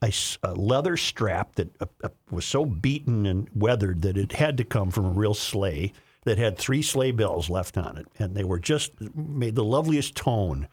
a, 0.00 0.06
s- 0.06 0.38
a 0.42 0.54
leather 0.54 0.96
strap 0.96 1.56
that 1.56 1.68
uh, 1.78 1.84
uh, 2.02 2.08
was 2.30 2.46
so 2.46 2.64
beaten 2.64 3.26
and 3.26 3.50
weathered 3.54 4.00
that 4.00 4.16
it 4.16 4.32
had 4.32 4.56
to 4.56 4.64
come 4.64 4.90
from 4.90 5.04
a 5.04 5.10
real 5.10 5.34
sleigh 5.34 5.92
that 6.24 6.38
had 6.38 6.56
three 6.56 6.80
sleigh 6.80 7.10
bells 7.10 7.50
left 7.50 7.76
on 7.76 7.98
it, 7.98 8.06
and 8.18 8.34
they 8.34 8.44
were 8.44 8.58
just 8.58 8.92
made 9.14 9.56
the 9.56 9.62
loveliest 9.64 10.14
tone. 10.16 10.68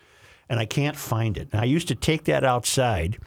And 0.48 0.62
I 0.62 0.66
can't 0.66 0.96
find 0.96 1.38
it. 1.38 1.50
And 1.52 1.60
I 1.60 1.66
used 1.66 1.90
to 1.90 1.96
take 1.96 2.24
that 2.24 2.46
outside, 2.46 3.18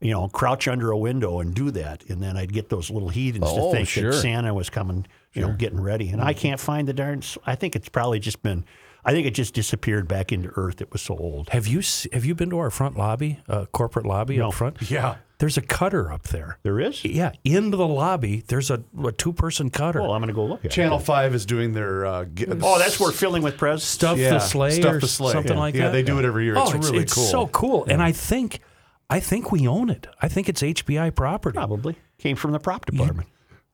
you 0.00 0.10
know, 0.12 0.28
crouch 0.28 0.68
under 0.68 0.90
a 0.90 0.98
window 0.98 1.40
and 1.40 1.54
do 1.54 1.70
that, 1.70 2.04
and 2.08 2.22
then 2.22 2.36
I'd 2.36 2.52
get 2.52 2.68
those 2.68 2.90
little 2.90 3.08
heathens 3.08 3.44
Oh, 3.46 3.70
to 3.70 3.76
think 3.76 3.88
sure. 3.88 4.10
that 4.12 4.18
Santa 4.20 4.52
was 4.52 4.68
coming, 4.70 5.06
you 5.32 5.42
know, 5.42 5.52
getting 5.54 5.80
ready. 5.80 6.10
And 6.10 6.20
I 6.20 6.32
can't 6.34 6.60
find 6.60 6.86
the 6.86 6.92
darn. 6.92 7.22
I 7.46 7.54
think 7.54 7.74
it's 7.76 7.88
probably 7.88 8.18
just 8.20 8.42
been. 8.42 8.64
I 9.04 9.12
think 9.12 9.24
it 9.26 9.30
just 9.34 9.54
disappeared 9.54 10.08
back 10.08 10.32
into 10.32 10.50
earth. 10.56 10.80
It 10.82 10.92
was 10.92 11.00
so 11.00 11.16
old. 11.16 11.48
have 11.50 11.66
you 11.68 11.80
have 12.12 12.24
you 12.24 12.34
been 12.34 12.50
to 12.50 12.58
our 12.58 12.70
front 12.70 12.98
lobby 12.98 13.38
uh, 13.48 13.66
corporate 13.66 14.04
lobby 14.04 14.36
No. 14.38 14.48
up 14.48 14.54
front 14.54 14.90
Yeah. 14.90 15.16
there's 15.38 15.56
a 15.56 15.60
cutter 15.62 16.10
up 16.10 16.24
there 16.24 16.58
There 16.64 16.80
is. 16.80 17.04
yeah 17.04 17.30
into 17.44 17.76
the 17.76 17.86
lobby 17.86 18.42
there's 18.48 18.68
a, 18.68 18.82
a 19.04 19.12
two-person 19.12 19.70
cutter 19.70 20.02
Well, 20.02 20.12
I'm 20.12 20.20
going 20.22 20.26
to 20.28 20.34
go 20.34 20.44
look 20.44 20.58
at 20.60 20.66
it. 20.66 20.70
Channel 20.72 20.98
Five 20.98 21.36
is 21.36 21.46
doing 21.46 21.72
their. 21.72 22.04
Uh, 22.04 22.24
g- 22.24 22.46
Oh, 22.60 22.80
that's 22.80 22.98
where 22.98 23.12
filling 23.12 23.44
with 23.44 23.56
presents. 23.56 23.84
stuff 23.86 24.18
Yeah, 24.18 24.30
the 24.30 24.38
sleigh 24.40 24.70
Stuff 24.72 24.94
or 24.94 24.98
the 24.98 25.06
Sleigh. 25.06 25.32
something 25.32 25.52
Yeah. 25.52 25.58
like 25.60 25.74
Yeah, 25.76 25.80
that. 25.82 25.86
Yeah, 25.86 25.92
they 25.92 26.02
do 26.02 26.18
it 26.18 26.24
every 26.24 26.44
year. 26.44 26.56
Oh, 26.56 26.64
It's 26.64 26.74
it's, 26.74 26.86
really 26.90 27.02
it's 27.04 27.14
cool. 27.14 27.24
so 27.26 27.46
cool, 27.46 27.84
and 27.88 28.02
I 28.02 28.10
think 28.10 28.58
I 29.08 29.20
think 29.20 29.52
we 29.52 29.68
own 29.68 29.88
it. 29.90 30.06
I 30.20 30.28
think 30.28 30.48
it's 30.48 30.62
HBI 30.62 31.14
property. 31.14 31.54
Probably 31.56 31.96
came 32.18 32.36
from 32.36 32.52
the 32.52 32.58
prop 32.58 32.86
department. 32.86 33.28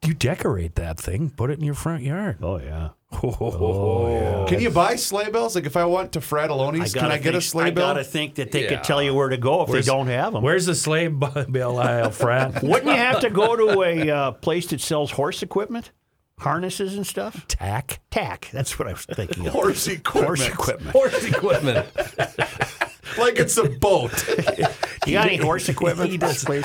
You 0.04 0.14
decorate 0.14 0.74
that 0.74 0.98
thing, 0.98 1.30
put 1.30 1.50
it 1.50 1.59
in 1.59 1.64
your 1.64 1.74
front 1.74 2.02
yard. 2.02 2.38
Oh 2.42 2.59
yeah. 2.59 2.88
Oh, 3.12 4.46
Can 4.48 4.59
you 4.60 4.70
buy 4.70 4.96
sleigh 4.96 5.30
bells? 5.30 5.54
Like 5.54 5.64
if 5.66 5.76
I 5.76 5.84
went 5.84 6.12
to 6.12 6.20
Fratallone's, 6.20 6.92
can 6.94 7.12
I 7.12 7.18
get 7.18 7.34
a 7.34 7.40
sleigh 7.40 7.66
I 7.66 7.70
bell? 7.70 7.84
I 7.84 7.88
gotta 7.94 8.04
think 8.04 8.34
that 8.36 8.50
they 8.50 8.64
Yeah. 8.64 8.68
could 8.70 8.84
tell 8.84 9.02
you 9.02 9.14
where 9.14 9.28
to 9.28 9.36
go 9.36 9.62
if 9.62 9.68
Where's- 9.68 9.86
they 9.86 9.92
don't 9.92 10.09
have 10.09 10.32
them. 10.32 10.42
Where's 10.42 10.66
the 10.66 10.74
sleigh 10.74 11.06
bell 11.09 11.78
aisle, 11.78 12.10
Frat? 12.10 12.62
Wouldn't 12.62 12.86
you 12.86 12.96
have 12.96 13.20
to 13.20 13.30
go 13.30 13.54
to 13.54 13.82
a 13.82 14.10
uh, 14.10 14.30
place 14.32 14.66
that 14.68 14.80
sells 14.80 15.12
horse 15.12 15.42
equipment, 15.42 15.92
harnesses 16.40 16.96
and 16.96 17.06
stuff? 17.06 17.46
Tack. 17.46 18.00
Tack. 18.10 18.48
That's 18.52 18.78
what 18.78 18.88
I 18.88 18.92
was 18.92 19.04
thinking 19.04 19.46
of. 19.46 19.52
Horse 19.52 19.86
equipment. 19.86 20.26
Horse 20.26 20.48
equipment. 20.48 20.90
Horse 20.92 21.24
equipment. 21.28 21.86
like 23.18 23.38
it's 23.38 23.56
a 23.56 23.68
boat. 23.68 24.12
You 25.06 25.14
got 25.14 25.26
any 25.26 25.36
horse 25.36 25.68
equipment? 25.68 26.10
He 26.10 26.16
does. 26.16 26.44
Place? 26.44 26.64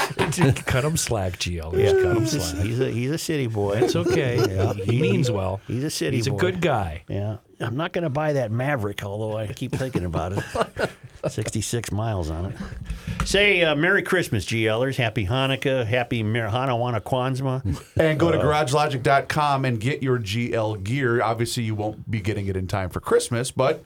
Cut 0.65 0.83
him 0.83 0.95
slack, 0.95 1.33
GL. 1.33 1.73
Yeah, 1.77 1.91
Cut 1.93 2.17
him 2.17 2.19
he's 2.21 2.33
a, 2.35 2.41
slack. 2.41 2.65
he's 2.65 2.79
a 2.79 2.91
he's 2.91 3.11
a 3.11 3.17
city 3.17 3.47
boy. 3.47 3.77
It's 3.77 3.95
okay. 3.95 4.75
He 4.85 5.01
means 5.01 5.31
well. 5.31 5.59
He's 5.67 5.83
a 5.83 5.89
city 5.89 6.17
He's 6.17 6.27
boy. 6.27 6.35
a 6.35 6.39
good 6.39 6.61
guy. 6.61 7.03
Yeah, 7.07 7.37
I'm 7.59 7.75
not 7.75 7.93
going 7.93 8.03
to 8.03 8.09
buy 8.11 8.33
that 8.33 8.51
Maverick, 8.51 9.03
although 9.03 9.37
I 9.37 9.47
keep 9.47 9.71
thinking 9.71 10.05
about 10.05 10.33
it. 10.33 10.89
66 11.27 11.91
miles 11.91 12.29
on 12.29 12.45
it. 12.45 13.27
Say 13.27 13.63
uh, 13.63 13.75
Merry 13.75 14.03
Christmas, 14.03 14.45
GLers. 14.45 14.95
Happy 14.95 15.25
Hanukkah. 15.25 15.85
Happy 15.85 16.21
Mer- 16.21 16.49
Hanawana 16.49 17.01
Kwanzaa. 17.01 17.61
And 17.97 18.19
go 18.19 18.31
to 18.31 18.37
garagelogic.com 18.37 19.65
and 19.65 19.79
get 19.79 20.03
your 20.03 20.19
GL 20.19 20.83
gear. 20.83 21.21
Obviously, 21.23 21.63
you 21.63 21.73
won't 21.75 22.09
be 22.09 22.21
getting 22.21 22.47
it 22.47 22.55
in 22.55 22.67
time 22.67 22.89
for 22.89 22.99
Christmas, 22.99 23.51
but 23.51 23.83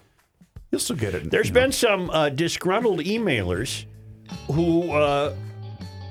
you'll 0.72 0.80
still 0.80 0.98
get 0.98 1.16
it. 1.16 1.32
There's 1.32 1.48
you 1.48 1.54
know. 1.54 1.62
been 1.62 1.72
some 1.72 2.10
uh, 2.10 2.30
disgruntled 2.30 3.00
emailers 3.00 3.86
who 4.48 4.92
uh, 4.92 5.36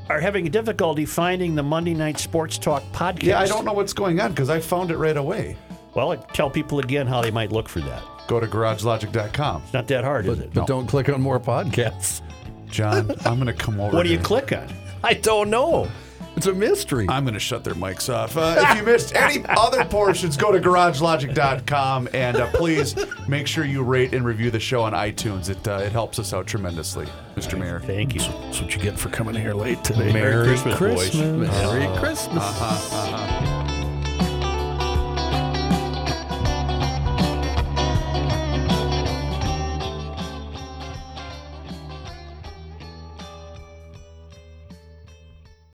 are 0.09 0.20
having 0.20 0.44
difficulty 0.47 1.05
finding 1.05 1.55
the 1.55 1.62
Monday 1.62 1.94
Night 1.94 2.18
Sports 2.18 2.59
Talk 2.59 2.82
podcast. 2.92 3.22
Yeah, 3.22 3.40
I 3.40 3.47
don't 3.47 3.64
know 3.64 3.72
what's 3.72 3.92
going 3.92 4.20
on 4.20 4.30
because 4.30 4.51
I 4.51 4.60
found 4.60 4.90
it 4.90 4.97
right 4.97 5.16
away. 5.16 5.56
Well, 5.94 6.16
tell 6.32 6.51
people 6.51 6.78
again 6.78 7.06
how 7.06 7.20
they 7.20 7.30
might 7.30 7.52
look 7.52 7.68
for 7.68 7.80
that. 7.80 8.02
Go 8.28 8.38
to 8.38 8.47
garagelogic.com. 8.47 9.62
It's 9.64 9.72
not 9.72 9.88
that 9.88 10.05
hard, 10.05 10.26
is 10.26 10.38
it? 10.38 10.52
But 10.52 10.66
don't 10.66 10.86
click 10.86 11.09
on 11.09 11.20
more 11.20 11.40
podcasts. 11.40 12.22
John, 12.68 13.10
I'm 13.24 13.40
going 13.40 13.47
to 13.47 13.52
come 13.52 13.80
over. 13.80 13.97
What 13.97 14.05
do 14.05 14.09
you 14.09 14.16
here. 14.18 14.24
click 14.24 14.52
on? 14.52 14.72
I 15.02 15.14
don't 15.14 15.51
know. 15.51 15.88
It's 16.36 16.47
a 16.47 16.55
mystery. 16.55 17.07
I'm 17.09 17.24
going 17.24 17.35
to 17.35 17.40
shut 17.40 17.65
their 17.65 17.74
mics 17.74 18.12
off. 18.12 18.36
Uh, 18.36 18.57
if 18.59 18.78
you 18.78 18.82
missed 18.93 19.15
any 19.15 19.44
other 19.48 19.85
portions, 19.85 20.36
go 20.36 20.52
to 20.52 20.59
garagelogic.com 20.59 22.09
and 22.15 22.36
uh, 22.36 22.51
please 22.52 22.97
make 23.28 23.47
sure 23.47 23.65
you 23.65 23.82
rate 23.82 24.15
and 24.15 24.24
review 24.24 24.51
the 24.51 24.61
show 24.61 24.82
on 24.82 24.93
iTunes. 24.93 25.51
It 25.51 25.66
uh, 25.69 25.81
it 25.82 25.93
helps 25.93 26.19
us 26.19 26.32
out 26.32 26.47
tremendously, 26.47 27.07
Mr. 27.36 27.59
Mayor. 27.59 27.81
Thank 27.81 28.15
you. 28.15 28.20
That's 28.20 28.61
what 28.62 28.74
you 28.74 28.81
get 28.81 28.98
for 28.98 29.11
coming 29.11 29.35
here 29.35 29.55
late 29.55 29.82
today. 29.85 30.12
Merry 30.12 30.47
Christmas, 30.47 30.78
boys. 30.78 31.11
Christmas. 31.11 31.51
Merry 31.51 31.98
Christmas. 31.98 32.43
Uh-huh, 32.43 32.97
uh-huh. 32.97 33.60